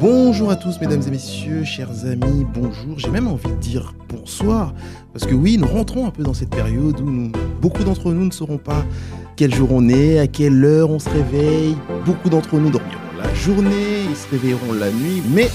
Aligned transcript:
Bonjour 0.00 0.50
à 0.50 0.56
tous 0.56 0.80
mesdames 0.80 1.02
et 1.06 1.10
messieurs, 1.10 1.64
chers 1.64 2.06
amis, 2.06 2.46
bonjour, 2.54 2.98
j'ai 2.98 3.10
même 3.10 3.28
envie 3.28 3.50
de 3.50 3.56
dire 3.56 3.94
bonsoir, 4.08 4.72
parce 5.12 5.26
que 5.26 5.34
oui, 5.34 5.58
nous 5.58 5.66
rentrons 5.66 6.06
un 6.06 6.10
peu 6.10 6.22
dans 6.22 6.32
cette 6.32 6.48
période 6.48 6.98
où 7.00 7.30
beaucoup 7.60 7.84
d'entre 7.84 8.12
nous 8.12 8.24
ne 8.24 8.30
sauront 8.30 8.56
pas 8.56 8.86
quel 9.36 9.54
jour 9.54 9.68
on 9.70 9.86
est, 9.90 10.18
à 10.18 10.26
quelle 10.26 10.64
heure 10.64 10.90
on 10.90 10.98
se 10.98 11.10
réveille, 11.10 11.76
beaucoup 12.06 12.30
d'entre 12.30 12.56
nous 12.56 12.70
dormiront 12.70 12.94
la 13.18 13.34
journée, 13.34 14.04
ils 14.08 14.16
se 14.16 14.28
réveilleront 14.30 14.72
la 14.72 14.90
nuit, 14.90 15.22
mais 15.34 15.48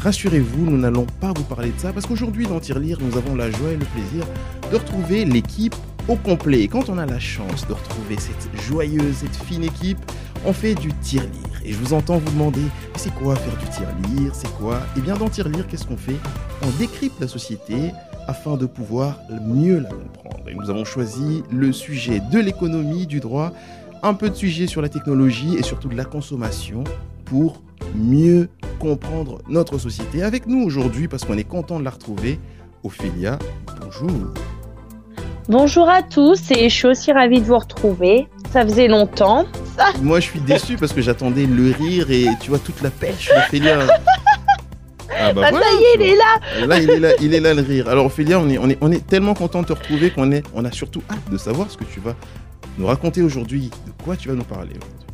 rassurez-vous, 0.00 0.68
nous 0.68 0.78
n'allons 0.78 1.06
pas 1.20 1.32
vous 1.36 1.44
parler 1.44 1.70
de 1.70 1.78
ça, 1.78 1.92
parce 1.92 2.06
qu'aujourd'hui 2.06 2.46
dans 2.46 2.58
Tirelire, 2.58 2.98
nous 3.00 3.16
avons 3.16 3.36
la 3.36 3.48
joie 3.50 3.70
et 3.70 3.76
le 3.76 3.86
plaisir 3.86 4.26
de 4.72 4.76
retrouver 4.76 5.24
l'équipe 5.24 5.76
au 6.08 6.16
complet. 6.16 6.62
Et 6.62 6.68
quand 6.68 6.88
on 6.88 6.98
a 6.98 7.06
la 7.06 7.18
chance 7.18 7.66
de 7.66 7.72
retrouver 7.72 8.16
cette 8.18 8.48
joyeuse, 8.62 9.16
cette 9.16 9.36
fine 9.36 9.64
équipe, 9.64 9.98
on 10.44 10.52
fait 10.52 10.74
du 10.74 10.92
tir-lire. 10.94 11.60
Et 11.64 11.72
je 11.72 11.78
vous 11.78 11.94
entends 11.94 12.18
vous 12.18 12.30
demander, 12.30 12.62
c'est 12.96 13.14
quoi 13.14 13.36
faire 13.36 13.56
du 13.56 13.66
tir-lire? 13.66 14.34
C'est 14.34 14.52
quoi? 14.54 14.80
Eh 14.96 15.00
bien, 15.00 15.16
dans 15.16 15.28
tir-lire, 15.28 15.66
qu'est-ce 15.66 15.86
qu'on 15.86 15.96
fait? 15.96 16.16
On 16.62 16.70
décrypte 16.78 17.20
la 17.20 17.28
société 17.28 17.92
afin 18.26 18.56
de 18.56 18.66
pouvoir 18.66 19.20
mieux 19.46 19.80
la 19.80 19.88
comprendre. 19.88 20.48
Et 20.48 20.54
nous 20.54 20.70
avons 20.70 20.84
choisi 20.84 21.42
le 21.50 21.72
sujet 21.72 22.20
de 22.32 22.38
l'économie, 22.38 23.06
du 23.06 23.20
droit, 23.20 23.52
un 24.02 24.14
peu 24.14 24.28
de 24.30 24.34
sujet 24.34 24.66
sur 24.66 24.82
la 24.82 24.88
technologie 24.88 25.56
et 25.56 25.62
surtout 25.62 25.88
de 25.88 25.96
la 25.96 26.04
consommation 26.04 26.82
pour 27.24 27.62
mieux 27.94 28.48
comprendre 28.80 29.40
notre 29.48 29.78
société. 29.78 30.22
Avec 30.22 30.46
nous 30.46 30.62
aujourd'hui, 30.62 31.06
parce 31.06 31.24
qu'on 31.24 31.38
est 31.38 31.44
content 31.44 31.78
de 31.78 31.84
la 31.84 31.90
retrouver, 31.90 32.40
Ophélia, 32.82 33.38
bonjour. 33.80 34.34
Bonjour 35.48 35.88
à 35.88 36.02
tous 36.02 36.52
et 36.52 36.68
je 36.68 36.74
suis 36.74 36.86
aussi 36.86 37.12
ravie 37.12 37.40
de 37.40 37.46
vous 37.46 37.58
retrouver. 37.58 38.28
Ça 38.52 38.62
faisait 38.62 38.86
longtemps. 38.86 39.44
Moi, 40.00 40.20
je 40.20 40.26
suis 40.26 40.40
déçu 40.40 40.76
parce 40.76 40.92
que 40.92 41.00
j'attendais 41.00 41.46
le 41.46 41.72
rire 41.72 42.10
et 42.10 42.26
tu 42.40 42.50
vois 42.50 42.60
toute 42.60 42.80
la 42.82 42.90
pêche 42.90 43.28
d'Ophélia. 43.34 43.78
Ah 45.24 45.32
bah, 45.32 45.50
ça 45.52 45.58
y 45.58 45.60
est, 45.60 45.94
il 45.96 46.02
est 46.02 46.16
là. 46.16 46.66
Là, 46.66 46.80
il 46.80 46.90
est 46.90 46.98
là, 46.98 47.10
il 47.20 47.34
est 47.34 47.38
là 47.38 47.54
le 47.54 47.62
rire. 47.62 47.88
Alors 47.88 48.06
Ophélia, 48.06 48.40
on 48.40 48.48
est, 48.48 48.58
on 48.58 48.68
est, 48.68 48.78
on 48.80 48.90
est 48.90 49.06
tellement 49.06 49.34
content 49.34 49.60
de 49.62 49.66
te 49.66 49.72
retrouver 49.72 50.10
qu'on 50.10 50.32
est, 50.32 50.42
on 50.52 50.64
a 50.64 50.72
surtout 50.72 51.00
hâte 51.08 51.30
de 51.30 51.36
savoir 51.36 51.70
ce 51.70 51.76
que 51.76 51.84
tu 51.84 52.00
vas 52.00 52.16
nous 52.76 52.86
raconter 52.86 53.22
aujourd'hui. 53.22 53.70
De 53.86 54.04
quoi 54.04 54.16
tu 54.16 54.28
vas 54.28 54.34
nous 54.34 54.42
parler 54.42 54.70
aujourd'hui? 54.70 55.06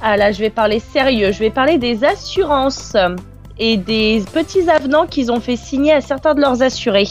Ah 0.00 0.16
là, 0.16 0.32
je 0.32 0.40
vais 0.40 0.50
parler 0.50 0.80
sérieux. 0.80 1.30
Je 1.30 1.38
vais 1.38 1.50
parler 1.50 1.78
des 1.78 2.02
assurances 2.02 2.96
et 3.58 3.76
des 3.76 4.24
petits 4.32 4.68
avenants 4.68 5.06
qu'ils 5.06 5.30
ont 5.30 5.40
fait 5.40 5.56
signer 5.56 5.92
à 5.92 6.00
certains 6.00 6.34
de 6.34 6.40
leurs 6.40 6.62
assurés. 6.62 7.06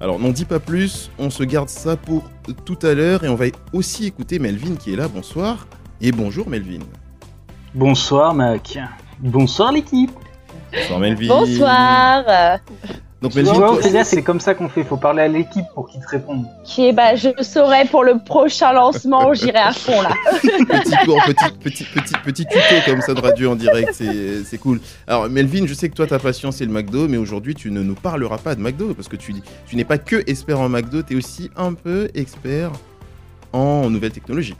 Alors 0.00 0.18
n'en 0.18 0.30
dis 0.30 0.44
pas 0.44 0.60
plus, 0.60 1.10
on 1.18 1.30
se 1.30 1.42
garde 1.42 1.70
ça 1.70 1.96
pour 1.96 2.24
tout 2.64 2.78
à 2.82 2.92
l'heure 2.92 3.24
et 3.24 3.28
on 3.28 3.34
va 3.34 3.46
aussi 3.72 4.06
écouter 4.06 4.38
Melvin 4.38 4.76
qui 4.76 4.92
est 4.92 4.96
là. 4.96 5.08
Bonsoir 5.08 5.66
et 6.00 6.12
bonjour 6.12 6.48
Melvin. 6.48 6.84
Bonsoir 7.74 8.34
Mac. 8.34 8.78
Bonsoir 9.18 9.72
l'équipe. 9.72 10.12
Bonsoir 10.72 10.98
Melvin. 10.98 11.28
Bonsoir. 11.28 12.58
Donc 13.22 13.32
tu 13.32 13.42
Melvin, 13.42 14.04
c'est 14.04 14.22
comme 14.22 14.40
ça 14.40 14.54
qu'on 14.54 14.68
fait. 14.68 14.82
Il 14.82 14.86
faut 14.86 14.98
parler 14.98 15.22
à 15.22 15.28
l'équipe 15.28 15.64
pour 15.74 15.88
qu'ils 15.88 16.02
te 16.02 16.08
répondent. 16.08 16.44
Ok, 16.62 16.94
bah 16.94 17.16
je 17.16 17.30
saurai 17.42 17.86
pour 17.86 18.04
le 18.04 18.18
prochain 18.18 18.72
lancement, 18.72 19.32
j'irai 19.32 19.58
à 19.58 19.72
fond 19.72 20.02
là. 20.02 20.10
petit 20.42 20.96
cours, 21.04 21.22
petit, 21.26 21.50
petit, 21.58 21.84
petit, 21.84 22.14
petit 22.24 22.46
tuto 22.46 22.74
comme 22.84 23.00
ça 23.00 23.14
de 23.14 23.20
radio 23.20 23.52
en 23.52 23.56
direct, 23.56 23.94
c'est 23.94 24.58
cool. 24.58 24.80
Alors 25.06 25.30
Melvin, 25.30 25.66
je 25.66 25.72
sais 25.72 25.88
que 25.88 25.94
toi 25.94 26.06
ta 26.06 26.18
passion 26.18 26.52
c'est 26.52 26.66
le 26.66 26.72
McDo, 26.72 27.08
mais 27.08 27.16
aujourd'hui 27.16 27.54
tu 27.54 27.70
ne 27.70 27.82
nous 27.82 27.94
parleras 27.94 28.38
pas 28.38 28.54
de 28.54 28.60
McDo 28.60 28.92
parce 28.92 29.08
que 29.08 29.16
tu, 29.16 29.34
tu 29.66 29.76
n'es 29.76 29.84
pas 29.84 29.98
que 29.98 30.22
expert 30.26 30.60
en 30.60 30.68
McDo, 30.68 31.02
tu 31.02 31.14
es 31.14 31.16
aussi 31.16 31.50
un 31.56 31.72
peu 31.72 32.10
expert 32.14 32.70
en 33.54 33.88
nouvelles 33.88 34.12
technologies. 34.12 34.56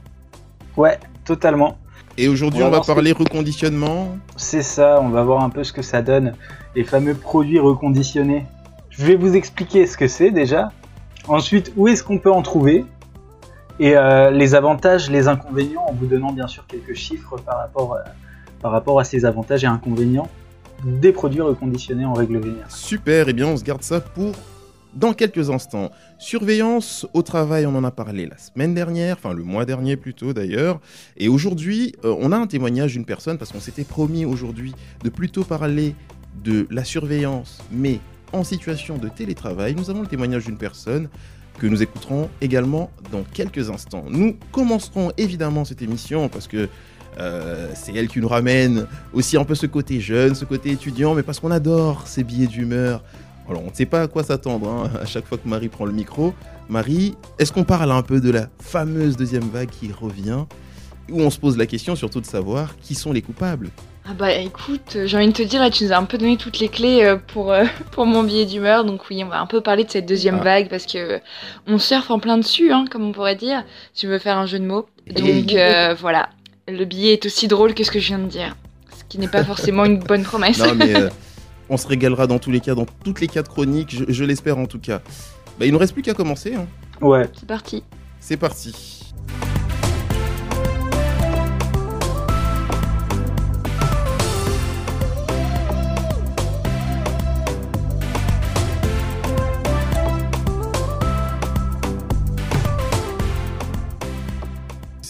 Ouais, 0.75 0.99
totalement. 1.25 1.77
Et 2.19 2.27
aujourd'hui, 2.27 2.63
on 2.63 2.71
va, 2.71 2.81
parler 2.81 3.11
reconditionnement. 3.11 4.17
C'est 4.37 4.63
ça, 4.63 4.99
on 5.01 5.09
va 5.09 5.21
voir 5.21 5.43
un 5.43 5.51
peu 5.51 5.63
ce 5.63 5.71
que 5.71 5.83
ça 5.83 6.01
donne, 6.01 6.33
les 6.75 6.83
fameux 6.83 7.13
produits 7.13 7.59
reconditionnés. 7.59 8.45
Je 8.97 9.05
vais 9.05 9.15
vous 9.15 9.35
expliquer 9.35 9.85
ce 9.85 9.95
que 9.95 10.07
c'est 10.07 10.31
déjà. 10.31 10.71
Ensuite, 11.27 11.71
où 11.75 11.87
est-ce 11.87 12.03
qu'on 12.03 12.17
peut 12.17 12.31
en 12.31 12.41
trouver? 12.41 12.83
Et 13.79 13.95
euh, 13.95 14.31
les 14.31 14.55
avantages, 14.55 15.11
les 15.11 15.27
inconvénients, 15.27 15.85
en 15.87 15.93
vous 15.93 16.07
donnant 16.07 16.31
bien 16.31 16.47
sûr 16.47 16.65
quelques 16.65 16.95
chiffres 16.95 17.37
par 17.37 17.57
rapport, 17.57 17.93
euh, 17.93 17.99
par 18.59 18.71
rapport 18.71 18.99
à 18.99 19.03
ces 19.03 19.23
avantages 19.25 19.63
et 19.63 19.67
inconvénients 19.67 20.29
des 20.83 21.11
produits 21.11 21.41
reconditionnés 21.41 22.05
en 22.05 22.13
règle 22.13 22.41
générale. 22.43 22.65
Super, 22.69 23.27
et 23.27 23.31
eh 23.31 23.33
bien 23.33 23.47
on 23.47 23.57
se 23.57 23.63
garde 23.63 23.83
ça 23.83 23.99
pour 23.99 24.33
dans 24.95 25.13
quelques 25.13 25.51
instants. 25.51 25.91
Surveillance 26.17 27.05
au 27.13 27.21
travail, 27.21 27.67
on 27.67 27.75
en 27.75 27.83
a 27.83 27.91
parlé 27.91 28.25
la 28.25 28.37
semaine 28.39 28.73
dernière, 28.73 29.17
enfin 29.17 29.33
le 29.33 29.43
mois 29.43 29.65
dernier 29.65 29.95
plutôt 29.95 30.33
d'ailleurs. 30.33 30.79
Et 31.17 31.27
aujourd'hui, 31.27 31.93
euh, 32.03 32.15
on 32.19 32.31
a 32.31 32.37
un 32.37 32.47
témoignage 32.47 32.93
d'une 32.93 33.05
personne, 33.05 33.37
parce 33.37 33.51
qu'on 33.51 33.59
s'était 33.59 33.83
promis 33.83 34.25
aujourd'hui 34.25 34.73
de 35.03 35.09
plutôt 35.09 35.43
parler 35.43 35.93
de 36.43 36.65
la 36.71 36.83
surveillance, 36.83 37.59
mais 37.71 37.99
en 38.33 38.43
situation 38.43 38.97
de 38.97 39.09
télétravail. 39.09 39.75
Nous 39.75 39.89
avons 39.89 40.01
le 40.01 40.07
témoignage 40.07 40.45
d'une 40.45 40.57
personne 40.57 41.09
que 41.57 41.67
nous 41.67 41.81
écouterons 41.81 42.29
également 42.41 42.91
dans 43.11 43.23
quelques 43.23 43.69
instants. 43.69 44.05
Nous 44.09 44.37
commencerons 44.51 45.11
évidemment 45.17 45.65
cette 45.65 45.81
émission 45.81 46.29
parce 46.29 46.47
que 46.47 46.69
euh, 47.19 47.71
c'est 47.73 47.95
elle 47.95 48.07
qui 48.07 48.19
nous 48.19 48.27
ramène 48.27 48.85
aussi 49.11 49.37
un 49.37 49.43
peu 49.43 49.55
ce 49.55 49.65
côté 49.65 49.99
jeune, 49.99 50.35
ce 50.35 50.45
côté 50.45 50.71
étudiant, 50.71 51.15
mais 51.15 51.23
parce 51.23 51.39
qu'on 51.39 51.49
adore 51.49 52.07
ces 52.07 52.23
billets 52.23 52.45
d'humeur, 52.45 53.03
alors, 53.49 53.63
on 53.63 53.69
ne 53.69 53.73
sait 53.73 53.85
pas 53.85 54.01
à 54.01 54.07
quoi 54.07 54.23
s'attendre 54.23 54.67
hein, 54.67 54.91
à 55.01 55.05
chaque 55.05 55.25
fois 55.25 55.37
que 55.37 55.47
Marie 55.47 55.69
prend 55.69 55.85
le 55.85 55.93
micro. 55.93 56.33
Marie, 56.67 57.15
est-ce 57.39 57.53
qu'on 57.53 57.63
parle 57.63 57.91
un 57.91 58.01
peu 58.01 58.19
de 58.19 58.29
la 58.29 58.49
fameuse 58.59 59.15
deuxième 59.15 59.47
vague 59.47 59.69
qui 59.69 59.89
revient 59.91 60.45
Où 61.09 61.21
on 61.21 61.29
se 61.29 61.39
pose 61.39 61.57
la 61.57 61.65
question 61.65 61.95
surtout 61.95 62.19
de 62.19 62.25
savoir 62.25 62.75
qui 62.77 62.93
sont 62.93 63.13
les 63.13 63.21
coupables 63.21 63.69
ah 64.09 64.13
bah 64.13 64.31
écoute, 64.31 64.97
j'ai 65.05 65.17
envie 65.17 65.27
de 65.27 65.33
te 65.33 65.43
dire, 65.43 65.59
là 65.59 65.69
tu 65.69 65.83
nous 65.83 65.91
as 65.91 65.97
un 65.97 66.05
peu 66.05 66.17
donné 66.17 66.37
toutes 66.37 66.59
les 66.59 66.69
clés 66.69 67.03
euh, 67.03 67.17
pour, 67.17 67.51
euh, 67.51 67.65
pour 67.91 68.05
mon 68.05 68.23
billet 68.23 68.45
d'humeur, 68.45 68.85
donc 68.85 69.01
oui, 69.09 69.21
on 69.23 69.27
va 69.27 69.41
un 69.41 69.47
peu 69.47 69.59
parler 69.59 69.83
de 69.83 69.91
cette 69.91 70.05
deuxième 70.05 70.37
ah. 70.39 70.43
vague 70.43 70.69
parce 70.69 70.85
que 70.85 71.19
on 71.67 71.77
surfe 71.77 72.09
en 72.09 72.19
plein 72.19 72.37
dessus, 72.37 72.71
hein, 72.71 72.85
comme 72.89 73.03
on 73.03 73.11
pourrait 73.11 73.35
dire, 73.35 73.65
si 73.93 74.01
tu 74.01 74.07
veux 74.07 74.19
faire 74.19 74.37
un 74.37 74.45
jeu 74.45 74.59
de 74.59 74.65
mots. 74.65 74.87
Donc 75.13 75.53
euh, 75.53 75.93
voilà, 75.99 76.29
le 76.69 76.85
billet 76.85 77.13
est 77.13 77.25
aussi 77.25 77.49
drôle 77.49 77.73
que 77.73 77.83
ce 77.83 77.91
que 77.91 77.99
je 77.99 78.07
viens 78.07 78.19
de 78.19 78.27
dire, 78.27 78.55
ce 78.97 79.03
qui 79.09 79.19
n'est 79.19 79.27
pas 79.27 79.43
forcément 79.43 79.83
une 79.83 79.99
bonne 79.99 80.23
promesse. 80.23 80.59
Non 80.59 80.73
mais 80.73 80.93
on 81.69 81.75
se 81.75 81.87
régalera 81.87 82.27
dans 82.27 82.39
tous 82.39 82.51
les 82.51 82.61
cas, 82.61 82.75
dans 82.75 82.87
toutes 83.03 83.19
les 83.19 83.27
cas 83.27 83.43
de 83.43 83.49
chroniques, 83.49 83.93
je, 84.07 84.23
l'espère 84.23 84.57
en 84.57 84.67
tout 84.67 84.79
cas. 84.79 85.01
Bah, 85.59 85.65
il 85.65 85.73
nous 85.73 85.79
reste 85.79 85.93
plus 85.93 86.03
qu'à 86.03 86.13
commencer. 86.13 86.55
Hein. 86.55 86.67
Ouais. 87.01 87.27
C'est 87.37 87.47
parti. 87.47 87.83
C'est 88.21 88.37
parti. 88.37 88.96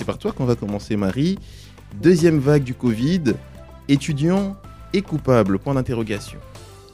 Par 0.07 0.17
toi 0.17 0.31
qu'on 0.31 0.45
va 0.45 0.55
commencer, 0.55 0.95
Marie. 0.95 1.37
Deuxième 1.95 2.39
vague 2.39 2.63
du 2.63 2.73
Covid. 2.73 3.33
Étudiants 3.89 4.55
est 4.93 5.01
coupable 5.01 5.59
Point 5.59 5.73
d'interrogation. 5.73 6.39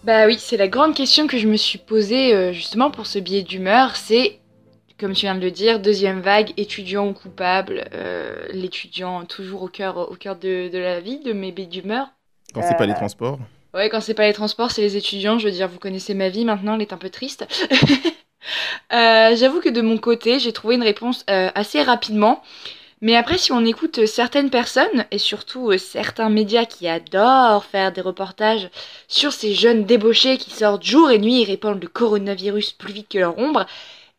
Bah 0.04 0.26
oui, 0.26 0.36
c'est 0.40 0.58
la 0.58 0.68
grande 0.68 0.96
question 0.96 1.28
que 1.28 1.38
je 1.38 1.48
me 1.48 1.56
suis 1.56 1.78
posée 1.78 2.34
euh, 2.34 2.52
justement 2.52 2.90
pour 2.90 3.06
ce 3.06 3.20
biais 3.20 3.44
d'humeur. 3.44 3.96
C'est, 3.96 4.40
comme 5.00 5.14
tu 5.14 5.22
viens 5.22 5.36
de 5.36 5.42
le 5.42 5.52
dire, 5.52 5.80
deuxième 5.80 6.22
vague, 6.22 6.54
étudiant 6.58 7.08
ou 7.08 7.14
coupable. 7.14 7.86
Euh, 7.94 8.48
l'étudiant 8.52 9.26
toujours 9.26 9.62
au 9.62 9.68
cœur, 9.68 10.12
au 10.12 10.16
cœur 10.16 10.36
de, 10.36 10.72
la 10.74 11.00
vie, 11.00 11.20
de 11.20 11.34
mes 11.34 11.52
biais 11.52 11.68
d'humeur. 11.68 12.08
Quand 12.56 12.64
c'est 12.64 12.78
pas 12.78 12.88
les 12.88 12.94
euh, 12.94 12.96
transports 12.96 13.38
Ouais, 13.76 13.90
quand 13.90 14.02
c'est 14.02 14.16
pas 14.16 14.26
les 14.26 14.34
transports, 14.34 14.72
c'est 14.72 14.82
les 14.82 14.98
étudiants. 14.98 15.38
Je 15.38 15.46
veux 15.46 15.54
dire, 15.54 15.68
vous 15.68 15.80
connaissez 15.80 16.16
ma 16.16 16.30
vie 16.30 16.46
maintenant, 16.46 16.74
elle 16.76 16.82
est 16.82 16.94
un 16.94 16.98
peu 16.98 17.12
triste. 17.12 17.46
J'avoue 18.92 19.62
que 19.62 19.70
de 19.70 19.82
mon 19.82 20.00
côté, 20.00 20.40
j'ai 20.40 20.52
trouvé 20.52 20.76
une 20.76 20.84
réponse 20.84 21.24
assez 21.28 21.82
rapidement. 21.82 22.42
Mais 23.04 23.18
après, 23.18 23.38
si 23.38 23.52
on 23.52 23.66
écoute 23.66 24.06
certaines 24.06 24.50
personnes, 24.50 25.04
et 25.12 25.18
surtout 25.18 25.72
euh, 25.72 25.78
certains 25.78 26.30
médias 26.30 26.64
qui 26.64 26.88
adorent 26.88 27.66
faire 27.66 27.92
des 27.92 28.00
reportages 28.00 28.70
sur 29.10 29.34
ces 29.34 29.54
jeunes 29.54 29.84
débauchés 29.84 30.38
qui 30.38 30.52
sortent 30.52 30.86
jour 30.86 31.12
et 31.12 31.20
nuit 31.20 31.42
et 31.42 31.44
répandent 31.44 31.82
le 31.82 31.90
coronavirus 31.90 32.72
plus 32.72 32.94
vite 32.94 33.10
que 33.10 33.18
leur 33.18 33.38
ombre, 33.38 33.66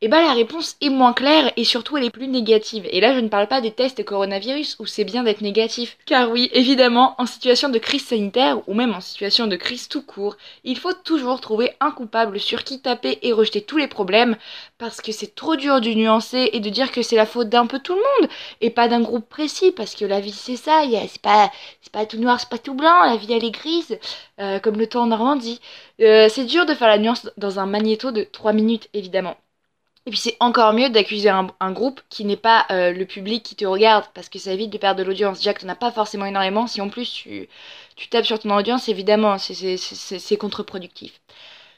eh 0.05 0.09
ben 0.09 0.21
la 0.21 0.35
réponse 0.35 0.77
est 0.83 0.91
moins 0.91 1.15
claire 1.15 1.51
et 1.57 1.65
surtout 1.65 1.97
elle 1.97 2.05
est 2.05 2.11
plus 2.11 2.29
négative. 2.29 2.87
Et 2.91 3.01
là 3.01 3.15
je 3.15 3.21
ne 3.21 3.29
parle 3.29 3.49
pas 3.49 3.63
des 3.63 3.71
tests 3.71 4.05
coronavirus 4.05 4.77
où 4.79 4.85
c'est 4.85 5.05
bien 5.05 5.23
d'être 5.23 5.41
négatif. 5.41 5.97
Car 6.05 6.31
oui, 6.31 6.51
évidemment, 6.53 7.15
en 7.17 7.25
situation 7.25 7.71
de 7.71 7.79
crise 7.79 8.05
sanitaire 8.05 8.61
ou 8.69 8.75
même 8.75 8.93
en 8.93 9.01
situation 9.01 9.47
de 9.47 9.57
crise 9.57 9.89
tout 9.89 10.03
court, 10.03 10.37
il 10.63 10.77
faut 10.77 10.93
toujours 10.93 11.41
trouver 11.41 11.73
un 11.81 11.91
coupable 11.91 12.39
sur 12.39 12.65
qui 12.65 12.83
taper 12.83 13.19
et 13.23 13.33
rejeter 13.33 13.63
tous 13.63 13.79
les 13.79 13.89
problèmes 13.89 14.37
parce 14.77 15.01
que 15.01 15.11
c'est 15.11 15.35
trop 15.35 15.57
dur 15.57 15.81
de 15.81 15.89
nuancer 15.95 16.51
et 16.53 16.61
de 16.61 16.69
dire 16.69 16.93
que 16.93 17.01
c'est 17.01 17.17
la 17.17 17.25
faute 17.25 17.49
d'un 17.49 17.67
peu 17.67 17.79
tout 17.79 17.95
le 17.95 18.01
monde 18.21 18.31
et 18.61 18.69
pas 18.69 18.89
d'un 18.89 19.01
groupe 19.01 19.27
précis 19.27 19.73
parce 19.73 19.95
que 19.95 20.05
la 20.05 20.21
vie 20.21 20.33
c'est 20.33 20.57
ça, 20.57 20.83
c'est 21.09 21.23
pas, 21.23 21.51
pas 21.93 22.05
tout 22.05 22.19
noir, 22.19 22.39
c'est 22.41 22.51
pas 22.51 22.59
tout 22.59 22.75
blanc, 22.75 23.05
la 23.05 23.17
vie 23.17 23.33
elle 23.33 23.45
est 23.45 23.51
grise, 23.51 23.99
euh, 24.39 24.59
comme 24.59 24.77
le 24.77 24.87
temps 24.87 25.05
en 25.05 25.07
Normandie. 25.07 25.63
Euh, 26.03 26.29
c'est 26.29 26.45
dur 26.45 26.67
de 26.67 26.75
faire 26.75 26.89
la 26.89 26.99
nuance 26.99 27.31
dans 27.39 27.59
un 27.59 27.65
magnéto 27.67 28.11
de 28.11 28.25
3 28.25 28.53
minutes 28.53 28.91
évidemment. 28.93 29.37
Et 30.07 30.11
puis 30.11 30.19
c'est 30.19 30.37
encore 30.41 30.75
mieux 30.75 30.91
d'accuser 30.91 31.31
un, 31.31 31.73
groupe 31.73 32.03
qui 32.11 32.27
n'est 32.27 32.37
pas 32.37 32.67
euh, 32.71 32.93
le 32.93 33.07
public 33.07 33.43
qui 33.43 33.57
te 33.57 33.65
regarde, 33.65 34.05
parce 34.13 34.29
que 34.29 34.39
ça 34.39 34.53
évite 34.53 34.71
de 34.71 34.77
perdre 34.77 34.99
de 34.99 35.05
l'audience. 35.05 35.39
Déjà 35.39 35.55
que 35.55 35.63
t'en 35.63 35.69
as 35.71 35.75
pas 35.75 35.91
forcément 35.91 36.27
énormément, 36.27 36.67
si 36.67 36.83
en 36.83 36.91
plus 36.91 37.11
tu, 37.11 37.49
tapes 38.11 38.27
sur 38.27 38.39
ton 38.39 38.55
audience, 38.55 38.89
évidemment, 38.91 39.39
c'est- 39.39 40.37
contre-productif. 40.37 41.21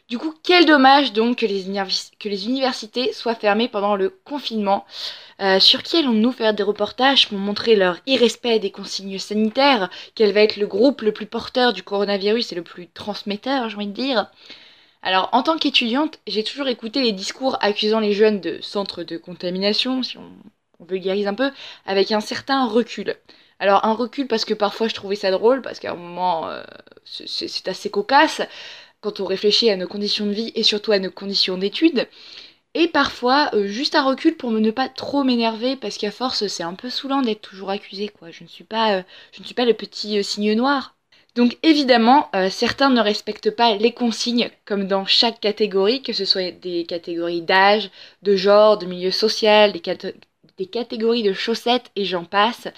Du 0.08 0.19
coup, 0.19 0.34
quel 0.43 0.67
dommage 0.67 1.12
donc 1.12 1.38
que 1.38 1.46
les, 1.46 1.69
universi- 1.69 2.12
que 2.19 2.28
les 2.28 2.46
universités 2.46 3.12
soient 3.12 3.34
fermées 3.34 3.69
pendant 3.69 3.96
le 3.96 4.11
confinement. 4.25 4.84
Euh, 5.40 5.61
sur 5.61 5.82
qui 5.82 5.99
allons-nous 5.99 6.32
faire 6.32 6.55
des 6.55 6.62
reportages 6.62 7.28
pour 7.28 7.38
montrer 7.38 7.76
leur 7.76 7.99
irrespect 8.06 8.58
des 8.61 8.70
consignes 8.73 9.19
sanitaires? 9.19 9.90
Quel 10.14 10.32
va 10.32 10.43
être 10.43 10.56
le 10.56 10.67
groupe 10.67 11.02
le 11.02 11.12
plus 11.12 11.26
porteur 11.26 11.73
du 11.73 11.82
coronavirus 11.82 12.52
et 12.52 12.55
le 12.56 12.62
plus 12.62 12.88
transmetteur, 12.88 13.69
j'ai 13.69 13.76
envie 13.76 13.87
de 13.88 13.93
dire? 13.93 14.31
Alors, 15.06 15.29
en 15.31 15.44
tant 15.44 15.56
qu'étudiante, 15.56 16.19
j'ai 16.26 16.43
toujours 16.43 16.67
écouté 16.67 17.00
les 17.00 17.12
discours 17.12 17.58
accusant 17.61 18.00
les 18.00 18.12
jeunes 18.12 18.41
de 18.41 18.61
centres 18.61 19.05
de 19.05 19.17
contamination, 19.17 20.03
si 20.03 20.19
on, 20.19 20.32
vulgarise 20.85 21.29
un 21.29 21.35
peu, 21.35 21.53
avec 21.85 22.11
un 22.11 22.20
certain 22.20 22.67
recul. 22.67 23.14
Alors, 23.61 23.85
un 23.85 23.93
recul 23.93 24.26
parce 24.26 24.44
que 24.44 24.53
parfois 24.53 24.88
je 24.88 24.94
trouvais 24.94 25.14
ça 25.14 25.31
drôle, 25.31 25.62
parce 25.62 25.79
qu'à 25.79 25.93
un 25.93 25.94
moment, 25.94 26.49
euh, 26.49 26.61
c'est 27.05 27.69
assez 27.69 27.88
cocasse 27.88 28.43
quand 29.00 29.20
on 29.20 29.26
réfléchit 29.26 29.70
à 29.70 29.76
nos 29.76 29.87
conditions 29.87 30.26
de 30.26 30.32
vie 30.32 30.50
et 30.56 30.64
surtout 30.64 30.91
à 30.91 30.99
nos 30.99 31.12
conditions 31.12 31.56
d'études. 31.56 32.09
Et 32.75 32.88
parfois, 32.88 33.50
euh, 33.55 33.69
juste 33.69 33.94
un 33.94 34.05
recul 34.05 34.37
pour 34.37 34.50
ne 34.50 34.70
pas 34.73 34.88
trop 34.88 35.23
m'énerver, 35.23 35.76
parce 35.76 35.99
qu'à 35.99 36.11
force, 36.11 36.49
c'est 36.49 36.64
un 36.64 36.75
peu 36.75 36.91
saoulant 36.91 37.23
d'être 37.23 37.43
toujours 37.43 37.70
accusé, 37.70 38.09
quoi. 38.09 38.32
Je 38.32 38.43
ne 38.43 38.49
suis 38.49 38.64
pas, 38.64 38.97
euh, 38.97 39.02
je 39.31 39.41
ne 39.41 39.47
suis 39.47 39.55
pas 39.55 39.67
le 39.67 39.75
petit 39.75 40.25
signe 40.25 40.55
noir. 40.55 40.96
Donc 41.37 41.59
évidemment, 41.62 42.31
euh, 42.35 42.49
certains 42.49 42.88
ne 42.88 43.00
respectent 43.00 43.50
pas 43.50 43.77
les 43.77 43.93
consignes, 43.93 44.50
comme 44.65 44.88
dans 44.88 45.05
chaque 45.05 45.38
catégorie, 45.38 46.03
que 46.03 46.15
ce 46.15 46.25
soit 46.25 46.50
des 46.50 46.87
catégories 46.87 47.43
d'âge, 47.43 47.91
de 48.23 48.37
genre, 48.37 48.79
de 48.79 48.87
milieu 48.87 49.11
social, 49.11 49.73
des, 49.73 50.67
catégories 50.67 51.23
de 51.23 51.35
chaussettes 51.35 51.91
et 51.94 52.06
j'en 52.06 52.25
passe. 52.25 52.69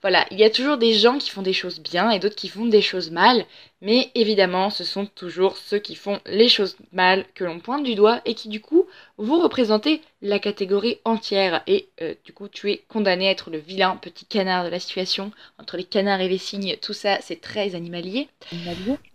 Voilà, 0.00 0.24
il 0.30 0.38
y 0.38 0.44
a 0.44 0.50
toujours 0.50 0.78
des 0.78 0.94
gens 0.94 1.18
qui 1.18 1.28
font 1.28 1.42
des 1.42 1.52
choses 1.52 1.78
bien 1.80 2.10
et 2.10 2.18
d'autres 2.18 2.36
qui 2.36 2.48
font 2.48 2.64
des 2.64 2.80
choses 2.80 3.10
mal, 3.10 3.44
mais 3.82 4.10
évidemment, 4.14 4.70
ce 4.70 4.84
sont 4.84 5.04
toujours 5.04 5.58
ceux 5.58 5.78
qui 5.78 5.94
font 5.94 6.18
les 6.24 6.48
choses 6.48 6.78
mal 6.92 7.26
que 7.34 7.44
l'on 7.44 7.60
pointe 7.60 7.84
du 7.84 7.94
doigt 7.94 8.22
et 8.24 8.32
qui 8.32 8.48
du 8.48 8.62
coup 8.62 8.85
vous 9.18 9.40
représentez 9.40 10.02
la 10.22 10.38
catégorie 10.38 10.98
entière. 11.04 11.62
Et 11.66 11.88
euh, 12.02 12.14
du 12.24 12.32
coup 12.32 12.48
tu 12.48 12.70
es 12.70 12.84
condamné 12.88 13.28
à 13.28 13.30
être 13.30 13.50
le 13.50 13.58
vilain 13.58 13.96
petit 13.96 14.26
canard 14.26 14.64
de 14.64 14.70
la 14.70 14.80
situation. 14.80 15.32
Entre 15.58 15.76
les 15.76 15.84
canards 15.84 16.20
et 16.20 16.28
les 16.28 16.38
cygnes, 16.38 16.76
tout 16.80 16.92
ça 16.92 17.18
c'est 17.20 17.40
très 17.40 17.74
animalier. 17.74 18.28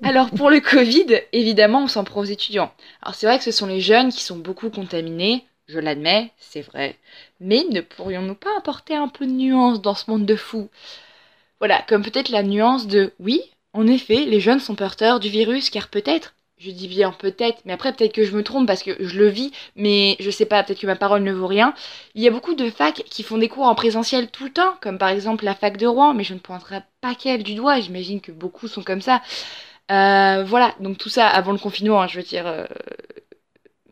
Alors 0.03 0.29
pour 0.31 0.49
le 0.49 0.59
Covid, 0.59 1.21
évidemment 1.33 1.83
on 1.83 1.87
s'en 1.87 2.03
prend 2.03 2.21
aux 2.21 2.25
étudiants. 2.25 2.73
Alors 3.01 3.15
c'est 3.15 3.27
vrai 3.27 3.37
que 3.37 3.43
ce 3.43 3.51
sont 3.51 3.67
les 3.67 3.81
jeunes 3.81 4.11
qui 4.11 4.23
sont 4.23 4.37
beaucoup 4.37 4.69
contaminés, 4.69 5.45
je 5.67 5.79
l'admets, 5.79 6.31
c'est 6.37 6.61
vrai, 6.61 6.97
mais 7.39 7.63
ne 7.69 7.81
pourrions-nous 7.81 8.35
pas 8.35 8.57
apporter 8.57 8.95
un 8.95 9.07
peu 9.07 9.25
de 9.25 9.31
nuance 9.31 9.81
dans 9.81 9.95
ce 9.95 10.09
monde 10.09 10.25
de 10.25 10.35
fous? 10.35 10.69
Voilà, 11.59 11.83
comme 11.87 12.03
peut-être 12.03 12.29
la 12.29 12.43
nuance 12.43 12.87
de 12.87 13.13
oui, 13.19 13.41
en 13.73 13.87
effet, 13.87 14.25
les 14.25 14.41
jeunes 14.41 14.59
sont 14.59 14.75
porteurs 14.75 15.19
du 15.19 15.29
virus 15.29 15.69
car 15.69 15.87
peut-être 15.87 16.33
je 16.61 16.71
dis 16.71 16.87
bien 16.87 17.11
peut-être, 17.11 17.61
mais 17.65 17.73
après 17.73 17.93
peut-être 17.93 18.13
que 18.13 18.23
je 18.23 18.35
me 18.35 18.43
trompe 18.43 18.67
parce 18.67 18.83
que 18.83 18.95
je 18.99 19.17
le 19.17 19.27
vis, 19.27 19.51
mais 19.75 20.15
je 20.19 20.29
sais 20.29 20.45
pas, 20.45 20.63
peut-être 20.63 20.79
que 20.79 20.87
ma 20.87 20.95
parole 20.95 21.23
ne 21.23 21.31
vaut 21.31 21.47
rien. 21.47 21.73
Il 22.15 22.21
y 22.21 22.27
a 22.27 22.31
beaucoup 22.31 22.53
de 22.53 22.69
facs 22.69 23.03
qui 23.09 23.23
font 23.23 23.37
des 23.37 23.49
cours 23.49 23.65
en 23.65 23.75
présentiel 23.75 24.29
tout 24.29 24.43
le 24.43 24.51
temps, 24.51 24.75
comme 24.81 24.97
par 24.97 25.09
exemple 25.09 25.43
la 25.43 25.55
fac 25.55 25.77
de 25.77 25.87
Rouen, 25.87 26.13
mais 26.13 26.23
je 26.23 26.33
ne 26.33 26.39
pointerai 26.39 26.81
pas 27.01 27.15
qu'elle 27.15 27.43
du 27.43 27.55
doigt, 27.55 27.79
j'imagine 27.79 28.21
que 28.21 28.31
beaucoup 28.31 28.67
sont 28.67 28.83
comme 28.83 29.01
ça. 29.01 29.21
Euh, 29.91 30.43
voilà, 30.45 30.75
donc 30.79 30.97
tout 30.97 31.09
ça 31.09 31.27
avant 31.27 31.51
le 31.51 31.57
confinement, 31.57 32.01
hein, 32.01 32.07
je 32.07 32.17
veux 32.17 32.23
dire, 32.23 32.47
euh, 32.47 32.65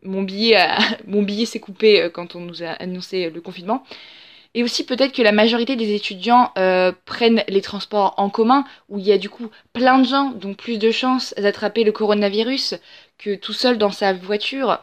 mon 0.02 0.22
billet, 0.22 0.56
mon 1.06 1.22
billet 1.22 1.46
s'est 1.46 1.60
coupé 1.60 2.02
euh, 2.02 2.10
quand 2.10 2.36
on 2.36 2.40
nous 2.40 2.62
a 2.62 2.68
annoncé 2.68 3.30
le 3.30 3.40
confinement. 3.40 3.84
Et 4.54 4.64
aussi 4.64 4.84
peut-être 4.84 5.12
que 5.12 5.22
la 5.22 5.32
majorité 5.32 5.76
des 5.76 5.94
étudiants 5.94 6.50
euh, 6.58 6.92
prennent 7.04 7.44
les 7.48 7.60
transports 7.60 8.14
en 8.16 8.30
commun, 8.30 8.64
où 8.88 8.98
il 8.98 9.06
y 9.06 9.12
a 9.12 9.18
du 9.18 9.30
coup 9.30 9.48
plein 9.72 9.98
de 9.98 10.06
gens, 10.06 10.30
donc 10.30 10.56
plus 10.56 10.78
de 10.78 10.90
chances 10.90 11.34
d'attraper 11.38 11.84
le 11.84 11.92
coronavirus 11.92 12.74
que 13.18 13.36
tout 13.36 13.52
seul 13.52 13.78
dans 13.78 13.92
sa 13.92 14.12
voiture. 14.12 14.78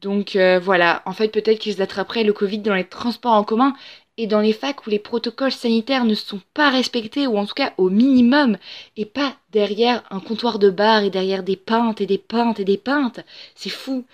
Donc 0.00 0.36
euh, 0.36 0.58
voilà, 0.58 1.02
en 1.04 1.12
fait 1.12 1.28
peut-être 1.28 1.58
qu'ils 1.58 1.82
attraperaient 1.82 2.24
le 2.24 2.32
Covid 2.32 2.58
dans 2.58 2.74
les 2.74 2.84
transports 2.84 3.32
en 3.32 3.44
commun 3.44 3.74
et 4.18 4.26
dans 4.26 4.40
les 4.40 4.52
facs 4.52 4.86
où 4.86 4.90
les 4.90 4.98
protocoles 4.98 5.52
sanitaires 5.52 6.04
ne 6.04 6.14
sont 6.14 6.40
pas 6.54 6.70
respectés, 6.70 7.26
ou 7.26 7.36
en 7.36 7.44
tout 7.44 7.54
cas 7.54 7.74
au 7.76 7.90
minimum, 7.90 8.56
et 8.96 9.04
pas 9.04 9.36
derrière 9.52 10.02
un 10.10 10.20
comptoir 10.20 10.58
de 10.58 10.70
bar 10.70 11.02
et 11.02 11.10
derrière 11.10 11.42
des 11.42 11.56
pintes 11.56 12.00
et 12.00 12.06
des 12.06 12.18
pintes 12.18 12.60
et 12.60 12.64
des 12.64 12.78
pintes. 12.78 13.20
C'est 13.54 13.70
fou. 13.70 14.04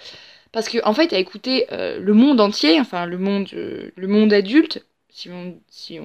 Parce 0.53 0.69
que 0.69 0.79
en 0.85 0.95
fait, 0.95 1.13
à 1.13 1.19
écouter 1.19 1.67
euh, 1.73 1.99
le 1.99 2.13
monde 2.15 2.41
entier, 2.41 2.79
enfin 2.81 3.07
le 3.07 3.19
monde, 3.19 3.49
euh, 3.55 3.91
le 3.97 4.07
monde 4.07 4.33
adulte, 4.33 4.85
si 5.09 5.29
on, 5.31 5.59
si 5.69 5.99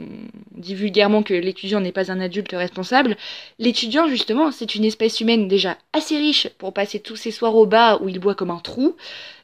dit 0.51 0.75
vulgairement 0.75 1.23
que 1.23 1.33
l'étudiant 1.33 1.79
n'est 1.79 1.93
pas 1.93 2.11
un 2.11 2.19
adulte 2.19 2.51
responsable, 2.51 3.15
l'étudiant 3.57 4.07
justement, 4.07 4.51
c'est 4.51 4.75
une 4.75 4.83
espèce 4.83 5.21
humaine 5.21 5.47
déjà 5.47 5.77
assez 5.93 6.17
riche 6.17 6.49
pour 6.57 6.73
passer 6.73 6.99
tous 6.99 7.15
ses 7.15 7.31
soirs 7.31 7.55
au 7.55 7.65
bar 7.65 8.01
où 8.01 8.09
il 8.09 8.19
boit 8.19 8.35
comme 8.35 8.51
un 8.51 8.59
trou. 8.59 8.95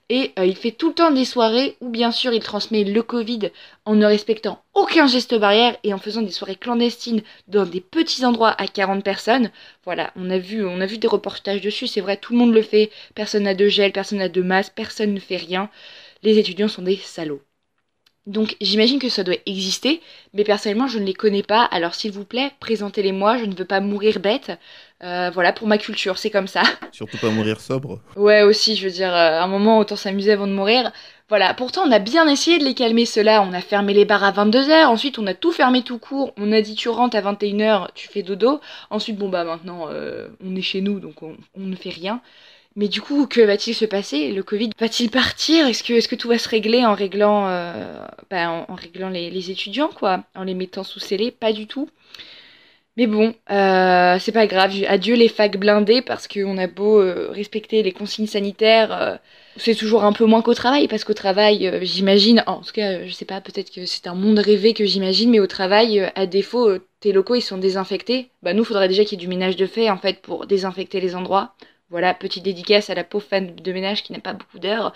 Et 0.09 0.33
euh, 0.37 0.45
il 0.45 0.55
fait 0.55 0.71
tout 0.71 0.89
le 0.89 0.93
temps 0.93 1.11
des 1.11 1.25
soirées 1.25 1.77
où 1.79 1.89
bien 1.89 2.11
sûr 2.11 2.33
il 2.33 2.41
transmet 2.41 2.83
le 2.83 3.01
Covid 3.03 3.51
en 3.85 3.95
ne 3.95 4.05
respectant 4.05 4.63
aucun 4.73 5.07
geste 5.07 5.33
barrière 5.35 5.77
et 5.83 5.93
en 5.93 5.97
faisant 5.97 6.21
des 6.21 6.31
soirées 6.31 6.55
clandestines 6.55 7.21
dans 7.47 7.65
des 7.65 7.81
petits 7.81 8.25
endroits 8.25 8.53
à 8.61 8.67
40 8.67 9.03
personnes. 9.03 9.49
Voilà, 9.85 10.11
on 10.15 10.29
a 10.29 10.37
vu, 10.37 10.65
on 10.65 10.81
a 10.81 10.85
vu 10.85 10.97
des 10.97 11.07
reportages 11.07 11.61
dessus, 11.61 11.87
c'est 11.87 12.01
vrai, 12.01 12.17
tout 12.17 12.33
le 12.33 12.39
monde 12.39 12.53
le 12.53 12.61
fait. 12.61 12.91
Personne 13.15 13.43
n'a 13.43 13.55
de 13.55 13.67
gel, 13.69 13.91
personne 13.93 14.19
n'a 14.19 14.29
de 14.29 14.41
masque, 14.41 14.73
personne 14.75 15.13
ne 15.13 15.19
fait 15.19 15.37
rien. 15.37 15.69
Les 16.21 16.37
étudiants 16.37 16.67
sont 16.67 16.81
des 16.81 16.97
salauds. 16.97 17.41
Donc 18.25 18.55
j'imagine 18.61 18.99
que 18.99 19.09
ça 19.09 19.25
doit 19.25 19.35
exister, 19.45 20.01
mais 20.33 20.45
personnellement 20.45 20.87
je 20.87 20.97
ne 20.97 21.05
les 21.05 21.13
connais 21.13 21.43
pas. 21.43 21.65
Alors 21.65 21.93
s'il 21.93 22.11
vous 22.11 22.23
plaît, 22.23 22.51
présentez-les 22.61 23.11
moi, 23.11 23.37
je 23.37 23.45
ne 23.45 23.55
veux 23.55 23.65
pas 23.65 23.81
mourir 23.81 24.19
bête. 24.19 24.51
Euh, 25.03 25.29
voilà, 25.33 25.51
pour 25.51 25.67
ma 25.67 25.77
culture, 25.77 26.17
c'est 26.17 26.29
comme 26.29 26.47
ça. 26.47 26.63
Surtout 26.91 27.17
pas 27.17 27.29
mourir 27.29 27.59
sobre. 27.59 27.99
Ouais, 28.15 28.41
aussi, 28.43 28.75
je 28.77 28.85
veux 28.85 28.93
dire, 28.93 29.13
euh, 29.13 29.39
à 29.39 29.43
un 29.43 29.47
moment, 29.47 29.79
autant 29.79 29.97
s'amuser 29.97 30.31
avant 30.31 30.47
de 30.47 30.53
mourir. 30.53 30.91
Voilà, 31.27 31.53
pourtant, 31.53 31.83
on 31.85 31.91
a 31.91 31.99
bien 31.99 32.27
essayé 32.27 32.57
de 32.57 32.63
les 32.63 32.73
calmer, 32.73 33.05
ceux-là. 33.05 33.41
On 33.41 33.51
a 33.53 33.59
fermé 33.61 33.93
les 33.93 34.05
bars 34.05 34.23
à 34.23 34.31
22h, 34.31 34.85
ensuite, 34.85 35.19
on 35.19 35.27
a 35.27 35.33
tout 35.33 35.51
fermé 35.51 35.81
tout 35.81 35.97
court. 35.99 36.33
On 36.37 36.51
a 36.53 36.61
dit, 36.61 36.75
tu 36.75 36.87
rentres 36.89 37.17
à 37.17 37.21
21h, 37.21 37.89
tu 37.95 38.07
fais 38.07 38.23
dodo. 38.23 38.61
Ensuite, 38.89 39.17
bon, 39.17 39.29
bah, 39.29 39.43
maintenant, 39.43 39.87
euh, 39.89 40.29
on 40.43 40.55
est 40.55 40.61
chez 40.61 40.79
nous, 40.81 40.99
donc 40.99 41.21
on, 41.21 41.35
on 41.55 41.61
ne 41.61 41.75
fait 41.75 41.89
rien. 41.89 42.21
Mais 42.75 42.87
du 42.87 43.01
coup, 43.01 43.27
que 43.27 43.41
va-t-il 43.41 43.75
se 43.75 43.85
passer? 43.85 44.31
Le 44.31 44.41
Covid 44.41 44.71
va-t-il 44.79 45.11
partir? 45.11 45.67
Est-ce 45.67 45.83
que, 45.83 45.93
est 45.93 46.07
que 46.07 46.15
tout 46.15 46.29
va 46.29 46.37
se 46.39 46.49
régler 46.49 46.85
en 46.85 46.93
réglant, 46.95 47.47
euh, 47.47 47.99
bah, 48.31 48.49
en, 48.49 48.65
en 48.67 48.75
réglant 48.75 49.09
les, 49.09 49.29
les 49.29 49.51
étudiants, 49.51 49.89
quoi? 49.89 50.23
En 50.35 50.43
les 50.43 50.55
mettant 50.55 50.83
sous 50.83 50.99
scellés? 50.99 51.31
Pas 51.31 51.51
du 51.53 51.67
tout. 51.67 51.89
Mais 52.95 53.07
bon, 53.07 53.33
euh, 53.49 54.19
c'est 54.19 54.31
pas 54.31 54.45
grave. 54.45 54.71
Adieu 54.87 55.15
les 55.15 55.27
facs 55.27 55.57
blindés 55.57 56.03
parce 56.03 56.27
qu'on 56.27 56.57
a 56.59 56.67
beau 56.67 56.99
euh, 56.99 57.29
respecter 57.31 57.81
les 57.81 57.91
consignes 57.91 58.27
sanitaires, 58.27 58.91
euh, 58.93 59.15
c'est 59.57 59.73
toujours 59.73 60.03
un 60.03 60.13
peu 60.13 60.25
moins 60.25 60.43
qu'au 60.43 60.53
travail 60.53 60.87
parce 60.87 61.03
qu'au 61.03 61.15
travail, 61.15 61.79
j'imagine, 61.81 62.43
en 62.45 62.61
tout 62.61 62.71
cas, 62.71 63.05
je 63.05 63.11
sais 63.11 63.25
pas, 63.25 63.41
peut-être 63.41 63.71
que 63.71 63.85
c'est 63.87 64.05
un 64.07 64.13
monde 64.13 64.37
rêvé 64.37 64.73
que 64.73 64.85
j'imagine, 64.85 65.31
mais 65.31 65.39
au 65.39 65.47
travail, 65.47 66.11
à 66.15 66.25
défaut, 66.27 66.77
tes 66.99 67.11
locaux 67.11 67.35
ils 67.35 67.41
sont 67.41 67.57
désinfectés. 67.57 68.29
Bah 68.43 68.53
nous, 68.53 68.63
faudrait 68.63 68.87
déjà 68.87 69.03
qu'il 69.03 69.19
y 69.19 69.23
ait 69.23 69.25
du 69.25 69.27
ménage 69.27 69.55
de 69.55 69.65
fait 69.65 69.89
en 69.89 69.97
fait 69.97 70.21
pour 70.21 70.45
désinfecter 70.45 70.99
les 71.01 71.15
endroits. 71.15 71.55
Voilà, 71.89 72.13
petite 72.13 72.43
dédicace 72.43 72.89
à 72.89 72.95
la 72.95 73.03
pauvre 73.03 73.25
fan 73.25 73.55
de 73.55 73.71
ménage 73.71 74.03
qui 74.03 74.13
n'a 74.13 74.19
pas 74.19 74.33
beaucoup 74.33 74.59
d'heures. 74.59 74.93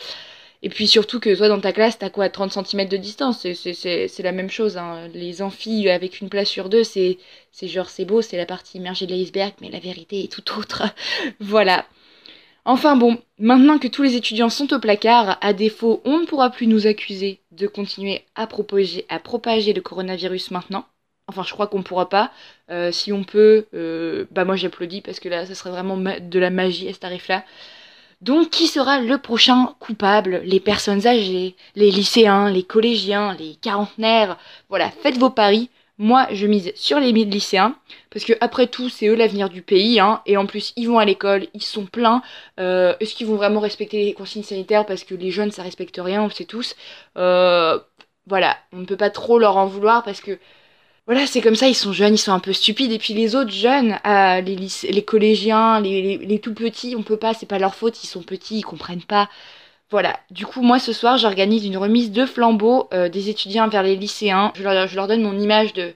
Et 0.64 0.70
puis 0.70 0.88
surtout 0.88 1.20
que 1.20 1.36
toi 1.36 1.48
dans 1.50 1.60
ta 1.60 1.72
classe, 1.74 2.00
t'as 2.00 2.10
quoi 2.10 2.30
30 2.30 2.52
cm 2.52 2.90
de 2.90 2.98
distance 2.98 3.42
C'est- 3.54 4.24
la 4.24 4.32
même 4.32 4.50
chose. 4.50 4.78
Hein. 4.78 5.08
Les 5.14 5.42
amphis 5.42 5.90
avec 5.90 6.20
une 6.22 6.30
place 6.30 6.50
sur 6.50 6.70
deux, 6.70 6.84
c'est 6.84 7.18
genre 7.64 7.90
c'est 7.90 8.06
beau, 8.06 8.22
c'est 8.22 8.38
la 8.38 8.46
partie 8.46 8.78
immergée 8.78 9.06
de 9.08 9.14
l'iceberg, 9.14 9.54
mais 9.62 9.70
la 9.70 9.80
vérité 9.80 10.24
est 10.24 10.32
tout 10.32 10.58
autre. 10.60 10.84
voilà. 11.40 11.86
Enfin 12.66 12.98
bon, 12.98 13.18
maintenant 13.40 13.80
que 13.80 13.88
tous 13.88 14.04
les 14.04 14.16
étudiants 14.16 14.50
sont 14.50 14.74
au 14.74 14.80
placard, 14.80 15.38
à 15.42 15.54
défaut, 15.54 16.02
on 16.06 16.20
ne 16.20 16.26
pourra 16.26 16.50
plus 16.50 16.68
nous 16.68 16.86
accuser 16.86 17.40
de 17.52 17.66
continuer 17.68 18.26
à 18.36 18.46
propager, 18.46 19.74
le 19.74 19.82
coronavirus 19.82 20.52
maintenant. 20.52 20.86
Enfin, 21.30 21.44
je 21.44 21.54
crois 21.54 21.68
qu'on 21.68 21.84
pourra 21.84 22.10
pas. 22.10 22.32
Euh, 22.70 22.92
si 22.92 23.12
on 23.14 23.24
peut, 23.24 23.68
euh, 23.74 24.26
bah 24.32 24.46
moi 24.46 24.56
j'applaudis 24.58 25.02
parce 25.02 25.20
que 25.20 25.30
là, 25.30 25.46
ça 25.46 25.56
serait 25.56 25.70
vraiment 25.72 25.98
de 25.98 26.40
la 26.40 26.50
magie 26.50 26.90
à 26.90 26.94
ce 26.94 27.00
tarif-là. 27.00 27.44
Donc, 28.22 28.50
qui 28.50 28.68
sera 28.68 29.00
le 29.00 29.18
prochain 29.20 29.76
coupable? 29.80 30.42
Les 30.44 30.60
personnes 30.60 31.06
âgées, 31.06 31.56
les 31.76 31.92
lycéens, 31.92 32.50
les 32.50 32.64
collégiens, 32.64 33.36
les 33.36 33.56
quarantenaires? 33.56 34.38
Voilà, 34.70 34.90
faites 34.90 35.18
vos 35.18 35.30
paris. 35.30 35.70
Moi, 36.00 36.28
je 36.32 36.46
mise 36.46 36.72
sur 36.76 37.00
les 37.00 37.12
lycéens, 37.12 37.76
parce 38.12 38.24
que 38.24 38.34
après 38.40 38.68
tout, 38.68 38.88
c'est 38.88 39.08
eux 39.08 39.16
l'avenir 39.16 39.50
du 39.50 39.64
pays, 39.64 40.00
hein, 40.00 40.22
et 40.28 40.38
en 40.38 40.46
plus, 40.46 40.72
ils 40.76 40.88
vont 40.88 41.00
à 41.00 41.06
l'école, 41.06 41.48
ils 41.56 41.64
sont 41.64 41.88
pleins. 41.88 42.22
Euh, 42.60 42.94
Est-ce 43.00 43.16
qu'ils 43.16 43.26
vont 43.26 43.36
vraiment 43.36 43.60
respecter 43.60 44.06
les 44.06 44.14
consignes 44.14 44.44
sanitaires? 44.44 44.86
Parce 44.86 45.04
que 45.04 45.16
les 45.16 45.32
jeunes, 45.32 45.52
ça 45.52 45.64
respecte 45.64 46.00
rien, 46.00 46.22
on 46.22 46.26
le 46.28 46.32
sait 46.32 46.46
tous. 46.46 46.76
Euh, 47.18 47.80
voilà, 48.28 48.58
on 48.74 48.78
ne 48.78 48.86
peut 48.86 48.98
pas 48.98 49.10
trop 49.10 49.40
leur 49.40 49.58
en 49.58 49.66
vouloir, 49.66 50.04
parce 50.04 50.22
que 50.22 50.38
voilà, 51.08 51.26
c'est 51.26 51.42
comme 51.42 51.56
ça, 51.56 51.68
ils 51.70 51.76
sont 51.76 51.94
jeunes, 51.94 52.16
ils 52.16 52.18
sont 52.18 52.34
un 52.34 52.40
peu 52.40 52.52
stupides. 52.54 52.92
Et 52.92 53.00
puis 53.00 53.14
les 53.14 53.36
autres 53.36 53.52
jeunes, 53.52 53.98
euh, 54.06 54.42
les, 54.42 54.58
les 54.92 55.06
collégiens, 55.06 55.80
les, 55.80 56.40
tout 56.42 56.54
petits, 56.54 56.96
on 56.98 57.04
peut 57.04 57.18
pas, 57.18 57.34
c'est 57.34 57.46
pas 57.46 57.60
leur 57.60 57.76
faute, 57.76 58.04
ils 58.04 58.08
sont 58.08 58.24
petits, 58.24 58.58
ils 58.60 58.64
comprennent 58.64 59.02
pas. 59.04 59.30
Voilà, 59.90 60.20
du 60.32 60.46
coup, 60.46 60.62
moi 60.62 60.80
ce 60.80 60.94
soir, 60.94 61.18
j'organise 61.18 61.66
une 61.66 61.78
remise 61.78 62.12
de 62.12 62.26
flambeaux 62.26 62.90
euh, 62.94 63.10
des 63.10 63.30
étudiants 63.30 63.70
vers 63.70 63.84
les 63.84 63.96
lycéens. 63.96 64.52
Je 64.56 64.64
leur, 64.64 64.88
je 64.88 64.96
leur 64.98 65.08
donne 65.08 65.24
mon 65.24 65.40
image 65.40 65.74
de, 65.74 65.94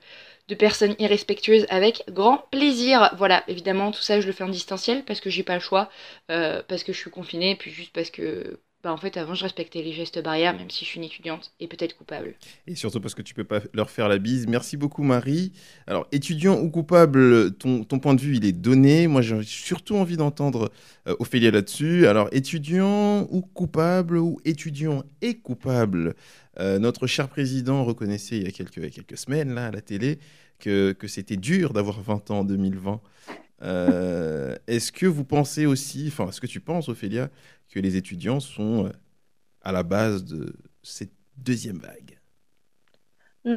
de 0.47 0.55
personnes 0.55 0.95
irrespectueuses 0.99 1.65
avec 1.69 2.03
grand 2.09 2.37
plaisir. 2.51 3.13
Voilà, 3.17 3.43
évidemment, 3.49 3.91
tout 3.91 4.01
ça, 4.01 4.21
je 4.21 4.27
le 4.27 4.33
fais 4.33 4.45
en 4.45 4.49
distanciel 4.49 5.03
parce 5.05 5.19
que 5.19 5.29
j'ai 5.29 5.43
pas 5.43 5.55
le 5.55 5.59
choix, 5.61 5.89
euh, 6.31 6.61
parce 6.67 6.83
que 6.83 6.93
je 6.93 6.99
suis 6.99 7.11
confinée, 7.11 7.55
puis 7.55 7.71
juste 7.71 7.91
parce 7.93 8.11
que 8.11 8.59
bah, 8.83 8.91
en 8.91 8.97
fait, 8.97 9.15
avant, 9.17 9.35
je 9.35 9.43
respectais 9.43 9.83
les 9.83 9.93
gestes 9.93 10.23
barrières, 10.23 10.55
même 10.55 10.69
si 10.71 10.85
je 10.85 10.89
suis 10.89 10.97
une 10.97 11.03
étudiante 11.03 11.51
et 11.59 11.67
peut-être 11.67 11.95
coupable. 11.95 12.33
Et 12.65 12.73
surtout 12.73 12.99
parce 12.99 13.13
que 13.13 13.21
tu 13.21 13.35
peux 13.35 13.43
pas 13.43 13.61
leur 13.73 13.91
faire 13.91 14.07
la 14.07 14.17
bise. 14.17 14.47
Merci 14.47 14.75
beaucoup, 14.75 15.03
Marie. 15.03 15.51
Alors, 15.85 16.07
étudiant 16.11 16.59
ou 16.59 16.69
coupable, 16.69 17.53
ton, 17.53 17.83
ton 17.83 17.99
point 17.99 18.15
de 18.15 18.21
vue, 18.21 18.37
il 18.37 18.45
est 18.45 18.53
donné. 18.53 19.05
Moi, 19.05 19.21
j'ai 19.21 19.43
surtout 19.43 19.95
envie 19.95 20.17
d'entendre 20.17 20.71
euh, 21.07 21.15
Ophélia 21.19 21.51
là-dessus. 21.51 22.07
Alors, 22.07 22.27
étudiant 22.31 23.27
ou 23.29 23.41
coupable, 23.41 24.17
ou 24.17 24.39
étudiant 24.45 25.03
et 25.21 25.35
coupable, 25.35 26.15
euh, 26.59 26.79
notre 26.79 27.05
cher 27.05 27.27
président 27.27 27.83
reconnaissait 27.83 28.37
il 28.37 28.43
y 28.43 28.47
a 28.47 28.51
quelques, 28.51 28.89
quelques 28.89 29.17
semaines, 29.17 29.53
là, 29.53 29.67
à 29.67 29.71
la 29.71 29.81
télé, 29.81 30.17
que, 30.59 30.91
que 30.93 31.07
c'était 31.07 31.37
dur 31.37 31.73
d'avoir 31.73 32.01
20 32.01 32.31
ans 32.31 32.39
en 32.39 32.43
2020. 32.43 32.99
Euh, 33.63 34.55
est-ce 34.67 34.91
que 34.91 35.05
vous 35.05 35.23
pensez 35.23 35.65
aussi, 35.65 36.05
enfin, 36.07 36.27
est-ce 36.29 36.41
que 36.41 36.47
tu 36.47 36.59
penses, 36.59 36.89
Ophélia, 36.89 37.29
que 37.71 37.79
les 37.79 37.97
étudiants 37.97 38.39
sont 38.41 38.87
euh, 38.87 38.91
à 39.61 39.71
la 39.73 39.83
base 39.83 40.25
de 40.25 40.55
cette 40.83 41.13
deuxième 41.37 41.79
vague 41.79 42.19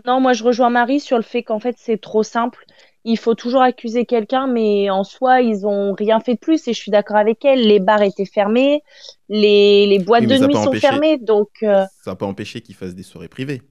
Non, 0.07 0.21
moi 0.21 0.33
je 0.33 0.45
rejoins 0.45 0.71
Marie 0.71 1.01
sur 1.01 1.17
le 1.19 1.23
fait 1.23 1.43
qu'en 1.43 1.59
fait 1.61 1.77
c'est 1.79 2.01
trop 2.01 2.23
simple. 2.23 2.65
Il 3.05 3.19
faut 3.19 3.35
toujours 3.35 3.61
accuser 3.63 4.07
quelqu'un, 4.07 4.47
mais 4.47 4.89
en 4.91 5.05
soi 5.05 5.43
ils 5.43 5.67
ont 5.67 5.93
rien 5.93 6.21
fait 6.21 6.35
de 6.35 6.39
plus. 6.39 6.67
Et 6.69 6.73
je 6.73 6.79
suis 6.81 6.91
d'accord 6.91 7.17
avec 7.17 7.45
elle. 7.45 7.67
Les 7.67 7.81
bars 7.81 8.01
étaient 8.03 8.25
fermés, 8.25 8.83
les, 9.29 9.87
les 9.87 9.99
boîtes 9.99 10.27
Oui, 10.27 10.27
de 10.27 10.39
nuit 10.39 10.57
sont 10.57 10.75
empêché. 10.75 10.75
fermées, 10.75 11.19
donc 11.19 11.49
euh, 11.63 11.85
Ça 12.03 12.13
n'a 12.13 12.17
pas 12.17 12.27
empêché 12.27 12.61
qu'ils 12.63 12.75
fassent 12.77 12.95
des 12.95 13.03
soirées 13.05 13.29
privées. 13.29 13.63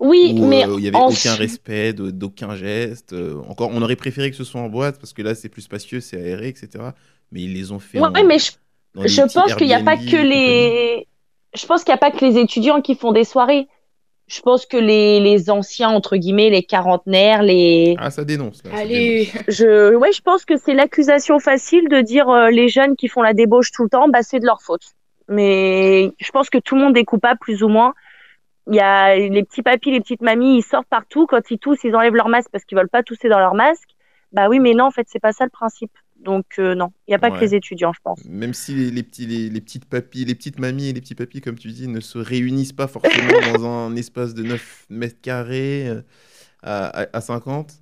oui, 0.00 0.34
où 0.34 0.48
mais 0.48 0.64
euh, 0.64 0.76
il 0.78 0.82
n'y 0.82 0.88
avait 0.88 1.02
en- 1.02 1.06
aucun 1.06 1.34
respect, 1.36 1.92
d'aucun 1.92 2.56
geste. 2.56 3.12
euh, 3.12 3.40
encore, 3.48 3.70
on 3.72 3.82
aurait 3.82 3.96
préféré 3.96 4.30
que 4.30 4.36
ce 4.36 4.44
soit 4.44 4.60
en 4.60 4.68
boîte 4.68 4.98
parce 4.98 5.12
que 5.12 5.22
là, 5.22 5.34
c'est 5.34 5.48
plus 5.48 5.62
spacieux, 5.62 6.00
c'est 6.00 6.16
aéré, 6.18 6.48
etc. 6.48 6.94
Mais 7.30 7.42
ils 7.42 7.52
les 7.54 7.72
ont 7.72 7.78
fait 7.80 8.00
Ouais, 8.00 8.08
en- 8.08 8.24
mais 8.24 8.38
je 8.38 8.52
dans 8.52 8.52
des 8.52 8.63
Je 8.96 9.22
pense 9.22 9.54
qu'il 9.54 9.66
n'y 9.66 9.74
a 9.74 9.82
pas 9.82 9.96
que 9.96 10.16
les. 10.16 11.08
Je 11.54 11.66
pense 11.66 11.84
qu'il 11.84 11.92
n'y 11.92 11.96
a 11.96 11.98
pas 11.98 12.10
que 12.10 12.24
les 12.24 12.38
étudiants 12.38 12.80
qui 12.80 12.94
font 12.94 13.12
des 13.12 13.24
soirées. 13.24 13.68
Je 14.26 14.40
pense 14.40 14.64
que 14.64 14.78
les, 14.78 15.20
les 15.20 15.50
anciens, 15.50 15.90
entre 15.90 16.16
guillemets, 16.16 16.48
les 16.48 16.62
quarantenaires, 16.62 17.42
les. 17.42 17.94
Ah, 17.98 18.10
ça 18.10 18.24
dénonce. 18.24 18.64
Là, 18.64 18.70
ça 18.70 18.78
Allez 18.78 19.26
dénonce. 19.26 19.44
Je, 19.48 19.94
ouais, 19.94 20.12
je 20.12 20.22
pense 20.22 20.44
que 20.44 20.56
c'est 20.56 20.74
l'accusation 20.74 21.38
facile 21.38 21.88
de 21.88 22.00
dire 22.00 22.28
euh, 22.30 22.50
les 22.50 22.68
jeunes 22.68 22.96
qui 22.96 23.08
font 23.08 23.22
la 23.22 23.34
débauche 23.34 23.70
tout 23.70 23.82
le 23.82 23.90
temps, 23.90 24.08
bah, 24.08 24.22
c'est 24.22 24.40
de 24.40 24.46
leur 24.46 24.62
faute. 24.62 24.94
Mais 25.28 26.12
je 26.18 26.30
pense 26.32 26.48
que 26.48 26.58
tout 26.58 26.74
le 26.74 26.82
monde 26.82 26.96
est 26.96 27.04
coupable, 27.04 27.38
plus 27.38 27.62
ou 27.62 27.68
moins. 27.68 27.94
Il 28.66 28.76
y 28.76 28.80
a 28.80 29.14
les 29.16 29.42
petits 29.42 29.62
papis, 29.62 29.90
les 29.90 30.00
petites 30.00 30.22
mamies, 30.22 30.56
ils 30.56 30.62
sortent 30.62 30.88
partout. 30.88 31.26
Quand 31.26 31.50
ils 31.50 31.58
toussent, 31.58 31.84
ils 31.84 31.94
enlèvent 31.94 32.14
leur 32.14 32.28
masque 32.28 32.48
parce 32.50 32.64
qu'ils 32.64 32.78
veulent 32.78 32.88
pas 32.88 33.02
tousser 33.02 33.28
dans 33.28 33.38
leur 33.38 33.54
masque. 33.54 33.90
Bah 34.32 34.48
oui, 34.48 34.58
mais 34.58 34.72
non, 34.72 34.86
en 34.86 34.90
fait, 34.90 35.06
c'est 35.10 35.20
pas 35.20 35.32
ça 35.32 35.44
le 35.44 35.50
principe. 35.50 35.92
Donc, 36.24 36.44
euh, 36.58 36.74
non, 36.74 36.90
il 37.06 37.10
n'y 37.10 37.14
a 37.14 37.18
pas 37.18 37.30
Ouais. 37.30 37.36
que 37.38 37.44
les 37.44 37.54
étudiants, 37.54 37.92
je 37.92 38.00
pense. 38.02 38.24
Même 38.24 38.54
si 38.54 38.74
les, 38.74 38.90
les 38.90 39.02
petits, 39.02 39.26
les, 39.26 39.50
les 39.50 39.60
petites 39.60 39.84
papis, 39.84 40.24
les 40.24 40.34
petites 40.34 40.58
mamies 40.58 40.88
et 40.88 40.92
les 40.92 41.00
petits 41.00 41.14
papis, 41.14 41.40
comme 41.42 41.56
tu 41.58 41.68
dis, 41.68 41.86
ne 41.86 42.00
se 42.00 42.18
réunissent 42.18 42.72
pas 42.72 42.86
forcément 42.86 43.12
dans 43.58 43.66
un 43.66 43.94
espace 43.96 44.32
de 44.34 44.42
9 44.42 44.86
mètres 44.90 45.20
carrés 45.20 45.86
euh, 45.88 46.02
à, 46.62 47.02
à, 47.02 47.06
à 47.16 47.20
50. 47.20 47.72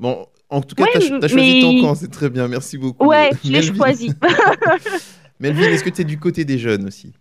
Bon, 0.00 0.26
en 0.48 0.62
tout 0.62 0.74
cas, 0.74 0.84
Ouais, 0.84 0.90
t'as 0.94 0.98
as 1.24 1.28
choisi 1.28 1.54
mais- 1.56 1.60
ton 1.60 1.86
camp, 1.88 1.94
c'est 1.94 2.10
très 2.10 2.30
bien, 2.30 2.48
merci 2.48 2.78
beaucoup. 2.78 3.06
Ouais, 3.06 3.30
je 3.44 3.52
l'ai 3.52 3.62
choisi. 3.62 4.12
Melvin, 5.40 5.62
est-ce 5.64 5.84
que 5.84 5.90
tu 5.90 6.00
es 6.00 6.04
du 6.04 6.18
côté 6.18 6.44
des 6.44 6.58
jeunes 6.58 6.86
aussi? 6.86 7.12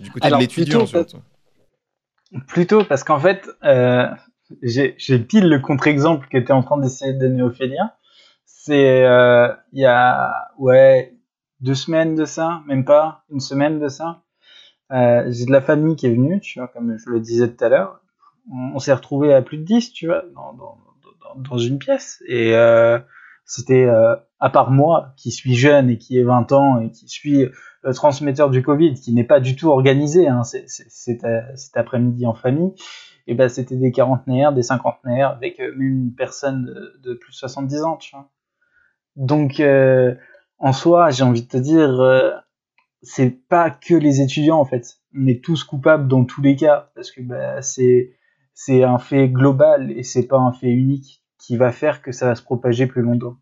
Du 0.00 0.10
côté 0.10 0.26
Alors, 0.26 0.38
de 0.38 0.44
l'étudiant, 0.44 0.80
plutôt, 0.84 0.86
surtout. 1.08 1.18
Plutôt 2.48 2.84
parce 2.84 3.04
qu'en 3.04 3.20
fait, 3.20 3.48
euh, 3.64 4.06
j'ai 4.62 5.18
pile 5.20 5.48
le 5.48 5.58
contre-exemple 5.60 6.26
que 6.30 6.38
tu 6.38 6.46
es 6.46 6.52
en 6.52 6.62
train 6.62 6.78
d'essayer 6.78 7.12
de 7.12 7.18
donner 7.20 7.42
Ophélia. 7.42 7.96
C'est 8.66 9.04
euh, 9.04 9.52
il 9.72 9.80
y 9.82 9.84
a 9.84 10.48
ouais 10.56 11.14
deux 11.60 11.74
semaines 11.74 12.14
de 12.14 12.24
ça, 12.24 12.62
même 12.66 12.86
pas 12.86 13.22
une 13.30 13.40
semaine 13.40 13.78
de 13.78 13.88
ça. 13.88 14.22
Euh, 14.90 15.26
j'ai 15.30 15.44
de 15.44 15.52
la 15.52 15.60
famille 15.60 15.96
qui 15.96 16.06
est 16.06 16.14
venue, 16.14 16.40
tu 16.40 16.60
vois, 16.60 16.68
comme 16.68 16.96
je 16.96 17.10
le 17.10 17.20
disais 17.20 17.54
tout 17.54 17.62
à 17.62 17.68
l'heure. 17.68 18.00
On, 18.50 18.78
s'est 18.78 18.94
retrouvé 18.94 19.34
à 19.34 19.42
plus 19.42 19.58
de 19.58 19.64
10, 19.64 19.92
tu 19.92 20.06
vois, 20.06 20.22
dans, 20.34 20.54
dans, 20.54 20.78
dans, 21.02 21.40
dans 21.42 21.58
une 21.58 21.78
pièce. 21.78 22.22
Et 22.26 22.54
euh, 22.56 22.98
c'était, 23.44 23.84
euh, 23.84 24.16
à 24.40 24.48
part 24.48 24.70
moi, 24.70 25.12
qui 25.18 25.30
suis 25.30 25.56
jeune 25.56 25.90
et 25.90 25.98
qui 25.98 26.16
ai 26.18 26.22
20 26.24 26.50
ans 26.52 26.80
et 26.80 26.90
qui 26.90 27.06
suis 27.06 27.46
le 27.82 27.92
transmetteur 27.94 28.48
du 28.48 28.62
Covid, 28.62 28.94
qui 28.94 29.12
n'est 29.12 29.24
pas 29.24 29.40
du 29.40 29.56
tout 29.56 29.68
organisé, 29.68 30.26
hein, 30.26 30.42
c'est- 30.42 30.64
c'est- 30.68 30.88
cet 30.88 31.76
après-midi 31.76 32.24
en 32.26 32.32
famille, 32.34 32.72
et 33.26 33.34
ben 33.34 33.50
c'était 33.50 33.76
des 33.76 33.92
quarantenaires, 33.92 34.54
des 34.54 34.62
cinquantenaires, 34.62 35.32
avec 35.32 35.58
même 35.58 35.82
une 35.82 36.14
personne 36.14 36.64
de, 36.64 37.00
de 37.02 37.14
plus 37.14 37.32
de 37.32 37.36
70 37.36 37.82
ans, 37.82 37.96
tu 37.98 38.16
vois. 38.16 38.30
Donc, 39.16 39.60
euh, 39.60 40.14
en 40.58 40.72
soi, 40.72 41.10
j'ai 41.10 41.24
envie 41.24 41.42
de 41.42 41.48
te 41.48 41.56
dire, 41.56 42.00
euh, 42.00 42.30
c'est 43.02 43.30
pas 43.48 43.70
que 43.70 43.94
les 43.94 44.20
étudiants 44.20 44.58
en 44.58 44.64
fait. 44.64 44.98
On 45.16 45.26
est 45.26 45.44
tous 45.44 45.64
coupables 45.64 46.08
dans 46.08 46.24
tous 46.24 46.42
les 46.42 46.56
cas 46.56 46.90
parce 46.94 47.10
que 47.10 47.20
bah, 47.20 47.62
c'est 47.62 48.82
un 48.82 48.98
fait 48.98 49.28
global 49.28 49.92
et 49.92 50.02
c'est 50.02 50.26
pas 50.26 50.38
un 50.38 50.52
fait 50.52 50.70
unique 50.70 51.22
qui 51.38 51.56
va 51.56 51.72
faire 51.72 52.02
que 52.02 52.12
ça 52.12 52.26
va 52.26 52.34
se 52.34 52.42
propager 52.42 52.86
plus 52.86 53.02
longtemps. 53.02 53.36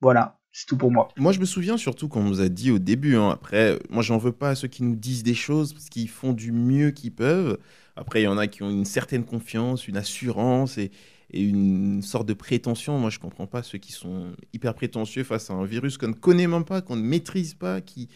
Voilà, 0.00 0.38
c'est 0.52 0.66
tout 0.66 0.76
pour 0.76 0.90
moi. 0.90 1.08
Moi, 1.16 1.32
je 1.32 1.40
me 1.40 1.44
souviens 1.44 1.76
surtout 1.76 2.08
qu'on 2.08 2.22
nous 2.22 2.40
a 2.40 2.48
dit 2.48 2.70
au 2.70 2.78
début, 2.78 3.16
hein, 3.16 3.30
après, 3.30 3.72
euh, 3.72 3.78
moi, 3.88 4.02
j'en 4.02 4.18
veux 4.18 4.32
pas 4.32 4.50
à 4.50 4.54
ceux 4.54 4.68
qui 4.68 4.82
nous 4.82 4.96
disent 4.96 5.22
des 5.22 5.34
choses 5.34 5.72
parce 5.72 5.88
qu'ils 5.88 6.08
font 6.08 6.32
du 6.32 6.52
mieux 6.52 6.90
qu'ils 6.90 7.14
peuvent. 7.14 7.58
Après, 7.96 8.20
il 8.20 8.24
y 8.24 8.28
en 8.28 8.38
a 8.38 8.46
qui 8.46 8.62
ont 8.62 8.70
une 8.70 8.84
certaine 8.84 9.24
confiance, 9.24 9.88
une 9.88 9.96
assurance 9.96 10.78
et, 10.78 10.90
et 11.32 11.42
une 11.42 12.02
sorte 12.02 12.26
de 12.28 12.34
prétention. 12.34 12.98
Moi, 12.98 13.10
je 13.10 13.18
comprends 13.18 13.46
pas 13.46 13.62
ceux 13.62 13.78
qui 13.78 13.92
sont 13.92 14.32
hyper 14.52 14.74
prétentieux 14.74 15.24
face 15.24 15.50
à 15.50 15.54
un 15.54 15.64
virus 15.64 15.98
qu'on 15.98 16.08
ne 16.08 16.12
connaît 16.14 16.46
même 16.46 16.64
pas, 16.64 16.82
qu'on 16.82 16.96
ne 16.96 17.02
maîtrise 17.02 17.54
pas, 17.54 17.80
qui, 17.80 18.08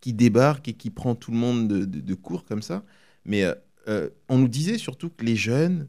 qui 0.00 0.12
débarque 0.14 0.68
et 0.68 0.74
qui 0.74 0.90
prend 0.90 1.14
tout 1.14 1.30
le 1.32 1.38
monde 1.38 1.68
de, 1.68 1.84
de- 1.84 2.14
court 2.14 2.44
comme 2.44 2.62
ça. 2.62 2.84
Mais 3.24 3.44
euh, 3.44 3.54
euh, 3.88 4.10
on 4.28 4.38
nous 4.38 4.48
disait 4.48 4.78
surtout 4.78 5.10
que 5.10 5.24
les 5.24 5.36
jeunes, 5.36 5.88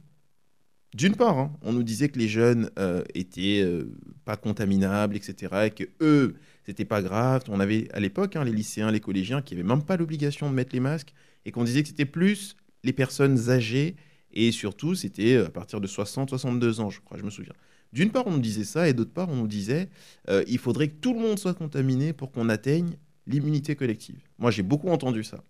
d'une 0.93 1.15
part, 1.15 1.37
hein, 1.37 1.53
on 1.61 1.73
nous 1.73 1.83
disait 1.83 2.09
que 2.09 2.17
les 2.17 2.27
jeunes 2.27 2.71
euh, 2.79 3.03
étaient 3.13 3.61
euh, 3.63 3.91
pas 4.25 4.37
contaminables, 4.37 5.15
etc. 5.15 5.67
Et 5.67 5.71
que 5.71 5.83
eux, 6.01 6.35
c'était 6.65 6.85
pas 6.85 7.01
grave. 7.01 7.43
On 7.49 7.59
avait 7.59 7.87
à 7.93 7.99
l'époque 7.99 8.35
hein, 8.35 8.43
les 8.43 8.51
lycéens, 8.51 8.91
les 8.91 8.99
collégiens 8.99 9.41
qui 9.41 9.53
avaient 9.53 9.63
même 9.63 9.83
pas 9.83 9.97
l'obligation 9.97 10.49
de 10.49 10.55
mettre 10.55 10.73
les 10.73 10.79
masques 10.79 11.13
et 11.45 11.51
qu'on 11.51 11.63
disait 11.63 11.83
que 11.83 11.89
c'était 11.89 12.05
plus 12.05 12.55
les 12.83 12.93
personnes 12.93 13.49
âgées 13.49 13.95
et 14.33 14.51
surtout 14.51 14.95
c'était 14.95 15.35
euh, 15.35 15.47
à 15.47 15.49
partir 15.49 15.81
de 15.81 15.87
60, 15.87 16.29
62 16.29 16.79
ans, 16.79 16.89
je 16.89 17.01
crois, 17.01 17.17
je 17.17 17.23
me 17.23 17.29
souviens. 17.29 17.53
D'une 17.91 18.11
part, 18.11 18.27
on 18.27 18.31
nous 18.31 18.39
disait 18.39 18.63
ça 18.63 18.87
et 18.87 18.93
d'autre 18.93 19.11
part, 19.11 19.29
on 19.29 19.35
nous 19.35 19.47
disait 19.47 19.89
euh, 20.29 20.43
il 20.47 20.59
faudrait 20.59 20.89
que 20.89 20.95
tout 20.95 21.13
le 21.13 21.19
monde 21.19 21.39
soit 21.39 21.53
contaminé 21.53 22.13
pour 22.13 22.31
qu'on 22.31 22.49
atteigne 22.49 22.97
l'immunité 23.25 23.75
collective. 23.75 24.19
Moi, 24.37 24.51
j'ai 24.51 24.63
beaucoup 24.63 24.89
entendu 24.89 25.23
ça. 25.23 25.43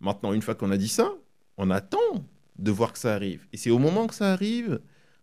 Maintenant, 0.00 0.32
une 0.32 0.42
fois 0.42 0.54
qu'on 0.54 0.70
a 0.70 0.76
dit 0.76 0.88
ça, 0.88 1.12
on 1.56 1.70
attend 1.70 2.26
de 2.58 2.70
voir 2.70 2.92
que 2.92 2.98
ça 2.98 3.14
arrive. 3.14 3.46
Et 3.52 3.56
c'est 3.56 3.70
au 3.70 3.78
moment 3.78 4.06
que 4.06 4.14
ça 4.14 4.32
arrive 4.32 4.80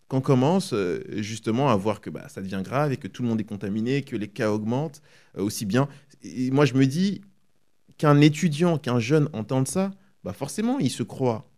qu'on 0.07 0.21
commence 0.21 0.73
euh, 0.73 1.03
justement 1.17 1.69
à 1.69 1.75
voir 1.75 2.01
que 2.01 2.09
bah, 2.09 2.27
ça 2.29 2.41
devient 2.41 2.61
grave 2.63 2.91
et 2.91 2.97
que 2.97 3.07
tout 3.07 3.21
le 3.21 3.29
monde 3.29 3.39
est 3.39 3.45
contaminé, 3.45 4.01
que 4.01 4.15
les 4.15 4.27
cas 4.27 4.51
augmentent 4.51 5.01
euh, 5.37 5.43
aussi 5.43 5.65
bien. 5.65 5.87
Et 6.23 6.49
moi, 6.51 6.65
je 6.65 6.73
me 6.73 6.85
dis 6.85 7.21
qu'un 7.97 8.19
étudiant, 8.19 8.77
qu'un 8.77 8.99
jeune 8.99 9.29
entende 9.33 9.67
ça, 9.67 9.91
bah 10.23 10.33
forcément, 10.33 10.79
il 10.79 10.89
se 10.89 11.03
croit, 11.03 11.48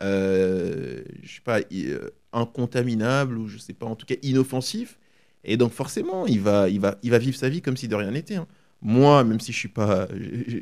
euh, 0.00 1.02
je 1.22 1.34
sais 1.36 1.40
pas, 1.42 1.60
euh, 1.72 2.10
incontaminable 2.32 3.38
ou 3.38 3.48
je 3.48 3.58
sais 3.58 3.72
pas, 3.72 3.86
en 3.86 3.96
tout 3.96 4.06
cas 4.06 4.16
inoffensif. 4.22 4.98
Et 5.44 5.56
donc 5.56 5.72
forcément, 5.72 6.26
il 6.26 6.40
va, 6.40 6.68
il 6.68 6.80
va, 6.80 6.96
il 7.02 7.10
va 7.10 7.18
vivre 7.18 7.36
sa 7.36 7.48
vie 7.48 7.62
comme 7.62 7.76
si 7.76 7.88
de 7.88 7.94
rien 7.94 8.10
n'était. 8.10 8.36
hein. 8.36 8.46
Moi, 8.82 9.24
même 9.24 9.40
si 9.40 9.52
je 9.52 9.58
suis 9.58 9.68
pas, 9.68 10.08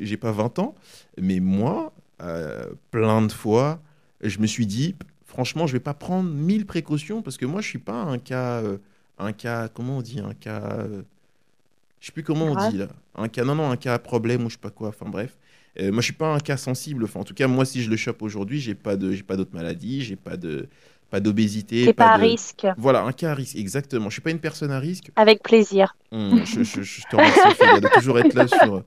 j'ai 0.01 0.17
pas 0.17 0.31
20 0.31 0.59
ans, 0.59 0.75
mais 1.19 1.39
moi, 1.39 1.93
euh, 2.21 2.67
plein 2.91 3.21
de 3.21 3.31
fois, 3.31 3.81
je 4.21 4.39
me 4.39 4.47
suis 4.47 4.65
dit, 4.65 4.95
franchement, 5.25 5.67
je 5.67 5.73
vais 5.73 5.79
pas 5.81 5.93
prendre 5.93 6.29
mille 6.29 6.65
précautions 6.65 7.21
parce 7.21 7.37
que 7.37 7.45
moi, 7.45 7.61
je 7.61 7.67
suis 7.69 7.79
pas 7.79 7.93
un 8.03 8.17
cas, 8.19 8.61
euh, 8.61 8.77
un 9.17 9.33
cas, 9.33 9.67
comment 9.69 9.97
on 9.97 10.01
dit, 10.01 10.19
un 10.21 10.33
cas, 10.33 10.61
euh, 10.79 11.03
je 11.99 12.07
sais 12.07 12.11
plus 12.11 12.23
comment 12.23 12.45
on 12.51 12.55
dit 12.55 12.77
là, 12.77 12.87
un 13.15 13.27
cas, 13.29 13.43
non 13.45 13.55
non, 13.55 13.69
un 13.71 13.77
cas 13.77 13.93
à 13.95 13.99
problème 13.99 14.45
ou 14.45 14.49
je 14.49 14.55
sais 14.55 14.59
pas 14.61 14.69
quoi. 14.71 14.89
Enfin 14.89 15.07
bref, 15.09 15.37
Euh, 15.79 15.91
moi, 15.91 16.01
je 16.01 16.05
suis 16.05 16.13
pas 16.13 16.33
un 16.33 16.39
cas 16.39 16.57
sensible. 16.57 17.03
Enfin, 17.03 17.19
en 17.21 17.23
tout 17.23 17.33
cas, 17.33 17.47
moi, 17.47 17.65
si 17.65 17.81
je 17.81 17.89
le 17.89 17.97
chope 17.97 18.21
aujourd'hui, 18.21 18.59
j'ai 18.59 18.75
pas 18.75 18.95
de, 18.95 19.11
j'ai 19.11 19.23
pas 19.23 19.35
d'autres 19.37 19.53
maladies, 19.55 20.01
j'ai 20.03 20.15
pas 20.15 20.37
de, 20.37 20.67
pas 21.09 21.19
d'obésité, 21.19 21.85
T'es 21.85 21.93
pas 21.93 22.11
à 22.13 22.17
de- 22.17 22.23
risque. 22.23 22.67
Voilà, 22.77 23.03
un 23.03 23.11
cas 23.11 23.31
à 23.31 23.33
risque, 23.33 23.55
exactement. 23.55 24.09
Je 24.09 24.13
suis 24.13 24.21
pas 24.21 24.31
une 24.31 24.39
personne 24.39 24.71
à 24.71 24.79
risque. 24.79 25.09
Avec 25.15 25.41
plaisir. 25.41 25.95
Hum, 26.11 26.41
je, 26.45 26.63
je- 26.63 26.81
je 26.81 27.01
te 27.09 27.15
remercie, 27.15 27.39
Ophélia, 27.47 27.79
de 27.79 27.87
toujours 27.93 28.19
être 28.19 28.33
là 28.35 28.47
sur 28.47 28.83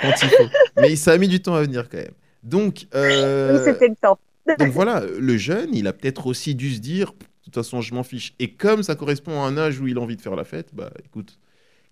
quand 0.00 0.12
il 0.22 0.28
faut. 0.28 0.48
Mais 0.78 0.96
ça 0.96 1.12
a 1.12 1.18
mis 1.18 1.28
du 1.28 1.40
temps 1.40 1.54
à 1.54 1.62
venir 1.62 1.88
quand 1.90 1.98
même. 1.98 2.12
Donc, 2.42 2.86
euh, 2.94 3.62
C'était 3.64 3.88
le 3.88 3.96
temps. 3.96 4.18
donc 4.58 4.68
voilà, 4.72 5.04
le 5.18 5.36
jeune, 5.36 5.74
il 5.74 5.86
a 5.86 5.92
peut-être 5.92 6.26
aussi 6.26 6.54
dû 6.54 6.74
se 6.74 6.80
dire, 6.80 7.12
de 7.12 7.16
toute 7.44 7.54
façon, 7.54 7.82
je 7.82 7.92
m'en 7.94 8.02
fiche. 8.02 8.32
Et 8.38 8.52
comme 8.52 8.82
ça 8.82 8.94
correspond 8.94 9.42
à 9.42 9.46
un 9.46 9.58
âge 9.58 9.78
où 9.78 9.86
il 9.86 9.98
a 9.98 10.00
envie 10.00 10.16
de 10.16 10.22
faire 10.22 10.36
la 10.36 10.44
fête, 10.44 10.70
bah 10.74 10.90
écoute, 11.04 11.38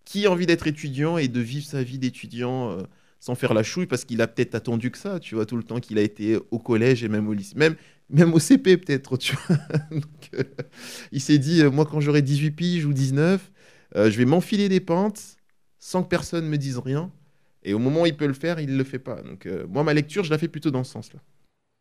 qui 0.07 0.25
a 0.27 0.31
envie 0.31 0.47
d'être 0.47 0.67
étudiant 0.67 1.19
et 1.19 1.29
de 1.29 1.41
vivre 1.41 1.67
sa 1.67 1.83
vie 1.83 1.99
d'étudiant 1.99 2.71
euh, 2.73 2.83
sans 3.21 3.35
faire 3.35 3.55
la 3.55 3.63
chouille 3.63 3.87
parce 3.87 4.05
qu'il 4.05 4.21
a 4.23 4.27
peut-être 4.27 4.55
attendu 4.55 4.91
que 4.91 4.99
ça, 4.99 5.19
tu 5.21 5.35
vois, 5.35 5.47
tout 5.47 5.57
le 5.57 5.63
temps 5.63 5.81
qu'il 5.81 5.99
a 5.99 6.03
été 6.03 6.39
au 6.51 6.59
collège 6.59 7.03
et 7.05 7.09
même 7.09 7.29
au 7.29 7.33
lycée, 7.33 7.55
même, 7.57 7.77
même 8.11 8.33
au 8.33 8.39
CP 8.39 8.77
peut-être, 8.77 9.17
tu 9.17 9.35
vois. 9.37 9.57
Donc, 9.91 10.31
euh, 10.35 10.43
il 11.13 11.21
s'est 11.21 11.39
dit, 11.39 11.63
euh, 11.63 11.71
moi 11.71 11.85
quand 11.85 12.01
j'aurai 12.01 12.23
18 12.23 12.51
piges 12.53 12.85
ou 12.85 12.93
19, 12.93 13.51
euh, 13.97 14.11
je 14.11 14.19
vais 14.19 14.25
m'enfiler 14.25 14.69
des 14.69 14.81
pentes 14.81 15.21
sans 15.79 16.03
que 16.03 16.09
personne 16.09 16.47
me 16.47 16.57
dise 16.57 16.79
rien. 16.79 17.11
Et 17.65 17.75
au 17.75 17.79
moment 17.79 18.03
où 18.03 18.07
il 18.07 18.17
peut 18.17 18.27
le 18.27 18.35
faire, 18.35 18.61
il 18.61 18.73
ne 18.73 18.79
le 18.79 18.85
fait 18.85 18.99
pas. 19.01 19.21
Donc 19.23 19.47
euh, 19.47 19.67
moi, 19.69 19.83
ma 19.83 19.95
lecture, 19.95 20.25
je 20.25 20.31
la 20.31 20.39
fais 20.39 20.49
plutôt 20.49 20.71
dans 20.71 20.85
ce 20.85 20.93
sens-là. 20.93 21.21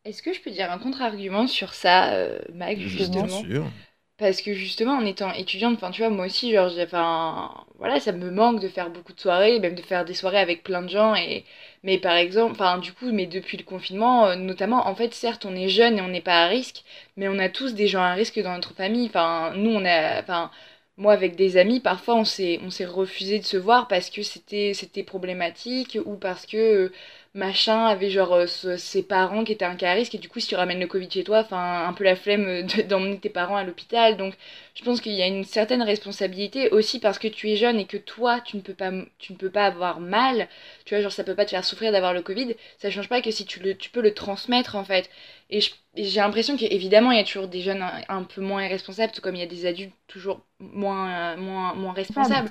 Est-ce 0.05 0.21
que 0.23 0.33
je 0.33 0.41
peux 0.41 0.51
dire 0.51 0.71
un 0.71 0.79
contre-argument 0.79 1.47
sur 1.47 1.73
ça, 1.73 2.29
Mag, 2.53 2.79
justement? 2.79 3.25
Bien 3.25 3.27
sûr. 3.27 3.71
Parce 4.17 4.41
que 4.41 4.53
justement, 4.53 4.93
en 4.93 5.05
étant 5.05 5.31
étudiante, 5.33 5.75
enfin, 5.75 5.91
tu 5.91 6.01
vois, 6.01 6.09
moi 6.09 6.25
aussi, 6.25 6.51
genre, 6.51 6.71
enfin, 6.79 7.53
voilà, 7.77 7.99
ça 7.99 8.11
me 8.11 8.31
manque 8.31 8.59
de 8.59 8.67
faire 8.67 8.89
beaucoup 8.89 9.13
de 9.13 9.19
soirées, 9.19 9.59
même 9.59 9.75
de 9.75 9.81
faire 9.83 10.05
des 10.05 10.15
soirées 10.15 10.39
avec 10.39 10.63
plein 10.63 10.81
de 10.81 10.89
gens. 10.89 11.13
Et, 11.15 11.45
mais 11.83 11.99
par 11.99 12.15
exemple, 12.15 12.53
enfin, 12.53 12.79
du 12.79 12.93
coup, 12.93 13.11
mais 13.11 13.27
depuis 13.27 13.57
le 13.57 13.63
confinement, 13.63 14.25
euh, 14.27 14.35
notamment, 14.35 14.87
en 14.87 14.95
fait, 14.95 15.13
certes, 15.13 15.45
on 15.45 15.55
est 15.55 15.69
jeune 15.69 15.99
et 15.99 16.01
on 16.01 16.07
n'est 16.07 16.21
pas 16.21 16.43
à 16.45 16.47
risque, 16.47 16.83
mais 17.15 17.27
on 17.27 17.37
a 17.37 17.47
tous 17.49 17.75
des 17.75 17.87
gens 17.87 18.01
à 18.01 18.13
risque 18.13 18.39
dans 18.41 18.53
notre 18.55 18.73
famille. 18.73 19.05
Enfin, 19.07 19.53
nous, 19.55 19.69
on 19.69 19.85
a, 19.85 20.19
enfin, 20.21 20.49
moi, 20.97 21.13
avec 21.13 21.35
des 21.35 21.57
amis, 21.57 21.79
parfois, 21.79 22.15
on 22.15 22.25
s'est, 22.25 22.59
on 22.63 22.71
s'est 22.71 22.85
refusé 22.85 23.37
de 23.37 23.45
se 23.45 23.57
voir 23.57 23.87
parce 23.87 24.09
que 24.09 24.23
c'était, 24.23 24.73
c'était 24.73 25.03
problématique 25.03 25.97
ou 26.05 26.15
parce 26.15 26.47
que 26.47 26.91
machin 27.33 27.85
avait 27.85 28.09
genre 28.09 28.33
euh, 28.33 28.47
ce- 28.47 28.77
ses 28.77 29.03
parents 29.03 29.43
qui 29.43 29.51
étaient 29.53 29.65
un 29.65 29.75
cas 29.75 29.91
à 29.91 29.93
risque 29.93 30.15
et 30.15 30.17
du 30.17 30.29
coup 30.29 30.39
si 30.39 30.47
tu 30.47 30.55
ramènes 30.55 30.79
le 30.79 30.87
Covid 30.87 31.09
chez 31.11 31.23
toi, 31.23 31.39
enfin 31.39 31.87
un 31.87 31.93
peu 31.93 32.03
la 32.03 32.15
flemme 32.15 32.45
euh, 32.47 32.63
de- 32.63 32.81
d'emmener 32.87 33.19
tes 33.19 33.29
parents 33.29 33.55
à 33.57 33.63
l'hôpital. 33.63 34.17
Donc 34.17 34.33
je 34.75 34.83
pense 34.83 35.01
qu'il 35.01 35.13
y 35.13 35.21
a 35.21 35.27
une 35.27 35.43
certaine 35.43 35.81
responsabilité 35.83 36.69
aussi 36.71 36.99
parce 36.99 37.19
que 37.19 37.27
tu 37.27 37.49
es 37.49 37.55
jeune 37.55 37.79
et 37.79 37.85
que 37.85 37.97
toi 37.97 38.41
tu 38.41 38.57
ne 38.57 38.61
peux 38.61 38.73
pas 38.73 38.91
tu 39.19 39.33
ne 39.33 39.37
peux 39.37 39.49
pas 39.51 39.65
avoir 39.67 39.99
mal. 39.99 40.47
Tu 40.85 40.93
vois 40.95 41.01
genre 41.01 41.11
ça 41.11 41.23
peut 41.23 41.35
pas 41.35 41.45
te 41.45 41.51
faire 41.51 41.65
souffrir 41.65 41.91
d'avoir 41.91 42.13
le 42.13 42.21
Covid, 42.21 42.55
ça 42.79 42.89
change 42.91 43.09
pas 43.09 43.21
que 43.21 43.31
si 43.31 43.45
tu 43.45 43.59
le 43.59 43.75
tu 43.75 43.89
peux 43.89 44.01
le 44.01 44.13
transmettre 44.13 44.75
en 44.75 44.83
fait. 44.85 45.09
Et 45.49 45.59
j'ai 45.95 46.19
l'impression 46.19 46.57
qu'évidemment 46.57 47.11
il 47.11 47.17
y 47.17 47.21
a 47.21 47.23
toujours 47.23 47.47
des 47.47 47.61
jeunes 47.61 47.81
un, 47.81 48.01
un 48.09 48.23
peu 48.23 48.41
moins 48.41 48.63
irresponsables 48.65 49.11
tout 49.13 49.21
comme 49.21 49.35
il 49.35 49.39
y 49.39 49.43
a 49.43 49.47
des 49.47 49.65
adultes 49.65 49.93
toujours 50.07 50.41
moins 50.59 51.33
euh, 51.33 51.37
moins 51.37 51.73
moins 51.73 51.93
responsables. 51.93 52.49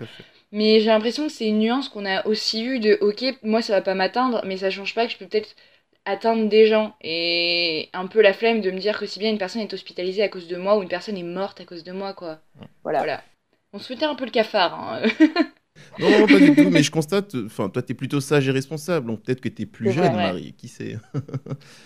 Mais 0.53 0.81
j'ai 0.81 0.87
l'impression 0.87 1.27
que 1.27 1.33
c'est 1.33 1.49
une 1.49 1.59
nuance 1.59 1.89
qu'on 1.89 2.07
a 2.07 2.25
aussi 2.27 2.65
eue 2.65 2.79
de 2.79 2.97
ok, 3.01 3.25
moi 3.43 3.63
ça 3.63 3.75
va 3.75 3.83
pas 3.83 3.95
m'atteindre, 3.95 4.43
mais 4.47 4.57
ça 4.57 4.71
change 4.71 4.95
pas 4.95 5.07
que 5.07 5.13
je 5.13 5.19
peux 5.19 5.27
peut-être 5.27 5.55
atteindre 6.05 6.49
des 6.49 6.67
gens. 6.67 6.95
Et 7.03 7.89
un 7.93 8.07
peu 8.07 8.23
la 8.23 8.33
flemme 8.33 8.61
de 8.61 8.71
me 8.71 8.79
dire 8.79 8.99
que 8.99 9.07
si 9.07 9.19
bien 9.19 9.31
une 9.31 9.39
personne 9.39 9.63
est 9.63 9.75
hospitalisée 9.75 10.23
à 10.23 10.29
cause 10.29 10.47
de 10.49 10.57
moi 10.57 10.79
ou 10.79 10.83
une 10.83 10.89
personne 10.89 11.17
est 11.17 11.23
morte 11.23 11.61
à 11.61 11.65
cause 11.65 11.85
de 11.85 11.93
moi, 11.93 12.15
quoi. 12.15 12.41
Voilà. 12.85 12.99
Voilà. 13.01 13.25
On 13.73 13.79
se 13.79 13.93
foutait 13.93 14.07
un 14.07 14.15
peu 14.15 14.25
le 14.25 14.31
cafard, 14.31 14.75
hein. 14.75 15.03
Non, 15.99 16.11
non, 16.11 16.27
pas 16.27 16.39
du 16.39 16.55
tout, 16.55 16.71
mais 16.71 16.83
je 16.83 16.91
constate, 16.91 17.35
enfin, 17.47 17.69
toi, 17.69 17.83
t'es 17.83 17.93
plutôt 17.93 18.21
sage 18.21 18.49
et 18.49 18.51
responsable, 18.51 19.07
donc 19.09 19.23
peut-être 19.23 19.43
que 19.43 19.49
t'es 19.49 19.67
plus 19.67 19.91
jeune, 19.91 20.13
vrai. 20.13 20.29
Marie, 20.29 20.55
qui 20.55 20.69
sait. 20.69 20.97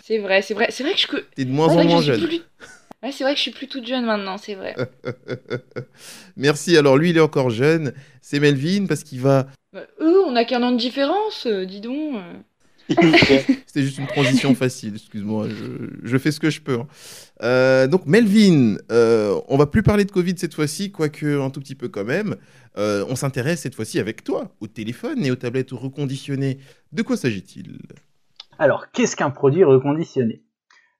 c'est 0.05 0.19
vrai, 0.19 0.43
c'est 0.43 0.55
vrai. 0.55 0.69
C'est 0.71 0.85
vrai 0.85 0.93
que 0.95 1.00
je. 1.00 1.07
que- 1.09 1.25
T'es 1.35 1.45
de 1.45 1.50
moins 1.50 1.67
c'est 1.67 1.73
en 1.73 1.75
vrai 1.75 1.85
que 1.87 1.88
moins 1.90 2.02
jeune. 2.02 2.26
plus- 2.29 2.43
Ouais, 3.02 3.12
c'est 3.12 3.25
vrai 3.25 3.33
que 3.33 3.38
je 3.38 3.42
suis 3.42 3.50
plus 3.50 3.66
toute 3.69 3.87
jeune 3.87 4.04
maintenant, 4.04 4.37
c'est 4.37 4.54
vrai. 4.54 4.75
Merci, 6.37 6.76
alors 6.76 6.97
lui, 6.99 7.11
il 7.11 7.16
est 7.16 7.21
encore 7.21 7.50
jeune, 7.50 7.92
c'est 8.21 8.40
Melvin, 8.40 8.87
parce 8.87 9.04
qu'il 9.04 9.21
va... 9.21 9.47
Bah, 9.73 9.87
eux, 10.00 10.21
on 10.26 10.37
a 10.37 10.45
qu'un 10.45 10.62
an 10.62 10.73
de 10.73 10.76
différence, 10.76 11.47
euh, 11.47 11.64
dis 11.64 11.80
donc. 11.80 12.16
euh. 12.16 12.35
C'était 13.66 13.83
juste 13.83 13.99
une 13.99 14.07
transition 14.09 14.54
facile, 14.54 14.95
excuse-moi, 14.97 15.49
je, 15.49 15.64
je 16.02 16.19
fais 16.19 16.33
ce 16.33 16.40
que 16.40 16.50
je 16.50 16.61
peux. 16.61 16.75
hein. 16.80 16.88
Euh, 17.42 17.87
donc 17.87 18.04
Melvin, 18.04 18.76
euh, 18.90 19.40
on 19.49 19.57
va 19.57 19.66
plus 19.66 19.83
parler 19.85 20.04
de 20.04 20.11
Covid 20.11 20.35
cette 20.37 20.54
fois-ci, 20.54 20.90
quoique 20.90 21.40
un 21.40 21.50
tout 21.50 21.61
petit 21.61 21.76
peu 21.76 21.88
quand 21.88 22.04
même. 22.04 22.37
Euh, 22.78 23.04
on 23.09 23.14
s'intéresse 23.16 23.61
cette 23.61 23.76
fois-ci 23.76 23.99
avec 24.00 24.25
toi 24.25 24.52
au 24.61 24.66
téléphone 24.66 25.25
et 25.25 25.30
aux 25.30 25.37
tablettes 25.37 25.71
reconditionnées. 25.71 26.59
De 26.92 27.02
quoi 27.02 27.16
s'agit-il? 27.16 27.78
Alors, 28.59 28.90
qu'est-ce 28.92 29.14
qu'un 29.16 29.30
produit 29.30 29.64
reconditionné? 29.64 30.42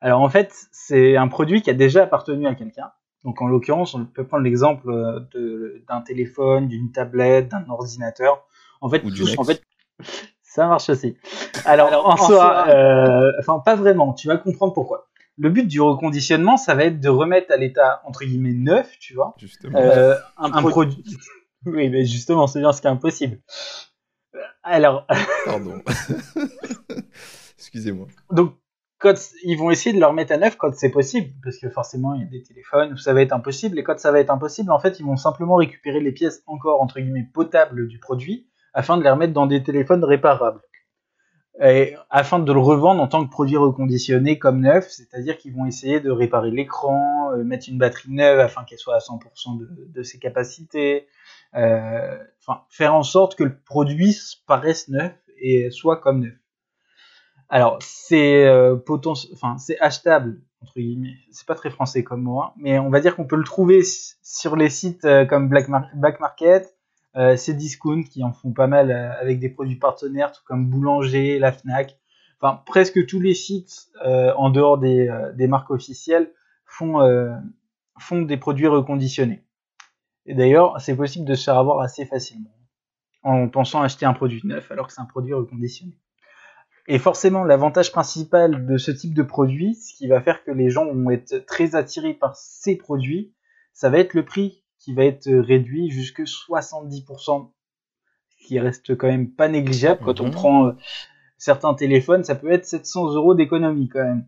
Alors, 0.01 0.21
en 0.21 0.29
fait, 0.29 0.55
c'est 0.73 1.17
un 1.17 1.29
produit 1.29 1.63
qui 1.63 1.71
a 1.71 1.75
déjà 1.75 2.05
appartenu 2.05 2.47
à 2.47 2.55
quelqu'un. 2.55 2.91
Donc, 3.25 3.43
en 3.43 3.49
l'occurrence, 3.49 3.95
on 3.95 4.07
peut 4.07 4.27
prendre 4.27 4.45
l'exemple 4.45 4.91
euh, 4.91 5.83
d'un 5.89 6.01
téléphone, 6.01 6.69
d'une 6.69 6.91
tablette, 6.91 7.49
d'un 7.49 7.69
ordinateur. 7.69 8.47
En 8.81 8.89
fait, 8.89 9.05
Ou 9.05 9.11
du 9.11 9.21
tous, 9.21 9.39
en 9.39 9.45
fait, 9.45 9.63
ça 10.43 10.67
marche 10.67 10.89
aussi. 10.89 11.17
Alors, 11.67 12.07
en, 12.07 12.17
soi, 12.17 12.69
euh, 12.69 13.33
enfin, 13.39 13.59
pas 13.59 13.75
vraiment. 13.75 14.15
Tu 14.15 14.27
vas 14.27 14.39
comprendre 14.39 14.73
pourquoi. 14.73 15.09
Le 15.37 15.49
but 15.49 15.67
du 15.67 15.81
reconditionnement, 15.81 16.57
ça 16.57 16.75
va 16.75 16.85
être 16.85 17.01
de 17.01 17.09
remettre 17.09 17.53
à 17.53 17.57
l'état 17.57 18.03
entre 18.05 18.25
guillemets 18.25 18.53
neuf, 18.53 18.91
tu 18.99 19.15
vois, 19.15 19.35
Justement. 19.39 19.79
euh, 19.79 20.15
un, 20.37 20.63
produit. 20.63 21.05
Oui, 21.67 21.91
mais 21.91 22.07
justement, 22.07 22.47
c'est 22.47 22.59
bien 22.59 22.73
ce 22.73 22.81
qui 22.81 22.87
est 22.87 22.91
impossible. 22.91 23.39
Alors, 24.63 25.07
Pardon. 25.45 25.83
Excusez-moi. 27.59 28.07
Donc, 28.31 28.55
ils 29.45 29.57
vont 29.57 29.71
essayer 29.71 29.95
de 29.95 30.01
leur 30.01 30.13
mettre 30.13 30.33
à 30.33 30.37
neuf 30.37 30.57
quand 30.57 30.75
c'est 30.75 30.91
possible, 30.91 31.33
parce 31.43 31.59
que 31.59 31.71
forcément 31.71 32.15
il 32.15 32.23
y 32.23 32.25
a 32.25 32.29
des 32.29 32.43
téléphones 32.43 32.93
où 32.93 32.97
ça 32.97 33.15
va 33.15 33.23
être 33.23 33.33
impossible, 33.33 33.79
et 33.79 33.83
quand 33.83 33.99
ça 33.99 34.13
va 34.13 34.21
être 34.21 34.31
impossible, 34.31 34.71
en 34.73 34.79
fait, 34.79 34.99
ils 35.01 35.07
vont 35.07 35.17
simplement 35.17 35.57
récupérer 35.57 36.01
les 36.01 36.13
pièces 36.13 36.43
encore 36.47 36.83
entre 36.83 37.01
guillemets 37.01 37.29
potables 37.33 37.89
du 37.89 37.99
produit 37.99 38.47
afin 38.75 38.97
de 38.99 39.03
les 39.03 39.11
remettre 39.11 39.33
dans 39.33 39.47
des 39.47 39.63
téléphones 39.63 40.05
réparables. 40.05 40.61
Et 41.63 41.95
afin 42.09 42.39
de 42.39 42.53
le 42.53 42.59
revendre 42.59 43.03
en 43.03 43.09
tant 43.09 43.25
que 43.25 43.31
produit 43.31 43.57
reconditionné 43.57 44.39
comme 44.39 44.61
neuf, 44.61 44.89
c'est-à-dire 44.89 45.37
qu'ils 45.37 45.55
vont 45.55 45.67
essayer 45.67 46.01
de 46.01 46.11
réparer 46.11 46.51
l'écran, 46.51 47.33
euh, 47.33 47.45
mettre 47.45 47.69
une 47.69 47.77
batterie 47.77 48.11
neuve 48.11 48.41
afin 48.41 48.65
qu'elle 48.65 48.79
soit 48.79 48.95
à 48.95 48.99
100% 48.99 49.59
de, 49.93 50.03
ses 50.03 50.19
capacités, 50.19 51.07
euh, 51.55 52.17
faire 52.71 52.95
en 52.95 53.03
sorte 53.03 53.35
que 53.35 53.45
le 53.45 53.55
produit 53.55 54.17
paraisse 54.47 54.89
neuf 54.89 55.13
et 55.39 55.71
soit 55.71 56.01
comme 56.01 56.21
neuf. 56.21 56.40
Alors, 57.53 57.79
c'est 57.81 58.47
euh, 58.47 58.77
enfin, 59.33 59.59
c'est 59.59 59.79
achetable, 59.81 60.41
entre 60.63 60.75
guillemets. 60.79 61.17
C'est 61.33 61.47
pas 61.47 61.57
très 61.57 61.71
français 61.71 62.05
comme 62.05 62.23
mot, 62.23 62.41
hein, 62.41 62.53
mais 62.57 62.79
on 62.79 62.91
va 62.91 63.01
dire 63.01 63.17
qu'on 63.17 63.27
peut 63.27 63.37
le 63.37 63.45
trouver 63.45 63.83
sur 64.23 64.55
les 64.55 64.71
sites 64.71 65.05
euh, 65.05 65.25
comme 65.27 65.49
Black, 65.49 65.69
Mar- 65.69 65.91
Black 65.95 66.21
Market, 66.21 66.77
euh, 67.17 67.37
Cdiscount 67.37 68.05
qui 68.05 68.23
en 68.23 68.33
font 68.33 68.53
pas 68.53 68.69
mal 68.69 68.93
euh, 68.93 69.21
avec 69.21 69.41
des 69.41 69.49
produits 69.49 69.77
partenaires, 69.77 70.31
tout 70.31 70.43
comme 70.47 70.67
Boulanger, 70.71 71.41
la 71.41 71.51
Fnac. 71.51 71.99
Enfin, 72.41 72.63
presque 72.67 73.05
tous 73.07 73.21
les 73.21 73.35
sites 73.35 73.89
euh, 74.07 74.33
en 74.37 74.51
dehors 74.51 74.79
des, 74.79 75.09
euh, 75.09 75.33
des 75.33 75.49
marques 75.49 75.71
officielles 75.71 76.33
font, 76.65 77.01
font 77.99 78.23
des 78.23 78.37
produits 78.37 78.69
reconditionnés. 78.69 79.45
Et 80.25 80.35
d'ailleurs, 80.35 80.81
c'est 80.81 80.95
possible 80.97 81.27
de 81.27 81.35
se 81.35 81.45
faire 81.45 81.59
avoir 81.59 81.81
assez 81.81 82.07
facilement 82.07 82.55
en 83.25 83.49
pensant 83.49 83.83
acheter 83.83 84.07
un 84.07 84.15
produit 84.15 84.41
neuf 84.45 84.71
alors 84.71 84.87
que 84.87 84.93
c'est 84.93 85.01
un 85.01 85.05
produit 85.07 85.35
reconditionné. 85.35 85.99
Et 86.89 86.99
forcément, 86.99 87.45
l'avantage 87.45 87.93
principal 87.93 88.67
de 88.67 88.77
ce 88.79 88.91
type 88.91 89.15
de 89.15 89.23
produit, 89.23 89.75
ce 89.75 89.95
qui 89.95 90.09
va 90.09 90.21
faire 90.21 90.43
que 90.45 90.51
les 90.51 90.71
gens 90.71 90.87
vont 90.87 91.11
être 91.11 91.45
très 91.47 91.75
attirés 91.77 92.15
par 92.15 92.37
ces 92.37 92.77
produits, 92.77 93.33
ça 93.73 93.91
va 93.91 93.99
être 93.99 94.15
le 94.15 94.25
prix 94.25 94.65
qui 94.79 94.95
va 94.95 95.05
être 95.05 95.31
réduit 95.31 95.91
jusque 95.91 96.23
70%, 96.23 97.51
ce 98.31 98.47
qui 98.47 98.59
reste 98.59 98.97
quand 98.97 99.09
même 99.09 99.31
pas 99.31 99.49
négligeable 99.49 100.01
quand 100.05 100.21
on 100.21 100.27
Mhm. 100.27 100.31
prend 100.33 100.67
euh, 100.67 100.73
certains 101.39 101.75
téléphones, 101.75 102.25
ça 102.25 102.35
peut 102.35 102.51
être 102.51 102.65
700 102.65 103.15
euros 103.15 103.35
d'économie 103.35 103.89
quand 103.89 104.03
même. 104.03 104.27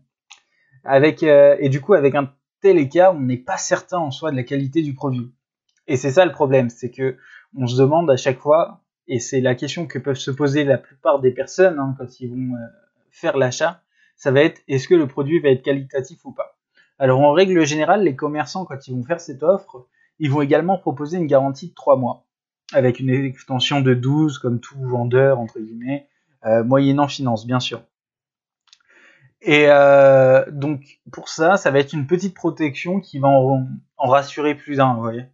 Avec 0.83 1.23
euh, 1.23 1.55
et 1.59 1.69
du 1.69 1.81
coup, 1.81 1.93
avec 1.93 2.13
un 2.15 2.31
tel 2.61 2.77
écart, 2.77 3.15
on 3.15 3.19
n'est 3.19 3.37
pas 3.37 3.57
certain 3.57 3.97
en 3.97 4.11
soi 4.11 4.31
de 4.31 4.35
la 4.35 4.43
qualité 4.43 4.81
du 4.83 4.93
produit. 4.93 5.33
Et 5.87 5.97
c'est 5.97 6.11
ça 6.11 6.25
le 6.25 6.31
problème, 6.31 6.69
c'est 6.69 6.91
que 6.91 7.17
on 7.55 7.67
se 7.67 7.77
demande 7.77 8.09
à 8.09 8.15
chaque 8.15 8.39
fois 8.39 8.82
et 9.07 9.19
c'est 9.19 9.41
la 9.41 9.55
question 9.55 9.85
que 9.87 9.99
peuvent 9.99 10.15
se 10.15 10.31
poser 10.31 10.63
la 10.63 10.77
plupart 10.77 11.19
des 11.19 11.31
personnes 11.31 11.79
hein, 11.79 11.95
quand 11.97 12.19
ils 12.19 12.29
vont 12.29 12.55
euh, 12.55 12.67
faire 13.11 13.37
l'achat, 13.37 13.81
ça 14.15 14.31
va 14.31 14.41
être 14.41 14.61
est-ce 14.67 14.87
que 14.87 14.95
le 14.95 15.07
produit 15.07 15.39
va 15.39 15.49
être 15.49 15.63
qualitatif 15.63 16.23
ou 16.25 16.31
pas? 16.31 16.57
Alors 16.99 17.19
en 17.19 17.33
règle 17.33 17.65
générale, 17.65 18.03
les 18.03 18.15
commerçants, 18.15 18.65
quand 18.65 18.87
ils 18.87 18.95
vont 18.95 19.03
faire 19.03 19.19
cette 19.19 19.43
offre, 19.43 19.87
ils 20.19 20.31
vont 20.31 20.41
également 20.41 20.77
proposer 20.77 21.17
une 21.17 21.27
garantie 21.27 21.69
de 21.69 21.73
3 21.73 21.97
mois, 21.97 22.25
avec 22.71 22.99
une 22.99 23.09
extension 23.09 23.81
de 23.81 23.93
12 23.93 24.37
comme 24.39 24.59
tout 24.59 24.79
vendeur, 24.79 25.39
entre 25.39 25.59
guillemets, 25.59 26.07
euh, 26.45 26.63
moyennant 26.63 27.07
finance, 27.07 27.45
bien 27.45 27.59
sûr. 27.59 27.81
Et 29.41 29.65
euh, 29.67 30.45
donc 30.51 31.01
pour 31.11 31.27
ça, 31.27 31.57
ça 31.57 31.71
va 31.71 31.79
être 31.79 31.91
une 31.91 32.07
petite 32.07 32.33
protection 32.33 33.01
qui 33.01 33.19
va 33.19 33.27
en, 33.27 33.67
en 33.97 34.07
rassurer 34.07 34.55
plus 34.55 34.77
d'un, 34.77 34.93
vous 34.93 35.01
voyez. 35.01 35.25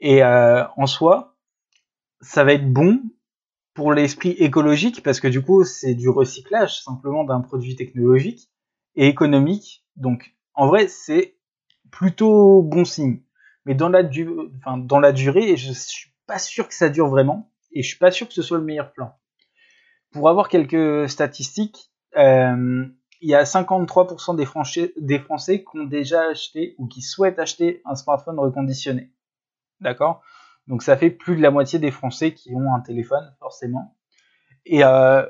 Et 0.00 0.24
euh, 0.24 0.64
en 0.76 0.86
soi, 0.86 1.31
ça 2.22 2.44
va 2.44 2.54
être 2.54 2.72
bon 2.72 3.02
pour 3.74 3.92
l'esprit 3.92 4.30
écologique 4.30 5.02
parce 5.02 5.20
que 5.20 5.28
du 5.28 5.42
coup 5.42 5.64
c'est 5.64 5.94
du 5.94 6.08
recyclage 6.08 6.82
simplement 6.82 7.24
d'un 7.24 7.40
produit 7.40 7.76
technologique 7.76 8.50
et 8.94 9.08
économique. 9.08 9.84
Donc 9.96 10.34
en 10.54 10.66
vrai 10.66 10.88
c'est 10.88 11.36
plutôt 11.90 12.62
bon 12.62 12.84
signe. 12.84 13.20
Mais 13.64 13.74
dans 13.74 13.88
la, 13.88 14.02
durée, 14.02 15.56
je 15.56 15.72
suis 15.72 16.10
pas 16.26 16.38
sûr 16.38 16.66
que 16.66 16.74
ça 16.74 16.88
dure 16.88 17.08
vraiment 17.08 17.52
et 17.70 17.82
je 17.82 17.88
suis 17.88 17.98
pas 17.98 18.10
sûr 18.10 18.26
que 18.26 18.34
ce 18.34 18.42
soit 18.42 18.58
le 18.58 18.64
meilleur 18.64 18.92
plan. 18.92 19.14
Pour 20.10 20.28
avoir 20.28 20.48
quelques 20.48 21.08
statistiques, 21.08 21.92
euh, 22.16 22.84
il 23.20 23.30
y 23.30 23.34
a 23.36 23.44
53% 23.44 24.36
des, 24.36 24.44
Français, 24.44 24.92
des 24.96 25.20
Français 25.20 25.62
qui 25.62 25.78
ont 25.78 25.84
déjà 25.84 26.22
acheté 26.28 26.74
ou 26.76 26.88
qui 26.88 27.02
souhaitent 27.02 27.38
acheter 27.38 27.80
un 27.84 27.94
smartphone 27.94 28.38
reconditionné. 28.40 29.12
D'accord? 29.80 30.22
Donc 30.68 30.82
ça 30.82 30.96
fait 30.96 31.10
plus 31.10 31.36
de 31.36 31.42
la 31.42 31.50
moitié 31.50 31.78
des 31.78 31.90
Français 31.90 32.32
qui 32.32 32.54
ont 32.54 32.74
un 32.74 32.80
téléphone, 32.80 33.34
forcément. 33.38 33.96
Et 34.64 34.84
euh, 34.84 35.24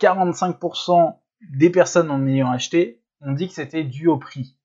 45% 0.00 1.16
des 1.52 1.70
personnes 1.70 2.10
en 2.10 2.26
ayant 2.26 2.50
acheté 2.50 3.02
ont 3.20 3.32
dit 3.32 3.48
que 3.48 3.54
c'était 3.54 3.84
dû 3.84 4.08
au 4.08 4.18
prix. 4.18 4.56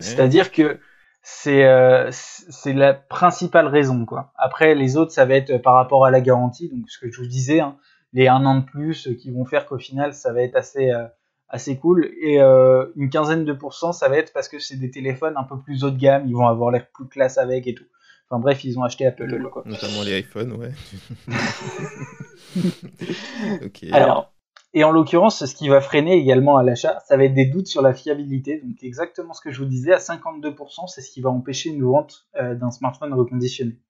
C'est-à-dire 0.00 0.52
que 0.52 0.80
c'est 1.22 1.64
euh, 1.64 2.08
c'est 2.12 2.72
la 2.72 2.94
principale 2.94 3.66
raison 3.66 4.06
quoi. 4.06 4.32
Après 4.36 4.74
les 4.74 4.96
autres 4.96 5.10
ça 5.10 5.24
va 5.24 5.34
être 5.34 5.58
par 5.58 5.74
rapport 5.74 6.06
à 6.06 6.10
la 6.10 6.20
garantie 6.20 6.68
donc 6.68 6.88
ce 6.88 6.98
que 6.98 7.10
je 7.10 7.20
vous 7.20 7.26
disais 7.26 7.60
hein, 7.60 7.76
les 8.12 8.28
un 8.28 8.46
an 8.46 8.60
de 8.60 8.64
plus 8.64 9.08
qui 9.20 9.32
vont 9.32 9.44
faire 9.44 9.66
qu'au 9.66 9.76
final 9.76 10.14
ça 10.14 10.32
va 10.32 10.42
être 10.42 10.54
assez 10.54 10.92
euh, 10.92 11.04
assez 11.48 11.78
cool 11.78 12.10
et 12.20 12.40
euh, 12.40 12.86
une 12.94 13.10
quinzaine 13.10 13.44
de 13.44 13.52
pourcents 13.52 13.92
ça 13.92 14.08
va 14.08 14.18
être 14.18 14.32
parce 14.32 14.48
que 14.48 14.60
c'est 14.60 14.76
des 14.76 14.90
téléphones 14.90 15.34
un 15.36 15.42
peu 15.42 15.60
plus 15.60 15.82
haut 15.82 15.90
de 15.90 15.98
gamme 15.98 16.26
ils 16.26 16.34
vont 16.34 16.46
avoir 16.46 16.70
l'air 16.70 16.86
plus 16.94 17.08
classe 17.08 17.38
avec 17.38 17.66
et 17.66 17.74
tout. 17.74 17.86
Enfin 18.28 18.40
bref 18.40 18.64
ils 18.64 18.78
ont 18.78 18.82
acheté 18.82 19.06
Apple 19.06 19.48
quoi. 19.50 19.62
Notamment 19.66 20.02
les 20.02 20.18
iPhones 20.20 20.52
ouais. 20.52 20.72
Alors 23.92 24.32
et 24.76 24.84
en 24.84 24.90
l'occurrence, 24.90 25.46
ce 25.46 25.54
qui 25.54 25.68
va 25.68 25.80
freiner 25.80 26.18
également 26.18 26.58
à 26.58 26.62
l'achat, 26.62 26.98
ça 27.06 27.16
va 27.16 27.24
être 27.24 27.32
des 27.32 27.46
doutes 27.46 27.66
sur 27.66 27.80
la 27.80 27.94
fiabilité. 27.94 28.60
Donc 28.62 28.76
exactement 28.82 29.32
ce 29.32 29.40
que 29.40 29.50
je 29.50 29.60
vous 29.60 29.68
disais, 29.68 29.94
à 29.94 29.96
52%, 29.96 30.86
c'est 30.88 31.00
ce 31.00 31.10
qui 31.10 31.22
va 31.22 31.30
empêcher 31.30 31.70
une 31.70 31.82
vente 31.82 32.26
euh, 32.38 32.54
d'un 32.54 32.70
smartphone 32.70 33.14
reconditionné. 33.14 33.80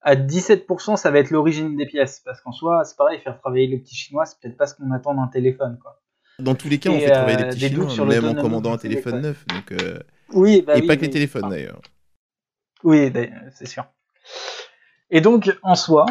À 0.00 0.16
17%, 0.16 0.96
ça 0.96 1.10
va 1.10 1.18
être 1.18 1.30
l'origine 1.30 1.76
des 1.76 1.84
pièces, 1.84 2.22
parce 2.24 2.40
qu'en 2.40 2.52
soi, 2.52 2.84
c'est 2.84 2.96
pareil, 2.96 3.20
faire 3.20 3.38
travailler 3.38 3.66
les 3.66 3.76
petits 3.76 3.94
chinois, 3.94 4.24
c'est 4.24 4.40
peut-être 4.40 4.56
pas 4.56 4.66
ce 4.66 4.74
qu'on 4.74 4.90
attend 4.92 5.14
d'un 5.14 5.28
téléphone. 5.28 5.78
Quoi. 5.82 6.00
Dans 6.38 6.54
tous 6.54 6.70
les 6.70 6.78
cas, 6.78 6.88
on 6.88 6.98
fait 6.98 7.10
travailler 7.10 7.36
les 7.36 7.44
euh, 7.44 7.50
petits 7.50 7.68
chinois, 7.68 8.06
même 8.06 8.24
en 8.24 8.34
commandant 8.34 8.72
un 8.72 8.78
téléphone, 8.78 9.20
neuf. 9.20 9.44
Donc, 9.46 9.72
euh, 9.72 9.98
oui, 10.32 10.64
bah 10.66 10.78
et 10.78 10.86
pas 10.86 10.96
que 10.96 11.02
les 11.02 11.10
téléphones 11.10 11.50
d'ailleurs. 11.50 11.82
Oui, 12.84 13.12
c'est 13.54 13.66
sûr. 13.66 13.84
Et 15.10 15.20
donc, 15.20 15.56
en 15.62 15.74
soi, 15.74 16.06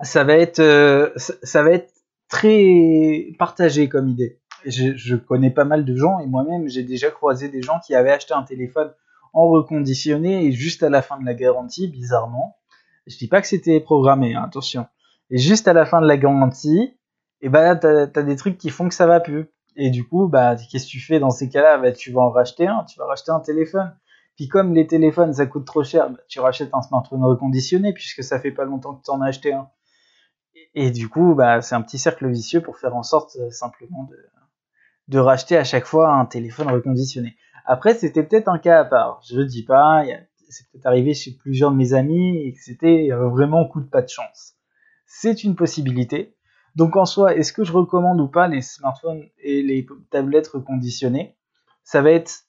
ça 0.00 0.24
va 0.24 0.36
être, 0.36 1.12
ça 1.16 1.62
va 1.62 1.70
être 1.72 1.92
très 2.28 3.34
partagé 3.38 3.88
comme 3.88 4.08
idée. 4.08 4.40
Je, 4.64 4.94
je, 4.96 5.16
connais 5.16 5.50
pas 5.50 5.64
mal 5.64 5.84
de 5.84 5.96
gens 5.96 6.18
et 6.20 6.26
moi-même 6.26 6.68
j'ai 6.68 6.82
déjà 6.82 7.10
croisé 7.10 7.48
des 7.48 7.62
gens 7.62 7.80
qui 7.80 7.94
avaient 7.94 8.10
acheté 8.10 8.34
un 8.34 8.42
téléphone 8.42 8.92
en 9.32 9.48
reconditionné 9.48 10.44
et 10.44 10.52
juste 10.52 10.82
à 10.82 10.90
la 10.90 11.02
fin 11.02 11.18
de 11.18 11.24
la 11.24 11.34
garantie, 11.34 11.88
bizarrement. 11.88 12.56
Je 13.06 13.16
dis 13.16 13.28
pas 13.28 13.40
que 13.40 13.46
c'était 13.46 13.80
programmé, 13.80 14.34
hein, 14.34 14.44
attention. 14.44 14.86
Et 15.30 15.38
juste 15.38 15.68
à 15.68 15.72
la 15.72 15.86
fin 15.86 16.00
de 16.00 16.06
la 16.06 16.16
garantie, 16.16 16.96
et 17.40 17.48
bah 17.48 17.74
t'as 17.76 18.02
as 18.14 18.22
des 18.22 18.36
trucs 18.36 18.58
qui 18.58 18.70
font 18.70 18.88
que 18.88 18.94
ça 18.94 19.06
va 19.06 19.20
plus. 19.20 19.46
Et 19.76 19.90
du 19.90 20.06
coup, 20.06 20.28
bah 20.28 20.56
qu'est-ce 20.56 20.86
que 20.86 20.90
tu 20.90 21.00
fais 21.00 21.20
dans 21.20 21.30
ces 21.30 21.48
cas-là? 21.48 21.78
Bah, 21.78 21.92
Tu 21.92 22.12
vas 22.12 22.20
en 22.20 22.30
racheter 22.30 22.66
un, 22.66 22.84
tu 22.84 22.98
vas 22.98 23.06
racheter 23.06 23.30
un 23.30 23.40
téléphone. 23.40 23.94
Puis 24.40 24.48
comme 24.48 24.74
les 24.74 24.86
téléphones 24.86 25.34
ça 25.34 25.44
coûte 25.44 25.66
trop 25.66 25.84
cher, 25.84 26.08
bah, 26.08 26.18
tu 26.26 26.40
rachètes 26.40 26.70
un 26.72 26.80
smartphone 26.80 27.22
reconditionné 27.22 27.92
puisque 27.92 28.24
ça 28.24 28.40
fait 28.40 28.50
pas 28.50 28.64
longtemps 28.64 28.94
que 28.94 29.04
tu 29.04 29.10
en 29.10 29.20
as 29.20 29.26
acheté 29.26 29.52
un. 29.52 29.68
Et 30.74 30.90
du 30.90 31.10
coup, 31.10 31.34
bah, 31.34 31.60
c'est 31.60 31.74
un 31.74 31.82
petit 31.82 31.98
cercle 31.98 32.26
vicieux 32.26 32.62
pour 32.62 32.78
faire 32.78 32.96
en 32.96 33.02
sorte 33.02 33.36
euh, 33.36 33.50
simplement 33.50 34.04
de, 34.04 34.16
de 35.08 35.18
racheter 35.18 35.58
à 35.58 35.64
chaque 35.64 35.84
fois 35.84 36.14
un 36.14 36.24
téléphone 36.24 36.68
reconditionné. 36.68 37.36
Après, 37.66 37.92
c'était 37.92 38.22
peut-être 38.22 38.48
un 38.48 38.58
cas 38.58 38.80
à 38.80 38.86
part. 38.86 39.20
Je 39.28 39.42
dis 39.42 39.62
pas, 39.62 40.04
c'est 40.48 40.66
peut-être 40.70 40.86
arrivé 40.86 41.12
chez 41.12 41.32
plusieurs 41.32 41.70
de 41.70 41.76
mes 41.76 41.92
amis 41.92 42.38
et 42.38 42.54
que 42.54 42.62
c'était 42.62 43.12
euh, 43.12 43.28
vraiment 43.28 43.66
coup 43.66 43.82
de 43.82 43.90
pas 43.90 44.00
de 44.00 44.08
chance. 44.08 44.54
C'est 45.04 45.44
une 45.44 45.54
possibilité. 45.54 46.34
Donc 46.76 46.96
en 46.96 47.04
soi, 47.04 47.36
est-ce 47.36 47.52
que 47.52 47.62
je 47.62 47.72
recommande 47.72 48.18
ou 48.22 48.28
pas 48.28 48.48
les 48.48 48.62
smartphones 48.62 49.22
et 49.36 49.62
les 49.62 49.86
tablettes 50.08 50.48
reconditionnées 50.48 51.36
Ça 51.84 52.00
va 52.00 52.12
être 52.12 52.46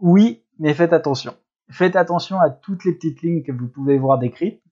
oui, 0.00 0.44
mais 0.58 0.74
faites 0.74 0.92
attention. 0.92 1.34
Faites 1.70 1.96
attention 1.96 2.40
à 2.40 2.50
toutes 2.50 2.84
les 2.84 2.92
petites 2.92 3.22
lignes 3.22 3.42
que 3.42 3.52
vous 3.52 3.68
pouvez 3.68 3.98
voir 3.98 4.18
décrites 4.18 4.62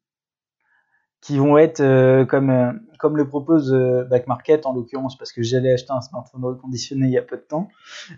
qui 1.26 1.38
vont 1.38 1.58
être 1.58 1.80
euh, 1.80 2.24
comme 2.24 2.50
euh, 2.50 2.72
comme 3.00 3.16
le 3.16 3.26
propose 3.26 3.74
euh, 3.74 4.04
Back 4.04 4.28
Market 4.28 4.64
en 4.64 4.72
l'occurrence 4.72 5.18
parce 5.18 5.32
que 5.32 5.42
j'allais 5.42 5.72
acheter 5.72 5.90
un 5.90 6.00
smartphone 6.00 6.44
reconditionné 6.44 7.06
il 7.06 7.12
y 7.12 7.18
a 7.18 7.22
peu 7.22 7.36
de 7.36 7.42
temps. 7.42 7.68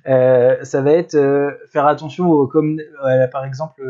Ça 0.05 0.83
va 0.83 0.93
être 0.93 1.17
faire 1.71 1.87
attention 1.87 2.31
au, 2.31 2.47
comme 2.47 2.79
par 3.33 3.47
exemple 3.47 3.83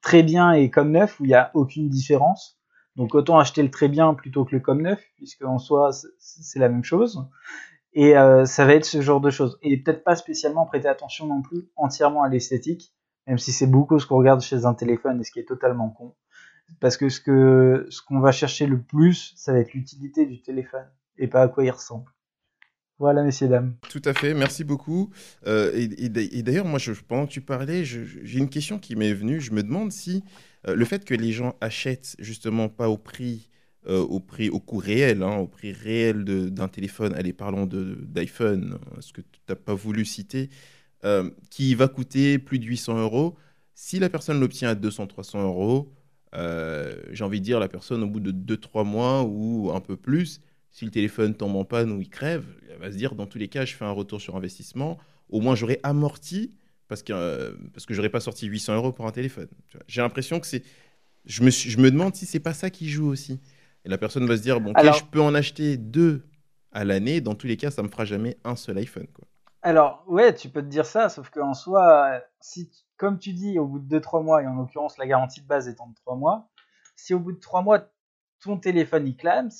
très 0.00 0.22
bien 0.22 0.52
et 0.52 0.70
comme 0.70 0.92
neuf 0.92 1.18
où 1.18 1.24
il 1.24 1.28
n'y 1.28 1.34
a 1.34 1.50
aucune 1.54 1.88
différence. 1.88 2.56
Donc 2.94 3.16
autant 3.16 3.38
acheter 3.38 3.64
le 3.64 3.70
très 3.70 3.88
bien 3.88 4.14
plutôt 4.14 4.44
que 4.44 4.54
le 4.54 4.60
comme 4.60 4.82
neuf 4.82 5.02
puisque 5.16 5.42
en 5.44 5.58
soi 5.58 5.90
c'est 6.18 6.60
la 6.60 6.68
même 6.68 6.84
chose. 6.84 7.26
Et 7.94 8.12
ça 8.44 8.64
va 8.64 8.74
être 8.74 8.84
ce 8.84 9.00
genre 9.00 9.20
de 9.20 9.30
choses. 9.30 9.58
Et 9.62 9.76
peut-être 9.76 10.04
pas 10.04 10.14
spécialement 10.14 10.66
prêter 10.66 10.86
attention 10.86 11.26
non 11.26 11.42
plus 11.42 11.68
entièrement 11.76 12.22
à 12.22 12.28
l'esthétique 12.28 12.92
même 13.26 13.38
si 13.38 13.52
c'est 13.52 13.66
beaucoup 13.66 13.98
ce 13.98 14.06
qu'on 14.06 14.18
regarde 14.18 14.40
chez 14.40 14.64
un 14.64 14.74
téléphone 14.74 15.20
et 15.20 15.24
ce 15.24 15.30
qui 15.30 15.40
est 15.40 15.48
totalement 15.48 15.90
con 15.90 16.14
parce 16.80 16.96
que 16.96 17.08
ce 17.08 17.86
ce 17.90 18.02
qu'on 18.02 18.20
va 18.20 18.32
chercher 18.32 18.66
le 18.66 18.80
plus, 18.80 19.32
ça 19.36 19.52
va 19.52 19.60
être 19.60 19.72
l'utilité 19.74 20.26
du 20.26 20.42
téléphone 20.42 20.86
et 21.18 21.28
pas 21.28 21.42
à 21.42 21.48
quoi 21.48 21.64
il 21.64 21.70
ressemble. 21.70 22.10
Voilà, 22.98 23.22
messieurs, 23.22 23.48
dames. 23.48 23.76
Tout 23.90 24.02
à 24.06 24.14
fait, 24.14 24.32
merci 24.32 24.64
beaucoup. 24.64 25.10
Euh, 25.46 25.70
et, 25.74 26.08
d'ailleurs, 26.42 26.64
moi, 26.64 26.78
je, 26.78 26.92
pendant 26.92 27.26
que 27.26 27.32
tu 27.32 27.42
parlais, 27.42 27.84
j'ai 27.84 28.38
une 28.38 28.48
question 28.48 28.78
qui 28.78 28.96
m'est 28.96 29.12
venue. 29.12 29.38
Je 29.38 29.52
me 29.52 29.62
demande 29.62 29.92
si 29.92 30.24
euh, 30.66 30.74
le 30.74 30.84
fait 30.86 31.04
que 31.04 31.12
les 31.12 31.30
gens 31.30 31.54
achètent 31.60 32.16
justement 32.18 32.70
pas 32.70 32.88
au 32.88 32.96
prix, 32.96 33.50
euh, 33.86 34.00
au 34.00 34.18
prix, 34.18 34.48
au 34.48 34.60
coût 34.60 34.78
réel, 34.78 35.22
hein, 35.22 35.36
au 35.36 35.46
prix 35.46 35.72
réel 35.72 36.24
d'un 36.24 36.68
téléphone, 36.68 37.12
allez, 37.14 37.34
parlons 37.34 37.66
d'iPhone, 37.66 38.78
ce 39.00 39.12
que 39.12 39.20
tu 39.20 39.40
n'as 39.46 39.56
pas 39.56 39.74
voulu 39.74 40.06
citer, 40.06 40.48
qui 41.50 41.74
va 41.76 41.86
coûter 41.86 42.38
plus 42.38 42.58
de 42.58 42.64
800 42.64 42.98
euros, 42.98 43.36
si 43.74 43.98
la 43.98 44.08
personne 44.08 44.40
l'obtient 44.40 44.70
à 44.70 44.74
200-300 44.74 45.42
euros, 45.42 45.92
euh, 46.34 46.94
j'ai 47.12 47.24
envie 47.24 47.40
de 47.40 47.44
dire, 47.44 47.60
la 47.60 47.68
personne, 47.68 48.02
au 48.02 48.06
bout 48.06 48.20
de 48.20 48.32
2-3 48.32 48.84
mois 48.84 49.22
ou 49.22 49.70
un 49.72 49.80
peu 49.80 49.96
plus, 49.96 50.40
si 50.70 50.84
le 50.84 50.90
téléphone 50.90 51.34
tombe 51.34 51.56
en 51.56 51.64
panne 51.64 51.92
ou 51.92 52.00
il 52.00 52.08
crève, 52.08 52.44
elle 52.70 52.78
va 52.78 52.90
se 52.90 52.96
dire, 52.96 53.14
dans 53.14 53.26
tous 53.26 53.38
les 53.38 53.48
cas, 53.48 53.64
je 53.64 53.74
fais 53.74 53.84
un 53.84 53.90
retour 53.90 54.20
sur 54.20 54.36
investissement. 54.36 54.98
Au 55.28 55.40
moins, 55.40 55.54
j'aurais 55.54 55.80
amorti 55.82 56.52
parce 56.88 57.02
que, 57.02 57.12
euh, 57.12 57.52
parce 57.72 57.86
que 57.86 57.94
j'aurais 57.94 58.08
pas 58.08 58.20
sorti 58.20 58.46
800 58.46 58.76
euros 58.76 58.92
pour 58.92 59.06
un 59.06 59.12
téléphone. 59.12 59.48
J'ai 59.88 60.02
l'impression 60.02 60.40
que 60.40 60.46
c'est. 60.46 60.62
Je 61.24 61.42
me, 61.42 61.50
je 61.50 61.78
me 61.78 61.90
demande 61.90 62.14
si 62.14 62.24
c'est 62.24 62.40
pas 62.40 62.54
ça 62.54 62.70
qui 62.70 62.88
joue 62.88 63.08
aussi. 63.08 63.40
Et 63.84 63.88
la 63.88 63.98
personne 63.98 64.26
va 64.26 64.36
se 64.36 64.42
dire, 64.42 64.60
bon, 64.60 64.72
je 64.76 65.04
peux 65.10 65.20
en 65.20 65.34
acheter 65.34 65.76
deux 65.76 66.22
à 66.72 66.84
l'année. 66.84 67.20
Dans 67.20 67.34
tous 67.34 67.46
les 67.46 67.56
cas, 67.56 67.70
ça 67.70 67.82
me 67.82 67.88
fera 67.88 68.04
jamais 68.04 68.36
un 68.44 68.56
seul 68.56 68.78
iPhone. 68.78 69.06
Quoi. 69.12 69.26
Alors, 69.66 70.04
ouais, 70.06 70.32
tu 70.32 70.48
peux 70.48 70.62
te 70.62 70.68
dire 70.68 70.86
ça, 70.86 71.08
sauf 71.08 71.28
qu'en 71.30 71.52
soi, 71.52 72.22
si 72.40 72.70
comme 72.96 73.18
tu 73.18 73.32
dis, 73.32 73.58
au 73.58 73.66
bout 73.66 73.80
de 73.80 73.98
2-3 73.98 74.22
mois, 74.22 74.40
et 74.40 74.46
en 74.46 74.54
l'occurrence 74.54 74.96
la 74.96 75.08
garantie 75.08 75.40
de 75.40 75.46
base 75.48 75.66
étant 75.66 75.88
de 75.88 75.94
3 75.96 76.14
mois, 76.14 76.48
si 76.94 77.14
au 77.14 77.18
bout 77.18 77.32
de 77.32 77.40
3 77.40 77.62
mois, 77.62 77.80
ton 78.38 78.58
téléphone 78.58 79.08
il 79.08 79.16
clams, 79.16 79.50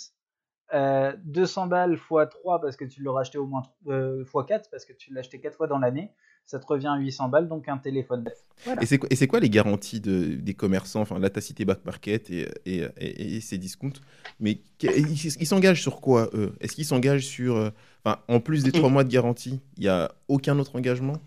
euh, 0.75 1.13
200 1.25 1.67
balles 1.67 1.95
x 1.95 2.31
3 2.31 2.61
parce 2.61 2.77
que 2.77 2.85
tu 2.85 3.03
l'auras 3.03 3.23
acheté 3.23 3.39
au 3.39 3.49
moins 3.49 3.65
euh, 3.89 4.23
x 4.23 4.47
4 4.47 4.71
parce 4.71 4.85
que 4.85 4.93
tu 4.93 5.13
l'as 5.13 5.23
acheté 5.23 5.41
4 5.41 5.57
fois 5.57 5.67
dans 5.67 5.79
l'année, 5.79 6.15
ça 6.47 6.61
te 6.61 6.67
revient 6.67 6.87
à 6.87 6.97
800 6.97 7.29
balles, 7.29 7.49
donc 7.49 7.69
un 7.69 7.77
téléphone 7.77 8.25
neuf. 8.25 8.79
Et 8.81 8.87
c'est 9.17 9.27
quoi, 9.27 9.41
les 9.41 9.51
garanties 9.51 10.01
de, 10.01 10.37
des 10.37 10.55
commerçants 10.55 11.01
Enfin, 11.01 11.19
là, 11.19 11.29
tu 11.29 11.39
as 11.39 11.43
cité 11.43 11.65
Back 11.65 11.85
Market 11.85 12.31
et, 12.31 12.49
et, 12.65 12.87
et, 12.99 13.41
ces 13.41 13.59
discounts, 13.59 14.01
mais 14.41 14.61
ils 14.81 15.47
s'engagent 15.47 15.83
sur 15.83 16.01
quoi, 16.01 16.31
eux? 16.33 16.55
Est-ce 16.61 16.75
qu'ils 16.75 16.87
s'engagent 16.87 17.27
sur. 17.27 17.57
Euh, 17.57 17.71
enfin, 18.05 18.21
en 18.29 18.41
plus 18.41 18.63
des 18.63 18.73
3 18.73 18.89
mois 18.91 19.05
de 19.05 19.11
garantie, 19.11 19.61
il 19.77 19.83
n'y 19.83 19.89
a 19.89 20.13
aucun 20.29 20.59
autre 20.59 20.77
engagement? 20.77 21.19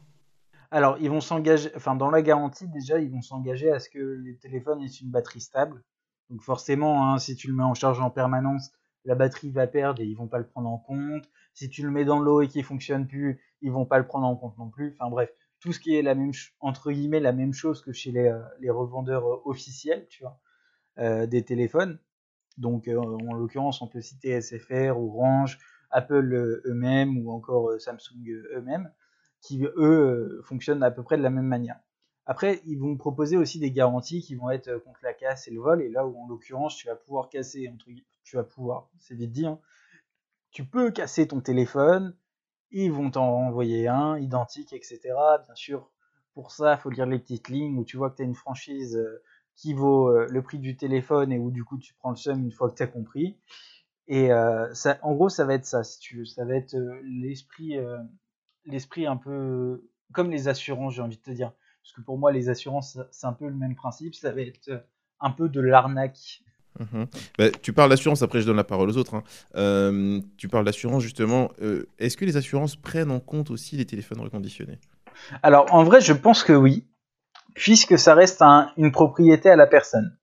Alors, 0.72 0.98
ils 1.02 1.10
vont 1.10 1.22
s'engager, 1.22 1.70
enfin, 1.76 1.96
dans 1.96 2.10
la 2.10 2.22
garantie, 2.22 2.68
déjà, 2.68 3.00
ils 3.00 3.12
vont 3.12 3.22
s'engager 3.22 3.72
à 3.72 3.80
ce 3.80 3.90
que 3.90 4.00
les 4.24 4.38
téléphones 4.38 4.82
aient 4.82 4.88
une 4.88 5.10
batterie 5.10 5.42
stable. 5.42 5.84
Donc, 6.30 6.42
forcément, 6.42 7.12
hein, 7.12 7.20
si 7.20 7.36
tu 7.36 7.48
le 7.48 7.54
mets 7.54 7.64
en 7.64 7.74
charge 7.74 8.00
en 8.00 8.10
permanence, 8.10 8.72
la 9.06 9.16
batterie 9.16 9.52
va 9.52 9.68
perdre 9.68 10.02
et 10.02 10.06
ils 10.06 10.16
vont 10.16 10.28
pas 10.28 10.38
le 10.38 10.48
prendre 10.48 10.70
en 10.70 10.78
compte. 10.78 11.28
Si 11.54 11.70
tu 11.70 11.82
le 11.82 11.90
mets 11.90 12.06
dans 12.06 12.20
l'eau 12.20 12.42
et 12.42 12.48
qu'il 12.48 12.64
fonctionne 12.64 13.08
plus, 13.08 13.40
ils 13.62 13.72
vont 13.72 13.86
pas 13.86 13.98
le 13.98 14.08
prendre 14.08 14.28
en 14.28 14.36
compte 14.36 14.58
non 14.58 14.70
plus. 14.70 14.96
Enfin, 14.98 15.10
bref, 15.10 15.32
tout 15.60 15.74
ce 15.74 15.80
qui 15.80 15.96
est 15.96 16.02
la 16.02 16.16
même, 16.16 16.32
entre 16.60 16.92
guillemets, 16.92 17.20
la 17.20 17.34
même 17.34 17.54
chose 17.54 17.82
que 17.82 17.92
chez 17.92 18.12
les, 18.12 18.28
euh, 18.28 18.74
revendeurs 18.74 19.26
euh, 19.26 19.42
officiels, 19.46 20.08
tu 20.10 20.24
vois, 20.24 20.40
euh, 21.00 21.26
des 21.28 21.44
téléphones. 21.44 22.00
Donc, 22.58 22.90
en 22.90 23.34
l'occurrence, 23.34 23.82
on 23.82 23.88
peut 23.88 24.02
citer 24.02 24.42
SFR, 24.42 24.98
Orange, 24.98 25.60
Apple 25.92 26.62
eux-mêmes 26.66 27.18
ou 27.18 27.32
encore 27.32 27.80
Samsung 27.80 28.28
eux-mêmes 28.54 28.92
qui 29.42 29.64
eux 29.64 30.42
fonctionnent 30.44 30.84
à 30.84 30.92
peu 30.92 31.02
près 31.02 31.18
de 31.18 31.24
la 31.24 31.30
même 31.30 31.46
manière. 31.46 31.80
Après, 32.26 32.62
ils 32.66 32.78
vont 32.78 32.98
proposer 32.98 33.38
aussi 33.38 33.60
des 33.60 33.72
garanties 33.72 34.22
qui 34.22 34.36
vont 34.36 34.50
être 34.50 34.78
contre 34.84 35.00
la 35.04 35.14
casse 35.14 35.48
et 35.48 35.52
le 35.52 35.62
vol, 35.62 35.82
et 35.82 35.90
là 35.90 36.06
où 36.06 36.16
en 36.22 36.28
l'occurrence 36.28 36.76
tu 36.76 36.88
vas 36.88 36.96
pouvoir 36.96 37.30
casser, 37.30 37.70
entre 37.74 37.88
tu 38.24 38.36
vas 38.36 38.44
pouvoir, 38.44 38.90
c'est 39.00 39.16
vite 39.16 39.32
dit, 39.32 39.46
hein, 39.46 39.60
tu 40.52 40.66
peux 40.66 40.92
casser 40.92 41.28
ton 41.28 41.42
téléphone, 41.42 42.16
ils 42.72 42.92
vont 42.92 43.12
t'en 43.12 43.32
renvoyer 43.32 43.88
un, 43.88 44.18
identique, 44.18 44.74
etc. 44.74 45.00
Bien 45.46 45.56
sûr, 45.56 45.90
pour 46.34 46.52
ça, 46.52 46.74
il 46.74 46.80
faut 46.80 46.90
lire 46.90 47.06
les 47.06 47.20
petites 47.20 47.50
lignes 47.50 47.78
où 47.78 47.84
tu 47.84 47.98
vois 47.98 48.10
que 48.10 48.18
tu 48.18 48.22
as 48.22 48.26
une 48.26 48.36
franchise 48.36 48.96
euh, 48.98 49.22
qui 49.56 49.74
vaut 49.74 50.10
le 50.10 50.42
prix 50.42 50.60
du 50.60 50.78
téléphone 50.78 51.34
et 51.34 51.38
où 51.40 51.52
du 51.52 51.66
coup 51.66 51.78
tu 51.78 51.94
prends 51.96 52.12
le 52.12 52.16
seum 52.16 52.40
une 52.40 52.52
fois 52.52 52.70
que 52.70 52.76
tu 52.76 52.84
as 52.84 52.88
compris. 52.88 53.38
Et 54.08 54.30
ça, 54.74 54.98
en 55.02 55.14
gros, 55.14 55.28
ça 55.28 55.44
va 55.46 55.54
être 55.54 55.66
ça, 55.66 55.84
si 55.84 56.00
tu 56.00 56.20
veux. 56.20 56.26
Ça 56.26 56.46
va 56.46 56.56
être 56.56 56.76
l'esprit 57.04 57.78
l'esprit 58.66 59.06
un 59.06 59.18
peu 59.18 59.90
comme 60.14 60.32
les 60.32 60.48
assurances, 60.48 60.96
j'ai 60.96 61.02
envie 61.02 61.18
de 61.18 61.22
te 61.22 61.32
dire. 61.32 61.52
Parce 61.84 61.94
que 61.94 62.02
pour 62.02 62.18
moi, 62.18 62.32
les 62.32 62.50
assurances, 62.50 63.00
c'est 63.12 63.28
un 63.28 63.34
peu 63.34 63.48
le 63.48 63.56
même 63.56 63.76
principe. 63.76 64.16
Ça 64.16 64.32
va 64.32 64.42
être 64.42 64.84
un 65.20 65.32
peu 65.32 65.50
de 65.50 65.62
l'arnaque 65.62 66.44
Mhm. 66.80 67.08
Bah, 67.38 67.50
tu 67.62 67.74
parles 67.74 67.90
d'assurance, 67.90 68.22
après 68.22 68.42
je 68.42 68.46
donne 68.46 68.58
la 68.58 68.64
parole 68.64 68.90
aux 68.90 68.98
autres. 68.98 69.16
hein. 69.16 69.24
Euh, 69.56 70.20
tu 70.38 70.48
parles 70.48 70.66
d'assurance 70.66 71.04
justement. 71.04 71.52
Euh, 71.62 71.86
Est-ce 71.98 72.16
que 72.16 72.26
les 72.26 72.38
assurances 72.38 72.76
prennent 72.76 73.12
en 73.12 73.20
compte 73.20 73.50
aussi 73.52 73.76
les 73.76 73.86
téléphones 73.86 74.22
reconditionnés? 74.22 74.80
Alors 75.44 75.74
en 75.74 75.84
vrai, 75.84 76.00
je 76.02 76.14
pense 76.14 76.44
que 76.44 76.54
oui, 76.54 76.86
puisque 77.56 77.98
ça 77.98 78.14
reste 78.14 78.42
un- 78.42 78.72
une 78.78 78.92
propriété 78.92 79.50
à 79.50 79.56
la 79.56 79.68
personne. 79.68 80.18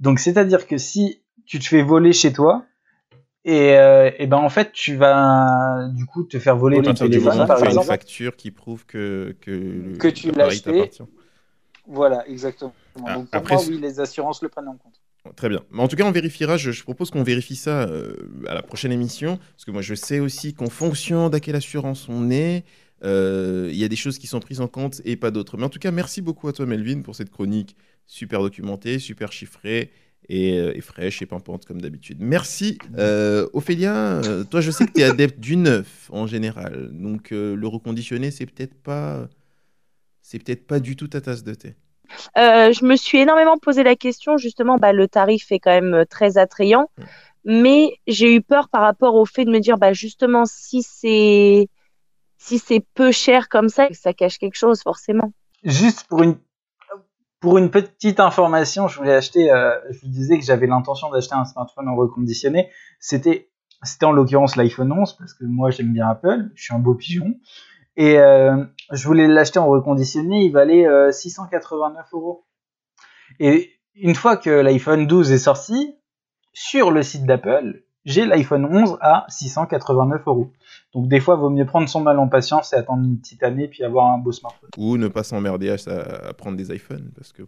Donc 0.00 0.18
c'est-à-dire 0.18 0.66
que 0.66 0.76
si 0.78 1.22
tu 1.46 1.58
te 1.58 1.64
fais 1.64 1.82
voler 1.82 2.12
chez 2.12 2.32
toi, 2.32 2.64
et, 3.44 3.76
euh, 3.76 4.10
et 4.18 4.26
ben 4.26 4.36
en 4.36 4.48
fait 4.50 4.72
tu 4.72 4.94
vas 4.96 5.88
du 5.94 6.06
coup 6.06 6.24
te 6.24 6.38
faire 6.38 6.56
voler 6.56 6.80
du 6.80 6.94
téléphone 6.94 7.46
par 7.46 7.56
tu 7.58 7.62
as 7.64 7.66
une 7.66 7.70
exemple. 7.72 7.86
facture 7.86 8.36
qui 8.36 8.50
prouve 8.50 8.84
que, 8.86 9.34
que, 9.40 9.50
le- 9.50 9.96
Que 9.96 10.08
tu 10.08 10.30
l'as 10.30 10.46
acheté. 10.46 10.90
Voilà, 11.86 12.28
exactement. 12.28 12.72
Ah, 13.04 13.14
Donc 13.14 13.28
pour 13.30 13.38
après, 13.38 13.54
moi, 13.56 13.64
oui, 13.66 13.78
les 13.80 13.98
assurances 13.98 14.42
le 14.42 14.48
prennent 14.48 14.68
en 14.68 14.76
compte. 14.76 15.00
Très 15.36 15.48
bien. 15.48 15.62
En 15.76 15.88
tout 15.88 15.96
cas, 15.96 16.04
on 16.04 16.10
vérifiera. 16.10 16.56
Je, 16.56 16.82
propose 16.82 17.10
qu'on 17.10 17.22
vérifie 17.22 17.56
ça 17.56 17.82
euh, 17.82 18.14
à 18.48 18.54
la 18.54 18.62
prochaine 18.62 18.92
émission. 18.92 19.36
Parce 19.36 19.64
que 19.64 19.70
moi, 19.70 19.82
je 19.82 19.94
sais 19.94 20.18
aussi 20.18 20.52
qu'en 20.52 20.68
fonction 20.68 21.28
d'à 21.28 21.38
quelle 21.38 21.54
assurance 21.54 22.08
on 22.08 22.30
est, 22.30 22.64
euh, 23.04 23.68
il 23.72 23.76
y 23.76 23.84
a 23.84 23.88
des 23.88 23.96
choses 23.96 24.18
qui 24.18 24.26
sont 24.26 24.40
prises 24.40 24.60
en 24.60 24.68
compte 24.68 25.00
et 25.04 25.16
pas 25.16 25.30
d'autres. 25.30 25.56
Mais 25.56 25.64
en 25.64 25.68
tout 25.68 25.78
cas, 25.78 25.90
merci 25.90 26.22
beaucoup 26.22 26.48
à 26.48 26.52
toi, 26.52 26.66
Melvin, 26.66 27.02
pour 27.02 27.16
cette 27.16 27.30
chronique 27.30 27.76
super 28.06 28.40
documentée, 28.40 28.98
super 28.98 29.32
chiffrée 29.32 29.90
et, 30.28 30.58
euh, 30.58 30.80
fraîche 30.80 31.22
et 31.22 31.26
pimpante 31.26 31.64
comme 31.64 31.80
d'habitude. 31.80 32.18
Merci. 32.20 32.78
Euh, 32.98 33.48
Ophélia, 33.52 34.20
toi, 34.50 34.60
je 34.60 34.70
sais 34.70 34.86
que 34.86 34.92
tu 34.92 35.00
es 35.00 35.04
adepte 35.04 35.40
du 35.40 35.56
neuf 35.56 36.08
en 36.12 36.26
général. 36.26 36.90
Donc, 36.92 37.30
le 37.30 37.66
reconditionné, 37.66 38.30
c'est 38.30 38.46
peut-être 38.46 38.74
pas. 38.74 39.28
C'est 40.24 40.38
peut-être 40.38 40.66
pas 40.66 40.78
du 40.78 40.94
tout 40.94 41.08
ta 41.08 41.20
tasse 41.20 41.42
de 41.42 41.54
thé. 41.54 41.74
Euh, 42.38 42.72
je 42.72 42.84
me 42.84 42.96
suis 42.96 43.18
énormément 43.18 43.56
posé 43.58 43.82
la 43.82 43.96
question, 43.96 44.36
justement, 44.36 44.76
bah, 44.78 44.92
le 44.92 45.08
tarif 45.08 45.50
est 45.52 45.58
quand 45.58 45.70
même 45.70 45.94
euh, 45.94 46.04
très 46.04 46.38
attrayant, 46.38 46.88
Mm. 46.98 47.04
mais 47.44 47.90
j'ai 48.06 48.34
eu 48.34 48.40
peur 48.42 48.68
par 48.68 48.82
rapport 48.82 49.14
au 49.14 49.24
fait 49.26 49.44
de 49.44 49.50
me 49.50 49.58
dire, 49.60 49.78
bah, 49.78 49.92
justement, 49.92 50.44
si 50.46 50.82
c'est 50.82 51.68
si 52.38 52.58
c'est 52.58 52.84
peu 52.94 53.12
cher 53.12 53.48
comme 53.48 53.68
ça, 53.68 53.86
ça 53.92 54.12
cache 54.12 54.38
quelque 54.38 54.56
chose, 54.56 54.82
forcément. 54.82 55.32
Juste 55.64 56.06
pour 56.08 56.22
une 56.22 56.36
pour 57.40 57.58
une 57.58 57.70
petite 57.70 58.20
information, 58.20 58.86
je 58.88 58.96
voulais 58.98 59.14
acheter. 59.14 59.50
euh, 59.50 59.76
je 59.90 60.00
vous 60.00 60.08
disais 60.08 60.38
que 60.38 60.44
j'avais 60.44 60.66
l'intention 60.68 61.10
d'acheter 61.10 61.34
un 61.34 61.44
smartphone 61.44 61.88
en 61.88 61.96
reconditionné. 61.96 62.70
C'était 63.00 63.48
c'était 63.82 64.06
en 64.06 64.12
l'occurrence 64.12 64.54
l'iPhone 64.56 64.92
11 64.92 65.16
parce 65.16 65.34
que 65.34 65.44
moi 65.44 65.70
j'aime 65.70 65.92
bien 65.92 66.08
Apple. 66.08 66.50
Je 66.54 66.62
suis 66.64 66.74
un 66.74 66.78
beau 66.78 66.94
pigeon. 66.94 67.34
Et 67.96 68.18
euh, 68.18 68.64
je 68.90 69.06
voulais 69.06 69.26
l'acheter 69.26 69.58
en 69.58 69.68
reconditionné. 69.68 70.44
Il 70.44 70.52
valait 70.52 70.86
euh, 70.86 71.10
689 71.10 72.06
euros. 72.12 72.46
Et 73.38 73.70
une 73.94 74.14
fois 74.14 74.36
que 74.36 74.50
l'iPhone 74.50 75.06
12 75.06 75.32
est 75.32 75.38
sorti, 75.38 75.94
sur 76.52 76.90
le 76.90 77.02
site 77.02 77.24
d'Apple, 77.26 77.82
j'ai 78.04 78.26
l'iPhone 78.26 78.64
11 78.64 78.98
à 79.00 79.26
689 79.28 80.22
euros. 80.26 80.52
Donc 80.94 81.08
des 81.08 81.20
fois, 81.20 81.36
vaut 81.36 81.50
mieux 81.50 81.66
prendre 81.66 81.88
son 81.88 82.00
mal 82.00 82.18
en 82.18 82.28
patience 82.28 82.72
et 82.72 82.76
attendre 82.76 83.04
une 83.04 83.18
petite 83.18 83.42
année 83.42 83.68
puis 83.68 83.84
avoir 83.84 84.12
un 84.12 84.18
beau 84.18 84.32
smartphone. 84.32 84.70
Ou 84.76 84.96
ne 84.96 85.08
pas 85.08 85.22
s'emmerder 85.22 85.70
à, 85.70 86.32
prendre 86.34 86.56
des 86.56 86.74
iPhones. 86.74 87.10
Parce 87.14 87.32
que. 87.32 87.42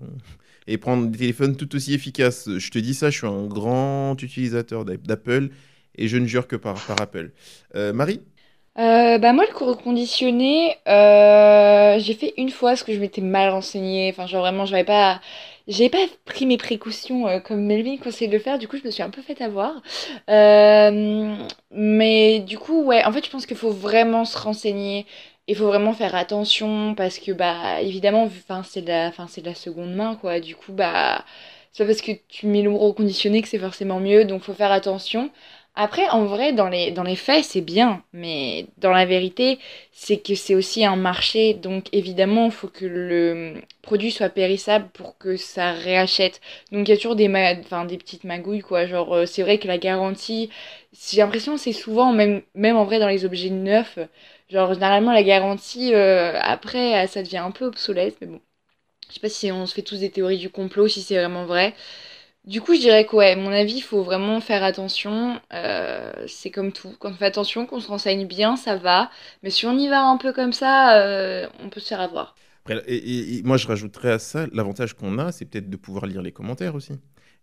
Et 0.66 0.78
prendre 0.78 1.07
des 1.09 1.18
téléphones 1.18 1.57
tout 1.57 1.74
aussi 1.74 1.92
efficaces. 1.92 2.48
Je 2.57 2.70
te 2.70 2.78
dis 2.78 2.94
ça, 2.94 3.11
je 3.11 3.18
suis 3.18 3.26
un 3.26 3.46
grand 3.46 4.14
utilisateur 4.22 4.85
d'a- 4.85 4.96
d'Apple 4.96 5.50
et 5.96 6.09
je 6.09 6.16
ne 6.16 6.26
jure 6.26 6.46
que 6.46 6.57
par, 6.57 6.74
par 6.87 7.00
Apple. 7.00 7.33
Euh, 7.74 7.92
Marie? 7.92 8.20
Euh, 8.76 9.18
bah 9.18 9.32
moi 9.32 9.44
le 9.48 9.54
cours 9.54 9.68
reconditionné 9.68 10.76
euh, 10.88 11.96
j'ai 12.00 12.12
fait 12.14 12.34
une 12.37 12.50
fois 12.50 12.70
parce 12.70 12.82
que 12.82 12.92
je 12.92 12.98
m'étais 12.98 13.20
mal 13.20 13.50
renseignée. 13.50 14.10
Enfin 14.10 14.26
genre 14.26 14.40
vraiment 14.42 14.66
j'avais 14.66 14.82
pas 14.84 15.20
j'avais 15.68 15.90
pas 15.90 16.04
pris 16.24 16.44
mes 16.44 16.56
précautions 16.58 17.28
euh, 17.28 17.38
comme 17.38 17.60
Melvin 17.64 17.96
conseille 17.98 18.26
de 18.28 18.32
le 18.32 18.40
faire. 18.40 18.58
Du 18.58 18.66
coup 18.66 18.76
je 18.76 18.82
me 18.84 18.90
suis 18.90 19.02
un 19.04 19.10
peu 19.10 19.22
fait 19.22 19.40
avoir. 19.40 19.80
Euh, 20.28 21.37
mais 21.70 22.40
du 22.40 22.58
coup 22.58 22.82
ouais 22.84 23.04
en 23.04 23.12
fait 23.12 23.24
je 23.24 23.30
pense 23.30 23.46
qu'il 23.46 23.56
faut 23.56 23.70
vraiment 23.70 24.24
se 24.24 24.37
renseigner. 24.37 25.06
Il 25.46 25.54
faut 25.56 25.66
vraiment 25.66 25.92
faire 25.92 26.14
attention 26.16 26.94
parce 26.96 27.18
que 27.20 27.30
bah 27.32 27.80
évidemment 27.82 28.24
enfin 28.24 28.62
c'est 28.64 28.82
de 28.82 28.88
la 28.88 29.06
enfin 29.08 29.26
c'est 29.28 29.42
de 29.42 29.46
la 29.46 29.54
seconde 29.54 29.94
main 29.94 30.16
quoi. 30.16 30.40
Du 30.40 30.56
coup 30.56 30.72
bah 30.72 31.24
c'est 31.72 31.84
pas 31.84 31.88
parce 31.88 32.00
que 32.02 32.12
tu 32.28 32.46
mets 32.46 32.62
le 32.62 32.70
reconditionné 32.72 33.40
que 33.42 33.48
c'est 33.48 33.58
forcément 33.58 34.00
mieux. 34.00 34.24
Donc 34.24 34.42
faut 34.42 34.54
faire 34.54 34.72
attention 34.72 35.30
après, 35.76 36.08
en 36.10 36.24
vrai, 36.24 36.52
dans 36.52 36.68
les, 36.68 36.92
dans 36.92 37.02
les 37.02 37.16
faits, 37.16 37.44
c'est 37.44 37.60
bien, 37.60 38.02
mais 38.12 38.66
dans 38.78 38.92
la 38.92 39.04
vérité, 39.06 39.58
c'est 39.92 40.18
que 40.18 40.34
c'est 40.37 40.54
aussi 40.54 40.84
un 40.84 40.94
marché, 40.96 41.54
donc 41.54 41.87
évidemment, 41.92 42.46
il 42.46 42.52
faut 42.52 42.68
que 42.68 42.84
le 42.87 43.54
produit 43.82 44.12
soit 44.12 44.28
périssable 44.28 44.88
pour 44.94 45.18
que 45.18 45.37
ça 45.37 45.72
réachète. 45.72 46.40
Donc 46.70 46.87
il 46.88 46.92
y 46.92 46.94
a 46.94 46.96
toujours 46.96 47.16
des, 47.16 47.28
enfin, 47.64 47.84
des 47.87 47.98
petites 47.98 48.22
magouilles, 48.24 48.60
quoi. 48.60 48.87
Genre, 48.87 49.12
euh, 49.14 49.26
c'est 49.26 49.42
vrai 49.42 49.58
que 49.58 49.66
la 49.66 49.78
garantie, 49.78 50.48
j'ai 50.92 51.18
l'impression 51.22 51.56
c'est 51.56 51.72
souvent, 51.72 52.12
même, 52.12 52.42
même 52.54 52.76
en 52.76 52.84
vrai, 52.84 53.00
dans 53.00 53.08
les 53.08 53.24
objets 53.24 53.50
neufs, 53.50 53.98
genre, 54.50 54.74
généralement, 54.74 55.12
la 55.12 55.22
garantie, 55.24 55.92
euh, 55.94 56.38
après, 56.40 57.06
ça 57.08 57.22
devient 57.22 57.38
un 57.38 57.50
peu 57.50 57.64
obsolète, 57.66 58.16
mais 58.20 58.28
bon. 58.28 58.40
Je 59.08 59.14
sais 59.14 59.20
pas 59.20 59.28
si 59.28 59.52
on 59.52 59.66
se 59.66 59.74
fait 59.74 59.82
tous 59.82 60.00
des 60.00 60.10
théories 60.10 60.38
du 60.38 60.50
complot, 60.50 60.88
si 60.88 61.02
c'est 61.02 61.16
vraiment 61.16 61.44
vrai. 61.46 61.74
Du 62.44 62.61
coup, 62.61 62.74
je 62.74 62.80
dirais 62.80 63.07
que 63.07 63.16
ouais, 63.16 63.37
mon 63.37 63.50
avis, 63.50 63.76
il 63.76 63.80
faut 63.83 64.02
vraiment 64.02 64.38
faire 64.40 64.62
attention. 64.62 65.40
Euh, 65.54 66.12
c'est 66.26 66.50
comme 66.50 66.72
tout. 66.72 66.94
Quand 66.98 67.11
on 67.11 67.14
fait 67.14 67.24
attention, 67.24 67.64
qu'on 67.64 67.80
se 67.80 67.88
renseigne 67.88 68.26
bien, 68.26 68.57
ça 68.57 68.76
va. 68.76 69.11
Mais 69.42 69.48
si 69.48 69.64
on 69.64 69.78
y 69.78 69.88
va 69.88 70.02
un 70.04 70.18
peu 70.18 70.33
comme 70.35 70.52
ça, 70.52 70.98
euh, 70.98 71.48
on 71.61 71.70
peut 71.70 71.80
se 71.80 71.88
faire 71.88 72.02
avoir. 72.02 72.37
Et, 72.87 73.42
moi, 73.44 73.57
je 73.57 73.66
rajouterais 73.66 74.12
à 74.12 74.18
ça, 74.18 74.46
l'avantage 74.52 74.94
qu'on 74.94 75.18
a, 75.18 75.33
c'est 75.33 75.46
peut-être 75.46 75.70
de 75.70 75.76
pouvoir 75.76 76.07
lire 76.07 76.20
les 76.20 76.33
commentaires 76.33 76.74
aussi. 76.74 76.92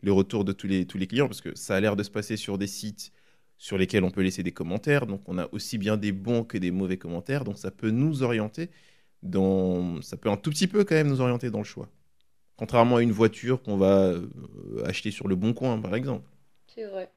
Les 0.03 0.11
retours 0.11 0.45
de 0.45 0.51
tous 0.51 0.67
les, 0.67 0.85
tous 0.85 0.97
les 0.99 1.07
clients, 1.07 1.27
parce 1.27 1.41
que 1.41 1.55
ça 1.55 1.75
a 1.75 1.79
l'air 1.79 1.95
de 1.95 2.03
se 2.03 2.11
passer 2.11 2.37
sur 2.37 2.57
des 2.57 2.67
sites 2.67 3.11
sur 3.57 3.77
lesquels 3.77 4.03
on 4.03 4.11
peut 4.11 4.21
laisser 4.21 4.43
des 4.43 4.51
commentaires. 4.51 5.07
Donc, 5.07 5.21
on 5.27 5.37
a 5.39 5.47
aussi 5.51 5.77
bien 5.79 5.97
des 5.97 6.11
bons 6.11 6.43
que 6.43 6.57
des 6.59 6.71
mauvais 6.71 6.97
commentaires. 6.97 7.43
Donc, 7.43 7.57
ça 7.57 7.71
peut 7.71 7.91
nous 7.91 8.23
orienter 8.23 8.69
dans... 9.23 10.01
Ça 10.01 10.17
peut 10.17 10.29
un 10.29 10.37
tout 10.37 10.51
petit 10.51 10.67
peu 10.67 10.83
quand 10.83 10.95
même 10.95 11.09
nous 11.09 11.21
orienter 11.21 11.49
dans 11.49 11.59
le 11.59 11.63
choix. 11.63 11.89
Contrairement 12.62 12.97
à 12.97 13.02
une 13.02 13.12
voiture 13.12 13.63
qu'on 13.63 13.76
va 13.76 14.02
euh, 14.04 14.28
acheter 14.86 15.10
sur 15.10 15.28
le 15.28 15.36
bon 15.36 15.52
coin, 15.52 15.80
par 15.82 15.95
exemple. 15.95 16.30
C'est 16.76 16.86
vrai. 16.86 17.10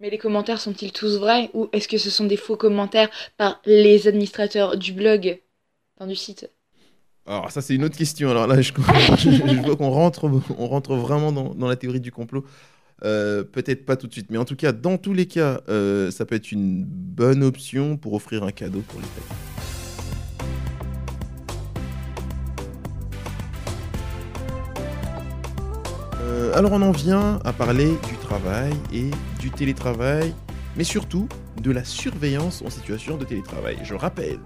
Mais 0.00 0.10
les 0.10 0.18
commentaires 0.18 0.60
sont-ils 0.60 0.92
tous 0.92 1.16
vrais 1.18 1.48
ou 1.54 1.68
est-ce 1.72 1.86
que 1.86 1.96
ce 1.96 2.10
sont 2.10 2.26
des 2.26 2.36
faux 2.36 2.56
commentaires 2.56 3.08
par 3.36 3.62
les 3.66 4.08
administrateurs 4.08 4.76
du 4.76 4.92
blog, 4.92 5.40
enfin 5.96 6.08
du 6.08 6.16
site? 6.16 6.50
Alors 7.24 7.52
ça 7.52 7.62
c'est 7.62 7.76
une 7.76 7.84
autre 7.84 7.96
question. 7.96 8.30
Alors 8.30 8.48
là 8.48 8.60
je, 8.60 8.72
je- 9.16 9.30
je 9.30 9.62
vois 9.62 9.76
qu'on 9.76 9.90
rentre, 9.90 10.28
on 10.58 10.66
rentre 10.66 10.96
vraiment 10.96 11.30
dans, 11.30 11.54
dans 11.54 11.68
la 11.68 11.76
théorie 11.76 12.00
du 12.00 12.10
complot. 12.10 12.44
Euh, 13.04 13.44
Peut-être 13.44 13.86
pas 13.86 13.96
tout 13.96 14.08
de 14.08 14.12
suite, 14.12 14.30
mais 14.30 14.38
en 14.38 14.44
tout 14.44 14.56
cas 14.56 14.72
dans 14.72 14.98
tous 14.98 15.14
les 15.14 15.26
cas, 15.26 15.60
euh, 15.68 16.10
ça 16.10 16.26
peut 16.26 16.34
être 16.34 16.50
une 16.52 16.84
bonne 16.84 17.44
option 17.44 17.96
pour 17.96 18.14
offrir 18.14 18.42
un 18.44 18.52
cadeau 18.52 18.80
pour 18.88 19.00
les 19.00 19.06
fêtes. 19.06 19.57
Euh, 26.38 26.52
alors 26.54 26.70
on 26.70 26.82
en 26.82 26.92
vient 26.92 27.40
à 27.44 27.52
parler 27.52 27.88
du 28.08 28.16
travail 28.20 28.72
et 28.92 29.10
du 29.40 29.50
télétravail, 29.50 30.32
mais 30.76 30.84
surtout 30.84 31.28
de 31.60 31.72
la 31.72 31.82
surveillance 31.82 32.62
en 32.62 32.70
situation 32.70 33.16
de 33.16 33.24
télétravail. 33.24 33.76
Je 33.82 33.94
rappelle 33.94 34.38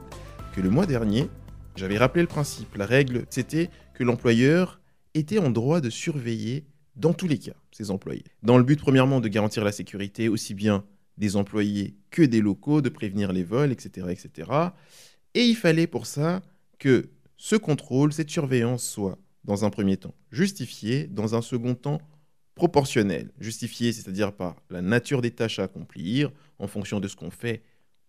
que 0.55 0.63
le 0.63 0.71
mois 0.71 0.87
dernier, 0.87 1.29
j'avais 1.77 1.99
rappelé 1.99 2.23
le 2.23 2.29
principe. 2.29 2.75
La 2.77 2.87
règle, 2.87 3.27
c'était 3.29 3.69
que 3.93 4.05
l'employeur 4.05 4.81
était 5.13 5.39
en 5.39 5.51
droit 5.51 5.83
de 5.83 5.91
surveiller 5.91 6.65
dans 6.97 7.13
tous 7.13 7.29
les 7.29 7.39
cas 7.39 7.57
ses 7.73 7.91
employés. 7.91 8.25
Dans 8.43 8.57
le 8.57 8.65
but, 8.65 8.81
premièrement, 8.81 9.21
de 9.21 9.29
garantir 9.29 9.63
la 9.63 9.73
sécurité 9.73 10.31
aussi 10.31 10.55
bien 10.55 10.85
des 11.19 11.37
employés 11.37 11.95
que 12.11 12.23
des 12.23 12.41
locaux, 12.41 12.81
de 12.81 12.89
prévenir 12.89 13.33
les 13.33 13.45
vols, 13.45 13.71
etc. 13.71 14.07
etc. 14.09 14.51
Et 15.35 15.45
il 15.45 15.57
fallait 15.57 15.87
pour 15.87 16.07
ça 16.07 16.41
que 16.79 17.11
ce 17.37 17.57
contrôle, 17.57 18.15
cette 18.15 18.31
surveillance 18.31 18.83
soit, 18.83 19.19
dans 19.45 19.65
un 19.65 19.71
premier 19.71 19.97
temps, 19.97 20.15
justifié, 20.31 21.07
dans 21.07 21.35
un 21.35 21.43
second 21.43 21.75
temps, 21.75 22.01
proportionnel. 22.55 23.31
Justifié, 23.41 23.93
c'est-à-dire 23.93 24.33
par 24.33 24.57
la 24.71 24.83
nature 24.83 25.23
des 25.23 25.31
tâches 25.31 25.59
à 25.59 25.65
accomplir, 25.65 26.31
en 26.59 26.67
fonction 26.67 27.01
de 27.01 27.09
ce 27.09 27.17
qu'on 27.17 27.31
fait, 27.31 27.63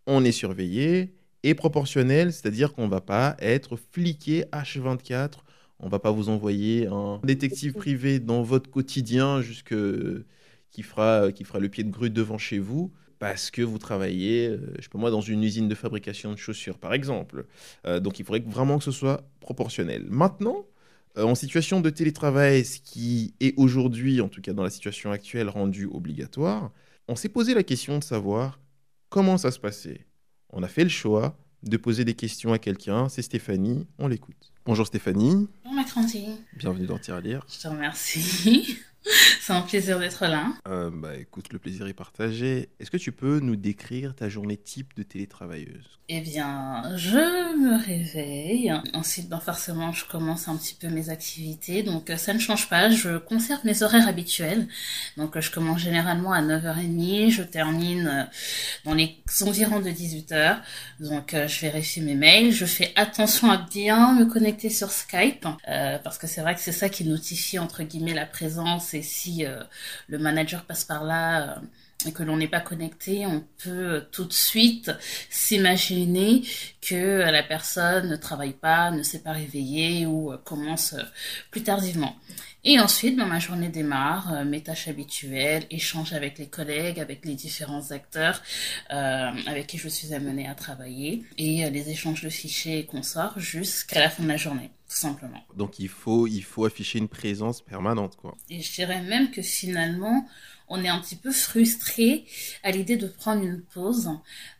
on 0.06 0.24
est 0.24 0.32
surveillé, 0.32 1.14
et 1.44 1.56
proportionnel, 1.56 2.32
c'est-à-dire 2.32 2.74
qu'on 2.74 2.86
ne 2.86 2.92
va 2.92 3.02
pas 3.02 3.36
être 3.40 3.78
fliqué 3.78 4.46
H24, 4.52 5.40
on 5.80 5.88
ne 5.88 5.92
va 5.92 6.00
pas 6.00 6.12
vous 6.12 6.30
envoyer 6.30 6.88
un 6.88 7.20
détective 7.24 7.74
privé 7.74 8.20
dans 8.20 8.44
votre 8.44 8.70
quotidien 8.70 9.42
jusque 9.42 9.76
qui 10.72 10.84
fera, 10.84 11.32
qui 11.32 11.44
fera 11.44 11.60
le 11.60 11.70
pied 11.70 11.84
de 11.84 11.92
grue 11.92 12.10
devant 12.10 12.38
chez 12.38 12.60
vous 12.60 12.92
parce 13.20 13.52
que 13.52 13.62
vous 13.62 13.78
travaillez, 13.78 14.48
euh, 14.50 14.74
je 14.78 14.82
sais 14.82 14.90
pas 14.90 14.98
moi, 14.98 15.10
dans 15.10 15.22
une 15.22 15.44
usine 15.44 15.70
de 15.70 15.76
fabrication 15.76 16.34
de 16.34 16.38
chaussures, 16.38 16.78
par 16.78 16.94
exemple. 16.94 17.46
Euh, 17.86 18.02
donc 18.02 18.20
il 18.20 18.26
faudrait 18.26 18.44
vraiment 18.46 18.78
que 18.78 18.84
ce 18.84 18.92
soit 18.92 19.24
proportionnel. 19.40 20.06
Maintenant, 20.10 20.66
en 21.18 21.36
situation 21.36 21.80
de 21.82 21.90
télétravail, 21.90 22.66
ce 22.66 22.80
qui 22.80 23.34
est 23.40 23.54
aujourd'hui, 23.58 24.22
en 24.22 24.30
tout 24.30 24.42
cas 24.42 24.54
dans 24.54 24.64
la 24.64 24.70
situation 24.70 25.12
actuelle, 25.12 25.50
rendu 25.50 25.86
obligatoire, 25.86 26.72
on 27.08 27.16
s'est 27.16 27.30
posé 27.30 27.54
la 27.54 27.64
question 27.64 28.00
de 28.00 28.04
savoir 28.04 28.60
comment 29.10 29.38
ça 29.38 29.52
se 29.52 29.60
passait. 29.60 30.06
On 30.50 30.64
a 30.64 30.68
fait 30.68 30.84
le 30.84 30.90
choix 30.90 31.38
de 31.64 31.78
poser 31.78 32.04
des 32.06 32.14
questions 32.14 32.52
à 32.54 32.60
quelqu'un. 32.60 33.10
C'est 33.10 33.22
Stéphanie, 33.22 33.88
on 34.00 34.08
l'écoute. 34.08 34.52
Bonjour 34.66 34.88
Stéphanie, 34.88 35.48
Bonjour 35.64 35.76
Maxentine, 35.76 36.38
bienvenue 36.58 36.86
dans 36.88 36.98
Tire 36.98 37.16
à 37.16 37.22
lire. 37.22 37.46
je 37.54 37.60
te 37.62 37.68
remercie. 37.68 38.78
C'est 39.42 39.54
un 39.54 39.62
plaisir 39.62 40.00
d'être 40.00 40.26
là. 40.28 40.48
Euh, 40.68 40.90
bah, 40.94 41.16
écoute, 41.18 41.52
le 41.52 41.60
plaisir 41.60 41.88
est 41.88 41.94
partagé. 41.94 42.70
Est-ce 42.80 42.92
que 42.92 42.98
tu 42.98 43.12
peux 43.12 43.40
nous 43.40 43.56
décrire 43.56 44.16
ta 44.16 44.30
journée 44.30 44.58
type 44.58 44.96
de 44.96 45.04
télétravailleuse? 45.04 46.00
Eh 46.10 46.20
bien, 46.22 46.84
je 46.98 47.18
me 47.58 47.78
réveille. 47.84 48.74
Ensuite, 48.94 49.30
ben, 49.30 49.40
forcément, 49.40 49.92
je 49.94 50.06
commence 50.06 50.48
un 50.48 50.58
petit 50.58 50.76
peu 50.76 50.88
mes 50.90 51.10
activités. 51.10 51.84
Donc, 51.84 52.10
euh, 52.10 52.18
ça 52.18 52.34
ne 52.34 52.40
change 52.40 52.70
pas. 52.70 52.90
Je 52.90 53.18
conserve 53.18 53.62
mes 53.66 53.84
horaires 53.84 54.08
habituels. 54.08 54.68
Donc, 55.18 55.36
euh, 55.38 55.42
je 55.42 55.52
commence 55.52 55.80
généralement 55.80 56.34
à 56.34 56.42
9h30. 56.42 57.30
Je 57.32 57.44
termine 57.44 58.28
dans 58.86 58.94
les 58.94 59.18
environs 59.42 59.80
de 59.80 59.90
18h. 59.90 60.58
Donc, 61.00 61.34
je 61.34 61.60
vérifie 61.62 62.02
mes 62.02 62.16
mails. 62.16 62.52
Je 62.52 62.66
fais 62.66 62.92
attention 62.96 63.50
à 63.52 63.58
bien 63.58 64.14
me 64.14 64.26
connecter 64.26 64.70
sur 64.70 64.92
Skype. 64.92 65.46
euh, 65.70 65.98
parce 66.00 66.18
que 66.18 66.28
c'est 66.28 66.42
vrai 66.42 66.54
que 66.56 66.62
c'est 66.62 66.72
ça 66.72 66.90
qui 66.90 67.06
notifie, 67.06 67.60
entre 67.60 67.84
guillemets, 67.84 68.14
la 68.14 68.26
présence. 68.26 68.94
Et 68.94 69.02
si 69.02 69.23
euh, 69.30 69.64
le 70.08 70.18
manager 70.18 70.64
passe 70.66 70.86
par 70.86 71.04
là... 71.04 71.58
euh, 71.58 71.60
et 72.06 72.12
que 72.12 72.24
l'on 72.24 72.36
n'est 72.36 72.50
pas 72.50 72.60
connecté, 72.60 73.26
on 73.26 73.46
peut 73.64 74.04
tout 74.12 74.26
de 74.26 74.34
suite 74.34 74.92
s'imaginer 75.30 76.44
que 76.82 76.96
euh, 76.96 77.32
la 77.32 77.44
personne 77.44 78.10
ne 78.10 78.18
travaille 78.18 78.54
pas, 78.54 78.92
ne 78.92 79.04
s'est 79.04 79.24
pas 79.24 79.32
réveillée 79.32 80.06
ou 80.06 80.34
euh, 80.34 80.38
commence 80.44 80.94
euh, 80.94 81.04
plus 81.50 81.64
tardivement. 81.64 82.18
Et 82.66 82.80
ensuite, 82.80 83.16
ben, 83.16 83.26
ma 83.26 83.40
journée 83.40 83.70
démarre, 83.70 84.34
euh, 84.34 84.44
mes 84.44 84.62
tâches 84.62 84.90
habituelles, 84.90 85.66
échange 85.70 86.12
avec 86.12 86.40
les 86.40 86.48
collègues, 86.48 87.00
avec 87.00 87.24
les 87.24 87.36
différents 87.36 87.92
acteurs 87.92 88.42
euh, 88.92 89.32
avec 89.48 89.68
qui 89.68 89.78
je 89.78 89.88
suis 89.88 90.14
amenée 90.14 90.48
à 90.48 90.56
travailler, 90.56 91.24
et 91.38 91.64
euh, 91.64 91.70
les 91.70 91.90
échanges 91.90 92.22
de 92.22 92.30
fichiers 92.30 92.80
et 92.80 92.86
consorts 92.86 93.40
jusqu'à 93.40 94.02
la 94.02 94.10
fin 94.10 94.24
de 94.24 94.28
la 94.28 94.38
journée, 94.38 94.72
tout 94.94 95.00
simplement. 95.00 95.44
Donc 95.56 95.80
il 95.80 95.90
faut, 95.90 96.28
il 96.28 96.44
faut 96.44 96.66
afficher 96.66 97.00
une 97.00 97.08
présence 97.08 97.62
permanente, 97.62 98.16
quoi. 98.16 98.38
Et 98.52 98.62
je 98.62 98.74
dirais 98.74 99.02
même 99.02 99.32
que 99.32 99.42
finalement, 99.42 100.28
on 100.68 100.84
est 100.84 100.88
un 100.88 101.00
petit 101.00 101.16
peu 101.16 101.32
frustré 101.32 102.26
à 102.62 102.70
l'idée 102.70 102.96
de 102.96 103.08
prendre 103.08 103.44
une 103.44 103.62
pause, 103.62 104.12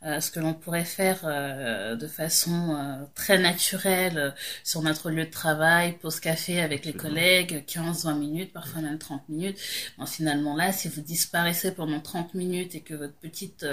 euh, 0.04 0.20
ce 0.20 0.32
que 0.32 0.40
l'on 0.40 0.56
pourrait 0.56 0.86
faire 0.86 1.22
euh, 1.26 1.96
de 1.96 2.08
façon 2.08 2.76
euh, 2.76 3.06
très 3.14 3.38
naturelle 3.38 4.34
sur 4.64 4.82
notre 4.82 5.12
lieu 5.12 5.26
de 5.26 5.30
travail, 5.30 6.00
pause 6.00 6.20
café 6.20 6.60
avec 6.62 6.86
les 6.86 6.94
collègues, 6.94 7.64
15-20 7.68 8.18
minutes, 8.18 8.54
parfois 8.54 8.82
même 8.82 8.98
30 8.98 9.30
minutes. 9.30 9.60
Bon, 10.00 10.08
finalement 10.08 10.56
là, 10.56 10.74
si 10.74 10.88
vous 10.88 11.02
disparaissez 11.02 11.76
pendant 11.76 12.00
30 12.00 12.34
minutes 12.34 12.74
et 12.74 12.82
que 12.82 12.96
votre 12.96 13.16
petite 13.16 13.66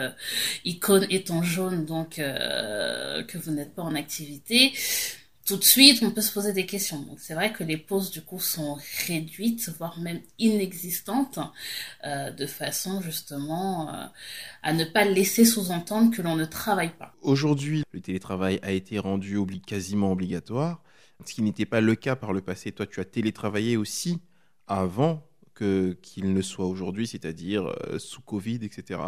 icône 0.67 1.07
est 1.09 1.31
en 1.31 1.43
jaune, 1.43 1.87
donc 1.87 2.17
que 2.17 3.39
vous 3.39 3.51
n'êtes 3.51 3.75
pas 3.75 3.83
en 3.83 3.95
activité, 3.95 4.73
tout 5.51 5.57
de 5.57 5.65
suite, 5.65 6.01
on 6.05 6.13
peut 6.13 6.21
se 6.21 6.33
poser 6.33 6.53
des 6.53 6.65
questions. 6.65 7.05
C'est 7.19 7.35
vrai 7.35 7.53
que 7.53 7.65
les 7.65 7.77
pauses, 7.77 8.13
du 8.13 8.23
coup, 8.23 8.39
sont 8.39 8.79
réduites, 9.09 9.69
voire 9.79 9.99
même 9.99 10.21
inexistantes, 10.39 11.41
euh, 12.05 12.31
de 12.31 12.47
façon, 12.47 13.01
justement, 13.01 13.93
euh, 13.93 14.07
à 14.63 14.73
ne 14.73 14.85
pas 14.85 15.05
laisser 15.05 15.45
sous-entendre 15.45 16.15
que 16.15 16.23
l'on 16.23 16.37
ne 16.37 16.45
travaille 16.45 16.95
pas. 16.97 17.13
Aujourd'hui, 17.23 17.83
le 17.91 18.01
télétravail 18.01 18.61
a 18.63 18.71
été 18.71 19.01
rendu 19.01 19.37
quasiment 19.67 20.13
obligatoire, 20.13 20.83
ce 21.25 21.35
qui 21.35 21.43
n'était 21.43 21.67
pas 21.67 21.81
le 21.81 21.97
cas 21.97 22.15
par 22.15 22.33
le 22.33 22.43
passé. 22.43 22.71
Toi, 22.71 22.87
tu 22.87 23.01
as 23.01 23.05
télétravaillé 23.05 23.77
aussi 23.77 24.21
avant 24.69 25.27
que 25.55 25.99
qu'il 26.01 26.33
ne 26.33 26.43
soit 26.43 26.67
aujourd'hui, 26.67 27.09
c'est-à-dire 27.09 27.67
euh, 27.67 27.99
sous 27.99 28.23
Covid, 28.23 28.61
etc. 28.63 29.01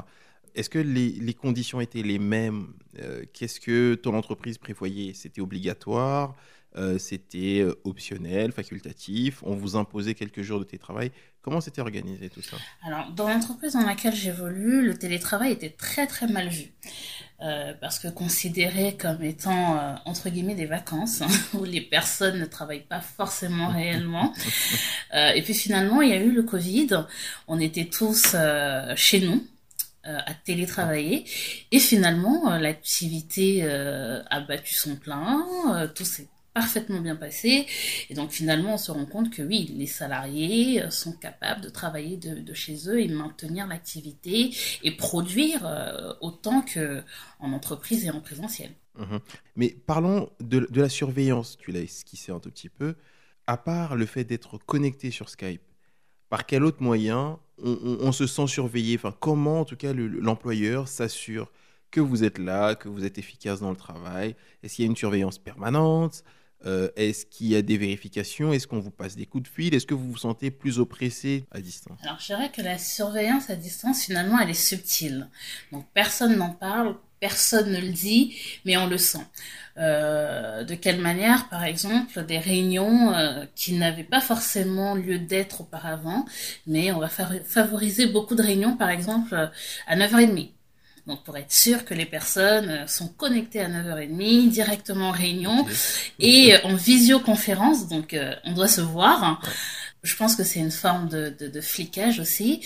Est-ce 0.54 0.70
que 0.70 0.78
les, 0.78 1.10
les 1.10 1.34
conditions 1.34 1.80
étaient 1.80 2.02
les 2.02 2.18
mêmes 2.18 2.74
Euh, 3.00 3.24
Qu'est-ce 3.32 3.58
que 3.60 3.94
ton 3.94 4.14
entreprise 4.14 4.58
prévoyait? 4.58 5.14
C'était 5.14 5.40
obligatoire 5.40 6.34
Euh, 6.76 6.98
C'était 6.98 7.60
euh, 7.60 7.74
optionnel, 7.84 8.50
facultatif 8.52 9.42
On 9.42 9.54
vous 9.56 9.76
imposait 9.76 10.14
quelques 10.14 10.42
jours 10.42 10.58
de 10.58 10.64
télétravail? 10.64 11.10
Comment 11.42 11.60
c'était 11.60 11.80
organisé 11.80 12.30
tout 12.30 12.42
ça? 12.42 12.56
Alors, 12.86 13.10
dans 13.12 13.28
l'entreprise 13.28 13.72
dans 13.72 13.84
laquelle 13.84 14.14
j'évolue, 14.14 14.82
le 14.86 14.96
télétravail 14.96 15.52
était 15.52 15.70
très 15.70 16.06
très 16.06 16.28
mal 16.28 16.48
vu. 16.48 16.72
Euh, 17.42 17.74
parce 17.80 17.98
que 17.98 18.06
considéré 18.06 18.96
comme 18.96 19.20
étant, 19.24 19.76
euh, 19.76 19.94
entre 20.04 20.30
guillemets, 20.30 20.54
des 20.54 20.66
vacances, 20.66 21.22
où 21.54 21.64
les 21.64 21.80
personnes 21.80 22.38
ne 22.38 22.44
travaillent 22.46 22.86
pas 22.88 23.00
forcément 23.00 23.68
réellement. 23.72 24.32
Euh, 25.14 25.30
et 25.32 25.42
puis 25.42 25.54
finalement, 25.54 26.00
il 26.02 26.10
y 26.10 26.12
a 26.12 26.20
eu 26.22 26.30
le 26.30 26.42
Covid. 26.44 27.04
On 27.48 27.58
était 27.58 27.86
tous 27.86 28.36
chez 28.96 29.20
nous. 29.20 29.44
Euh, 30.04 30.18
à 30.26 30.34
télétravailler 30.34 31.24
et 31.70 31.78
finalement 31.78 32.50
euh, 32.50 32.58
l'activité 32.58 33.60
euh, 33.62 34.20
a 34.30 34.40
battu 34.40 34.74
son 34.74 34.96
plein, 34.96 35.88
tout 35.94 36.04
s'est 36.04 36.26
parfaitement 36.54 37.00
bien 37.00 37.14
passé 37.14 37.66
et 38.10 38.14
donc 38.14 38.32
finalement 38.32 38.74
on 38.74 38.78
se 38.78 38.90
rend 38.90 39.06
compte 39.06 39.30
que 39.30 39.42
oui 39.42 39.72
les 39.78 39.86
salariés 39.86 40.82
sont 40.90 41.12
capables 41.12 41.60
de 41.60 41.68
travailler 41.68 42.16
de, 42.16 42.52
chez 42.52 42.88
eux 42.88 43.00
et 43.00 43.06
maintenir 43.06 43.68
l'activité 43.68 44.50
et 44.82 44.90
produire 44.90 46.16
autant 46.20 46.62
que 46.62 47.04
en 47.38 47.52
entreprise 47.52 48.04
et 48.04 48.10
en 48.10 48.20
présentiel. 48.20 48.72
Mhm. 48.98 49.20
Mais 49.54 49.68
parlons 49.68 50.30
de, 50.40 50.66
de 50.68 50.80
la 50.80 50.88
surveillance, 50.88 51.56
tu 51.58 51.70
l'as 51.70 51.80
esquissé 51.80 52.32
un 52.32 52.40
tout 52.40 52.50
petit 52.50 52.68
peu. 52.68 52.96
À 53.46 53.56
part 53.56 53.94
le 53.94 54.06
fait 54.06 54.24
d'être 54.24 54.58
connecté 54.58 55.12
sur 55.12 55.28
Skype, 55.28 55.62
par 56.28 56.44
quel 56.44 56.64
autre 56.64 56.82
moyen 56.82 57.38
on, 57.58 58.12
se 58.12 58.26
sent 58.26 58.46
surveillé. 58.46 58.96
Enfin, 58.96 59.14
comment, 59.20 59.60
en 59.60 59.64
tout 59.64 59.76
cas, 59.76 59.92
le- 59.92 60.08
l'employeur 60.08 60.88
s'assure 60.88 61.50
que 61.90 62.00
vous 62.00 62.24
êtes 62.24 62.38
là, 62.38 62.74
que 62.74 62.88
vous 62.88 63.04
êtes 63.04 63.18
efficace 63.18 63.60
dans 63.60 63.70
le 63.70 63.76
travail? 63.76 64.34
Est-ce 64.62 64.76
qu'il 64.76 64.84
y 64.84 64.88
a 64.88 64.90
une 64.90 64.96
surveillance 64.96 65.38
permanente? 65.38 66.24
Euh, 66.64 66.88
Est-ce 66.96 67.26
qu'il 67.26 67.48
y 67.48 67.56
a 67.56 67.62
des 67.62 67.76
vérifications? 67.76 68.52
Est-ce 68.52 68.66
qu'on 68.68 68.78
vous 68.80 68.90
passe 68.92 69.16
des 69.16 69.26
coups 69.26 69.44
de 69.44 69.48
fil? 69.48 69.74
Est-ce 69.74 69.86
que 69.86 69.94
vous 69.94 70.10
vous 70.12 70.16
sentez 70.16 70.50
plus 70.50 70.78
oppressé 70.78 71.44
à 71.50 71.60
distance? 71.60 71.98
Alors 72.04 72.18
je 72.20 72.26
dirais 72.26 72.52
que 72.52 72.62
la 72.62 72.78
surveillance 72.78 73.50
à 73.50 73.56
distance 73.56 74.04
finalement 74.04 74.38
elle 74.38 74.50
est 74.50 74.54
subtile. 74.54 75.28
Donc 75.72 75.86
personne 75.92 76.36
n'en 76.36 76.50
parle, 76.52 76.96
personne 77.22 77.70
ne 77.70 77.80
le 77.80 77.90
dit, 77.90 78.36
mais 78.64 78.76
on 78.76 78.88
le 78.88 78.98
sent. 78.98 79.24
Euh, 79.78 80.64
de 80.64 80.74
quelle 80.74 81.00
manière, 81.00 81.48
par 81.48 81.62
exemple, 81.64 82.26
des 82.26 82.40
réunions 82.40 83.14
euh, 83.14 83.44
qui 83.54 83.74
n'avaient 83.74 84.10
pas 84.16 84.20
forcément 84.20 84.96
lieu 84.96 85.20
d'être 85.20 85.60
auparavant, 85.60 86.26
mais 86.66 86.90
on 86.90 86.98
va 86.98 87.08
favoriser 87.08 88.06
beaucoup 88.08 88.34
de 88.34 88.42
réunions, 88.42 88.76
par 88.76 88.90
exemple, 88.90 89.34
euh, 89.34 89.46
à 89.86 89.96
9h30. 89.96 90.50
Donc 91.06 91.24
pour 91.24 91.36
être 91.36 91.52
sûr 91.52 91.84
que 91.84 91.94
les 91.94 92.06
personnes 92.06 92.86
sont 92.86 93.08
connectées 93.08 93.60
à 93.60 93.68
9h30, 93.68 94.50
directement 94.50 95.08
en 95.08 95.12
réunion, 95.12 95.66
et 96.18 96.54
en 96.64 96.74
visioconférence, 96.74 97.88
donc 97.88 98.14
euh, 98.14 98.34
on 98.44 98.52
doit 98.52 98.68
se 98.68 98.80
voir. 98.80 99.40
Je 100.02 100.16
pense 100.16 100.34
que 100.34 100.42
c'est 100.42 100.58
une 100.58 100.72
forme 100.72 101.08
de, 101.08 101.32
de, 101.38 101.46
de 101.46 101.60
flicage 101.60 102.18
aussi. 102.18 102.60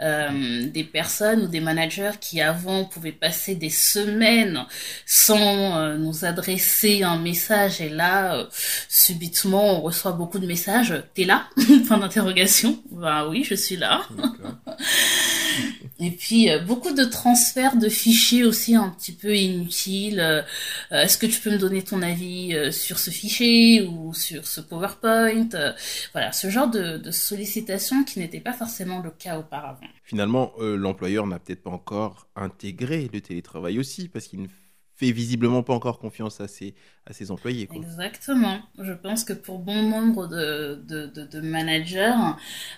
Euh, 0.00 0.68
des 0.68 0.84
personnes 0.84 1.42
ou 1.42 1.48
des 1.48 1.60
managers 1.60 2.12
qui 2.20 2.40
avant 2.40 2.84
pouvaient 2.84 3.10
passer 3.10 3.56
des 3.56 3.70
semaines 3.70 4.64
sans 5.04 5.78
euh, 5.78 5.96
nous 5.96 6.24
adresser 6.24 7.02
un 7.02 7.18
message 7.18 7.80
et 7.80 7.88
là, 7.88 8.36
euh, 8.36 8.46
subitement, 8.88 9.78
on 9.78 9.80
reçoit 9.80 10.12
beaucoup 10.12 10.38
de 10.38 10.46
messages. 10.46 10.94
T'es 11.14 11.24
là? 11.24 11.48
Point 11.88 11.98
d'interrogation. 11.98 12.80
Ben 12.92 13.26
oui, 13.28 13.42
je 13.42 13.56
suis 13.56 13.76
là. 13.76 14.02
Et 15.98 16.10
puis 16.10 16.50
euh, 16.50 16.58
beaucoup 16.60 16.92
de 16.92 17.04
transferts 17.04 17.76
de 17.76 17.88
fichiers 17.88 18.44
aussi 18.44 18.74
un 18.74 18.90
petit 18.90 19.12
peu 19.12 19.34
inutiles. 19.34 20.20
Euh, 20.20 20.42
Est-ce 20.90 21.16
que 21.16 21.24
tu 21.26 21.40
peux 21.40 21.50
me 21.50 21.58
donner 21.58 21.82
ton 21.82 22.02
avis 22.02 22.54
euh, 22.54 22.70
sur 22.70 22.98
ce 22.98 23.10
fichier 23.10 23.82
ou 23.82 24.12
sur 24.12 24.46
ce 24.46 24.60
PowerPoint 24.60 25.48
Euh, 25.54 25.72
Voilà, 26.12 26.32
ce 26.32 26.50
genre 26.50 26.68
de, 26.70 26.98
de 26.98 27.10
sollicitations 27.10 28.04
qui 28.04 28.18
n'était 28.18 28.40
pas 28.40 28.52
forcément 28.52 29.00
le 29.00 29.10
cas 29.10 29.38
auparavant. 29.38 29.80
Finalement, 30.04 30.52
euh, 30.58 30.76
l'employeur 30.76 31.26
n'a 31.26 31.38
peut-être 31.38 31.62
pas 31.62 31.70
encore 31.70 32.28
intégré 32.36 33.08
le 33.12 33.20
télétravail 33.22 33.78
aussi, 33.78 34.08
parce 34.08 34.26
qu'il 34.28 34.42
ne 34.42 34.48
fait 34.94 35.12
visiblement 35.12 35.62
pas 35.62 35.74
encore 35.74 35.98
confiance 35.98 36.40
à 36.40 36.48
ses, 36.48 36.74
à 37.08 37.12
ses 37.12 37.30
employés. 37.30 37.66
Quoi. 37.68 37.76
Exactement. 37.76 38.58
Je 38.82 38.92
pense 38.92 39.22
que 39.24 39.32
pour 39.32 39.60
bon 39.60 39.82
nombre 39.82 40.26
de, 40.26 40.82
de, 40.88 41.06
de, 41.06 41.24
de 41.24 41.40
managers, 41.40 42.12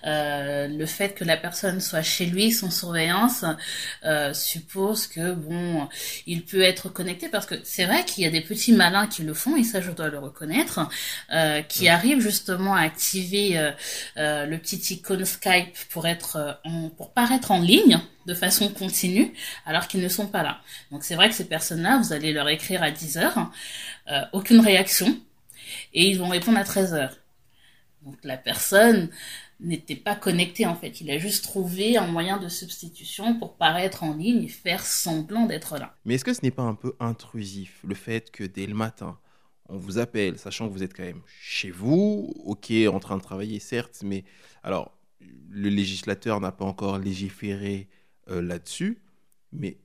euh, 0.07 0.69
le 0.69 0.87
fait 0.87 1.15
que 1.15 1.25
la 1.25 1.37
personne 1.37 1.81
soit 1.81 2.03
chez 2.03 2.27
lui 2.27 2.53
sans 2.53 2.71
surveillance 2.71 3.45
euh, 4.05 4.35
suppose 4.35 5.07
que 5.07 5.33
bon, 5.33 5.89
il 6.27 6.45
peut 6.45 6.61
être 6.63 6.89
connecté 6.91 7.29
parce 7.29 7.47
que 7.47 7.55
c'est 7.65 7.87
vrai 7.87 8.05
qu'il 8.05 8.23
y 8.23 8.27
a 8.27 8.31
des 8.31 8.41
petits 8.43 8.73
malins 8.73 9.07
qui 9.07 9.23
le 9.23 9.35
font 9.35 9.57
et 9.57 9.65
ça 9.65 9.81
je 9.81 9.91
dois 9.93 10.09
le 10.09 10.19
reconnaître, 10.19 10.81
euh, 11.33 11.63
qui 11.63 11.85
Ouais. 11.85 11.89
arrivent 11.89 12.21
justement 12.21 12.75
à 12.75 12.83
activer 12.83 13.57
euh, 13.59 13.71
euh, 14.19 14.45
le 14.47 14.59
petit 14.59 14.77
icône 14.95 15.25
Skype 15.25 15.75
pour 15.91 16.07
être 16.07 16.37
euh, 16.37 16.53
en, 16.65 16.91
pour 16.91 17.13
paraître 17.13 17.51
en 17.51 17.61
ligne 17.61 17.99
de 18.27 18.35
façon 18.35 18.69
continue 18.69 19.33
alors 19.65 19.89
qu'ils 19.89 20.03
ne 20.03 20.09
sont 20.09 20.27
pas 20.27 20.43
là. 20.43 20.59
Donc 20.91 21.03
c'est 21.03 21.15
vrai 21.15 21.31
que 21.31 21.35
ces 21.35 21.47
personnes-là, 21.47 21.97
vous 22.03 22.13
allez 22.13 22.33
leur 22.33 22.49
écrire 22.51 22.83
à 22.83 22.91
10 22.91 23.17
heures, 23.17 23.51
euh, 24.11 24.23
aucune 24.33 24.61
réaction, 24.61 25.21
et 25.93 26.09
ils 26.09 26.19
vont 26.19 26.29
répondre 26.29 26.59
à 26.59 26.65
13 26.65 26.95
heures. 26.95 27.17
Donc 28.03 28.17
la 28.25 28.37
personne 28.37 29.11
n'était 29.61 29.97
pas 29.97 30.15
connectée 30.15 30.67
en 30.67 30.77
fait, 30.77 31.01
il 31.01 31.11
a 31.11 31.19
juste 31.19 31.45
trouvé 31.45 31.97
un 31.97 32.07
moyen 32.07 32.39
de 32.39 32.49
substitution 32.49 33.39
pour 33.39 33.57
paraître 33.57 34.05
en 34.05 34.15
ligne 34.15 34.45
et 34.45 34.49
faire 34.49 34.85
semblant 34.85 35.47
d'être 35.47 35.79
là. 35.79 35.97
Mais 36.05 36.15
est-ce 36.15 36.25
que 36.25 36.33
ce 36.33 36.43
n'est 36.43 36.53
pas 36.53 36.63
un 36.63 36.75
peu 36.75 36.95
intrusif, 37.01 37.81
le 37.85 37.95
fait 37.95 38.31
que 38.31 38.45
dès 38.45 38.67
le 38.67 38.75
matin, 38.75 39.19
on 39.69 39.77
vous 39.77 39.99
appelle, 39.99 40.39
sachant 40.39 40.69
que 40.69 40.73
vous 40.73 40.83
êtes 40.83 40.95
quand 40.95 41.03
même 41.03 41.23
chez 41.41 41.71
vous, 41.71 42.33
ok, 42.45 42.73
en 42.91 43.01
train 43.01 43.17
de 43.17 43.23
travailler, 43.23 43.59
certes, 43.59 44.01
mais 44.03 44.25
alors, 44.63 44.97
le 45.51 45.69
législateur 45.69 46.41
n'a 46.41 46.53
pas 46.53 46.65
encore 46.65 46.99
légiféré 46.99 47.89
euh, 48.31 48.41
là-dessus, 48.41 49.03
mais 49.53 49.79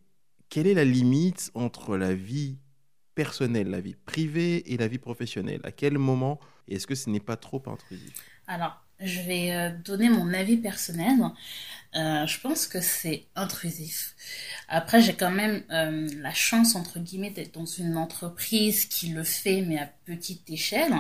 quelle 0.50 0.68
est 0.68 0.74
la 0.74 0.86
limite 0.86 1.52
entre 1.56 1.98
la 1.98 2.14
vie 2.14 2.58
personnelle, 3.16 3.70
la 3.70 3.82
vie 3.82 3.96
privée 4.06 4.74
et 4.74 4.78
la 4.78 4.88
vie 4.88 5.00
professionnelle 5.00 5.62
À 5.64 5.72
quel 5.72 5.98
moment 5.98 6.40
Est-ce 6.68 6.88
que 6.88 6.96
ce 6.96 7.10
n'est 7.10 7.20
pas 7.20 7.38
trop 7.38 7.62
intrusif? 7.68 8.14
Alors, 8.48 8.82
je 9.00 9.22
vais 9.22 9.52
euh, 9.52 9.70
donner 9.84 10.10
mon 10.10 10.34
avis 10.34 10.58
personnel. 10.58 11.16
Euh, 11.96 12.26
je 12.26 12.40
pense 12.40 12.66
que 12.66 12.82
c'est 12.82 13.28
intrusif. 13.36 14.16
Après, 14.68 15.02
j'ai 15.02 15.14
quand 15.14 15.30
même 15.30 15.64
euh, 15.70 16.10
la 16.22 16.34
chance, 16.34 16.76
entre 16.76 16.98
guillemets, 17.00 17.30
d'être 17.30 17.54
dans 17.54 17.66
une 17.66 17.98
entreprise 17.98 18.86
qui 18.86 19.10
le 19.10 19.24
fait, 19.24 19.62
mais 19.62 19.78
à 19.78 19.90
petite 20.06 20.50
échelle, 20.50 20.94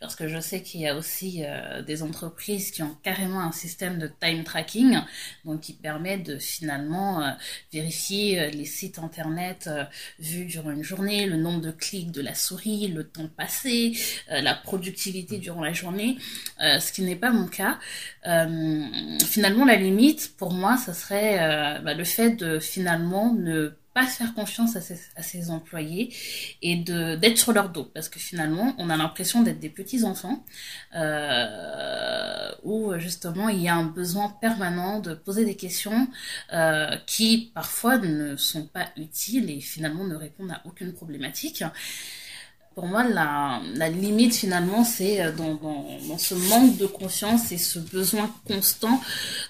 parce 0.00 0.14
que 0.14 0.28
je 0.28 0.38
sais 0.38 0.62
qu'il 0.62 0.82
y 0.82 0.86
a 0.86 0.96
aussi 0.96 1.42
euh, 1.44 1.82
des 1.82 2.02
entreprises 2.02 2.70
qui 2.70 2.82
ont 2.82 2.96
carrément 3.02 3.40
un 3.40 3.52
système 3.52 3.98
de 3.98 4.06
time 4.06 4.44
tracking, 4.44 4.98
donc 5.46 5.62
qui 5.62 5.72
permet 5.72 6.18
de 6.18 6.38
finalement 6.38 7.34
vérifier 7.72 8.50
les 8.50 8.64
sites 8.64 8.98
internet 8.98 9.68
vus 10.18 10.44
durant 10.44 10.70
une 10.70 10.84
journée, 10.84 11.26
le 11.26 11.36
nombre 11.36 11.60
de 11.60 11.70
clics 11.70 12.12
de 12.12 12.20
la 12.20 12.34
souris, 12.34 12.88
le 12.88 13.04
temps 13.04 13.28
passé, 13.28 13.96
la 14.28 14.54
productivité 14.54 15.38
durant 15.38 15.62
la 15.62 15.72
journée, 15.72 16.16
ce 16.60 16.92
qui 16.92 17.02
n'est 17.02 17.16
pas 17.16 17.30
mon 17.30 17.48
cas. 17.48 17.78
finalement, 18.22 19.64
la 19.64 19.76
limite, 19.76 20.33
pour 20.36 20.52
moi, 20.52 20.76
ça 20.76 20.94
serait 20.94 21.80
bah, 21.82 21.94
le 21.94 22.04
fait 22.04 22.30
de 22.30 22.58
finalement 22.58 23.32
ne 23.32 23.76
pas 23.94 24.06
faire 24.06 24.34
confiance 24.34 24.74
à 24.76 24.80
ses, 24.80 24.98
à 25.14 25.22
ses 25.22 25.50
employés 25.50 26.12
et 26.62 26.76
de 26.76 27.14
d'être 27.14 27.38
sur 27.38 27.52
leur 27.52 27.68
dos 27.68 27.84
parce 27.84 28.08
que 28.08 28.18
finalement 28.18 28.74
on 28.78 28.90
a 28.90 28.96
l'impression 28.96 29.42
d'être 29.42 29.60
des 29.60 29.68
petits 29.70 30.04
enfants 30.04 30.44
euh, 30.96 32.50
où 32.64 32.92
justement 32.98 33.48
il 33.48 33.60
y 33.62 33.68
a 33.68 33.76
un 33.76 33.84
besoin 33.84 34.28
permanent 34.40 34.98
de 34.98 35.14
poser 35.14 35.44
des 35.44 35.54
questions 35.54 36.08
euh, 36.52 36.96
qui 37.06 37.52
parfois 37.54 37.98
ne 37.98 38.36
sont 38.36 38.66
pas 38.66 38.88
utiles 38.96 39.48
et 39.48 39.60
finalement 39.60 40.04
ne 40.04 40.16
répondent 40.16 40.50
à 40.50 40.60
aucune 40.64 40.92
problématique. 40.92 41.62
Pour 42.74 42.86
moi, 42.86 43.04
la, 43.04 43.60
la 43.74 43.88
limite 43.88 44.34
finalement, 44.34 44.84
c'est 44.84 45.22
euh, 45.22 45.32
dans, 45.32 45.54
dans, 45.54 45.86
dans, 46.08 46.18
ce 46.18 46.34
manque 46.34 46.76
de 46.76 46.86
confiance 46.86 47.52
et 47.52 47.58
ce 47.58 47.78
besoin 47.78 48.30
constant 48.46 49.00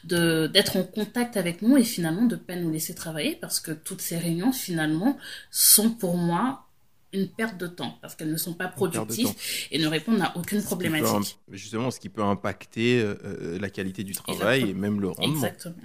de 0.04 0.46
d'être 0.46 0.76
en 0.76 0.82
contact 0.82 1.36
avec 1.36 1.62
nous 1.62 1.76
et 1.76 1.84
finalement 1.84 2.26
de 2.26 2.36
pas 2.36 2.56
nous 2.56 2.70
laisser 2.70 2.94
travailler 2.94 3.36
parce 3.40 3.60
que 3.60 3.72
toutes 3.72 4.02
ces 4.02 4.18
réunions 4.18 4.52
finalement 4.52 5.16
sont 5.50 5.90
pour 5.90 6.16
moi 6.16 6.66
une 7.14 7.28
perte 7.28 7.56
de 7.58 7.66
temps 7.66 7.96
parce 8.02 8.14
qu'elles 8.14 8.30
ne 8.32 8.36
sont 8.36 8.54
pas 8.54 8.68
productives 8.68 9.32
et 9.70 9.78
ne 9.78 9.86
répondent 9.86 10.20
à 10.20 10.36
aucune 10.36 10.62
problématique. 10.62 11.38
Justement, 11.50 11.90
ce 11.90 12.00
qui 12.00 12.08
peut 12.08 12.22
impacter 12.22 13.00
euh, 13.00 13.58
la 13.58 13.70
qualité 13.70 14.04
du 14.04 14.12
travail 14.12 14.60
Exactement. 14.60 14.70
et 14.70 14.80
même 14.80 15.00
le 15.00 15.08
rendement. 15.08 15.34
Exactement. 15.34 15.76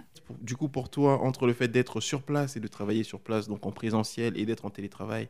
Du 0.41 0.55
coup, 0.55 0.67
pour 0.67 0.89
toi, 0.89 1.21
entre 1.23 1.47
le 1.47 1.53
fait 1.53 1.67
d'être 1.67 2.01
sur 2.01 2.21
place 2.21 2.55
et 2.55 2.59
de 2.59 2.67
travailler 2.67 3.03
sur 3.03 3.19
place, 3.19 3.47
donc 3.47 3.65
en 3.65 3.71
présentiel, 3.71 4.37
et 4.37 4.45
d'être 4.45 4.65
en 4.65 4.69
télétravail, 4.69 5.29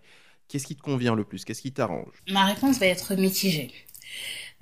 Qu'est-ce 0.49 0.65
qui 0.65 0.75
te 0.75 0.81
convient 0.81 1.15
le 1.15 1.23
plus? 1.23 1.45
Qu'est-ce 1.45 1.61
qui 1.61 1.71
t'arrange? 1.71 2.23
Ma 2.29 2.45
réponse 2.45 2.79
va 2.79 2.87
être 2.87 3.15
mitigée. 3.15 3.71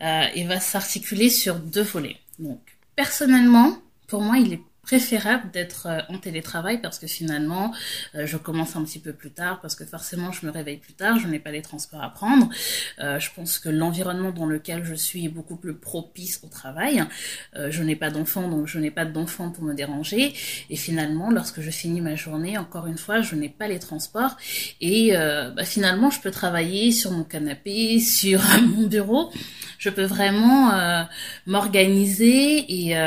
Euh, 0.01 0.27
et 0.35 0.43
va 0.43 0.59
s'articuler 0.59 1.29
sur 1.29 1.55
deux 1.55 1.81
volets. 1.81 2.17
Donc, 2.37 2.59
personnellement, 2.95 3.81
pour 4.07 4.21
moi, 4.21 4.37
il 4.37 4.53
est 4.53 4.61
préférable 4.87 5.51
d'être 5.51 5.87
euh, 5.87 5.99
en 6.07 6.17
télétravail 6.17 6.79
parce 6.81 6.97
que 6.97 7.07
finalement, 7.07 7.73
euh, 8.15 8.25
je 8.25 8.37
commence 8.37 8.77
un 8.77 8.83
petit 8.85 8.99
peu 8.99 9.11
plus 9.11 9.31
tard 9.31 9.59
parce 9.61 9.75
que 9.75 9.83
forcément, 9.83 10.31
je 10.31 10.45
me 10.45 10.51
réveille 10.51 10.77
plus 10.77 10.93
tard, 10.93 11.19
je 11.19 11.27
n'ai 11.27 11.39
pas 11.39 11.51
les 11.51 11.61
transports 11.61 12.01
à 12.01 12.09
prendre. 12.09 12.49
Euh, 12.99 13.19
je 13.19 13.29
pense 13.35 13.59
que 13.59 13.67
l'environnement 13.67 14.31
dans 14.31 14.45
lequel 14.45 14.85
je 14.85 14.95
suis 14.95 15.25
est 15.25 15.29
beaucoup 15.29 15.57
plus 15.57 15.75
propice 15.75 16.39
au 16.43 16.47
travail. 16.47 17.03
Euh, 17.57 17.69
je 17.69 17.83
n'ai 17.83 17.97
pas 17.97 18.09
d'enfants, 18.09 18.47
donc 18.47 18.67
je 18.67 18.79
n'ai 18.79 18.91
pas 18.91 19.03
d'enfants 19.03 19.49
pour 19.49 19.65
me 19.65 19.73
déranger. 19.73 20.33
Et 20.69 20.77
finalement, 20.77 21.31
lorsque 21.31 21.59
je 21.59 21.69
finis 21.69 21.99
ma 21.99 22.15
journée, 22.15 22.57
encore 22.57 22.87
une 22.87 22.97
fois, 22.97 23.21
je 23.21 23.35
n'ai 23.35 23.49
pas 23.49 23.67
les 23.67 23.79
transports. 23.79 24.37
Et 24.79 25.17
euh, 25.17 25.51
bah, 25.51 25.65
finalement, 25.65 26.09
je 26.09 26.21
peux 26.21 26.31
travailler 26.31 26.93
sur 26.93 27.11
mon 27.11 27.25
canapé, 27.25 27.99
sur 28.21 28.41
mon 28.61 28.87
bureau. 28.87 29.31
Je 29.79 29.89
peux 29.89 30.05
vraiment 30.05 30.71
euh, 30.71 31.03
m'organiser 31.45 32.65
et 32.67 32.97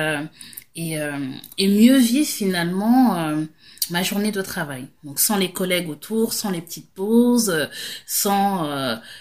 et, 0.81 0.99
euh, 0.99 1.19
et 1.59 1.69
mieux 1.69 1.99
vivre 1.99 2.29
finalement 2.29 3.17
euh, 3.19 3.45
ma 3.91 4.03
journée 4.03 4.33
de 4.33 4.41
travail. 4.41 4.87
Donc 5.05 5.19
sans 5.19 5.37
les 5.37 5.53
collègues 5.53 5.91
autour, 5.91 6.33
sans 6.33 6.51
les 6.51 6.63
petites 6.63 6.91
pauses, 6.91 7.51
euh, 7.51 7.67
sans, 8.07 8.67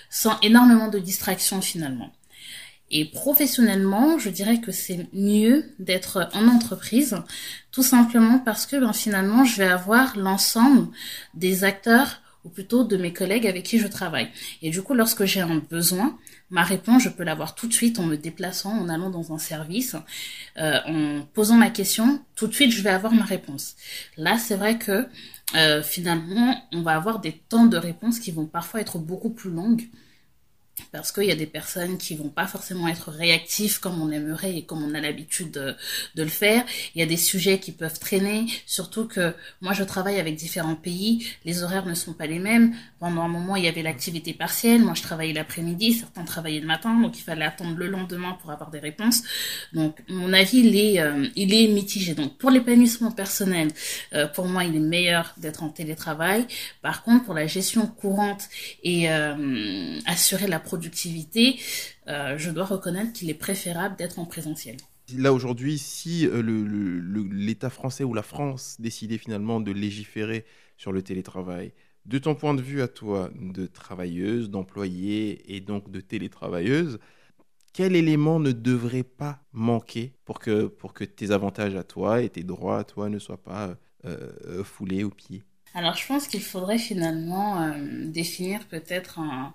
sans 0.10 0.39
énormément 0.41 0.88
de 0.88 0.99
distractions 0.99 1.62
finalement. 1.62 2.12
Et 2.91 3.05
professionnellement, 3.05 4.18
je 4.18 4.30
dirais 4.30 4.62
que 4.62 4.72
c'est 4.72 5.07
mieux 5.14 5.66
d'être 5.78 6.30
en 6.34 6.47
entreprise, 6.47 7.18
tout 7.72 7.84
simplement 7.84 8.39
parce 8.39 8.66
que 8.66 8.78
ben, 8.78 8.93
finalement, 8.93 9.43
je 9.43 9.57
vais 9.57 9.68
avoir 9.68 10.18
l'ensemble 10.18 10.88
des 11.36 11.64
acteurs 11.64 12.22
ou 12.46 12.50
plutôt 12.50 12.84
de 12.84 12.98
mes 12.98 13.14
collègues 13.14 13.48
avec 13.48 13.64
qui 13.64 13.80
je 13.80 13.88
travaille. 13.88 14.30
Et 14.62 14.70
du 14.70 14.82
coup, 14.82 14.94
lorsque 14.94 15.26
j'ai 15.26 15.42
un 15.42 15.58
besoin, 15.58 16.18
ma 16.50 16.64
réponse, 16.64 17.04
je 17.04 17.10
peux 17.10 17.24
l'avoir 17.24 17.56
tout 17.56 17.68
de 17.68 17.74
suite 17.74 18.00
en 18.00 18.04
me 18.04 18.16
déplaçant, 18.16 18.72
en 18.72 18.90
allant 18.90 19.10
dans 19.10 19.34
un 19.34 19.38
service, 19.38 19.96
euh, 20.58 20.80
en 20.86 21.22
posant 21.34 21.56
ma 21.56 21.70
question, 21.70 22.24
tout 22.36 22.48
de 22.48 22.54
suite, 22.54 22.72
je 22.72 22.82
vais 22.82 22.90
avoir 22.90 23.14
ma 23.14 23.26
réponse. 23.26 23.76
Là, 24.18 24.38
c'est 24.38 24.56
vrai 24.56 24.78
que 24.78 25.08
euh, 25.56 25.82
finalement, 25.82 26.62
on 26.74 26.82
va 26.82 26.96
avoir 26.96 27.20
des 27.20 27.34
temps 27.34 27.66
de 27.66 27.78
réponse 27.78 28.20
qui 28.20 28.32
vont 28.32 28.46
parfois 28.46 28.82
être 28.82 29.00
beaucoup 29.00 29.32
plus 29.32 29.52
longues 29.52 29.88
parce 30.92 31.12
qu'il 31.12 31.26
y 31.26 31.32
a 31.32 31.36
des 31.36 31.46
personnes 31.46 31.98
qui 31.98 32.16
vont 32.16 32.30
pas 32.30 32.48
forcément 32.48 32.88
être 32.88 33.12
réactifs 33.12 33.80
comme 33.80 34.02
on 34.02 34.12
aimerait 34.12 34.58
et 34.58 34.64
comme 34.64 34.84
on 34.84 34.94
a 34.94 35.00
l'habitude 35.00 35.52
de, 35.52 35.76
le 36.16 36.28
faire. 36.28 36.66
Il 36.96 37.00
y 37.00 37.02
a 37.02 37.06
des 37.06 37.18
sujets 37.18 37.60
qui 37.60 37.72
peuvent 37.72 38.00
traîner, 38.00 38.46
surtout 38.66 39.08
que 39.08 39.34
moi 39.62 39.74
je 39.74 39.84
travaille 39.84 40.20
avec 40.20 40.36
différents 40.36 40.76
pays, 40.76 41.28
les 41.46 41.64
horaires 41.64 41.86
ne 41.86 41.94
sont 41.94 42.14
pas 42.14 42.28
les 42.28 42.40
mêmes. 42.40 42.74
Pendant 43.00 43.22
un 43.22 43.28
moment 43.28 43.56
il 43.56 43.64
y 43.64 43.68
avait 43.68 43.82
l'activité 43.82 44.34
partielle, 44.34 44.82
moi 44.82 44.94
je 44.96 45.02
travaillais 45.02 45.34
l'après-midi, 45.34 45.94
certains 45.94 46.24
travaillaient 46.24 46.60
le 46.60 46.68
matin, 46.68 47.00
donc 47.00 47.18
il 47.18 47.22
fallait 47.22 47.46
attendre 47.46 47.78
le 47.78 47.88
lendemain 47.88 48.38
pour 48.42 48.52
avoir 48.52 48.70
des 48.70 48.80
réponses. 48.80 49.24
Donc 49.74 49.98
mon 50.10 50.34
avis 50.34 50.60
il 50.60 50.76
est, 50.76 51.00
euh, 51.00 51.28
mitigé. 51.36 52.14
Donc 52.14 52.38
pour 52.38 52.50
l'épanouissement 52.50 53.12
personnel, 53.12 53.70
euh, 54.14 54.28
pour 54.28 54.46
moi 54.46 54.64
il 54.66 54.76
est 54.76 54.80
meilleur 54.80 55.34
d'être 55.38 55.64
en 55.64 55.70
télétravail. 55.70 56.46
Par 56.82 57.04
contre 57.04 57.26
pour 57.26 57.34
la 57.34 57.48
gestion 57.48 57.88
courante 57.88 58.50
et 58.84 59.10
euh, 59.10 60.00
assurer 60.06 60.48
la 60.48 60.60
productivité, 60.70 61.60
euh, 62.08 62.38
je 62.38 62.52
dois 62.52 62.66
reconnaître 62.66 63.12
qu'il 63.14 63.30
est 63.30 63.42
préférable 63.48 63.96
d'être 63.98 64.20
en 64.20 64.26
présentiel. 64.26 64.78
Là 65.18 65.34
aujourd'hui, 65.34 65.78
si 65.80 66.28
euh, 66.28 66.42
l'État 66.44 67.68
le, 67.68 67.74
le, 67.74 67.76
français 67.80 68.04
ou 68.04 68.14
la 68.14 68.22
France 68.22 68.76
décidait 68.80 69.18
finalement 69.18 69.60
de 69.60 69.72
légiférer 69.72 70.46
sur 70.78 70.92
le 70.92 71.02
télétravail, 71.02 71.74
de 72.06 72.18
ton 72.20 72.36
point 72.36 72.54
de 72.54 72.62
vue 72.62 72.82
à 72.82 72.88
toi, 72.88 73.32
de 73.36 73.66
travailleuse, 73.66 74.50
d'employée 74.50 75.56
et 75.56 75.60
donc 75.60 75.92
de 75.92 76.02
télétravailleuse, 76.02 77.00
quel 77.74 77.96
élément 77.96 78.40
ne 78.40 78.52
devrait 78.52 79.10
pas 79.24 79.40
manquer 79.54 80.14
pour 80.26 80.40
que, 80.40 80.68
pour 80.68 80.94
que 80.94 81.04
tes 81.04 81.32
avantages 81.32 81.76
à 81.76 81.84
toi 81.84 82.22
et 82.22 82.30
tes 82.30 82.44
droits 82.44 82.80
à 82.80 82.84
toi 82.84 83.10
ne 83.10 83.20
soient 83.20 83.44
pas 83.44 83.76
euh, 84.06 84.64
foulés 84.64 85.04
aux 85.04 85.16
pieds? 85.24 85.44
Alors 85.74 85.96
je 85.96 86.06
pense 86.08 86.28
qu'il 86.28 86.42
faudrait 86.42 86.80
finalement 86.80 87.62
euh, 87.62 88.06
définir 88.06 88.66
peut-être 88.68 89.20
un 89.20 89.54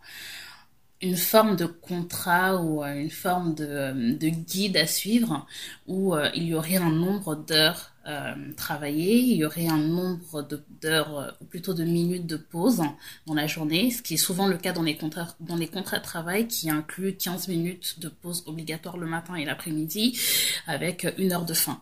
une 1.04 1.16
forme 1.16 1.56
de 1.56 1.66
contrat 1.66 2.56
ou 2.62 2.82
euh, 2.82 2.94
une 2.94 3.10
forme 3.10 3.54
de, 3.54 4.12
de 4.12 4.28
guide 4.28 4.76
à 4.76 4.86
suivre 4.86 5.46
où 5.86 6.14
euh, 6.14 6.30
il 6.34 6.44
y 6.44 6.54
aurait 6.54 6.76
un 6.76 6.90
nombre 6.90 7.36
d'heures 7.36 7.93
euh, 8.06 8.34
travailler, 8.56 9.18
il 9.18 9.36
y 9.36 9.44
aurait 9.44 9.68
un 9.68 9.78
nombre 9.78 10.46
d'heures 10.82 11.18
euh, 11.18 11.30
ou 11.40 11.44
plutôt 11.44 11.74
de 11.74 11.84
minutes 11.84 12.26
de 12.26 12.36
pause 12.36 12.82
dans 13.26 13.34
la 13.34 13.46
journée, 13.46 13.90
ce 13.90 14.02
qui 14.02 14.14
est 14.14 14.18
souvent 14.18 14.46
le 14.46 14.56
cas 14.56 14.72
dans 14.72 14.82
les 14.82 14.96
contrats, 14.96 15.34
dans 15.40 15.56
les 15.56 15.68
contrats 15.68 15.98
de 15.98 16.04
travail 16.04 16.46
qui 16.46 16.70
incluent 16.70 17.14
15 17.14 17.48
minutes 17.48 18.00
de 18.00 18.08
pause 18.08 18.44
obligatoire 18.46 18.96
le 18.96 19.06
matin 19.06 19.34
et 19.34 19.44
l'après-midi 19.44 20.18
avec 20.66 21.06
une 21.18 21.32
heure 21.32 21.44
de 21.44 21.54
fin. 21.54 21.80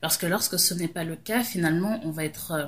Parce 0.00 0.16
que 0.16 0.26
lorsque 0.26 0.58
ce 0.58 0.74
n'est 0.74 0.88
pas 0.88 1.02
le 1.02 1.16
cas, 1.16 1.42
finalement, 1.42 2.00
on 2.04 2.10
va 2.10 2.24
être 2.24 2.52
euh, 2.52 2.66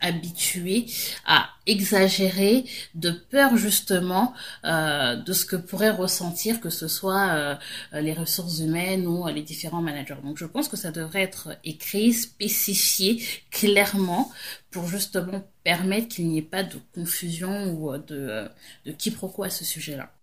habitué 0.00 0.86
à 1.26 1.48
exagérer 1.66 2.64
de 2.94 3.10
peur 3.10 3.56
justement 3.56 4.32
euh, 4.64 5.16
de 5.16 5.32
ce 5.32 5.44
que 5.44 5.56
pourraient 5.56 5.90
ressentir 5.90 6.60
que 6.60 6.70
ce 6.70 6.86
soit 6.86 7.28
euh, 7.30 7.54
les 7.92 8.12
ressources 8.12 8.60
humaines 8.60 9.06
ou 9.06 9.26
les 9.26 9.42
différents 9.42 9.82
managers. 9.82 10.16
Donc 10.22 10.38
je 10.38 10.46
pense 10.46 10.68
que 10.68 10.76
ça 10.76 10.92
devrait 10.92 11.22
être 11.22 11.50
écrit, 11.64 12.14
spécifié 12.38 13.20
clairement 13.50 14.30
pour 14.70 14.86
justement 14.86 15.50
permettre 15.64 16.08
qu'il 16.08 16.28
n'y 16.28 16.38
ait 16.38 16.42
pas 16.42 16.62
de 16.62 16.76
confusion 16.94 17.74
ou 17.74 17.98
de, 17.98 18.48
de 18.84 18.92
quiproquo 18.92 19.42
à 19.42 19.50
ce 19.50 19.64
sujet-là. 19.64 20.14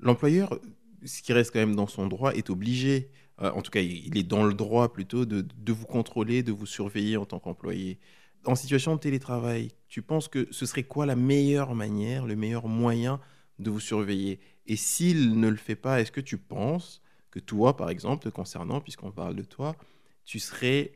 L'employeur, 0.00 0.58
ce 1.04 1.20
qui 1.20 1.34
reste 1.34 1.52
quand 1.52 1.58
même 1.58 1.76
dans 1.76 1.86
son 1.86 2.06
droit, 2.06 2.32
est 2.32 2.48
obligé, 2.48 3.10
euh, 3.42 3.50
en 3.50 3.60
tout 3.60 3.70
cas 3.70 3.80
il 3.80 4.16
est 4.16 4.22
dans 4.22 4.44
le 4.44 4.54
droit 4.54 4.90
plutôt, 4.92 5.26
de, 5.26 5.42
de 5.42 5.72
vous 5.72 5.84
contrôler, 5.84 6.42
de 6.42 6.52
vous 6.52 6.64
surveiller 6.64 7.18
en 7.18 7.26
tant 7.26 7.38
qu'employé. 7.38 7.98
En 8.46 8.54
situation 8.54 8.94
de 8.94 9.00
télétravail, 9.00 9.72
tu 9.88 10.00
penses 10.00 10.28
que 10.28 10.48
ce 10.50 10.64
serait 10.64 10.84
quoi 10.84 11.04
la 11.04 11.16
meilleure 11.16 11.74
manière, 11.74 12.24
le 12.26 12.36
meilleur 12.36 12.66
moyen 12.66 13.20
de 13.58 13.68
vous 13.68 13.80
surveiller? 13.80 14.40
Et 14.66 14.76
s'il 14.76 15.38
ne 15.38 15.48
le 15.48 15.56
fait 15.56 15.76
pas, 15.76 16.00
est-ce 16.00 16.12
que 16.12 16.22
tu 16.22 16.38
penses 16.38 17.02
que 17.30 17.40
toi, 17.40 17.76
par 17.76 17.90
exemple, 17.90 18.30
concernant, 18.30 18.80
puisqu'on 18.80 19.10
parle 19.12 19.36
de 19.36 19.42
toi, 19.42 19.76
tu 20.24 20.38
serais 20.38 20.95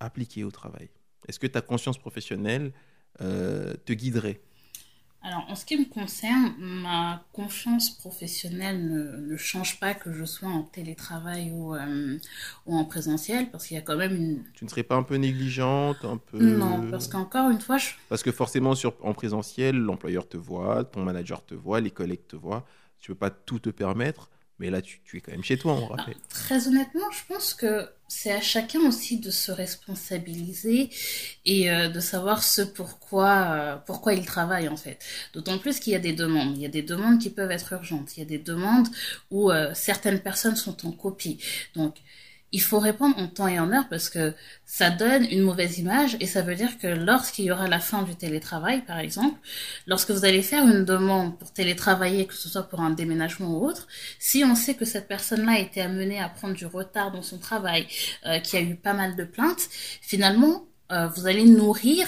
appliqué 0.00 0.44
au 0.44 0.50
travail 0.50 0.88
Est-ce 1.28 1.38
que 1.38 1.46
ta 1.46 1.60
conscience 1.60 1.98
professionnelle 1.98 2.72
euh, 3.20 3.74
te 3.84 3.92
guiderait? 3.92 4.40
Alors, 5.22 5.44
en 5.48 5.56
ce 5.56 5.64
qui 5.64 5.76
me 5.76 5.84
concerne, 5.84 6.54
ma 6.58 7.24
confiance 7.32 7.90
professionnelle 7.90 8.84
ne, 8.88 9.32
ne 9.32 9.36
change 9.36 9.80
pas 9.80 9.92
que 9.92 10.12
je 10.12 10.24
sois 10.24 10.48
en 10.48 10.62
télétravail 10.62 11.50
ou, 11.50 11.74
euh, 11.74 12.16
ou 12.66 12.76
en 12.76 12.84
présentiel, 12.84 13.50
parce 13.50 13.66
qu'il 13.66 13.74
y 13.74 13.78
a 13.78 13.82
quand 13.82 13.96
même 13.96 14.14
une... 14.14 14.44
Tu 14.54 14.64
ne 14.64 14.70
serais 14.70 14.84
pas 14.84 14.94
un 14.94 15.02
peu 15.02 15.16
négligente, 15.16 16.04
un 16.04 16.18
peu... 16.18 16.38
Non, 16.38 16.88
parce 16.92 17.08
qu'encore 17.08 17.50
une 17.50 17.60
fois, 17.60 17.76
je... 17.78 17.90
Parce 18.08 18.22
que 18.22 18.30
forcément, 18.30 18.76
sur, 18.76 18.94
en 19.04 19.14
présentiel, 19.14 19.76
l'employeur 19.76 20.28
te 20.28 20.36
voit, 20.36 20.84
ton 20.84 21.02
manager 21.02 21.44
te 21.44 21.54
voit, 21.54 21.80
les 21.80 21.90
collègues 21.90 22.28
te 22.28 22.36
voient. 22.36 22.64
Tu 23.00 23.10
peux 23.10 23.18
pas 23.18 23.30
tout 23.30 23.58
te 23.58 23.70
permettre. 23.70 24.30
Mais 24.58 24.70
là, 24.70 24.80
tu, 24.82 25.00
tu 25.04 25.18
es 25.18 25.20
quand 25.20 25.32
même 25.32 25.44
chez 25.44 25.58
toi, 25.58 25.74
on 25.74 25.88
Ah, 25.96 25.96
rappelle. 25.96 26.16
très 26.30 26.66
honnêtement, 26.68 27.10
je 27.10 27.32
pense 27.32 27.52
que 27.54 27.88
c'est 28.08 28.32
à 28.32 28.40
chacun 28.40 28.80
aussi 28.86 29.18
de 29.18 29.30
se 29.30 29.52
responsabiliser 29.52 30.90
et 31.44 31.70
euh, 31.70 31.88
de 31.88 32.00
savoir 32.00 32.42
ce 32.42 32.62
pourquoi, 32.62 33.50
euh, 33.50 33.76
pourquoi 33.76 34.14
il 34.14 34.24
travaille 34.24 34.68
en 34.68 34.76
fait. 34.76 34.98
D'autant 35.34 35.58
plus 35.58 35.78
qu'il 35.80 35.92
y 35.92 35.96
a 35.96 36.00
des 36.00 36.12
demandes. 36.12 36.56
Il 36.56 36.62
y 36.62 36.66
a 36.66 36.70
des 36.70 36.82
demandes 36.82 37.18
qui 37.18 37.30
peuvent 37.30 37.50
être 37.50 37.72
urgentes. 37.72 38.16
Il 38.16 38.20
y 38.20 38.22
a 38.22 38.26
des 38.26 38.38
demandes 38.38 38.88
où 39.30 39.50
euh, 39.50 39.72
certaines 39.74 40.20
personnes 40.20 40.56
sont 40.56 40.86
en 40.86 40.92
copie. 40.92 41.38
Donc, 41.74 41.96
il 42.56 42.62
faut 42.62 42.78
répondre 42.78 43.18
en 43.18 43.28
temps 43.28 43.48
et 43.48 43.60
en 43.60 43.70
heure 43.70 43.86
parce 43.90 44.08
que 44.08 44.32
ça 44.64 44.88
donne 44.88 45.24
une 45.24 45.42
mauvaise 45.42 45.78
image 45.78 46.16
et 46.20 46.26
ça 46.26 46.40
veut 46.40 46.54
dire 46.54 46.78
que 46.78 46.86
lorsqu'il 46.86 47.44
y 47.44 47.50
aura 47.52 47.68
la 47.68 47.80
fin 47.80 48.02
du 48.02 48.16
télétravail, 48.16 48.80
par 48.80 48.98
exemple, 48.98 49.38
lorsque 49.86 50.10
vous 50.10 50.24
allez 50.24 50.40
faire 50.40 50.66
une 50.66 50.86
demande 50.86 51.38
pour 51.38 51.52
télétravailler, 51.52 52.26
que 52.26 52.32
ce 52.32 52.48
soit 52.48 52.62
pour 52.62 52.80
un 52.80 52.88
déménagement 52.88 53.50
ou 53.50 53.66
autre, 53.66 53.86
si 54.18 54.42
on 54.42 54.54
sait 54.54 54.72
que 54.72 54.86
cette 54.86 55.06
personne-là 55.06 55.52
a 55.52 55.58
été 55.58 55.82
amenée 55.82 56.18
à 56.18 56.30
prendre 56.30 56.54
du 56.54 56.64
retard 56.64 57.12
dans 57.12 57.20
son 57.20 57.36
travail, 57.36 57.86
euh, 58.24 58.38
qu'il 58.38 58.58
a 58.58 58.62
eu 58.62 58.74
pas 58.74 58.94
mal 58.94 59.16
de 59.16 59.24
plaintes, 59.24 59.68
finalement, 60.00 60.64
euh, 60.92 61.08
vous 61.08 61.26
allez 61.26 61.44
nourrir 61.44 62.06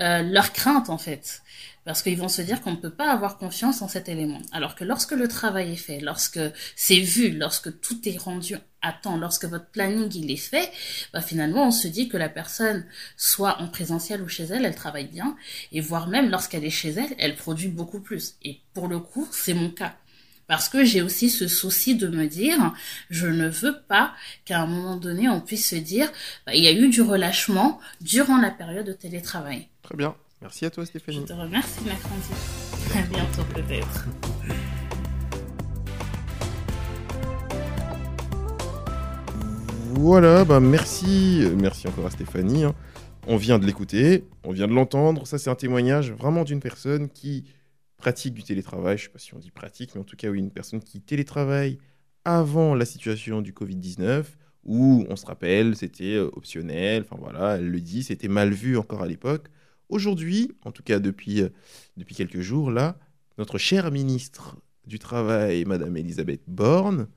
euh, 0.00 0.22
leurs 0.22 0.52
craintes 0.52 0.90
en 0.90 0.98
fait. 0.98 1.42
Parce 1.84 2.02
qu'ils 2.02 2.18
vont 2.18 2.28
se 2.28 2.42
dire 2.42 2.60
qu'on 2.60 2.72
ne 2.72 2.76
peut 2.76 2.90
pas 2.90 3.10
avoir 3.10 3.38
confiance 3.38 3.80
en 3.80 3.88
cet 3.88 4.08
élément. 4.08 4.40
Alors 4.52 4.74
que 4.74 4.84
lorsque 4.84 5.12
le 5.12 5.28
travail 5.28 5.72
est 5.72 5.76
fait, 5.76 5.98
lorsque 5.98 6.38
c'est 6.76 7.00
vu, 7.00 7.30
lorsque 7.30 7.80
tout 7.80 8.06
est 8.06 8.18
rendu 8.18 8.54
à 8.82 8.92
temps, 8.92 9.16
lorsque 9.16 9.46
votre 9.46 9.66
planning 9.66 10.10
il 10.14 10.30
est 10.30 10.36
fait, 10.36 10.70
bah 11.12 11.22
finalement 11.22 11.68
on 11.68 11.70
se 11.70 11.88
dit 11.88 12.08
que 12.08 12.16
la 12.16 12.28
personne, 12.28 12.84
soit 13.16 13.60
en 13.60 13.68
présentiel 13.68 14.22
ou 14.22 14.28
chez 14.28 14.44
elle, 14.44 14.66
elle 14.66 14.74
travaille 14.74 15.08
bien, 15.08 15.36
et 15.72 15.80
voire 15.80 16.06
même 16.06 16.30
lorsqu'elle 16.30 16.64
est 16.64 16.70
chez 16.70 16.90
elle, 16.90 17.14
elle 17.18 17.36
produit 17.36 17.68
beaucoup 17.68 18.00
plus. 18.00 18.34
Et 18.42 18.60
pour 18.74 18.86
le 18.86 18.98
coup, 18.98 19.26
c'est 19.32 19.54
mon 19.54 19.70
cas. 19.70 19.96
Parce 20.50 20.68
que 20.68 20.84
j'ai 20.84 21.00
aussi 21.00 21.30
ce 21.30 21.46
souci 21.46 21.94
de 21.94 22.08
me 22.08 22.26
dire, 22.26 22.72
je 23.08 23.28
ne 23.28 23.48
veux 23.48 23.76
pas 23.86 24.12
qu'à 24.44 24.60
un 24.60 24.66
moment 24.66 24.96
donné, 24.96 25.28
on 25.28 25.40
puisse 25.40 25.68
se 25.68 25.76
dire, 25.76 26.10
bah, 26.44 26.56
il 26.56 26.64
y 26.64 26.66
a 26.66 26.72
eu 26.72 26.88
du 26.88 27.02
relâchement 27.02 27.78
durant 28.00 28.36
la 28.36 28.50
période 28.50 28.84
de 28.84 28.92
télétravail. 28.92 29.68
Très 29.84 29.96
bien. 29.96 30.16
Merci 30.42 30.64
à 30.64 30.70
toi, 30.70 30.82
Je 30.82 30.88
Stéphanie. 30.88 31.24
te 31.24 31.32
remercie, 31.32 31.78
Mackenzie. 31.86 32.34
À 32.98 33.02
bientôt 33.02 33.44
peut-être. 33.54 34.06
Voilà, 39.94 40.44
bah 40.44 40.60
merci, 40.60 41.44
merci 41.56 41.88
encore 41.88 42.06
à 42.06 42.10
Stéphanie. 42.10 42.64
hein. 42.64 42.74
On 43.26 43.36
vient 43.36 43.58
de 43.58 43.66
l'écouter, 43.66 44.24
on 44.44 44.52
vient 44.52 44.66
de 44.66 44.72
l'entendre. 44.72 45.26
Ça, 45.26 45.38
c'est 45.38 45.50
un 45.50 45.54
témoignage 45.54 46.10
vraiment 46.12 46.42
d'une 46.44 46.60
personne 46.60 47.08
qui 47.10 47.44
pratique 48.00 48.34
du 48.34 48.42
télétravail. 48.42 48.98
Je 48.98 49.04
ne 49.04 49.06
sais 49.06 49.12
pas 49.12 49.18
si 49.18 49.34
on 49.34 49.38
dit 49.38 49.50
pratique, 49.50 49.94
mais 49.94 50.00
en 50.00 50.04
tout 50.04 50.16
cas, 50.16 50.28
oui, 50.28 50.38
une 50.38 50.50
personne 50.50 50.80
qui 50.80 51.00
télétravaille 51.00 51.78
avant 52.24 52.74
la 52.74 52.84
situation 52.84 53.40
du 53.40 53.52
Covid-19, 53.52 54.24
où 54.64 55.06
on 55.08 55.16
se 55.16 55.26
rappelle, 55.26 55.76
c'était 55.76 56.14
euh, 56.14 56.30
optionnel. 56.32 57.02
Enfin 57.02 57.16
voilà, 57.18 57.56
elle 57.56 57.68
le 57.68 57.80
dit, 57.80 58.02
c'était 58.02 58.28
mal 58.28 58.52
vu 58.52 58.76
encore 58.76 59.02
à 59.02 59.06
l'époque. 59.06 59.48
Aujourd'hui, 59.88 60.52
en 60.64 60.72
tout 60.72 60.82
cas 60.82 60.98
depuis, 60.98 61.42
euh, 61.42 61.48
depuis 61.96 62.14
quelques 62.14 62.40
jours, 62.40 62.70
là, 62.70 62.98
notre 63.38 63.58
chère 63.58 63.90
ministre 63.90 64.56
du 64.86 64.98
Travail, 64.98 65.64
Madame 65.64 65.96
Elisabeth 65.96 66.42
Borne, 66.46 67.08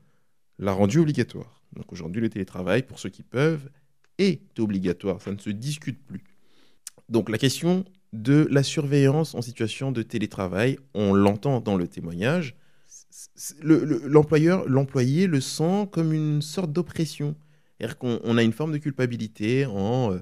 l'a 0.58 0.72
rendu 0.72 0.98
obligatoire. 0.98 1.62
Donc 1.74 1.92
aujourd'hui, 1.92 2.22
le 2.22 2.28
télétravail, 2.28 2.82
pour 2.82 2.98
ceux 2.98 3.10
qui 3.10 3.22
peuvent, 3.22 3.68
est 4.18 4.58
obligatoire. 4.58 5.20
Ça 5.20 5.32
ne 5.32 5.38
se 5.38 5.50
discute 5.50 6.02
plus. 6.04 6.24
Donc 7.08 7.28
la 7.28 7.38
question 7.38 7.84
de 8.14 8.46
la 8.50 8.62
surveillance 8.62 9.34
en 9.34 9.42
situation 9.42 9.92
de 9.92 10.02
télétravail, 10.02 10.78
on 10.94 11.12
l'entend 11.12 11.60
dans 11.60 11.76
le 11.76 11.88
témoignage. 11.88 12.56
L'employeur, 13.60 14.68
l'employé 14.68 15.26
le 15.26 15.40
sent 15.40 15.88
comme 15.90 16.12
une 16.12 16.40
sorte 16.40 16.72
d'oppression. 16.72 17.34
C'est-à-dire 17.78 17.98
qu'on 17.98 18.20
on 18.22 18.38
a 18.38 18.42
une 18.42 18.52
forme 18.52 18.72
de 18.72 18.78
culpabilité 18.78 19.66
en, 19.66 20.12
euh, 20.12 20.18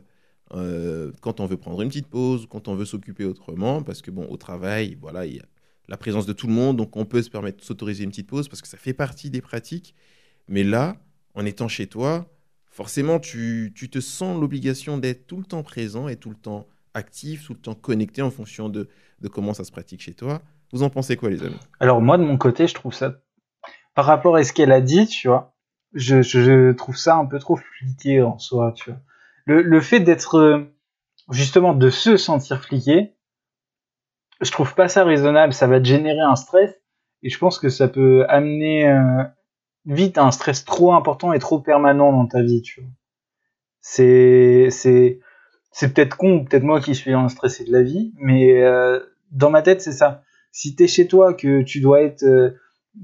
euh, 0.54 1.12
quand 1.20 1.40
on 1.40 1.46
veut 1.46 1.58
prendre 1.58 1.82
une 1.82 1.88
petite 1.88 2.08
pause, 2.08 2.46
quand 2.48 2.66
on 2.66 2.74
veut 2.74 2.86
s'occuper 2.86 3.26
autrement, 3.26 3.82
parce 3.82 4.00
que 4.00 4.10
bon, 4.10 4.26
au 4.28 4.38
travail, 4.38 4.96
voilà, 5.00 5.26
il 5.26 5.36
y 5.36 5.40
a 5.40 5.44
la 5.88 5.98
présence 5.98 6.24
de 6.24 6.32
tout 6.32 6.46
le 6.46 6.54
monde, 6.54 6.78
donc 6.78 6.96
on 6.96 7.04
peut 7.04 7.22
se 7.22 7.28
permettre 7.28 7.58
de 7.58 7.64
s'autoriser 7.64 8.04
une 8.04 8.10
petite 8.10 8.28
pause 8.28 8.48
parce 8.48 8.62
que 8.62 8.68
ça 8.68 8.78
fait 8.78 8.94
partie 8.94 9.28
des 9.28 9.42
pratiques. 9.42 9.94
Mais 10.48 10.64
là, 10.64 10.96
en 11.34 11.44
étant 11.44 11.68
chez 11.68 11.86
toi, 11.86 12.30
forcément, 12.66 13.20
tu, 13.20 13.72
tu 13.74 13.90
te 13.90 14.00
sens 14.00 14.40
l'obligation 14.40 14.96
d'être 14.96 15.26
tout 15.26 15.36
le 15.36 15.44
temps 15.44 15.62
présent 15.62 16.08
et 16.08 16.16
tout 16.16 16.30
le 16.30 16.36
temps 16.36 16.66
actif, 16.94 17.46
tout 17.46 17.54
le 17.54 17.60
temps 17.60 17.74
connecté 17.74 18.22
en 18.22 18.30
fonction 18.30 18.68
de, 18.68 18.88
comment 19.32 19.54
ça 19.54 19.64
se 19.64 19.72
pratique 19.72 20.00
chez 20.00 20.14
toi. 20.14 20.42
Vous 20.72 20.82
en 20.82 20.90
pensez 20.90 21.16
quoi, 21.16 21.30
les 21.30 21.42
amis? 21.42 21.58
Alors 21.80 22.00
moi 22.00 22.18
de 22.18 22.24
mon 22.24 22.38
côté, 22.38 22.66
je 22.66 22.74
trouve 22.74 22.94
ça 22.94 23.14
par 23.94 24.06
rapport 24.06 24.36
à 24.36 24.44
ce 24.44 24.52
qu'elle 24.52 24.72
a 24.72 24.80
dit, 24.80 25.06
tu 25.06 25.28
vois, 25.28 25.54
je, 25.92 26.72
trouve 26.72 26.96
ça 26.96 27.16
un 27.16 27.26
peu 27.26 27.38
trop 27.38 27.56
fliqué 27.56 28.22
en 28.22 28.38
soi, 28.38 28.72
tu 28.74 28.90
vois. 28.90 29.00
Le, 29.44 29.80
fait 29.80 30.00
d'être 30.00 30.38
euh, 30.38 30.74
justement 31.30 31.74
de 31.74 31.90
se 31.90 32.16
sentir 32.16 32.62
fliqué, 32.62 33.14
je 34.40 34.50
trouve 34.50 34.74
pas 34.74 34.88
ça 34.88 35.04
raisonnable. 35.04 35.52
Ça 35.52 35.66
va 35.66 35.80
te 35.80 35.84
générer 35.84 36.20
un 36.20 36.36
stress 36.36 36.70
et 37.22 37.28
je 37.28 37.38
pense 37.38 37.58
que 37.58 37.68
ça 37.68 37.88
peut 37.88 38.24
amener 38.28 38.88
euh, 38.88 39.24
vite 39.84 40.18
un 40.18 40.30
stress 40.30 40.64
trop 40.64 40.94
important 40.94 41.32
et 41.32 41.38
trop 41.38 41.60
permanent 41.60 42.12
dans 42.12 42.26
ta 42.26 42.42
vie, 42.42 42.62
tu 42.62 42.80
vois. 42.80 42.90
C'est 43.80 44.68
c'est 44.70 45.20
c'est 45.72 45.92
peut-être 45.92 46.16
con, 46.16 46.44
peut-être 46.44 46.62
moi 46.62 46.80
qui 46.80 46.94
suis 46.94 47.12
un 47.12 47.28
stressé 47.28 47.64
de 47.64 47.72
la 47.72 47.82
vie, 47.82 48.12
mais 48.18 48.62
euh, 48.62 49.00
dans 49.30 49.50
ma 49.50 49.62
tête 49.62 49.80
c'est 49.80 49.92
ça 49.92 50.22
si 50.52 50.76
t'es 50.76 50.86
chez 50.86 51.08
toi, 51.08 51.34
que 51.34 51.62
tu 51.62 51.80
dois 51.80 52.02
être, 52.02 52.22
euh, 52.22 52.50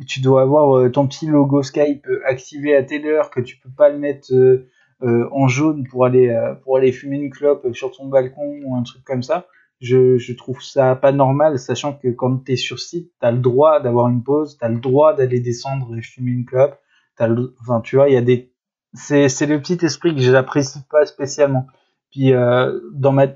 tu 0.07 0.21
dois 0.21 0.43
avoir 0.43 0.77
euh, 0.77 0.91
ton 0.91 1.09
petit 1.09 1.27
logo 1.27 1.63
Skype 1.63 2.07
euh, 2.07 2.21
activé 2.27 2.77
à 2.77 2.83
telle 2.83 3.07
heure, 3.07 3.31
que 3.31 3.41
tu 3.41 3.57
peux 3.59 3.71
pas 3.71 3.89
le 3.89 3.99
mettre 3.99 4.33
euh, 4.33 5.29
en 5.33 5.49
jaune 5.49 5.87
pour 5.89 6.05
aller 6.05 6.37
pour 6.63 6.77
aller 6.77 6.93
fumer 6.93 7.17
une 7.17 7.31
clope 7.31 7.67
sur 7.73 7.91
ton 7.91 8.07
balcon 8.07 8.61
ou 8.65 8.77
un 8.77 8.83
truc 8.83 9.03
comme 9.05 9.23
ça, 9.23 9.47
je, 9.81 10.19
je 10.19 10.33
trouve 10.35 10.63
ça 10.63 10.95
pas 10.95 11.13
normal, 11.13 11.59
sachant 11.59 11.95
que 11.95 12.09
quand 12.09 12.37
t'es 12.45 12.57
sur 12.57 12.79
site, 12.79 13.13
t'as 13.21 13.31
le 13.31 13.39
droit 13.39 13.81
d'avoir 13.81 14.09
une 14.09 14.23
pause, 14.23 14.59
t'as 14.59 14.69
le 14.69 14.79
droit 14.79 15.15
d'aller 15.15 15.41
descendre 15.41 15.97
et 15.97 16.03
fumer 16.03 16.33
une 16.33 16.45
clope, 16.45 16.79
t'as 17.17 17.29
le, 17.29 17.55
enfin 17.61 17.81
tu 17.81 17.97
vois, 17.97 18.09
il 18.09 18.15
y 18.15 18.19
a 18.19 18.23
des, 18.23 18.53
c'est 18.93 19.29
c'est 19.29 19.47
le 19.47 19.61
petit 19.61 19.79
esprit 19.85 20.15
que 20.15 20.21
j'apprécie 20.21 20.81
pas 20.91 21.07
spécialement. 21.07 21.67
Puis 22.11 22.33
euh, 22.33 22.81
dans 22.93 23.13
ma 23.13 23.27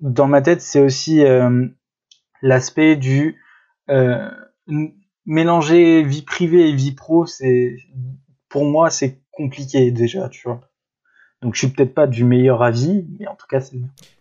dans 0.00 0.28
ma 0.28 0.42
tête, 0.42 0.62
c'est 0.62 0.80
aussi 0.80 1.24
euh, 1.24 1.66
l'aspect 2.42 2.96
du 2.96 3.42
euh, 3.90 4.30
mélanger 5.26 6.02
vie 6.02 6.22
privée 6.22 6.68
et 6.68 6.74
vie 6.74 6.92
pro, 6.92 7.26
c'est 7.26 7.76
pour 8.48 8.64
moi 8.64 8.90
c'est 8.90 9.20
compliqué 9.32 9.90
déjà, 9.90 10.28
tu 10.28 10.42
vois. 10.44 10.60
Donc 11.42 11.54
je 11.54 11.60
suis 11.60 11.68
peut-être 11.68 11.94
pas 11.94 12.06
du 12.06 12.24
meilleur 12.24 12.62
avis, 12.62 13.06
mais 13.18 13.26
en 13.26 13.34
tout 13.34 13.46
cas 13.48 13.60
c'est 13.60 13.78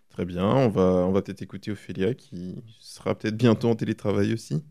Très 0.09 0.25
bien, 0.25 0.47
on 0.47 0.69
va, 0.69 0.81
on 0.81 1.11
va 1.11 1.21
peut-être 1.21 1.43
écouter 1.43 1.69
Ophélia 1.69 2.15
qui 2.15 2.63
sera 2.79 3.13
peut-être 3.13 3.37
bientôt 3.37 3.69
en 3.69 3.75
télétravail 3.75 4.33
aussi. 4.33 4.63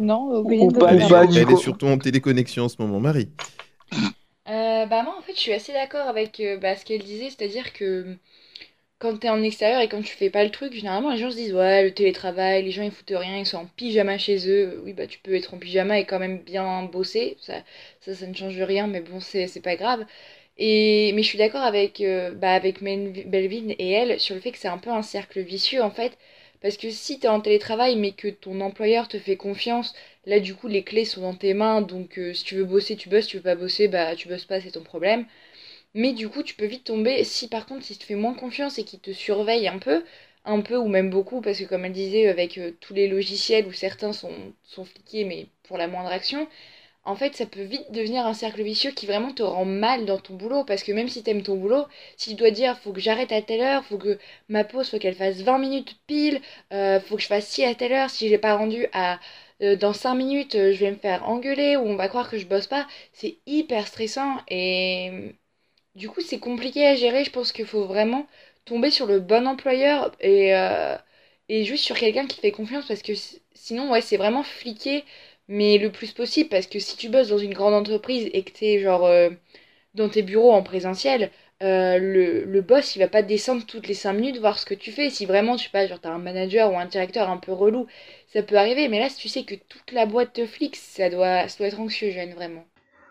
Non, 0.00 0.44
pas, 0.44 0.78
pas 0.78 0.92
Elle 0.92 1.36
est, 1.36 1.42
elle 1.42 1.50
est 1.50 1.56
surtout 1.56 1.86
en 1.86 1.98
téléconnexion 1.98 2.64
en 2.64 2.68
ce 2.68 2.82
moment, 2.82 2.98
Marie. 2.98 3.30
Euh, 4.86 4.88
bah 4.88 5.02
moi 5.02 5.16
en 5.18 5.22
fait 5.22 5.34
je 5.34 5.40
suis 5.40 5.52
assez 5.52 5.72
d'accord 5.72 6.06
avec 6.08 6.40
euh, 6.40 6.56
bah, 6.58 6.76
ce 6.76 6.84
qu'elle 6.84 7.02
disait, 7.02 7.30
c'est-à-dire 7.30 7.72
que 7.72 8.16
quand 9.00 9.18
t'es 9.18 9.28
en 9.30 9.42
extérieur 9.42 9.80
et 9.82 9.88
quand 9.88 10.02
tu 10.02 10.14
fais 10.16 10.30
pas 10.30 10.44
le 10.44 10.50
truc, 10.50 10.72
généralement 10.74 11.10
les 11.12 11.18
gens 11.18 11.30
se 11.30 11.36
disent 11.36 11.54
ouais 11.54 11.84
le 11.84 11.94
télétravail, 11.94 12.64
les 12.64 12.70
gens 12.72 12.82
ils 12.84 12.92
foutent 12.92 13.12
rien, 13.16 13.38
ils 13.38 13.46
sont 13.46 13.58
en 13.58 13.66
pyjama 13.66 14.18
chez 14.18 14.48
eux. 14.50 14.80
Oui 14.84 14.92
bah 14.94 15.06
tu 15.08 15.18
peux 15.20 15.34
être 15.34 15.54
en 15.54 15.58
pyjama 15.58 15.98
et 16.00 16.06
quand 16.06 16.18
même 16.20 16.40
bien 16.40 16.84
bosser, 16.84 17.36
ça 17.40 17.62
ça, 18.00 18.26
ne 18.26 18.34
change 18.34 18.60
rien 18.62 18.86
mais 18.88 19.00
bon 19.02 19.20
c'est 19.20 19.62
pas 19.62 19.76
grave. 19.76 20.06
Et 20.58 21.12
mais 21.14 21.22
je 21.22 21.28
suis 21.28 21.38
d'accord 21.38 21.62
avec 21.62 22.00
euh, 22.00 22.32
bah, 22.32 22.52
avec 22.52 22.80
Mel- 22.82 23.24
Belvin 23.28 23.70
et 23.78 23.90
elle 23.92 24.20
sur 24.20 24.34
le 24.34 24.40
fait 24.40 24.52
que 24.52 24.58
c'est 24.58 24.68
un 24.68 24.78
peu 24.78 24.90
un 24.90 25.02
cercle 25.02 25.40
vicieux 25.40 25.82
en 25.82 25.90
fait 25.90 26.16
parce 26.62 26.76
que 26.78 26.90
si 26.90 27.18
t'es 27.20 27.28
en 27.28 27.40
télétravail 27.40 27.96
mais 27.96 28.12
que 28.12 28.28
ton 28.28 28.60
employeur 28.60 29.08
te 29.08 29.18
fait 29.18 29.36
confiance 29.36 29.94
Là, 30.26 30.40
du 30.40 30.54
coup, 30.54 30.66
les 30.68 30.82
clés 30.84 31.04
sont 31.06 31.22
dans 31.22 31.34
tes 31.34 31.54
mains, 31.54 31.80
donc 31.82 32.18
euh, 32.18 32.34
si 32.34 32.44
tu 32.44 32.56
veux 32.56 32.64
bosser, 32.64 32.96
tu 32.96 33.08
bosses, 33.08 33.24
si 33.24 33.30
tu 33.30 33.36
veux 33.38 33.42
pas 33.42 33.54
bosser, 33.54 33.88
bah 33.88 34.14
tu 34.16 34.28
bosses 34.28 34.44
pas, 34.44 34.60
c'est 34.60 34.72
ton 34.72 34.82
problème. 34.82 35.24
Mais 35.94 36.12
du 36.12 36.28
coup, 36.28 36.42
tu 36.42 36.54
peux 36.54 36.66
vite 36.66 36.84
tomber, 36.84 37.24
si 37.24 37.48
par 37.48 37.66
contre, 37.66 37.84
s'il 37.84 37.98
te 37.98 38.04
fait 38.04 38.14
moins 38.16 38.34
confiance 38.34 38.78
et 38.78 38.84
qu'il 38.84 39.00
te 39.00 39.12
surveille 39.12 39.68
un 39.68 39.78
peu, 39.78 40.04
un 40.44 40.60
peu 40.62 40.76
ou 40.78 40.88
même 40.88 41.10
beaucoup, 41.10 41.40
parce 41.42 41.58
que 41.60 41.64
comme 41.64 41.84
elle 41.86 41.92
disait, 41.92 42.28
avec 42.28 42.58
euh, 42.58 42.72
tous 42.80 42.94
les 42.94 43.08
logiciels 43.08 43.66
où 43.66 43.72
certains 43.72 44.12
sont, 44.14 44.32
sont 44.64 44.84
fliqués, 44.84 45.24
mais 45.24 45.48
pour 45.64 45.78
la 45.78 45.88
moindre 45.88 46.10
action, 46.10 46.48
en 47.04 47.14
fait, 47.14 47.36
ça 47.36 47.46
peut 47.46 47.62
vite 47.62 47.92
devenir 47.92 48.26
un 48.26 48.34
cercle 48.34 48.62
vicieux 48.62 48.90
qui 48.90 49.06
vraiment 49.06 49.32
te 49.32 49.42
rend 49.42 49.64
mal 49.64 50.06
dans 50.06 50.18
ton 50.18 50.34
boulot. 50.34 50.64
Parce 50.64 50.82
que 50.82 50.90
même 50.92 51.08
si 51.08 51.22
t'aimes 51.22 51.42
ton 51.42 51.56
boulot, 51.56 51.84
si 52.16 52.30
tu 52.30 52.36
dois 52.36 52.50
dire, 52.50 52.76
faut 52.78 52.92
que 52.92 53.00
j'arrête 53.00 53.30
à 53.32 53.40
telle 53.42 53.60
heure, 53.60 53.84
faut 53.84 53.96
que 53.98 54.18
ma 54.48 54.64
pause, 54.64 54.90
faut 54.90 54.98
qu'elle 54.98 55.14
fasse 55.14 55.40
20 55.42 55.58
minutes 55.58 55.96
pile, 56.08 56.40
euh, 56.72 56.98
faut 57.00 57.16
que 57.16 57.22
je 57.22 57.28
fasse 57.28 57.46
ci 57.46 57.64
à 57.64 57.74
telle 57.76 57.92
heure, 57.92 58.10
si 58.10 58.28
j'ai 58.28 58.38
pas 58.38 58.56
rendu 58.56 58.86
à 58.92 59.20
euh, 59.62 59.76
dans 59.76 59.92
5 59.92 60.14
minutes, 60.14 60.54
euh, 60.56 60.72
je 60.72 60.78
vais 60.80 60.90
me 60.92 60.96
faire 60.96 61.28
engueuler 61.28 61.76
ou 61.76 61.82
on 61.86 61.96
va 61.96 62.08
croire 62.08 62.30
que 62.30 62.38
je 62.38 62.46
bosse 62.46 62.66
pas, 62.66 62.86
c'est 63.12 63.38
hyper 63.46 63.86
stressant 63.86 64.38
et 64.48 65.34
du 65.96 66.08
coup, 66.10 66.20
c'est 66.22 66.38
compliqué 66.40 66.86
à 66.86 66.94
gérer. 66.96 67.24
Je 67.24 67.30
pense 67.32 67.52
qu'il 67.52 67.66
faut 67.66 67.86
vraiment 67.86 68.26
tomber 68.66 68.90
sur 68.90 69.06
le 69.06 69.20
bon 69.20 69.46
employeur 69.48 70.12
et, 70.20 70.52
et 71.48 71.64
juste 71.64 71.84
sur 71.84 71.96
quelqu'un 71.96 72.26
qui 72.26 72.40
fait 72.40 72.52
confiance 72.52 72.86
parce 72.86 73.02
que 73.02 73.12
sinon, 73.54 73.90
ouais, 73.90 74.00
c'est 74.00 74.16
vraiment 74.16 74.42
fliqué 74.42 75.04
mais 75.48 75.78
le 75.78 75.92
plus 75.92 76.12
possible 76.12 76.48
parce 76.48 76.66
que 76.66 76.80
si 76.80 76.96
tu 76.96 77.08
bosses 77.08 77.28
dans 77.28 77.38
une 77.38 77.54
grande 77.54 77.74
entreprise 77.74 78.28
et 78.32 78.42
que 78.42 78.50
t'es 78.52 78.80
genre 78.80 79.04
euh, 79.06 79.30
dans 79.94 80.08
tes 80.08 80.22
bureaux 80.22 80.52
en 80.52 80.62
présentiel, 80.62 81.30
euh, 81.62 81.98
le, 81.98 82.44
le, 82.44 82.60
boss 82.60 82.96
il 82.96 82.98
va 82.98 83.08
pas 83.08 83.22
descendre 83.22 83.64
toutes 83.64 83.88
les 83.88 83.94
5 83.94 84.12
minutes 84.12 84.38
voir 84.38 84.58
ce 84.58 84.66
que 84.66 84.74
tu 84.74 84.92
fais. 84.92 85.10
Si 85.10 85.26
vraiment 85.26 85.56
tu 85.56 85.70
pas 85.70 85.86
genre 85.86 86.00
t'as 86.00 86.10
un 86.10 86.18
manager 86.18 86.72
ou 86.72 86.78
un 86.78 86.86
directeur 86.86 87.30
un 87.30 87.38
peu 87.38 87.52
relou, 87.52 87.86
ça 88.32 88.42
peut 88.42 88.56
arriver. 88.56 88.88
Mais 88.88 89.00
là 89.00 89.08
si 89.08 89.16
tu 89.16 89.28
sais 89.28 89.44
que 89.44 89.54
toute 89.54 89.92
la 89.92 90.06
boîte 90.06 90.34
te 90.34 90.46
flique, 90.46 90.76
ça 90.76 91.08
doit, 91.08 91.48
ça 91.48 91.58
doit 91.58 91.68
être 91.68 91.80
anxiogène 91.80 92.34
vraiment. 92.34 92.64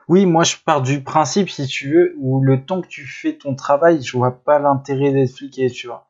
Oui, 0.07 0.25
moi 0.25 0.43
je 0.43 0.57
pars 0.63 0.83
du 0.83 1.01
principe, 1.01 1.49
si 1.49 1.65
tu 1.65 1.91
veux, 1.91 2.13
où 2.17 2.41
le 2.41 2.63
temps 2.63 2.81
que 2.81 2.87
tu 2.87 3.05
fais 3.07 3.33
ton 3.33 3.55
travail, 3.55 4.03
je 4.03 4.15
vois 4.15 4.43
pas 4.43 4.59
l'intérêt 4.59 5.11
d'être 5.11 5.31
fliqué, 5.31 5.69
tu 5.71 5.87
vois. 5.87 6.09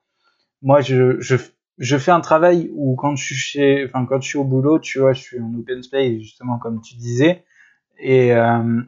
Moi, 0.62 0.82
je, 0.82 1.20
je, 1.22 1.36
je 1.78 1.98
fais 1.98 2.12
un 2.12 2.22
travail 2.22 2.70
où 2.74 2.96
quand 2.96 3.16
je 3.16 3.34
suis 3.34 3.90
quand 3.94 4.22
je 4.22 4.28
suis 4.28 4.38
au 4.38 4.44
boulot, 4.44 4.80
tu 4.80 5.00
vois, 5.00 5.14
je 5.14 5.22
suis 5.22 5.40
en 5.40 5.54
open 5.54 5.84
space 5.84 6.20
justement 6.20 6.58
comme 6.58 6.82
tu 6.82 6.96
disais, 6.96 7.46
et 8.00 8.34
euh, 8.34 8.82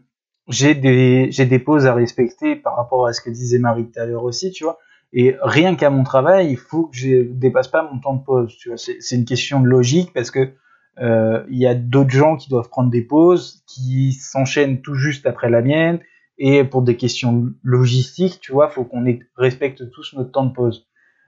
j'ai 0.47 0.75
des 0.75 1.31
j'ai 1.31 1.45
des 1.45 1.59
pauses 1.59 1.85
à 1.85 1.93
respecter 1.93 2.55
par 2.55 2.75
rapport 2.75 3.07
à 3.07 3.13
ce 3.13 3.21
que 3.21 3.29
disait 3.29 3.59
Marie 3.59 3.85
tout 3.85 3.99
à 3.99 4.05
l'heure 4.05 4.23
aussi, 4.23 4.51
tu 4.51 4.63
vois. 4.63 4.79
Et 5.13 5.35
rien 5.41 5.75
qu'à 5.75 5.89
mon 5.89 6.03
travail, 6.03 6.49
il 6.51 6.57
faut 6.57 6.87
que 6.87 6.97
je 6.97 7.23
dépasse 7.23 7.69
pas 7.69 7.89
mon 7.91 7.99
temps 7.99 8.15
de 8.15 8.23
pause. 8.23 8.55
Tu 8.57 8.69
vois, 8.69 8.77
c'est 8.77 9.15
une 9.15 9.25
question 9.25 9.61
de 9.61 9.67
logique 9.67 10.11
parce 10.13 10.31
que 10.31 10.53
euh, 10.99 11.43
il 11.49 11.57
y 11.57 11.67
a 11.67 11.75
d'autres 11.75 12.09
gens 12.09 12.35
qui 12.35 12.49
doivent 12.49 12.69
prendre 12.69 12.89
des 12.89 13.01
pauses, 13.01 13.63
qui 13.67 14.13
s'enchaînent 14.13 14.81
tout 14.81 14.95
juste 14.95 15.25
après 15.25 15.49
la 15.49 15.61
mienne, 15.61 15.99
et 16.37 16.63
pour 16.63 16.81
des 16.81 16.97
questions 16.97 17.53
logistiques, 17.63 18.39
tu 18.41 18.51
vois, 18.51 18.69
faut 18.69 18.83
qu'on 18.83 19.05
respecte 19.35 19.89
tous 19.91 20.13
notre 20.13 20.31
temps 20.31 20.45
de 20.45 20.53
pause. 20.53 20.87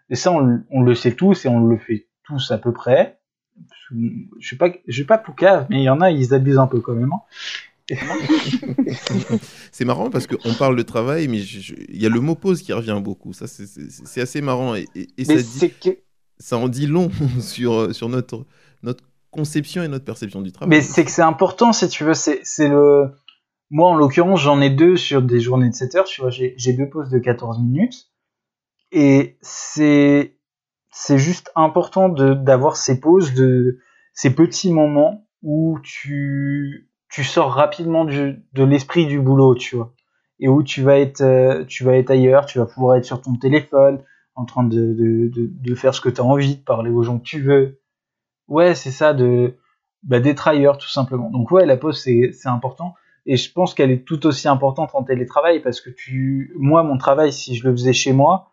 Et 0.10 0.16
ça, 0.16 0.32
on, 0.32 0.82
le 0.82 0.96
sait 0.96 1.14
tous 1.14 1.46
et 1.46 1.50
on 1.50 1.66
le 1.66 1.78
fait 1.78 2.08
tous 2.24 2.52
à 2.52 2.58
peu 2.58 2.74
près. 2.74 3.20
Je 3.92 3.96
suis 4.40 4.56
pas, 4.56 4.70
je 4.88 4.94
suis 4.94 5.06
pas 5.06 5.18
poucave, 5.18 5.68
mais 5.70 5.82
il 5.82 5.84
y 5.84 5.90
en 5.90 6.02
a, 6.02 6.12
ils 6.12 6.34
abusent 6.34 6.60
un 6.60 6.68
peu 6.68 6.80
quand 6.80 6.94
même. 6.94 7.12
C'est 9.72 9.86
marrant 9.86 10.10
parce 10.10 10.28
qu'on 10.28 10.54
parle 10.54 10.76
de 10.76 10.82
travail, 10.84 11.28
mais 11.28 11.40
il 11.40 12.02
y 12.02 12.06
a 12.06 12.10
le 12.10 12.20
mot 12.20 12.36
pause 12.36 12.62
qui 12.62 12.74
revient 12.74 13.00
beaucoup. 13.04 13.34
Ça, 13.34 13.46
c'est 13.48 14.22
assez 14.22 14.42
marrant. 14.42 14.76
Et, 14.76 14.86
ça, 15.24 15.36
dit, 15.36 15.74
ça 16.38 16.58
en 16.58 16.68
dit 16.68 16.88
long 16.88 17.10
sur, 17.40 17.94
sur 17.94 18.10
notre, 18.10 18.46
notre 18.84 19.04
conception 19.32 19.84
et 19.84 19.88
notre 19.88 20.06
perception 20.06 20.42
du 20.42 20.52
travail. 20.52 20.70
Mais 20.70 20.82
c'est 20.82 21.06
que 21.06 21.12
c'est 21.12 21.22
important, 21.22 21.74
si 21.74 21.88
tu 21.88 22.04
veux. 22.04 22.14
C'est 22.14 22.44
le. 22.60 23.12
Moi, 23.72 23.90
en 23.90 23.96
l'occurrence, 23.96 24.42
j'en 24.42 24.62
ai 24.62 24.72
deux 24.72 24.98
sur 24.98 25.22
des 25.22 25.40
journées 25.40 25.70
de 25.70 25.76
7 25.76 25.96
heures. 25.96 26.06
Tu 26.06 26.22
vois, 26.22 26.32
j'ai 26.32 26.74
deux 26.74 26.90
pauses 26.90 27.10
de 27.10 27.20
14 27.20 27.60
minutes. 27.60 28.08
Et 28.92 29.38
c'est 29.42 30.40
c'est 30.92 31.18
juste 31.18 31.52
important 31.56 32.10
d'avoir 32.10 32.76
ces 32.76 33.00
pauses, 33.00 33.34
de 33.34 33.80
ces 34.14 34.34
petits 34.34 34.74
moments 34.74 35.28
où 35.42 35.80
tu 35.84 36.89
tu 37.10 37.24
sors 37.24 37.52
rapidement 37.52 38.06
du, 38.06 38.44
de 38.54 38.64
l'esprit 38.64 39.08
du 39.08 39.20
boulot, 39.20 39.56
tu 39.56 39.76
vois, 39.76 39.94
et 40.40 40.48
où 40.48 40.64
tu 40.64 40.82
vas 40.84 41.00
être 41.00 41.22
euh, 41.22 41.66
tu 41.66 41.84
vas 41.84 41.96
être 41.96 42.12
ailleurs, 42.12 42.46
tu 42.46 42.60
vas 42.60 42.66
pouvoir 42.66 42.98
être 42.98 43.06
sur 43.06 43.22
ton 43.22 43.36
téléphone, 43.36 44.00
en 44.36 44.46
train 44.46 44.64
de 44.64 44.94
de, 44.94 45.30
de, 45.30 45.50
de 45.52 45.76
faire 45.76 45.94
ce 45.94 46.02
que 46.02 46.10
tu 46.10 46.22
as 46.22 46.24
envie, 46.24 46.56
de 46.58 46.64
parler 46.64 46.92
aux 46.92 47.04
gens 47.04 47.20
que 47.20 47.24
tu 47.24 47.42
veux. 47.42 47.80
Ouais, 48.48 48.76
c'est 48.76 48.92
ça 48.92 49.14
de 49.14 49.56
bah, 50.04 50.20
d'être 50.20 50.52
tout 50.78 50.90
simplement. 50.90 51.30
Donc 51.30 51.52
ouais, 51.52 51.66
la 51.66 51.78
pause 51.78 52.02
c'est 52.02 52.32
c'est 52.34 52.50
important 52.50 52.94
et 53.26 53.38
je 53.38 53.52
pense 53.52 53.74
qu'elle 53.74 53.92
est 53.92 54.06
tout 54.06 54.26
aussi 54.26 54.48
importante 54.48 54.92
en 54.94 55.04
télétravail 55.04 55.62
parce 55.62 55.82
que 55.82 55.90
tu 55.90 56.54
moi 56.58 56.84
mon 56.84 56.98
travail 56.98 57.34
si 57.34 57.56
je 57.56 57.68
le 57.68 57.76
faisais 57.76 57.94
chez 57.94 58.14
moi, 58.14 58.52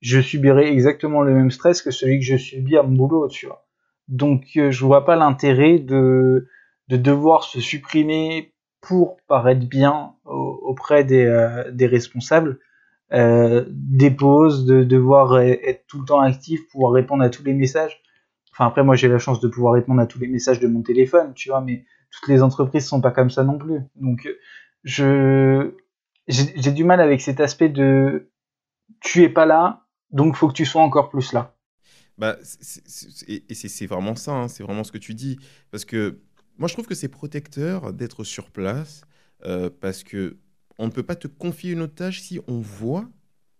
je 0.00 0.20
subirais 0.20 0.68
exactement 0.70 1.22
le 1.22 1.34
même 1.34 1.50
stress 1.50 1.82
que 1.82 1.90
celui 1.90 2.18
que 2.18 2.24
je 2.24 2.36
subis 2.36 2.76
à 2.76 2.82
mon 2.82 2.94
boulot, 2.94 3.28
tu 3.28 3.46
vois. 3.46 3.64
Donc 4.08 4.44
euh, 4.56 4.70
je 4.70 4.84
vois 4.84 5.04
pas 5.04 5.16
l'intérêt 5.16 5.78
de 5.78 6.48
de 6.88 6.96
devoir 6.96 7.44
se 7.44 7.60
supprimer 7.60 8.54
pour 8.80 9.16
paraître 9.26 9.66
bien 9.66 10.14
auprès 10.24 11.04
des, 11.04 11.24
euh, 11.24 11.64
responsables, 11.80 12.58
euh, 13.12 13.64
des 13.68 14.10
pauses, 14.10 14.64
de 14.66 14.84
devoir 14.84 15.40
être 15.40 15.84
tout 15.86 16.00
le 16.00 16.06
temps 16.06 16.20
actif, 16.20 16.60
pouvoir 16.70 16.92
répondre 16.92 17.22
à 17.22 17.30
tous 17.30 17.44
les 17.44 17.54
messages. 17.54 18.00
Enfin 18.52 18.66
après 18.66 18.82
moi 18.82 18.96
j'ai 18.96 19.08
la 19.08 19.18
chance 19.18 19.40
de 19.40 19.48
pouvoir 19.48 19.74
répondre 19.74 20.00
à 20.00 20.06
tous 20.06 20.18
les 20.18 20.28
messages 20.28 20.60
de 20.60 20.68
mon 20.68 20.82
téléphone, 20.82 21.32
tu 21.34 21.48
vois, 21.50 21.60
mais 21.60 21.84
toutes 22.10 22.28
les 22.28 22.42
entreprises 22.42 22.86
sont 22.86 23.00
pas 23.00 23.10
comme 23.10 23.30
ça 23.30 23.44
non 23.44 23.58
plus. 23.58 23.80
Donc 23.96 24.28
je 24.84 25.74
j'ai 26.28 26.72
du 26.72 26.84
mal 26.84 27.00
avec 27.00 27.20
cet 27.20 27.40
aspect 27.40 27.68
de 27.70 28.30
tu 29.00 29.22
es 29.22 29.28
pas 29.28 29.46
là, 29.46 29.88
donc, 30.10 30.36
faut 30.36 30.48
que 30.48 30.54
tu 30.54 30.64
sois 30.64 30.82
encore 30.82 31.10
plus 31.10 31.32
là. 31.32 31.54
Bah, 32.16 32.36
et 33.28 33.54
c'est 33.54 33.86
vraiment 33.86 34.16
ça, 34.16 34.32
hein, 34.32 34.48
c'est 34.48 34.62
vraiment 34.62 34.84
ce 34.84 34.90
que 34.90 34.98
tu 34.98 35.14
dis. 35.14 35.38
Parce 35.70 35.84
que 35.84 36.20
moi, 36.58 36.68
je 36.68 36.74
trouve 36.74 36.86
que 36.86 36.94
c'est 36.94 37.08
protecteur 37.08 37.92
d'être 37.92 38.24
sur 38.24 38.50
place, 38.50 39.02
euh, 39.44 39.70
parce 39.80 40.02
que 40.02 40.36
on 40.78 40.86
ne 40.86 40.92
peut 40.92 41.02
pas 41.02 41.16
te 41.16 41.28
confier 41.28 41.72
une 41.72 41.82
autre 41.82 41.94
tâche 41.94 42.20
si 42.20 42.40
on 42.46 42.58
voit 42.58 43.08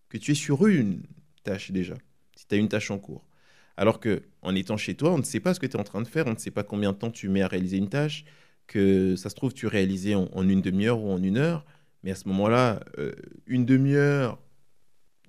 que 0.08 0.18
tu 0.18 0.32
es 0.32 0.34
sur 0.34 0.66
une 0.66 1.02
tâche 1.44 1.70
déjà, 1.70 1.94
si 2.36 2.46
tu 2.46 2.54
as 2.54 2.58
une 2.58 2.68
tâche 2.68 2.90
en 2.90 2.98
cours. 2.98 3.24
Alors 3.76 4.00
que 4.00 4.22
en 4.42 4.54
étant 4.54 4.76
chez 4.76 4.94
toi, 4.94 5.12
on 5.12 5.18
ne 5.18 5.22
sait 5.22 5.40
pas 5.40 5.54
ce 5.54 5.60
que 5.60 5.66
tu 5.66 5.76
es 5.76 5.80
en 5.80 5.84
train 5.84 6.02
de 6.02 6.08
faire, 6.08 6.26
on 6.26 6.32
ne 6.32 6.38
sait 6.38 6.50
pas 6.50 6.64
combien 6.64 6.92
de 6.92 6.98
temps 6.98 7.10
tu 7.10 7.28
mets 7.28 7.42
à 7.42 7.48
réaliser 7.48 7.76
une 7.76 7.88
tâche, 7.88 8.24
que 8.66 9.16
ça 9.16 9.30
se 9.30 9.34
trouve, 9.34 9.54
tu 9.54 9.66
réalisais 9.66 10.14
en, 10.14 10.48
une 10.48 10.60
demi-heure 10.60 11.00
ou 11.00 11.10
en 11.10 11.22
une 11.22 11.38
heure, 11.38 11.64
mais 12.02 12.10
à 12.10 12.14
ce 12.14 12.28
moment-là, 12.28 12.80
euh, 12.98 13.12
une 13.46 13.64
demi-heure 13.64 14.38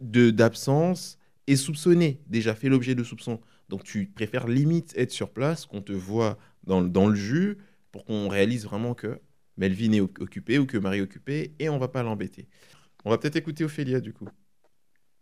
d'absence 0.02 1.18
est 1.48 1.56
soupçonné, 1.56 2.22
déjà 2.28 2.56
fait 2.56 2.70
l'objet 2.70 2.96
de 2.96 3.04
soupçons. 3.04 3.40
Donc 3.70 3.84
tu 3.84 4.08
préfères 4.08 4.48
limite 4.48 4.94
être 4.98 5.12
sur 5.12 5.30
place, 5.30 5.66
qu'on 5.66 5.82
te 5.82 5.92
voit 5.92 6.38
dans, 6.70 6.82
dans 6.82 7.08
le 7.08 7.16
jus, 7.16 7.58
pour 7.92 8.06
qu'on 8.06 8.30
réalise 8.30 8.64
vraiment 8.64 8.94
que 8.94 9.20
Melvin 9.58 9.92
est 9.92 10.00
occupée 10.00 10.58
ou 10.58 10.66
que 10.66 10.78
Marie 10.78 11.00
est 11.00 11.02
occupée, 11.02 11.54
et 11.60 11.68
on 11.68 11.78
va 11.78 11.90
pas 11.90 12.04
l'embêter. 12.04 12.48
On 13.04 13.10
va 13.10 13.18
peut-être 13.18 13.36
écouter 13.36 13.66
Ophélia 13.66 14.00
du 14.00 14.14
coup, 14.14 14.30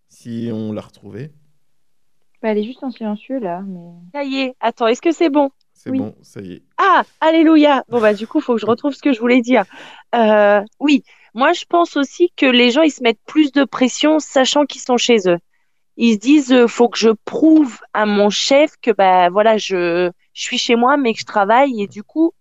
si 0.09 0.49
on 0.53 0.71
l'a 0.73 0.81
retrouvée. 0.81 1.31
Bah, 2.41 2.49
elle 2.49 2.59
est 2.59 2.63
juste 2.63 2.83
en 2.83 2.91
silencieux 2.91 3.39
là. 3.39 3.63
Mais... 3.65 3.93
Ça 4.13 4.23
y 4.23 4.41
est, 4.41 4.55
attends, 4.59 4.87
est-ce 4.87 5.01
que 5.01 5.11
c'est 5.11 5.29
bon? 5.29 5.49
C'est 5.73 5.91
bon, 5.91 6.15
ça 6.21 6.41
y 6.41 6.53
est. 6.53 6.63
Ah, 6.77 7.03
alléluia 7.21 7.83
Bon 7.87 8.01
bah 8.01 8.13
du 8.13 8.27
coup, 8.27 8.39
il 8.39 8.43
faut 8.43 8.55
que 8.55 8.61
je 8.61 8.65
retrouve 8.65 8.93
ce 8.93 9.01
que 9.01 9.13
je 9.13 9.19
voulais 9.19 9.41
dire. 9.41 9.63
Euh, 10.15 10.61
oui, 10.79 11.03
moi, 11.33 11.53
je 11.53 11.65
pense 11.65 11.97
aussi 11.97 12.31
que 12.35 12.47
les 12.47 12.71
gens, 12.71 12.81
ils 12.81 12.91
se 12.91 13.03
mettent 13.03 13.21
plus 13.27 13.51
de 13.51 13.63
pression, 13.63 14.19
sachant 14.19 14.65
qu'ils 14.65 14.81
sont 14.81 14.97
chez 14.97 15.17
eux. 15.27 15.37
Ils 15.97 16.13
se 16.15 16.19
disent, 16.19 16.53
euh, 16.53 16.67
faut 16.67 16.89
que 16.89 16.97
je 16.97 17.09
prouve 17.25 17.79
à 17.93 18.05
mon 18.05 18.29
chef 18.29 18.73
que, 18.81 18.91
bah, 18.91 19.29
voilà, 19.29 19.57
je, 19.57 20.11
je 20.33 20.41
suis 20.41 20.57
chez 20.57 20.75
moi, 20.75 20.97
mais 20.97 21.13
que 21.13 21.19
je 21.19 21.25
travaille. 21.25 21.81
Et 21.81 21.87
du 21.87 22.03
coup, 22.03 22.33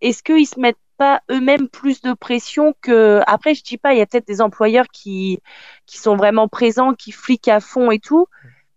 est-ce 0.00 0.22
qu'ils 0.22 0.46
se 0.46 0.60
mettent 0.60 0.76
pas 0.96 1.22
eux-mêmes 1.30 1.68
plus 1.68 2.00
de 2.02 2.12
pression 2.12 2.74
que, 2.82 3.22
après, 3.26 3.54
je 3.54 3.62
dis 3.64 3.78
pas, 3.78 3.94
il 3.94 3.98
y 3.98 4.02
a 4.02 4.06
peut-être 4.06 4.26
des 4.26 4.40
employeurs 4.40 4.88
qui, 4.92 5.40
qui 5.86 5.98
sont 5.98 6.16
vraiment 6.16 6.48
présents, 6.48 6.94
qui 6.94 7.12
fliquent 7.12 7.48
à 7.48 7.60
fond 7.60 7.90
et 7.90 7.98
tout. 8.00 8.26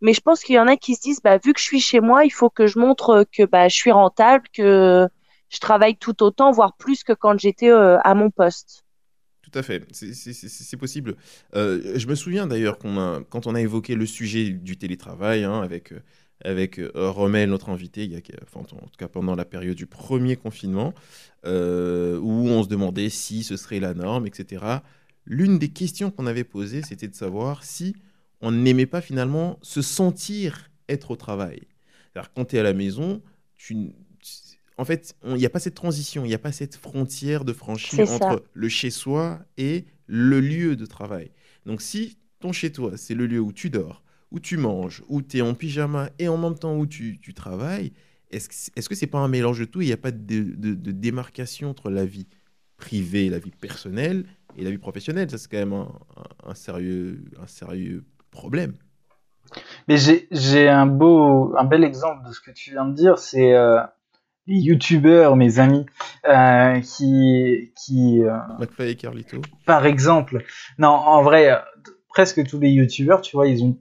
Mais 0.01 0.13
je 0.13 0.21
pense 0.21 0.43
qu'il 0.43 0.55
y 0.55 0.59
en 0.59 0.67
a 0.67 0.77
qui 0.77 0.95
se 0.95 1.01
disent, 1.01 1.21
bah, 1.23 1.38
vu 1.38 1.53
que 1.53 1.59
je 1.59 1.65
suis 1.65 1.79
chez 1.81 1.99
moi, 1.99 2.25
il 2.25 2.29
faut 2.31 2.49
que 2.49 2.67
je 2.67 2.79
montre 2.79 3.25
que, 3.31 3.43
bah, 3.43 3.67
je 3.67 3.75
suis 3.75 3.91
rentable, 3.91 4.47
que 4.53 5.07
je 5.49 5.59
travaille 5.59 5.97
tout 5.97 6.23
autant, 6.23 6.51
voire 6.51 6.75
plus 6.77 7.03
que 7.03 7.13
quand 7.13 7.39
j'étais 7.39 7.69
euh, 7.71 7.97
à 8.03 8.13
mon 8.15 8.29
poste. 8.29 8.86
À 9.58 9.64
fait, 9.64 9.84
c'est 9.91 10.78
possible. 10.78 11.16
Euh, 11.55 11.97
je 11.97 12.08
me 12.08 12.14
souviens 12.14 12.45
d'ailleurs 12.45 12.78
qu'on 12.78 13.26
quand 13.30 13.47
on 13.47 13.55
a 13.55 13.62
évoqué 13.62 13.95
le 13.95 14.05
sujet 14.05 14.51
du 14.51 14.78
télétravail 14.78 15.43
hein, 15.43 15.62
avec, 15.62 15.93
euh, 15.93 15.99
avec 16.43 16.78
euh, 16.78 16.91
Romel, 16.93 17.49
notre 17.49 17.70
invité, 17.70 18.03
il 18.03 18.12
y 18.12 18.16
a, 18.16 18.20
enfin, 18.43 18.60
en 18.60 18.88
tout 18.88 18.97
cas 18.97 19.08
pendant 19.08 19.36
la 19.36 19.45
période 19.45 19.76
du 19.76 19.88
premier 19.88 20.36
confinement, 20.36 20.93
où 21.43 21.49
on 21.49 22.64
se 22.64 22.68
demandait 22.68 23.10
si 23.10 23.43
ce 23.43 23.58
serait 23.58 23.80
la 23.80 23.93
norme, 23.93 24.28
etc. 24.28 24.64
L'une 25.26 25.58
des 25.58 25.70
questions 25.70 26.12
qu'on 26.12 26.28
avait 26.28 26.43
posées, 26.43 26.82
c'était 26.84 27.08
de 27.08 27.16
savoir 27.16 27.64
si 27.64 27.95
on 28.41 28.51
n'aimait 28.51 28.86
pas 28.86 29.01
finalement 29.01 29.58
se 29.62 29.82
sentir 29.82 30.70
être 30.88 31.12
au 31.12 31.16
travail. 31.16 31.62
Quand 32.36 32.45
tu 32.45 32.55
es 32.55 32.60
à 32.60 32.64
la 32.64 32.74
maison, 32.74 33.22
tu 33.55 33.91
en 34.78 34.86
fait, 34.86 35.15
il 35.25 35.34
n'y 35.34 35.45
a 35.45 35.49
pas 35.49 35.59
cette 35.59 35.75
transition, 35.75 36.23
il 36.23 36.28
n'y 36.28 36.36
a 36.36 36.39
pas 36.39 36.51
cette 36.51 36.75
frontière 36.75 37.45
de 37.45 37.53
franchir 37.53 38.11
entre 38.11 38.43
le 38.53 38.69
chez-soi 38.69 39.39
et 39.57 39.86
le 40.05 40.39
lieu 40.39 40.75
de 40.75 40.86
travail. 40.86 41.32
Donc 41.65 41.82
si 41.82 42.17
ton 42.39 42.51
chez-toi, 42.51 42.95
c'est 42.95 43.15
le 43.15 43.25
lieu 43.25 43.39
où 43.39 43.51
tu 43.51 43.71
dors, 43.71 44.03
où 44.32 44.39
tu 44.39 44.57
manges, 44.57 45.03
où 45.07 45.21
tu 45.21 45.38
es 45.38 45.41
en 45.41 45.55
pyjama 45.55 46.09
et 46.19 46.28
en 46.28 46.38
même 46.38 46.57
temps 46.57 46.78
où 46.78 46.86
tu, 46.86 47.19
travailles, 47.36 47.91
est-ce 48.30 48.47
que 48.88 48.95
ce 48.95 49.05
n'est 49.05 49.09
pas 49.09 49.19
un 49.19 49.28
mélange 49.28 49.59
de 49.59 49.65
tout 49.65 49.82
Il 49.82 49.88
n'y 49.88 49.93
a 49.93 49.97
pas 49.97 50.11
de, 50.11 50.43
démarcation 50.91 51.71
entre 51.71 51.89
la 51.89 52.05
vie 52.05 52.28
privée, 52.78 53.30
la 53.30 53.39
vie 53.39 53.51
personnelle 53.51 54.25
et 54.57 54.63
la 54.63 54.69
vie 54.69 54.78
professionnelle? 54.78 55.30
Ça, 55.32 55.39
c'est 55.39 55.49
quand 55.49 55.57
même 55.57 55.73
un, 55.73 55.91
un- 56.17 56.51
un 56.51 56.55
sérieux, 56.55 57.25
un 57.41 57.47
sérieux 57.47 58.05
problème. 58.30 58.73
Mais 59.88 59.97
j'ai 59.97 60.28
j'ai 60.32 60.67
un 60.67 60.86
beau, 60.86 61.55
un 61.57 61.63
bel 61.63 61.84
exemple 61.84 62.28
de 62.28 62.34
ce 62.34 62.41
que 62.41 62.51
tu 62.51 62.71
viens 62.71 62.86
de 62.86 62.93
dire, 62.93 63.17
c'est 63.17 63.53
euh, 63.53 63.82
les 64.47 64.59
youtubeurs, 64.59 65.35
mes 65.35 65.59
amis, 65.59 65.85
euh, 66.27 66.79
qui, 66.81 67.73
qui 67.75 68.23
euh, 68.23 68.37
McFly 68.59 68.89
et 68.91 68.95
Carlito. 68.95 69.41
par 69.65 69.85
exemple, 69.85 70.43
non, 70.77 70.89
en 70.89 71.21
vrai, 71.21 71.51
euh, 71.51 71.57
presque 72.09 72.45
tous 72.47 72.59
les 72.59 72.69
youtubeurs, 72.69 73.21
tu 73.21 73.35
vois, 73.35 73.47
ils 73.47 73.63
ont 73.63 73.77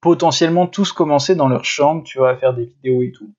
potentiellement 0.00 0.66
tous 0.66 0.92
commencé 0.92 1.34
dans 1.34 1.48
leur 1.48 1.64
chambre, 1.64 2.04
tu 2.04 2.18
vois, 2.18 2.30
à 2.30 2.36
faire 2.36 2.54
des 2.54 2.64
vidéos 2.66 3.02
et 3.02 3.12
tout. 3.12 3.34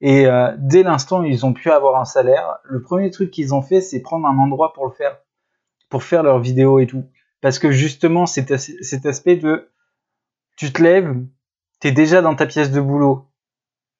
Et 0.00 0.26
euh, 0.26 0.54
dès 0.58 0.82
l'instant 0.82 1.20
où 1.20 1.24
ils 1.24 1.44
ont 1.44 1.52
pu 1.52 1.70
avoir 1.70 2.00
un 2.00 2.06
salaire, 2.06 2.58
le 2.64 2.80
premier 2.80 3.10
truc 3.10 3.30
qu'ils 3.30 3.54
ont 3.54 3.60
fait, 3.62 3.80
c'est 3.82 4.00
prendre 4.00 4.26
un 4.26 4.38
endroit 4.38 4.72
pour 4.72 4.86
le 4.86 4.92
faire, 4.92 5.18
pour 5.90 6.02
faire 6.02 6.22
leurs 6.22 6.38
vidéos 6.40 6.78
et 6.78 6.86
tout. 6.86 7.04
Parce 7.42 7.58
que 7.58 7.70
justement, 7.70 8.24
cet, 8.26 8.50
as- 8.50 8.72
cet 8.80 9.04
aspect 9.06 9.36
de, 9.36 9.70
tu 10.56 10.72
te 10.72 10.82
lèves, 10.82 11.14
t'es 11.80 11.92
déjà 11.92 12.22
dans 12.22 12.34
ta 12.34 12.46
pièce 12.46 12.70
de 12.70 12.80
boulot. 12.80 13.26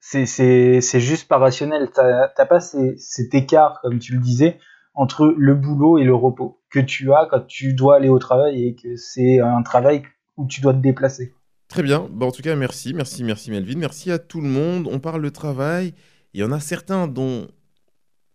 C'est, 0.01 1.01
juste 1.01 1.29
pas 1.29 1.39
rationnel. 1.39 1.91
T'as, 1.95 2.47
pas 2.47 2.61
cet 2.61 3.35
écart, 3.35 3.81
comme 3.83 3.99
tu 3.99 4.15
le 4.15 4.21
disais, 4.21 4.59
entre 4.95 5.35
le 5.37 5.55
boulot 5.55 5.99
et 5.99 6.05
le 6.05 6.15
repos 6.15 6.61
que 6.71 6.81
tu 6.81 7.13
as 7.13 7.27
quand 7.31 7.47
tu 7.47 7.75
dois 7.75 7.97
aller 7.97 8.09
au 8.09 8.19
travail 8.19 8.65
et 8.65 8.75
que 8.75 8.97
c'est 8.97 9.41
un 9.41 9.63
travail 9.63 10.03
où 10.37 10.47
tu 10.47 10.61
dois 10.61 10.73
te 10.73 10.79
déplacer. 10.79 11.35
Très 11.69 11.83
bien. 11.83 12.09
Bon, 12.11 12.29
en 12.29 12.33
tout 12.33 12.43
cas, 12.43 12.57
merci, 12.57 12.95
merci, 12.95 13.23
merci 13.23 13.51
Melvin. 13.51 13.79
Merci 13.79 14.11
à 14.11 14.19
tout 14.19 14.41
le 14.41 14.49
monde. 14.49 14.89
On 14.91 14.99
parle 14.99 15.23
de 15.23 15.29
travail. 15.29 15.95
Il 16.33 16.41
y 16.41 16.45
en 16.45 16.53
a 16.53 16.61
certains 16.61 17.07
dont 17.07 17.47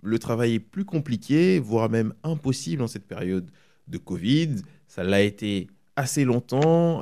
le 0.01 0.20
travail 0.20 0.55
est 0.55 0.59
plus 0.59 0.86
compliqué, 0.86 1.59
voire 1.59 1.89
même 1.89 2.13
impossible 2.24 2.84
en 2.84 2.88
cette 2.88 3.07
période 3.07 3.49
de 3.88 3.97
Covid. 3.97 4.55
Ça 4.88 5.03
l'a 5.03 5.22
été 5.22 5.68
assez 5.95 6.26
longtemps. 6.26 7.01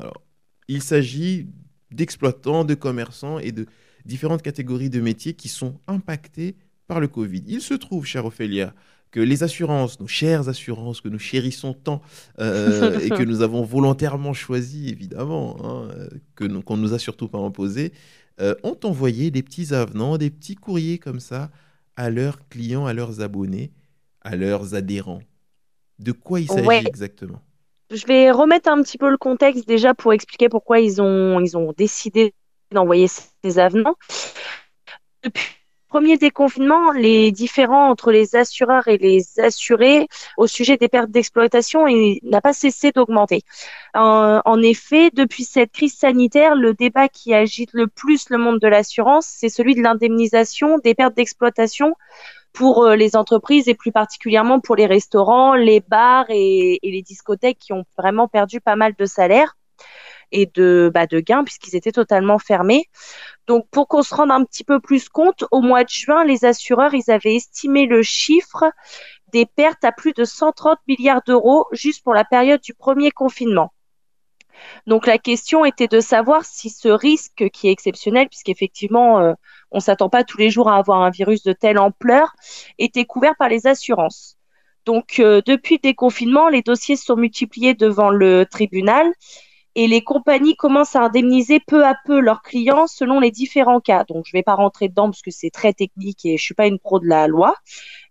Il 0.68 0.82
s'agit 0.82 1.50
d'exploitants, 1.92 2.64
de 2.64 2.74
commerçants 2.74 3.40
et 3.40 3.52
de 3.52 3.66
différentes 4.06 4.42
catégories 4.42 4.90
de 4.90 5.02
métiers 5.02 5.34
qui 5.34 5.48
sont 5.50 5.80
impactés 5.88 6.56
par 6.88 7.00
le 7.00 7.08
Covid. 7.08 7.44
Il 7.48 7.62
se 7.62 7.74
trouve, 7.74 8.06
chère 8.06 8.26
Ophélia, 8.26 8.74
que 9.12 9.20
les 9.20 9.44
assurances, 9.44 10.00
nos 10.00 10.08
chères 10.08 10.50
assurances 10.50 11.00
que 11.02 11.10
nous 11.10 11.20
chérissons 11.20 11.74
tant 11.74 12.02
euh, 12.40 13.00
et 13.00 13.10
que 13.10 13.24
nous 13.24 13.42
avons 13.42 13.64
volontairement 13.64 14.34
choisies, 14.34 14.90
évidemment, 14.90 15.58
hein, 15.64 15.90
que 16.36 16.44
nous- 16.46 16.62
qu'on 16.62 16.78
ne 16.78 16.82
nous 16.82 16.94
a 16.94 17.00
surtout 17.00 17.28
pas 17.28 17.38
imposées, 17.40 17.94
euh, 18.42 18.56
ont 18.64 18.78
envoyé 18.84 19.32
des 19.32 19.44
petits 19.44 19.74
avenants, 19.74 20.18
des 20.18 20.30
petits 20.32 20.56
courriers 20.56 20.98
comme 20.98 21.20
ça 21.20 21.52
à 21.96 22.10
leurs 22.10 22.48
clients, 22.50 22.86
à 22.88 22.94
leurs 22.94 23.22
abonnés, 23.22 23.72
à 24.22 24.36
leurs 24.36 24.74
adhérents. 24.76 25.22
De 26.00 26.12
quoi 26.12 26.40
il 26.40 26.50
s'agit 26.50 26.68
Ouais. 26.68 26.84
exactement? 26.86 27.42
Je 27.92 28.06
vais 28.08 28.32
remettre 28.32 28.70
un 28.70 28.82
petit 28.82 28.98
peu 28.98 29.10
le 29.10 29.18
contexte 29.18 29.68
déjà 29.68 29.94
pour 29.94 30.14
expliquer 30.14 30.50
pourquoi 30.50 30.80
ils 30.80 31.02
ont, 31.02 31.40
ils 31.40 31.56
ont 31.58 31.74
décidé 31.74 32.34
d'envoyer 32.74 33.08
ces 33.08 33.60
avenants. 33.60 33.96
Depuis 35.24 35.44
le 35.44 36.00
premier 36.00 36.18
déconfinement, 36.18 36.92
les 36.92 37.32
différends 37.32 37.90
entre 37.90 38.12
les 38.12 38.36
assureurs 38.36 38.88
et 38.88 38.98
les 38.98 39.40
assurés 39.40 40.08
au 40.38 40.48
sujet 40.48 40.76
des 40.76 40.88
pertes 40.88 41.12
d'exploitation 41.12 41.86
n'a 42.24 42.42
pas 42.42 42.54
cessé 42.54 42.92
d'augmenter. 42.92 43.44
En, 43.94 44.62
effet, 44.62 45.12
depuis 45.14 45.44
cette 45.44 45.72
crise 45.72 45.96
sanitaire, 45.96 46.56
le 46.56 46.74
débat 46.74 47.08
qui 47.10 47.34
agite 47.34 47.70
le 47.74 47.88
plus 47.88 48.30
le 48.30 48.38
monde 48.38 48.60
de 48.60 48.68
l'assurance, 48.68 49.28
c'est 49.28 49.50
celui 49.50 49.76
de 49.76 49.82
l'indemnisation 49.82 50.80
des 50.80 50.96
pertes 50.96 51.16
d'exploitation 51.16 51.96
pour 52.54 52.84
euh, 52.84 52.96
les 52.96 53.16
entreprises 53.16 53.68
et 53.68 53.74
plus 53.74 53.92
particulièrement 53.92 54.60
pour 54.60 54.76
les 54.76 54.86
restaurants, 54.86 55.56
les 55.56 55.80
bars 55.80 56.26
et, 56.30 56.80
et 56.84 56.92
les 56.92 57.02
discothèques 57.02 57.58
qui 57.58 57.74
ont 57.74 57.84
vraiment 57.98 58.28
perdu 58.28 58.62
pas 58.62 58.76
mal 58.76 58.94
de 58.98 59.06
salaires 59.06 59.56
et 60.34 60.50
de, 60.54 60.92
bah, 60.94 61.08
de 61.08 61.22
gains 61.22 61.46
puisqu'ils 61.46 61.76
étaient 61.76 61.94
totalement 61.94 62.40
fermés. 62.40 62.90
Donc 63.48 63.68
pour 63.70 63.88
qu'on 63.88 64.04
se 64.04 64.14
rende 64.14 64.32
un 64.32 64.44
petit 64.44 64.66
peu 64.66 64.82
plus 64.82 65.08
compte, 65.08 65.46
au 65.52 65.62
mois 65.62 65.84
de 65.84 65.90
juin, 65.90 66.26
les 66.26 66.44
assureurs, 66.44 66.94
ils 66.94 67.10
avaient 67.10 67.36
estimé 67.36 67.86
le 67.86 68.04
chiffre 68.04 68.66
des 69.32 69.46
pertes 69.46 69.84
à 69.84 69.92
plus 69.92 70.14
de 70.14 70.26
130 70.26 70.80
milliards 70.88 71.22
d'euros 71.26 71.68
juste 71.72 72.04
pour 72.04 72.14
la 72.14 72.26
période 72.26 72.62
du 72.62 72.74
premier 72.74 73.12
confinement. 73.12 73.72
Donc 74.88 75.08
la 75.08 75.18
question 75.18 75.66
était 75.66 75.88
de 75.88 76.00
savoir 76.00 76.46
si 76.46 76.70
ce 76.70 76.88
risque 76.88 77.50
qui 77.52 77.68
est 77.68 77.72
exceptionnel, 77.72 78.28
puisqu'effectivement 78.30 79.20
euh, 79.20 79.34
on 79.72 79.80
s'attend 79.80 80.10
pas 80.10 80.24
tous 80.24 80.38
les 80.38 80.50
jours 80.50 80.70
à 80.70 80.78
avoir 80.78 81.02
un 81.02 81.10
virus 81.10 81.44
de 81.44 81.54
telle 81.54 81.78
ampleur, 81.78 82.34
était 82.78 83.06
couvert 83.06 83.36
par 83.38 83.50
les 83.50 83.68
assurances. 83.68 84.38
Donc 84.86 85.20
euh, 85.20 85.42
depuis 85.46 85.76
le 85.76 85.90
déconfinement, 85.90 86.50
les 86.50 86.62
dossiers 86.62 86.96
se 86.96 87.06
sont 87.06 87.16
multipliés 87.16 87.74
devant 87.74 88.10
le 88.10 88.46
tribunal 88.46 89.12
et 89.76 89.88
les 89.88 90.04
compagnies 90.04 90.56
commencent 90.56 90.96
à 90.96 91.02
indemniser 91.04 91.60
peu 91.60 91.86
à 91.86 91.96
peu 92.06 92.20
leurs 92.20 92.42
clients 92.42 92.88
selon 92.88 93.20
les 93.20 93.32
différents 93.32 93.80
cas. 93.80 94.04
Donc 94.04 94.26
je 94.26 94.32
vais 94.34 94.44
pas 94.44 94.56
rentrer 94.56 94.90
dedans 94.90 95.06
parce 95.06 95.22
que 95.22 95.32
c'est 95.32 95.50
très 95.50 95.74
technique 95.74 96.26
et 96.26 96.38
je 96.38 96.44
suis 96.44 96.54
pas 96.54 96.68
une 96.68 96.80
pro 96.80 97.00
de 97.00 97.08
la 97.08 97.28
loi, 97.28 97.56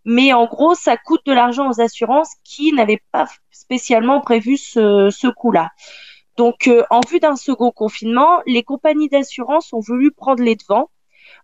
mais 0.05 0.33
en 0.33 0.47
gros 0.47 0.75
ça 0.75 0.97
coûte 0.97 1.23
de 1.27 1.33
l'argent 1.33 1.71
aux 1.71 1.81
assurances 1.81 2.33
qui 2.45 2.73
n'avaient 2.73 3.03
pas 3.13 3.27
spécialement 3.51 4.21
prévu 4.21 4.57
ce, 4.57 5.11
ce 5.11 5.29
coût-là. 5.29 5.71
Donc, 6.37 6.67
euh, 6.67 6.83
en 6.91 7.01
vue 7.07 7.21
d'un 7.21 7.37
second 7.37 7.71
confinement, 7.71 8.41
les 8.47 8.63
compagnies 8.63 9.09
d'assurance 9.09 9.73
ont 9.73 9.81
voulu 9.81 10.13
prendre 10.13 10.43
les 10.43 10.57
devants 10.57 10.91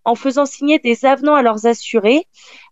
en 0.04 0.14
faisant 0.14 0.46
signer 0.46 0.78
des 0.78 1.04
avenants 1.04 1.34
à 1.34 1.42
leurs 1.42 1.66
assurés 1.66 2.26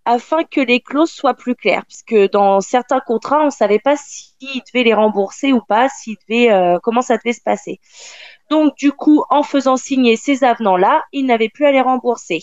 afin 0.06 0.44
que 0.44 0.60
les 0.60 0.80
clauses 0.80 1.10
soient 1.10 1.34
plus 1.34 1.56
claires, 1.56 1.84
puisque 1.84 2.30
dans 2.30 2.60
certains 2.60 3.00
contrats, 3.00 3.42
on 3.42 3.46
ne 3.46 3.50
savait 3.50 3.80
pas 3.80 3.96
s'ils 3.96 4.62
devaient 4.72 4.84
les 4.84 4.94
rembourser 4.94 5.52
ou 5.52 5.60
pas, 5.60 5.88
s'ils 5.88 6.16
devaient, 6.28 6.50
euh, 6.50 6.78
comment 6.82 7.02
ça 7.02 7.18
devait 7.18 7.32
se 7.32 7.42
passer. 7.42 7.80
Donc, 8.48 8.76
du 8.76 8.92
coup, 8.92 9.24
en 9.30 9.42
faisant 9.42 9.76
signer 9.76 10.16
ces 10.16 10.44
avenants-là, 10.44 11.02
ils 11.12 11.26
n'avaient 11.26 11.48
plus 11.48 11.66
à 11.66 11.72
les 11.72 11.80
rembourser. 11.80 12.38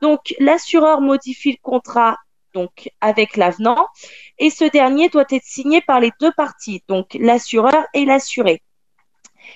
Donc, 0.00 0.34
l'assureur 0.38 1.00
modifie 1.00 1.52
le 1.52 1.58
contrat 1.62 2.16
donc 2.54 2.88
avec 3.00 3.36
l'avenant 3.36 3.88
et 4.38 4.48
ce 4.48 4.64
dernier 4.64 5.08
doit 5.08 5.24
être 5.28 5.44
signé 5.44 5.80
par 5.80 5.98
les 5.98 6.12
deux 6.20 6.30
parties, 6.30 6.84
donc 6.86 7.14
l'assureur 7.14 7.84
et 7.94 8.04
l'assuré. 8.04 8.62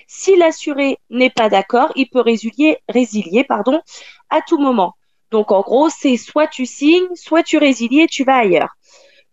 Si 0.05 0.35
l'assuré 0.35 0.97
n'est 1.09 1.29
pas 1.29 1.47
d'accord, 1.47 1.93
il 1.95 2.09
peut 2.09 2.19
résilier, 2.19 2.77
résilier 2.89 3.45
pardon, 3.45 3.81
à 4.29 4.41
tout 4.41 4.57
moment. 4.57 4.95
Donc 5.31 5.51
en 5.51 5.61
gros, 5.61 5.89
c'est 5.89 6.17
soit 6.17 6.47
tu 6.47 6.65
signes, 6.65 7.07
soit 7.15 7.43
tu 7.43 7.57
résilies 7.57 8.01
et 8.01 8.07
tu 8.07 8.23
vas 8.23 8.37
ailleurs. 8.37 8.75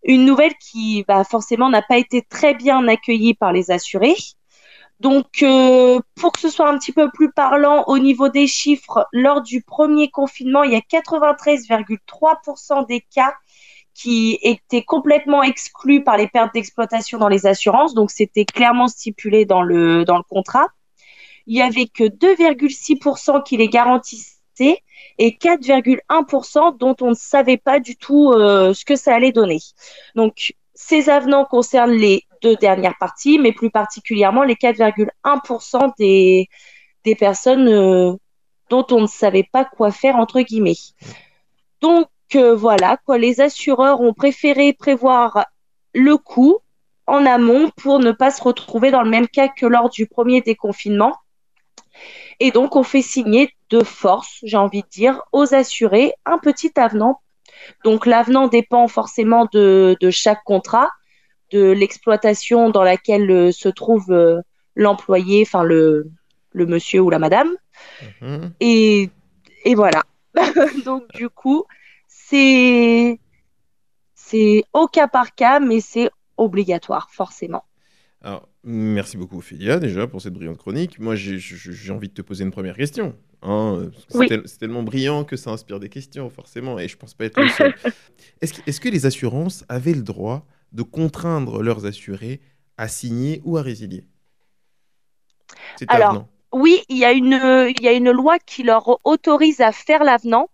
Une 0.02 0.24
nouvelle 0.24 0.54
qui 0.56 1.04
bah, 1.08 1.24
forcément 1.24 1.68
n'a 1.68 1.82
pas 1.82 1.98
été 1.98 2.22
très 2.22 2.54
bien 2.54 2.86
accueillie 2.88 3.34
par 3.34 3.52
les 3.52 3.70
assurés. 3.70 4.16
Donc 5.00 5.26
euh, 5.42 6.00
pour 6.14 6.32
que 6.32 6.40
ce 6.40 6.48
soit 6.48 6.68
un 6.68 6.78
petit 6.78 6.92
peu 6.92 7.10
plus 7.10 7.30
parlant 7.30 7.84
au 7.86 7.98
niveau 7.98 8.28
des 8.28 8.46
chiffres, 8.46 9.06
lors 9.12 9.42
du 9.42 9.62
premier 9.62 10.10
confinement, 10.10 10.62
il 10.62 10.72
y 10.72 10.76
a 10.76 10.80
93,3% 10.80 12.86
des 12.86 13.04
cas 13.14 13.34
qui 13.96 14.38
étaient 14.42 14.84
complètement 14.84 15.42
exclus 15.42 16.04
par 16.04 16.18
les 16.18 16.28
pertes 16.28 16.52
d'exploitation 16.52 17.18
dans 17.18 17.28
les 17.28 17.46
assurances. 17.46 17.94
Donc, 17.94 18.10
c'était 18.10 18.44
clairement 18.44 18.88
stipulé 18.88 19.46
dans 19.46 19.62
le, 19.62 20.04
contrat. 20.28 20.66
Il 21.46 21.56
y 21.56 21.62
avait 21.62 21.86
que 21.86 22.04
2,6% 22.04 23.42
qui 23.42 23.56
les 23.56 23.68
garantissaient 23.68 24.35
et 24.60 25.30
4,1% 25.30 26.76
dont 26.78 26.96
on 27.00 27.10
ne 27.10 27.14
savait 27.14 27.56
pas 27.56 27.80
du 27.80 27.96
tout 27.96 28.32
euh, 28.32 28.74
ce 28.74 28.84
que 28.84 28.96
ça 28.96 29.14
allait 29.14 29.32
donner. 29.32 29.58
Donc, 30.14 30.54
ces 30.74 31.08
avenants 31.08 31.44
concernent 31.44 31.92
les 31.92 32.24
deux 32.42 32.56
dernières 32.56 32.98
parties, 32.98 33.38
mais 33.38 33.52
plus 33.52 33.70
particulièrement 33.70 34.42
les 34.42 34.54
4,1% 34.54 35.92
des, 35.98 36.48
des 37.04 37.14
personnes 37.14 37.68
euh, 37.68 38.12
dont 38.68 38.86
on 38.90 39.02
ne 39.02 39.06
savait 39.06 39.48
pas 39.50 39.64
quoi 39.64 39.90
faire, 39.90 40.16
entre 40.16 40.40
guillemets. 40.40 40.76
Donc, 41.80 42.08
que 42.28 42.52
voilà, 42.52 42.98
les 43.18 43.40
assureurs 43.40 44.00
ont 44.00 44.12
préféré 44.12 44.72
prévoir 44.72 45.46
le 45.94 46.16
coût 46.16 46.58
en 47.06 47.24
amont 47.24 47.70
pour 47.76 48.00
ne 48.00 48.10
pas 48.10 48.30
se 48.30 48.42
retrouver 48.42 48.90
dans 48.90 49.02
le 49.02 49.10
même 49.10 49.28
cas 49.28 49.48
que 49.48 49.66
lors 49.66 49.88
du 49.90 50.06
premier 50.06 50.40
déconfinement. 50.40 51.14
Et 52.40 52.50
donc, 52.50 52.76
on 52.76 52.82
fait 52.82 53.02
signer 53.02 53.54
de 53.70 53.82
force, 53.82 54.38
j'ai 54.42 54.56
envie 54.56 54.82
de 54.82 54.88
dire, 54.88 55.22
aux 55.32 55.54
assurés 55.54 56.12
un 56.24 56.38
petit 56.38 56.72
avenant. 56.76 57.20
Donc, 57.84 58.06
l'avenant 58.06 58.48
dépend 58.48 58.88
forcément 58.88 59.48
de, 59.52 59.96
de 60.00 60.10
chaque 60.10 60.44
contrat, 60.44 60.90
de 61.52 61.70
l'exploitation 61.70 62.70
dans 62.70 62.82
laquelle 62.82 63.30
euh, 63.30 63.52
se 63.52 63.68
trouve 63.68 64.10
euh, 64.10 64.40
l'employé, 64.74 65.42
enfin 65.42 65.62
le, 65.62 66.10
le 66.52 66.66
monsieur 66.66 67.00
ou 67.00 67.10
la 67.10 67.18
madame. 67.18 67.50
Mhm. 68.20 68.52
Et, 68.60 69.10
et 69.64 69.74
voilà. 69.74 70.02
donc, 70.84 71.04
du 71.14 71.28
coup, 71.28 71.64
c'est 72.08 73.18
c'est 74.14 74.64
au 74.72 74.88
cas 74.88 75.06
par 75.06 75.34
cas, 75.34 75.60
mais 75.60 75.80
c'est 75.80 76.10
obligatoire, 76.36 77.08
forcément. 77.10 77.64
Alors, 78.22 78.48
merci 78.66 79.16
beaucoup, 79.16 79.38
Ophélia, 79.38 79.78
déjà, 79.78 80.06
pour 80.06 80.20
cette 80.20 80.34
brillante 80.34 80.58
chronique. 80.58 80.98
Moi, 80.98 81.14
j'ai 81.14 81.90
envie 81.90 82.08
de 82.08 82.14
te 82.14 82.22
poser 82.22 82.44
une 82.44 82.50
première 82.50 82.76
question. 82.76 83.14
Hein, 83.42 83.90
c'est 84.08 84.18
Oui. 84.18 84.26
tel- 84.26 84.42
c'est 84.44 84.58
tellement 84.58 84.82
brillant 84.82 85.24
que 85.24 85.36
ça 85.36 85.50
inspire 85.50 85.78
des 85.78 85.88
questions, 85.88 86.28
forcément, 86.28 86.78
et 86.78 86.88
je 86.88 86.96
pense 86.96 87.14
pas 87.14 87.26
être 87.26 87.40
le 87.40 87.48
seul. 87.48 87.72
Est-ce 88.40 88.80
que, 88.80 88.88
les 88.88 89.06
assurances 89.06 89.64
avaient 89.68 89.94
le 89.94 90.02
droit 90.02 90.46
de 90.72 90.82
contraindre 90.82 91.62
leurs 91.62 91.86
assurés 91.86 92.40
à 92.76 92.88
signer 92.88 93.40
ou 93.44 93.56
à 93.56 93.62
résilier? 93.62 94.04
Alors, 95.86 96.10
avenant. 96.10 96.28
Oui, 96.52 96.82
il 96.88 96.98
y 96.98 97.04
a 97.04 97.12
une, 97.12 97.40
il 97.78 97.82
y 97.82 97.88
a 97.88 97.92
une 97.92 98.10
loi 98.10 98.38
qui 98.38 98.62
leur 98.62 98.98
autorise 99.04 99.60
à 99.60 99.72
faire 99.72 100.02
l'avenant. 100.04 100.48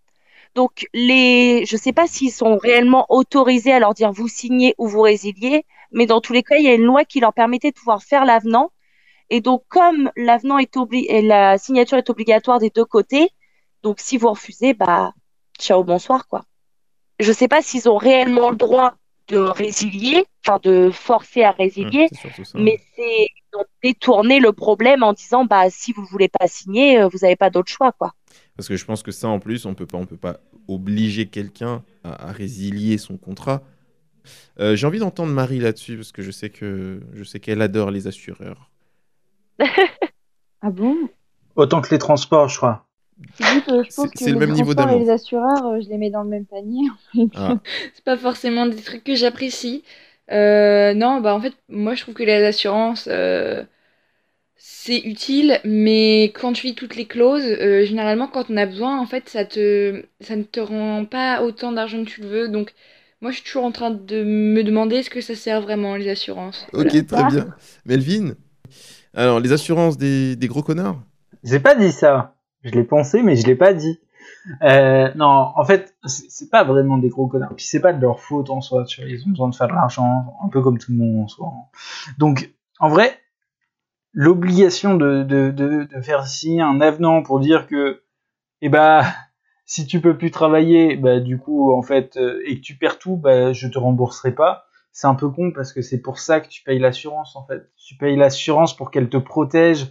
Donc, 0.55 0.87
les, 0.93 1.65
je 1.65 1.77
ne 1.77 1.81
sais 1.81 1.93
pas 1.93 2.07
s'ils 2.07 2.33
sont 2.33 2.59
réellement 2.59 3.07
autorisés 3.09 3.73
à 3.73 3.79
leur 3.79 3.95
dire 3.95 4.13
vous 4.13 4.29
signez 4.29 4.75
ou 4.77 4.87
vous 4.87 5.01
résiliez, 5.01 5.65
mais 5.93 6.07
dans 6.07 6.21
tous 6.21 6.33
les 6.33 6.43
cas, 6.43 6.57
il 6.57 6.65
y 6.65 6.69
a 6.69 6.75
une 6.75 6.85
loi 6.85 7.05
qui 7.05 7.21
leur 7.21 7.33
permettait 7.33 7.71
de 7.71 7.77
pouvoir 7.77 8.03
faire 8.03 8.25
l'avenant. 8.25 8.71
Et 9.31 9.41
donc, 9.41 9.63
comme 9.69 10.11
l'avenant 10.17 10.59
est 10.59 10.77
et 10.93 11.23
la 11.23 11.59
signature 11.59 11.99
est 11.99 12.11
obligatoire 12.11 12.59
des 12.59 12.71
deux 12.71 12.85
côtés, 12.85 13.31
donc 13.83 14.01
si 14.01 14.19
vous 14.19 14.29
refusez, 14.29 14.75
bah, 14.75 15.13
ciao, 15.59 15.85
bonsoir, 15.85 16.29
quoi. 16.29 16.45
Je 17.19 17.29
ne 17.29 17.35
sais 17.35 17.49
pas 17.49 17.63
s'ils 17.63 17.89
ont 17.89 17.97
réellement 17.97 18.51
le 18.51 18.57
droit 18.57 18.95
de 19.29 19.39
résilier, 19.39 20.25
enfin 20.45 20.59
de 20.63 20.91
forcer 20.91 21.45
à 21.45 21.53
résilier, 21.53 22.09
mais 22.55 22.79
c'est 22.97 23.29
détourné 23.83 24.41
le 24.41 24.53
problème 24.53 25.03
en 25.03 25.13
disant 25.13 25.45
bah 25.45 25.71
si 25.71 25.93
vous 25.93 26.05
voulez 26.05 26.29
pas 26.29 26.49
signer, 26.49 27.01
euh, 27.01 27.09
vous 27.09 27.19
n'avez 27.23 27.37
pas 27.37 27.51
d'autre 27.51 27.71
choix 27.71 27.93
quoi. 27.93 28.15
Parce 28.57 28.69
que 28.69 28.77
je 28.77 28.85
pense 28.85 29.03
que 29.03 29.13
ça, 29.13 29.29
en 29.29 29.39
plus, 29.39 29.67
on 29.67 29.75
peut 29.75 29.87
pas, 29.87 29.99
on 29.99 30.07
peut 30.07 30.17
pas 30.17 30.41
obliger 30.69 31.27
quelqu'un 31.27 31.83
à, 32.05 32.29
à 32.29 32.33
résilier 32.33 32.99
son 32.99 33.17
contrat. 33.17 33.63
Euh, 34.61 34.77
J'ai 34.77 34.87
envie 34.87 34.99
d'entendre 34.99 35.33
Marie 35.33 35.59
là-dessus 35.61 35.97
parce 35.97 36.13
que 36.13 36.23
je 36.23 36.31
sais 36.31 36.51
que 36.51 37.01
je 37.15 37.25
sais 37.25 37.41
qu'elle 37.41 37.63
adore 37.63 37.91
les 37.91 38.07
assureurs. 38.07 38.71
Ah 40.63 40.71
bon? 40.71 41.09
Autant 41.57 41.81
que 41.81 41.91
les 41.91 41.99
transports, 41.99 42.49
je 42.49 42.57
crois. 42.57 42.87
C'est- 43.89 44.31
le 44.31 44.37
même 44.37 44.53
niveau 44.53 44.75
d'amour. 44.75 44.99
les 44.99 45.11
assureurs, 45.11 45.67
euh, 45.67 45.81
je 45.81 45.89
les 45.89 45.99
mets 45.99 46.11
dans 46.11 46.23
le 46.23 46.29
même 46.29 46.47
panier. 46.47 46.89
Ah, 47.35 47.59
C'est 47.95 48.05
pas 48.05 48.17
forcément 48.17 48.67
des 48.67 48.81
trucs 48.83 49.05
que 49.05 49.15
j'apprécie. 49.15 49.85
Euh, 50.31 50.95
non, 50.95 51.21
bah 51.21 51.35
en 51.35 51.41
fait, 51.41 51.53
moi 51.69 51.95
je 51.95 52.03
trouve 52.03 52.15
que 52.15 52.23
les 52.23 52.45
assurances, 52.45 53.09
euh, 53.11 53.65
c'est 54.57 54.99
utile, 55.01 55.61
mais 55.65 56.25
quand 56.35 56.53
tu 56.55 56.67
lis 56.69 56.75
toutes 56.75 56.97
les 56.97 57.07
clauses, 57.07 57.45
euh, 57.45 57.85
généralement 57.85 58.29
quand 58.29 58.51
on 58.51 58.57
a 58.57 58.67
besoin, 58.67 59.01
en 59.01 59.07
fait, 59.07 59.29
ça 59.29 59.45
te, 59.45 60.05
ça 60.21 60.37
ne 60.37 60.45
te 60.45 60.61
rend 60.61 61.05
pas 61.07 61.43
autant 61.43 61.73
d'argent 61.73 62.05
que 62.05 62.11
tu 62.11 62.23
le 62.23 62.29
veux. 62.29 62.49
Donc, 62.49 62.75
moi 63.23 63.31
je 63.31 63.37
suis 63.37 63.45
toujours 63.45 63.65
en 63.65 63.73
train 63.73 63.91
de 63.91 64.23
me 64.25 64.63
demander 64.63 64.97
est-ce 64.97 65.09
que 65.11 65.21
ça 65.23 65.35
sert 65.35 65.63
vraiment 65.63 65.97
les 65.97 66.11
assurances. 66.11 66.67
ok, 66.75 66.81
Voilà. 66.83 67.03
très 67.05 67.25
bien. 67.25 67.47
Melvin, 67.87 68.35
alors 69.15 69.41
les 69.41 69.53
assurances 69.53 69.97
des, 69.97 70.37
des 70.37 70.47
gros 70.49 70.63
connards? 70.63 71.01
J'ai 71.43 71.61
pas 71.61 71.75
dit 71.75 71.93
ça. 71.93 72.35
Je 72.63 72.71
l'ai 72.71 72.85
pensé, 72.85 73.23
mais 73.23 73.35
je 73.37 73.47
l'ai 73.47 73.57
pas 73.57 73.73
dit. 73.73 73.99
Euh, 74.63 75.11
non, 75.17 75.53
en 75.57 75.65
fait, 75.65 75.97
c'est 76.07 76.51
pas 76.51 76.63
vraiment 76.65 76.99
des 76.99 77.09
gros 77.09 77.27
connards. 77.27 77.55
Puis 77.57 77.65
c'est 77.65 77.81
pas 77.81 77.93
de 77.93 78.01
leur 78.01 78.21
faute 78.21 78.51
en 78.51 78.61
soi. 78.61 78.85
Tu 78.85 79.01
vois, 79.01 79.11
ils 79.11 79.23
ont 79.27 79.31
besoin 79.31 79.49
de 79.49 79.55
faire 79.55 79.67
de 79.69 79.73
l'argent, 79.73 80.37
un 80.45 80.49
peu 80.49 80.61
comme 80.63 80.79
tout 80.79 80.93
le 80.93 80.99
monde 80.99 81.25
en 81.25 81.29
soi. 81.29 81.53
Donc, 82.19 82.53
en 82.79 82.89
vrai, 82.89 83.19
l'obligation 84.13 84.95
de, 84.95 85.23
de, 85.25 85.51
de, 85.51 85.85
de 85.85 86.01
faire 86.03 86.27
signer 86.27 86.63
un 86.63 86.81
avenant 86.81 87.23
pour 87.23 87.41
dire 87.41 87.67
que, 87.67 88.03
eh 88.61 88.69
bah, 88.69 89.05
si 89.73 89.87
tu 89.87 90.01
peux 90.01 90.19
plus 90.19 90.31
travailler, 90.31 90.97
bah 90.97 91.19
du 91.21 91.39
coup, 91.39 91.73
en 91.73 91.83
fait, 91.83 92.17
euh, 92.19 92.41
et 92.47 92.57
que 92.57 92.61
tu 92.61 92.77
perds 92.77 92.99
tout, 92.99 93.17
bah 93.17 93.53
je 93.53 93.69
te 93.69 93.79
rembourserai 93.79 94.33
pas. 94.35 94.67
C'est 94.93 95.07
un 95.07 95.15
peu 95.15 95.29
con 95.31 95.53
parce 95.53 95.73
que 95.73 95.81
c'est 95.83 96.01
pour 96.03 96.19
ça 96.19 96.41
que 96.41 96.49
tu 96.49 96.63
payes 96.63 96.79
l'assurance 96.79 97.37
en 97.37 97.47
fait. 97.47 97.71
Tu 97.77 97.97
payes 97.97 98.17
l'assurance 98.17 98.77
pour 98.77 98.91
qu'elle 98.91 99.09
te 99.09 99.17
protège 99.17 99.87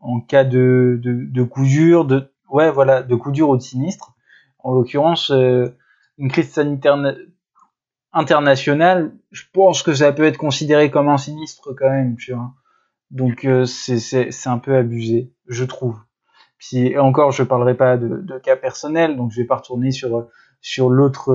en 0.00 0.20
cas 0.20 0.44
de, 0.44 1.00
de, 1.02 1.42
coup 1.42 1.64
dur, 1.64 2.04
de 2.04 2.30
ouais 2.50 2.70
voilà, 2.70 3.02
de 3.02 3.14
coup 3.16 3.32
dur 3.32 3.48
ou 3.50 3.56
de 3.56 3.62
sinistre. 3.62 4.14
En 4.60 4.72
l'occurrence, 4.74 5.30
euh, 5.32 5.76
une 6.18 6.30
crise 6.30 6.50
sanitaire 6.52 6.96
na- 6.96 7.14
internationale, 8.12 9.12
je 9.32 9.42
pense 9.52 9.82
que 9.82 9.92
ça 9.94 10.12
peut 10.12 10.24
être 10.24 10.38
considéré 10.38 10.90
comme 10.90 11.08
un 11.08 11.18
sinistre 11.18 11.74
quand 11.76 11.90
même, 11.90 12.16
tu 12.16 12.32
vois. 12.32 12.52
Donc 13.10 13.44
euh, 13.46 13.66
c'est 13.66 14.46
un 14.46 14.58
peu 14.58 14.76
abusé, 14.76 15.32
je 15.48 15.64
trouve. 15.64 15.98
Puis 16.68 16.86
et 16.88 16.98
encore, 16.98 17.30
je 17.32 17.42
parlerai 17.42 17.74
pas 17.76 17.96
de, 17.96 18.08
de 18.20 18.38
cas 18.38 18.56
personnels, 18.56 19.16
donc 19.16 19.30
je 19.32 19.40
vais 19.40 19.46
pas 19.46 19.56
retourner 19.56 19.90
sur 19.90 20.28
sur 20.60 20.88
l'autre 20.88 21.32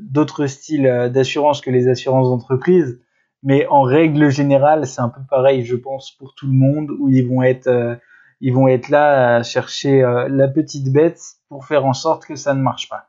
d'autres 0.00 0.46
styles 0.46 0.86
euh, 0.86 1.08
d'assurance 1.08 1.60
que 1.60 1.70
les 1.70 1.88
assurances 1.88 2.28
d'entreprise. 2.28 2.98
Mais 3.42 3.66
en 3.68 3.82
règle 3.82 4.30
générale, 4.30 4.86
c'est 4.86 5.00
un 5.00 5.08
peu 5.08 5.20
pareil, 5.28 5.64
je 5.64 5.76
pense, 5.76 6.10
pour 6.12 6.34
tout 6.34 6.46
le 6.46 6.52
monde, 6.52 6.90
où 6.98 7.08
ils 7.08 7.26
vont 7.26 7.42
être 7.42 7.66
euh, 7.68 7.94
ils 8.40 8.52
vont 8.54 8.68
être 8.68 8.88
là 8.88 9.36
à 9.36 9.42
chercher 9.42 10.02
euh, 10.02 10.28
la 10.28 10.48
petite 10.48 10.90
bête 10.92 11.20
pour 11.48 11.66
faire 11.66 11.84
en 11.84 11.92
sorte 11.92 12.24
que 12.26 12.36
ça 12.36 12.54
ne 12.54 12.62
marche 12.62 12.88
pas. 12.88 13.06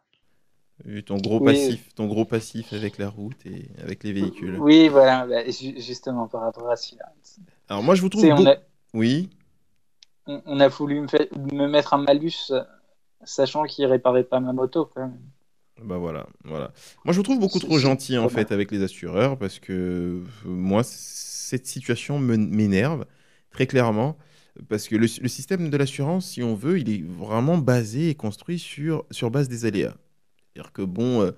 Vu 0.84 1.04
ton 1.04 1.18
gros 1.18 1.40
Oui. 1.40 1.46
passif, 1.46 1.94
ton 1.96 2.08
gros 2.08 2.26
passif 2.26 2.74
avec 2.74 2.98
la 2.98 3.08
route 3.08 3.46
et 3.46 3.70
avec 3.84 4.04
les 4.04 4.14
véhicules. 4.14 4.58
Oui, 4.60 4.88
voilà, 4.90 5.28
bah, 5.28 5.46
ju- 5.46 5.80
justement 5.80 6.28
par 6.28 6.42
rapport 6.42 6.70
à 6.70 6.76
celui-là. 6.76 7.06
Alors 7.70 7.84
moi 7.84 7.94
je 7.96 8.02
vous 8.02 8.10
trouve 8.10 8.28
beau- 8.36 8.48
a, 8.48 8.56
Oui. 8.94 9.30
On, 10.28 10.42
on 10.46 10.60
a 10.60 10.68
voulu 10.68 11.02
me, 11.02 11.08
fait- 11.08 11.32
me 11.36 11.68
mettre 11.68 11.94
un 11.94 12.00
malus, 12.04 12.52
sachant 13.24 13.64
qu'il 13.64 13.86
réparait 13.86 14.24
pas 14.24 14.40
ma 14.40 14.54
moto. 14.54 14.86
Quand 14.86 15.02
même. 15.02 15.20
Bah 15.84 15.98
voilà, 15.98 16.28
voilà. 16.44 16.74
Moi, 17.06 17.14
je 17.14 17.18
vous 17.18 17.24
trouve 17.24 17.40
beaucoup 17.40 17.60
trop 17.60 17.80
gentil 17.80 18.18
en 18.18 18.30
fait 18.30 18.52
avec 18.52 18.72
les 18.72 18.84
assureurs 18.84 19.38
parce 19.38 19.60
que 19.60 19.74
euh, 19.74 20.24
moi, 20.46 20.84
cette 20.84 21.66
situation 21.66 22.20
m'énerve 22.20 23.06
très 23.50 23.66
clairement 23.68 24.18
parce 24.70 24.88
que 24.88 24.96
le, 24.96 25.08
le 25.22 25.28
système 25.28 25.70
de 25.70 25.78
l'assurance, 25.78 26.28
si 26.28 26.44
on 26.44 26.54
veut, 26.56 26.80
il 26.80 26.90
est 26.90 27.04
vraiment 27.04 27.58
basé 27.58 28.10
et 28.10 28.16
construit 28.16 28.60
sur, 28.60 29.06
sur 29.10 29.32
base 29.32 29.50
des 29.50 29.66
aléas. 29.66 29.96
C'est-à-dire 30.54 30.72
que 30.74 30.82
bon, 30.84 31.22
euh, 31.22 31.32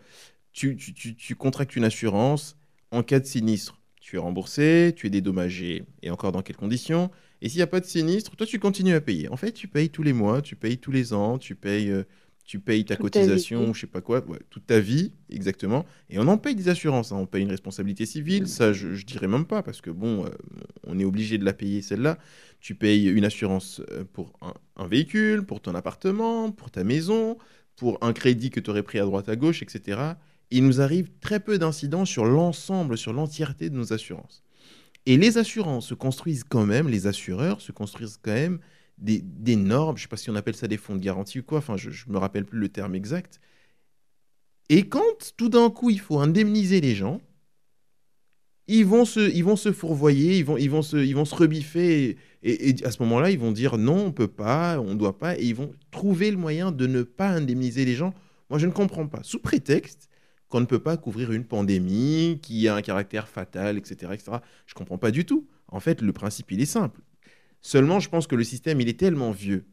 tu, 0.51 0.75
tu, 0.75 0.93
tu, 0.93 1.15
tu 1.15 1.36
contractes 1.36 1.75
une 1.75 1.86
assurance 1.86 2.57
en 2.91 3.03
cas 3.03 3.19
de 3.19 3.25
sinistre. 3.25 3.79
Tu 4.01 4.17
es 4.17 4.19
remboursé, 4.19 4.93
tu 4.95 5.07
es 5.07 5.09
dédommagé 5.09 5.86
et 6.01 6.11
encore 6.11 6.31
dans 6.34 6.41
quelles 6.41 6.57
conditions. 6.57 7.11
Et 7.43 7.49
s'il 7.49 7.57
n'y 7.57 7.63
a 7.63 7.67
pas 7.67 7.81
de 7.81 7.85
sinistre, 7.85 8.37
toi, 8.37 8.47
tu 8.47 8.57
continues 8.57 8.93
à 8.93 9.01
payer. 9.01 9.27
En 9.27 9.35
fait, 9.35 9.51
tu 9.51 9.67
payes 9.67 9.89
tous 9.89 10.01
les 10.01 10.13
mois, 10.13 10.41
tu 10.41 10.55
payes 10.55 10.77
tous 10.77 10.91
les 10.93 11.11
ans, 11.11 11.37
tu 11.37 11.55
payes, 11.55 11.91
euh, 11.91 12.03
tu 12.45 12.59
payes 12.59 12.85
ta 12.85 12.95
Toute 12.95 13.11
ta 13.11 13.19
cotisation, 13.19 13.73
je 13.73 13.81
sais 13.81 13.87
pas 13.87 13.99
quoi, 13.99 14.25
ouais, 14.25 14.39
toute 14.49 14.65
ta 14.65 14.79
vie, 14.79 15.11
exactement. 15.29 15.85
Et 16.09 16.19
on 16.19 16.27
en 16.29 16.37
paye 16.37 16.55
des 16.55 16.69
assurances, 16.69 17.11
hein. 17.11 17.17
on 17.17 17.25
paye 17.25 17.43
une 17.43 17.51
responsabilité 17.51 18.05
civile, 18.05 18.47
ça, 18.47 18.71
je, 18.71 18.93
je 18.93 19.05
dirais 19.05 19.27
même 19.27 19.43
pas, 19.45 19.61
parce 19.61 19.81
que 19.81 19.89
bon, 19.89 20.25
euh, 20.25 20.29
on 20.87 20.97
est 20.99 21.03
obligé 21.03 21.37
de 21.37 21.43
la 21.43 21.51
payer 21.51 21.81
celle-là. 21.81 22.17
Tu 22.61 22.75
payes 22.75 23.09
une 23.09 23.25
assurance 23.25 23.81
euh, 23.91 24.05
pour 24.13 24.31
un, 24.41 24.53
un 24.77 24.87
véhicule, 24.87 25.43
pour 25.43 25.59
ton 25.59 25.75
appartement, 25.75 26.49
pour 26.49 26.71
ta 26.71 26.85
maison, 26.85 27.37
pour 27.75 27.97
un 28.01 28.13
crédit 28.13 28.51
que 28.51 28.61
tu 28.61 28.69
aurais 28.69 28.83
pris 28.83 28.99
à 28.99 29.03
droite 29.03 29.27
à 29.27 29.35
gauche, 29.35 29.61
etc. 29.63 29.99
Il 30.49 30.65
nous 30.65 30.79
arrive 30.79 31.09
très 31.19 31.41
peu 31.41 31.57
d'incidents 31.57 32.05
sur 32.05 32.23
l'ensemble, 32.23 32.97
sur 32.97 33.11
l'entièreté 33.11 33.69
de 33.69 33.75
nos 33.75 33.91
assurances. 33.91 34.43
Et 35.06 35.18
les 35.18 35.38
assurances 35.38 35.88
se 35.88 35.93
construisent 35.93 36.43
quand 36.43 36.66
même, 36.66 36.88
les 36.88 37.08
assureurs 37.08 37.62
se 37.62 37.72
construisent 37.72 38.20
quand 38.22 38.34
même 38.34 38.60
des, 38.97 39.56
normes, 39.56 39.97
je 39.97 40.01
ne 40.01 40.04
sais 40.04 40.10
pas 40.10 40.18
si 40.18 40.30
on 40.30 40.36
appelle 40.36 40.56
ça 40.56 40.68
des 40.68 40.78
fonds 40.78 40.95
de 40.95 41.01
garantie 41.01 41.39
ou 41.39 41.43
quoi, 41.43 41.58
enfin 41.58 41.76
je 41.78 41.89
ne 41.89 42.14
me 42.14 42.18
rappelle 42.18 42.45
plus 42.45 42.60
le 42.60 42.70
terme 42.70 42.95
exact. 42.95 43.41
Et 44.70 44.88
quand 44.88 45.34
tout 45.36 45.49
d'un 45.49 45.70
coup 45.70 45.89
il 45.89 45.99
faut 45.99 46.20
indemniser 46.20 46.80
les 46.80 46.95
gens, 46.95 47.20
ils 48.68 48.86
vont 48.86 49.04
se, 49.04 49.20
ils 49.20 49.43
vont 49.43 49.58
se 49.58 49.74
fourvoyer, 49.74 50.38
ils 50.38 50.45
vont, 50.45 50.56
ils 50.56 50.70
vont, 50.70 50.82
se, 50.82 50.95
ils 50.95 51.16
vont 51.16 51.26
se 51.26 51.36
rebiffer, 51.36 52.18
et, 52.43 52.76
à 52.86 52.91
ce 52.91 53.04
moment-là 53.04 53.30
ils 53.30 53.39
vont 53.39 53.51
dire 53.51 53.78
non, 53.78 54.06
on 54.06 54.12
peut 54.14 54.30
pas, 54.30 54.80
on 54.80 54.95
doit 54.95 55.20
pas, 55.20 55.38
et 55.38 55.43
ils 55.43 55.56
vont 55.56 55.72
trouver 55.91 56.32
le 56.32 56.38
moyen 56.38 56.72
de 56.72 56.88
ne 56.88 57.04
pas 57.04 57.28
indemniser 57.28 57.84
les 57.84 57.95
gens. 57.95 58.14
Moi 58.49 58.58
je 58.60 58.68
ne 58.68 58.72
comprends 58.72 59.08
pas, 59.08 59.22
sous 59.24 59.39
prétexte 59.39 60.10
qu'on 60.54 60.62
ne 60.62 60.68
peut 60.68 60.84
pas 60.84 60.97
couvrir 60.97 61.32
une 61.32 61.45
pandémie 61.45 62.38
qui 62.43 62.68
a 62.68 62.76
un 62.76 62.84
caractère 62.84 63.28
fatal, 63.28 63.76
etc. 63.76 64.12
etc. 64.14 64.38
Je 64.68 64.76
comprends 64.76 64.99
pas 64.99 65.10
du 65.10 65.26
tout. 65.26 65.47
En 65.68 65.80
fait, 65.80 65.99
le 65.99 66.14
principe, 66.14 66.51
il 66.51 66.62
est 66.62 66.68
simple. 66.68 67.01
Seulement, 67.64 67.99
je 67.99 68.08
pense 68.08 68.28
que 68.28 68.36
le 68.36 68.43
système, 68.43 68.80
il 68.80 68.88
est 68.88 68.99
tellement 68.99 69.32
vieux 69.32 69.66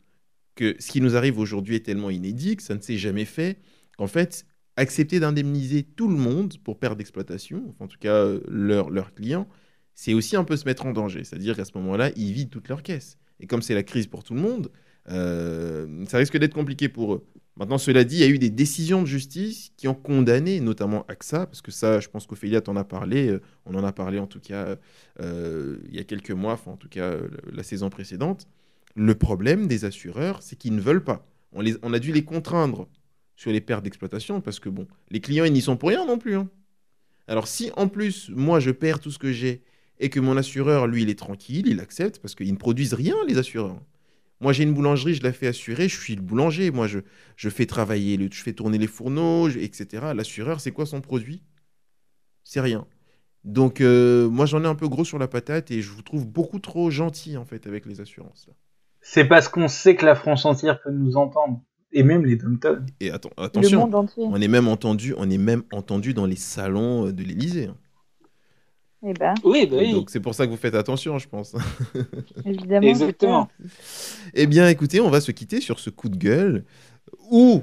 que 0.54 0.74
ce 0.78 0.90
qui 0.90 1.02
nous 1.02 1.16
arrive 1.16 1.38
aujourd'hui 1.38 1.76
est 1.76 1.84
tellement 1.84 2.08
inédit 2.08 2.56
que 2.56 2.62
ça 2.62 2.74
ne 2.74 2.80
s'est 2.80 2.96
jamais 2.96 3.26
fait. 3.26 3.58
Qu'en 3.98 4.06
fait, 4.06 4.46
accepter 4.76 5.20
d'indemniser 5.20 5.82
tout 5.82 6.08
le 6.08 6.16
monde 6.16 6.54
pour 6.64 6.78
perte 6.78 6.96
d'exploitation, 6.96 7.62
enfin, 7.68 7.84
en 7.84 7.88
tout 7.88 7.98
cas 8.00 8.26
leurs 8.48 8.88
leurs 8.88 9.12
clients, 9.12 9.46
c'est 9.94 10.14
aussi 10.14 10.34
un 10.34 10.44
peu 10.44 10.56
se 10.56 10.64
mettre 10.64 10.86
en 10.86 10.92
danger. 10.92 11.24
C'est-à-dire 11.24 11.56
qu'à 11.56 11.66
ce 11.66 11.72
moment-là, 11.74 12.10
ils 12.16 12.32
vident 12.32 12.48
toutes 12.50 12.68
leurs 12.70 12.82
caisses. 12.82 13.18
Et 13.38 13.46
comme 13.46 13.60
c'est 13.60 13.74
la 13.74 13.82
crise 13.82 14.06
pour 14.06 14.24
tout 14.24 14.32
le 14.32 14.40
monde, 14.40 14.70
euh, 15.10 16.06
ça 16.06 16.16
risque 16.16 16.38
d'être 16.38 16.54
compliqué 16.54 16.88
pour 16.88 17.12
eux. 17.12 17.26
Maintenant, 17.60 17.76
cela 17.76 18.04
dit, 18.04 18.16
il 18.16 18.20
y 18.20 18.24
a 18.24 18.28
eu 18.28 18.38
des 18.38 18.48
décisions 18.48 19.02
de 19.02 19.06
justice 19.06 19.70
qui 19.76 19.86
ont 19.86 19.94
condamné, 19.94 20.60
notamment 20.60 21.04
AXA, 21.08 21.44
parce 21.44 21.60
que 21.60 21.70
ça, 21.70 22.00
je 22.00 22.08
pense 22.08 22.26
qu'Ophélia 22.26 22.62
t'en 22.62 22.74
a 22.74 22.84
parlé, 22.84 23.28
euh, 23.28 23.42
on 23.66 23.74
en 23.74 23.84
a 23.84 23.92
parlé 23.92 24.18
en 24.18 24.26
tout 24.26 24.40
cas 24.40 24.78
euh, 25.20 25.76
il 25.90 25.94
y 25.94 25.98
a 25.98 26.04
quelques 26.04 26.30
mois, 26.30 26.58
en 26.64 26.78
tout 26.78 26.88
cas 26.88 27.02
euh, 27.02 27.28
la 27.52 27.62
saison 27.62 27.90
précédente. 27.90 28.48
Le 28.94 29.14
problème 29.14 29.66
des 29.66 29.84
assureurs, 29.84 30.42
c'est 30.42 30.56
qu'ils 30.56 30.74
ne 30.74 30.80
veulent 30.80 31.04
pas. 31.04 31.26
On 31.52 31.92
a 31.92 31.98
dû 31.98 32.12
les 32.12 32.24
contraindre 32.24 32.88
sur 33.36 33.52
les 33.52 33.60
pertes 33.60 33.84
d'exploitation, 33.84 34.40
parce 34.40 34.58
que 34.58 34.70
bon, 34.70 34.86
les 35.10 35.20
clients, 35.20 35.44
ils 35.44 35.52
n'y 35.52 35.60
sont 35.60 35.76
pour 35.76 35.90
rien 35.90 36.06
non 36.06 36.16
plus. 36.16 36.36
hein. 36.36 36.48
Alors 37.28 37.46
si 37.46 37.70
en 37.76 37.88
plus, 37.88 38.30
moi, 38.30 38.58
je 38.58 38.70
perds 38.70 39.00
tout 39.00 39.10
ce 39.10 39.18
que 39.18 39.32
j'ai, 39.32 39.62
et 39.98 40.08
que 40.08 40.18
mon 40.18 40.38
assureur, 40.38 40.86
lui, 40.86 41.02
il 41.02 41.10
est 41.10 41.18
tranquille, 41.18 41.66
il 41.68 41.80
accepte, 41.80 42.20
parce 42.20 42.34
qu'ils 42.34 42.52
ne 42.52 42.58
produisent 42.58 42.94
rien, 42.94 43.16
les 43.28 43.36
assureurs. 43.36 43.82
Moi, 44.40 44.52
j'ai 44.52 44.62
une 44.62 44.72
boulangerie, 44.72 45.14
je 45.14 45.22
la 45.22 45.32
fais 45.32 45.46
assurer, 45.48 45.88
je 45.88 45.98
suis 46.00 46.14
le 46.16 46.22
boulanger. 46.22 46.70
Moi, 46.70 46.86
je, 46.86 47.00
je 47.36 47.48
fais 47.50 47.66
travailler, 47.66 48.16
le, 48.16 48.28
je 48.32 48.42
fais 48.42 48.52
tourner 48.54 48.78
les 48.78 48.86
fourneaux, 48.86 49.50
je- 49.50 49.58
etc. 49.58 50.12
L'assureur, 50.14 50.60
c'est 50.60 50.72
quoi 50.72 50.86
son 50.86 51.00
produit? 51.00 51.42
C'est 52.44 52.60
rien. 52.60 52.86
Donc, 53.44 53.80
euh, 53.80 54.28
moi, 54.28 54.46
j'en 54.46 54.64
ai 54.64 54.66
un 54.66 54.74
peu 54.74 54.88
gros 54.88 55.04
sur 55.04 55.18
la 55.18 55.28
patate 55.28 55.70
et 55.70 55.82
je 55.82 55.90
vous 55.90 56.02
trouve 56.02 56.26
beaucoup 56.26 56.58
trop 56.58 56.90
gentil, 56.90 57.36
en 57.36 57.44
fait, 57.44 57.66
avec 57.66 57.86
les 57.86 58.00
assurances. 58.00 58.48
C'est 59.02 59.24
parce 59.26 59.48
qu'on 59.48 59.68
sait 59.68 59.94
que 59.94 60.04
la 60.04 60.14
France 60.14 60.44
entière 60.44 60.80
peut 60.82 60.90
nous 60.92 61.16
entendre. 61.16 61.62
Et 61.92 62.02
même 62.04 62.24
les 62.24 62.36
dom 62.36 62.58
Et 63.00 63.10
atten- 63.10 63.30
Le 63.36 63.42
attention, 63.44 63.80
monde 63.80 63.94
entier. 63.96 64.24
on 64.24 64.40
est 64.40 64.46
même 64.48 64.68
entendu, 64.68 65.12
on 65.18 65.28
est 65.28 65.38
même 65.38 65.64
entendu 65.72 66.14
dans 66.14 66.26
les 66.26 66.36
salons 66.36 67.10
de 67.10 67.22
l'Élysée. 67.22 67.68
Eh 69.06 69.14
ben, 69.14 69.34
Oui, 69.44 69.66
bah 69.66 69.78
oui. 69.80 69.92
Donc, 69.92 70.10
c'est 70.10 70.20
pour 70.20 70.34
ça 70.34 70.46
que 70.46 70.50
vous 70.50 70.56
faites 70.58 70.74
attention, 70.74 71.18
je 71.18 71.26
pense. 71.28 71.54
évidemment. 72.44 72.86
Exactement. 72.86 73.48
Eh 74.34 74.46
bien, 74.46 74.68
écoutez, 74.68 75.00
on 75.00 75.10
va 75.10 75.20
se 75.20 75.32
quitter 75.32 75.60
sur 75.60 75.78
ce 75.80 75.88
coup 75.90 76.08
de 76.08 76.16
gueule. 76.16 76.64
Ou, 77.30 77.62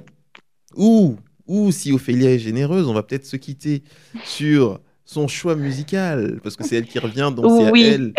ou, 0.75 1.15
ou, 1.45 1.71
si 1.71 1.91
Ophélia 1.91 2.31
est 2.33 2.39
généreuse, 2.39 2.87
on 2.87 2.93
va 2.93 3.03
peut-être 3.03 3.25
se 3.25 3.35
quitter 3.37 3.83
sur 4.23 4.79
son 5.05 5.27
choix 5.27 5.55
musical, 5.55 6.39
parce 6.43 6.55
que 6.57 6.65
c'est 6.65 6.75
elle 6.75 6.85
qui 6.87 6.99
revient, 6.99 7.31
donc 7.33 7.45
c'est 7.61 7.67
à 7.67 7.71
Oui. 7.71 7.83
elle, 7.83 8.13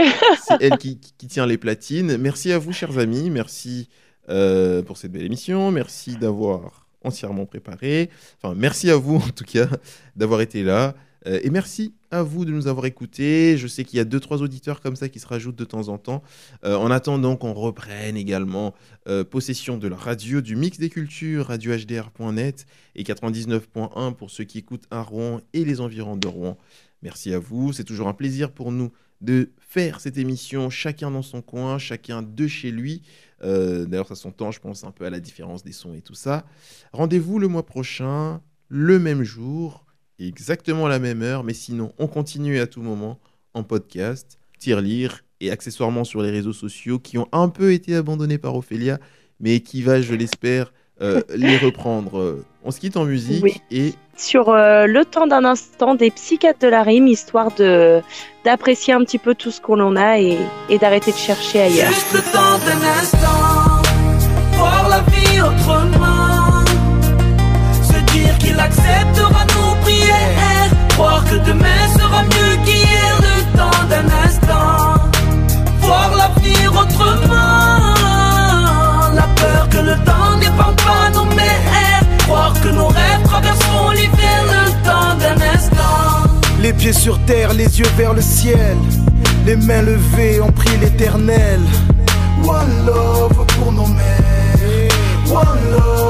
c'est 0.46 0.56
elle 0.62 0.78
qui, 0.78 0.98
qui- 0.98 1.12
qui 1.18 1.26
tient 1.26 1.44
les 1.44 1.58
platines. 1.58 2.16
Merci 2.16 2.50
à 2.52 2.58
vous, 2.58 2.72
chers 2.72 2.96
amis. 2.98 3.28
Merci 3.30 3.88
euh, 4.30 4.82
pour 4.82 4.96
cette 4.96 5.12
belle 5.12 5.24
émission. 5.26 5.70
Merci 5.70 6.16
d'avoir 6.16 6.86
entièrement 7.04 7.44
préparé. 7.46 8.08
Enfin, 8.42 8.54
merci 8.56 8.90
à 8.90 8.96
vous, 8.96 9.16
en 9.16 9.30
tout 9.34 9.44
cas, 9.44 9.68
d'avoir 10.16 10.40
été 10.40 10.62
là. 10.62 10.94
Euh, 11.26 11.40
et 11.42 11.50
merci 11.50 11.94
à 12.10 12.22
vous 12.22 12.44
de 12.44 12.52
nous 12.52 12.66
avoir 12.66 12.86
écoutés. 12.86 13.56
Je 13.58 13.66
sais 13.66 13.84
qu'il 13.84 13.96
y 13.96 14.00
a 14.00 14.04
deux, 14.04 14.20
trois 14.20 14.42
auditeurs 14.42 14.80
comme 14.80 14.96
ça 14.96 15.08
qui 15.08 15.18
se 15.18 15.26
rajoutent 15.26 15.56
de 15.56 15.64
temps 15.64 15.88
en 15.88 15.98
temps. 15.98 16.22
Euh, 16.64 16.76
en 16.76 16.90
attendant 16.90 17.36
qu'on 17.36 17.52
reprenne 17.52 18.16
également 18.16 18.74
euh, 19.08 19.24
possession 19.24 19.78
de 19.78 19.88
la 19.88 19.96
radio 19.96 20.40
du 20.40 20.56
mix 20.56 20.78
des 20.78 20.88
cultures, 20.88 21.46
radiohdr.net 21.46 22.66
et 22.94 23.02
99.1 23.02 24.14
pour 24.14 24.30
ceux 24.30 24.44
qui 24.44 24.58
écoutent 24.58 24.86
à 24.90 25.02
Rouen 25.02 25.40
et 25.52 25.64
les 25.64 25.80
environs 25.80 26.16
de 26.16 26.28
Rouen. 26.28 26.56
Merci 27.02 27.32
à 27.32 27.38
vous. 27.38 27.72
C'est 27.72 27.84
toujours 27.84 28.08
un 28.08 28.14
plaisir 28.14 28.52
pour 28.52 28.72
nous 28.72 28.90
de 29.20 29.50
faire 29.58 30.00
cette 30.00 30.16
émission, 30.16 30.70
chacun 30.70 31.10
dans 31.10 31.22
son 31.22 31.42
coin, 31.42 31.78
chacun 31.78 32.22
de 32.22 32.46
chez 32.46 32.70
lui. 32.70 33.02
D'ailleurs, 33.40 34.08
ça 34.08 34.16
s'entend, 34.16 34.50
je 34.50 34.58
pense, 34.60 34.82
un 34.82 34.90
peu 34.90 35.04
à 35.04 35.10
la 35.10 35.20
différence 35.20 35.62
des 35.62 35.72
sons 35.72 35.94
et 35.94 36.02
tout 36.02 36.14
ça. 36.14 36.44
Rendez-vous 36.92 37.38
le 37.38 37.46
mois 37.46 37.66
prochain, 37.66 38.40
le 38.68 38.98
même 38.98 39.22
jour, 39.22 39.84
exactement 40.26 40.86
à 40.86 40.88
la 40.88 40.98
même 40.98 41.22
heure, 41.22 41.44
mais 41.44 41.54
sinon, 41.54 41.92
on 41.98 42.06
continue 42.06 42.58
à 42.60 42.66
tout 42.66 42.82
moment 42.82 43.18
en 43.54 43.62
podcast, 43.62 44.38
tirelire 44.58 45.22
et 45.40 45.50
accessoirement 45.50 46.04
sur 46.04 46.22
les 46.22 46.30
réseaux 46.30 46.52
sociaux 46.52 46.98
qui 46.98 47.18
ont 47.18 47.28
un 47.32 47.48
peu 47.48 47.72
été 47.72 47.94
abandonnés 47.94 48.38
par 48.38 48.56
Ophélia, 48.56 48.98
mais 49.40 49.60
qui 49.60 49.82
va, 49.82 50.00
je 50.00 50.14
l'espère, 50.14 50.72
euh, 51.00 51.20
les 51.34 51.56
reprendre. 51.58 52.42
On 52.64 52.70
se 52.72 52.80
quitte 52.80 52.96
en 52.96 53.04
musique 53.04 53.44
Oui. 53.44 53.60
et 53.70 53.94
Sur 54.16 54.48
euh, 54.50 54.86
le 54.86 55.04
temps 55.04 55.26
d'un 55.28 55.44
instant 55.44 55.94
des 55.94 56.10
psychiatres 56.10 56.58
de 56.58 56.66
la 56.68 56.82
rime, 56.82 57.06
histoire 57.06 57.54
de 57.54 58.00
d'apprécier 58.44 58.94
un 58.94 59.04
petit 59.04 59.18
peu 59.18 59.34
tout 59.34 59.50
ce 59.50 59.60
qu'on 59.60 59.78
en 59.80 59.94
a 59.94 60.18
et, 60.18 60.38
et 60.68 60.78
d'arrêter 60.78 61.12
de 61.12 61.16
chercher 61.16 61.60
ailleurs. 61.62 61.92
Juste 61.92 62.12
le 62.14 62.20
temps 62.32 62.58
d'un 62.64 62.88
instant, 62.98 63.82
voir 64.56 64.88
la 64.88 65.00
vie 65.02 65.27
demain 71.48 71.82
sera 71.98 72.22
mieux 72.22 72.54
qu'hier. 72.64 73.14
Le 73.26 73.36
temps 73.58 73.82
d'un 73.90 74.08
instant, 74.26 74.94
voir 75.80 76.10
l'avenir 76.16 76.66
autrement. 76.82 77.94
La 79.14 79.26
peur 79.40 79.68
que 79.70 79.78
le 79.90 79.96
temps 80.08 80.30
n'épande 80.40 80.76
pas 80.88 81.04
nos 81.16 81.28
mers, 81.38 82.02
croire 82.24 82.54
que 82.62 82.68
nos 82.68 82.88
rêves 82.88 83.22
traverseront 83.24 83.90
l'hiver. 83.90 84.38
Le 84.56 84.64
temps 84.88 85.14
d'un 85.22 85.40
instant. 85.54 86.30
Les 86.60 86.72
pieds 86.72 86.92
sur 86.92 87.18
terre, 87.30 87.52
les 87.54 87.78
yeux 87.78 87.92
vers 87.96 88.14
le 88.14 88.22
ciel. 88.22 88.76
Les 89.46 89.56
mains 89.56 89.82
levées, 89.82 90.40
on 90.40 90.52
prie 90.52 90.76
l'éternel. 90.78 91.60
One 92.44 92.86
love 92.86 93.46
pour 93.58 93.72
nos 93.72 93.86
mères. 93.86 94.92
One 95.30 95.62
love. 95.72 96.07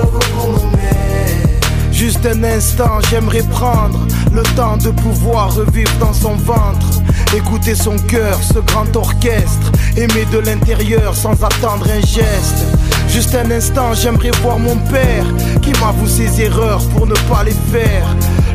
Juste 1.99 2.27
un 2.27 2.45
instant, 2.45 3.01
j'aimerais 3.11 3.43
prendre 3.43 4.07
le 4.33 4.45
temps 4.55 4.77
de 4.77 4.91
pouvoir 4.91 5.53
revivre 5.53 5.93
dans 5.99 6.13
son 6.13 6.37
ventre. 6.37 7.03
Écouter 7.37 7.75
son 7.75 7.97
cœur, 7.97 8.39
ce 8.41 8.61
grand 8.61 8.95
orchestre. 8.95 9.73
Aimer 9.97 10.25
de 10.31 10.39
l'intérieur 10.39 11.17
sans 11.17 11.43
attendre 11.43 11.89
un 11.91 12.01
geste. 12.01 12.65
Juste 13.19 13.35
un 13.35 13.51
instant, 13.51 13.95
j'aimerais 13.95 14.31
voir 14.43 14.61
mon 14.61 14.77
père 14.77 15.25
qui 15.61 15.73
m'avoue 15.81 16.07
ses 16.07 16.41
erreurs 16.41 16.81
pour 16.91 17.05
ne 17.05 17.17
pas 17.29 17.43
les 17.45 17.57
faire. 17.73 18.07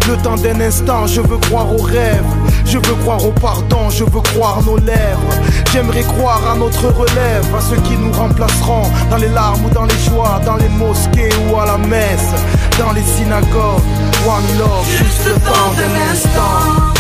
Le 0.07 0.15
temps 0.23 0.37
d'un 0.37 0.57
instant, 0.61 1.05
je 1.05 1.19
veux 1.19 1.37
croire 1.37 1.69
aux 1.69 1.81
rêves. 1.81 2.23
Je 2.65 2.77
veux 2.77 2.95
croire 3.03 3.25
au 3.25 3.33
pardon, 3.33 3.89
je 3.89 4.05
veux 4.05 4.21
croire 4.21 4.63
nos 4.63 4.77
lèvres. 4.77 5.33
J'aimerais 5.73 6.03
croire 6.03 6.49
à 6.49 6.55
notre 6.55 6.87
relève, 6.87 7.45
à 7.53 7.59
ceux 7.59 7.75
qui 7.81 7.97
nous 7.97 8.13
remplaceront 8.13 8.83
dans 9.11 9.17
les 9.17 9.27
larmes 9.27 9.65
ou 9.65 9.69
dans 9.69 9.83
les 9.83 9.99
joies, 10.09 10.39
dans 10.45 10.55
les 10.55 10.69
mosquées 10.69 11.35
ou 11.45 11.59
à 11.59 11.65
la 11.65 11.77
messe, 11.77 12.31
dans 12.79 12.93
les 12.93 13.03
synagogues. 13.03 13.83
One 14.25 14.59
love, 14.59 14.87
Juste 14.87 15.25
le 15.25 15.33
temps 15.41 15.73
d'un 15.75 15.93
instant, 16.09 16.93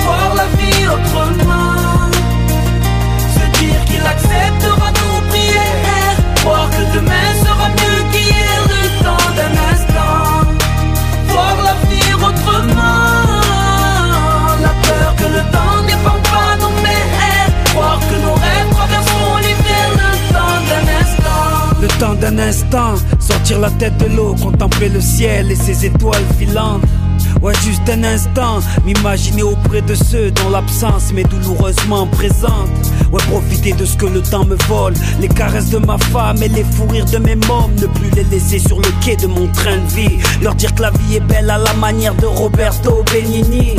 voir 0.00 0.34
la 0.34 0.46
vie 0.58 0.84
autrement. 0.88 2.10
Se 3.36 3.60
dire 3.60 3.84
qu'il 3.84 4.04
acceptera 4.04 4.67
demain 6.94 7.28
sera 7.44 7.68
mieux 7.68 8.00
qu'hier. 8.12 8.60
Le 8.74 8.82
temps 9.04 9.28
d'un 9.36 9.54
instant, 9.70 10.44
voir 11.28 11.56
l'avenir 11.66 12.14
autrement. 12.28 13.08
La 14.64 14.72
peur 14.86 15.14
que 15.16 15.28
le 15.36 15.42
temps 15.54 15.78
n'épande 15.86 16.24
pas 16.34 16.56
nos 16.62 16.74
mers, 16.82 17.50
croire 17.72 18.00
que 18.08 18.16
nos 18.24 18.34
rêves 18.34 18.70
traverseront 18.70 19.36
l'hiver. 19.38 19.86
Le 20.02 20.32
temps 20.32 20.60
d'un 20.68 20.86
instant. 21.00 21.82
Le 21.82 21.88
temps 22.00 22.14
d'un 22.14 22.38
instant, 22.38 22.94
sortir 23.18 23.58
la 23.60 23.70
tête 23.70 23.96
de 23.98 24.06
l'eau, 24.16 24.34
contempler 24.42 24.88
le 24.88 25.00
ciel 25.00 25.50
et 25.50 25.56
ses 25.56 25.86
étoiles 25.86 26.26
filantes. 26.38 26.82
Ouais, 27.40 27.52
juste 27.64 27.88
un 27.88 28.02
instant, 28.02 28.58
m'imaginer 28.84 29.42
auprès 29.42 29.80
de 29.80 29.94
ceux 29.94 30.30
dont 30.32 30.50
l'absence 30.50 31.12
m'est 31.12 31.22
douloureusement 31.22 32.06
présente. 32.08 32.68
Ouais, 33.12 33.22
profiter 33.30 33.72
de 33.72 33.84
ce 33.84 33.96
que 33.96 34.06
le 34.06 34.20
temps 34.22 34.44
me 34.44 34.56
vole, 34.66 34.94
les 35.20 35.28
caresses 35.28 35.70
de 35.70 35.78
ma 35.78 35.96
femme 35.98 36.42
et 36.42 36.48
les 36.48 36.64
fous 36.64 36.86
rires 36.88 37.04
de 37.06 37.18
mes 37.18 37.36
mômes, 37.36 37.74
ne 37.80 37.86
plus 37.86 38.10
les 38.16 38.24
laisser 38.24 38.58
sur 38.58 38.78
le 38.78 38.90
quai 39.04 39.16
de 39.16 39.28
mon 39.28 39.46
train 39.48 39.76
de 39.76 39.94
vie. 39.94 40.18
Leur 40.42 40.54
dire 40.56 40.74
que 40.74 40.82
la 40.82 40.90
vie 40.90 41.16
est 41.16 41.20
belle 41.20 41.48
à 41.48 41.58
la 41.58 41.72
manière 41.74 42.14
de 42.16 42.26
Roberto 42.26 43.04
Benigni. 43.12 43.76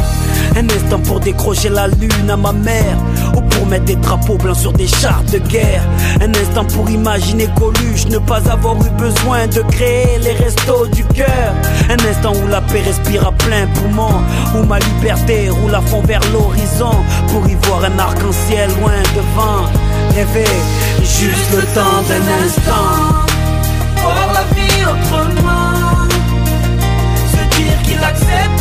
Un 0.55 0.65
instant 0.65 0.99
pour 0.99 1.19
décrocher 1.19 1.69
la 1.69 1.87
lune 1.87 2.29
à 2.29 2.37
ma 2.37 2.53
mère, 2.53 2.97
ou 3.35 3.41
pour 3.41 3.67
mettre 3.67 3.85
des 3.85 3.97
drapeaux 3.97 4.37
blancs 4.37 4.57
sur 4.57 4.71
des 4.73 4.87
chars 4.87 5.23
de 5.31 5.37
guerre. 5.37 5.83
Un 6.21 6.29
instant 6.29 6.65
pour 6.65 6.89
imaginer 6.89 7.47
Coluche, 7.57 8.07
ne 8.07 8.17
pas 8.17 8.49
avoir 8.49 8.75
eu 8.77 8.89
besoin 8.97 9.47
de 9.47 9.61
créer 9.71 10.17
les 10.19 10.33
restos 10.33 10.87
du 10.87 11.03
cœur. 11.03 11.53
Un 11.89 12.09
instant 12.09 12.33
où 12.41 12.47
la 12.47 12.61
paix 12.61 12.81
respire 12.81 13.27
à 13.27 13.31
plein 13.45 13.67
poumon, 13.75 14.21
où 14.55 14.63
ma 14.65 14.79
liberté 14.79 15.49
roule 15.49 15.75
à 15.75 15.81
fond 15.81 16.01
vers 16.05 16.21
l'horizon, 16.31 16.95
pour 17.31 17.47
y 17.47 17.55
voir 17.63 17.83
un 17.83 17.97
arc-en-ciel 17.99 18.69
loin 18.79 18.99
devant. 19.15 19.65
Rêver, 20.15 20.45
juste 21.01 21.51
le 21.55 21.63
temps 21.75 22.01
d'un 22.07 22.25
instant. 22.43 23.25
voir 24.01 24.33
la 24.33 24.43
vie 24.55 24.83
autrement. 24.83 26.07
Se 27.33 27.57
dire 27.57 27.81
qu'il 27.83 28.03
acceptera 28.03 28.58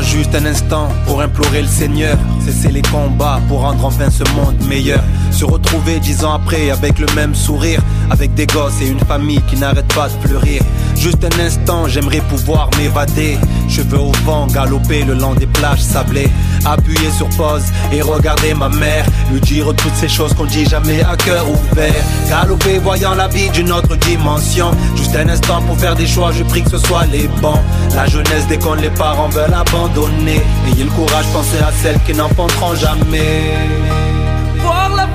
juste 0.00 0.34
un 0.34 0.46
instant 0.46 0.88
pour 1.06 1.20
implorer 1.20 1.62
le 1.62 1.68
Seigneur. 1.68 2.16
Cesser 2.44 2.70
les 2.70 2.82
combats 2.82 3.40
pour 3.48 3.60
rendre 3.60 3.84
enfin 3.84 4.10
ce 4.10 4.24
monde 4.34 4.56
meilleur. 4.68 5.02
Se 5.34 5.44
retrouver 5.44 5.98
dix 5.98 6.24
ans 6.24 6.34
après 6.34 6.70
avec 6.70 7.00
le 7.00 7.06
même 7.16 7.34
sourire. 7.34 7.80
Avec 8.10 8.34
des 8.34 8.46
gosses 8.46 8.80
et 8.80 8.86
une 8.86 9.00
famille 9.00 9.42
qui 9.48 9.56
n'arrête 9.56 9.92
pas 9.92 10.08
de 10.08 10.28
fleurir. 10.28 10.62
Juste 10.94 11.24
un 11.24 11.44
instant, 11.44 11.88
j'aimerais 11.88 12.20
pouvoir 12.20 12.70
m'évader. 12.78 13.36
Cheveux 13.68 13.98
au 13.98 14.12
vent, 14.24 14.46
galoper 14.46 15.02
le 15.02 15.14
long 15.14 15.34
des 15.34 15.48
plages 15.48 15.80
sablées. 15.80 16.30
Appuyer 16.64 17.10
sur 17.10 17.28
pause 17.30 17.64
et 17.92 18.00
regarder 18.00 18.54
ma 18.54 18.68
mère. 18.68 19.04
Lui 19.32 19.40
dire 19.40 19.66
toutes 19.76 19.96
ces 19.96 20.08
choses 20.08 20.32
qu'on 20.34 20.44
dit 20.44 20.66
jamais 20.66 21.02
à 21.02 21.16
cœur 21.16 21.44
ouvert. 21.50 22.04
Galoper 22.28 22.78
voyant 22.78 23.14
la 23.14 23.26
vie 23.26 23.50
d'une 23.50 23.72
autre 23.72 23.96
dimension. 23.96 24.70
Juste 24.94 25.16
un 25.16 25.28
instant 25.28 25.60
pour 25.62 25.76
faire 25.76 25.96
des 25.96 26.06
choix, 26.06 26.30
je 26.30 26.44
prie 26.44 26.62
que 26.62 26.70
ce 26.70 26.78
soit 26.78 27.06
les 27.06 27.26
bons. 27.42 27.60
La 27.96 28.06
jeunesse 28.06 28.46
déconne, 28.48 28.80
les 28.80 28.90
parents 28.90 29.30
veulent 29.30 29.52
abandonner. 29.52 30.40
Ayez 30.68 30.84
le 30.84 30.90
courage, 30.90 31.26
pensez 31.32 31.58
à 31.58 31.72
celles 31.82 31.98
qui 32.06 32.14
n'enfanteront 32.14 32.76
jamais 32.76 34.03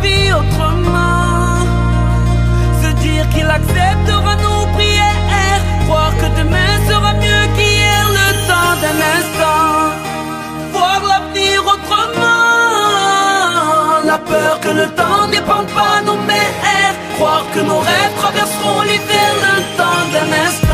vie 0.01 0.31
autrement. 0.31 1.59
Se 2.81 2.89
dire 3.05 3.25
qu'il 3.29 3.49
acceptera 3.59 4.35
nos 4.45 4.65
prières, 4.75 5.61
croire 5.85 6.13
que 6.21 6.27
demain 6.39 6.73
sera 6.89 7.13
mieux 7.13 7.45
qu'hier, 7.55 8.05
le 8.19 8.29
temps 8.49 8.75
d'un 8.81 8.99
instant. 9.17 9.69
Voir 10.73 10.99
l'avenir 11.09 11.57
autrement. 11.75 12.49
La 14.05 14.17
peur 14.17 14.59
que 14.61 14.69
le 14.69 14.87
temps 14.99 15.27
n'épargne 15.31 15.67
pas 15.79 16.01
nos 16.05 16.19
mères, 16.29 16.95
croire 17.15 17.45
que 17.53 17.59
nos 17.59 17.79
rêves 17.79 18.15
traverseront 18.21 18.81
l'hiver, 18.89 19.31
le 19.47 19.55
temps 19.77 20.03
d'un 20.13 20.31
instant. 20.47 20.68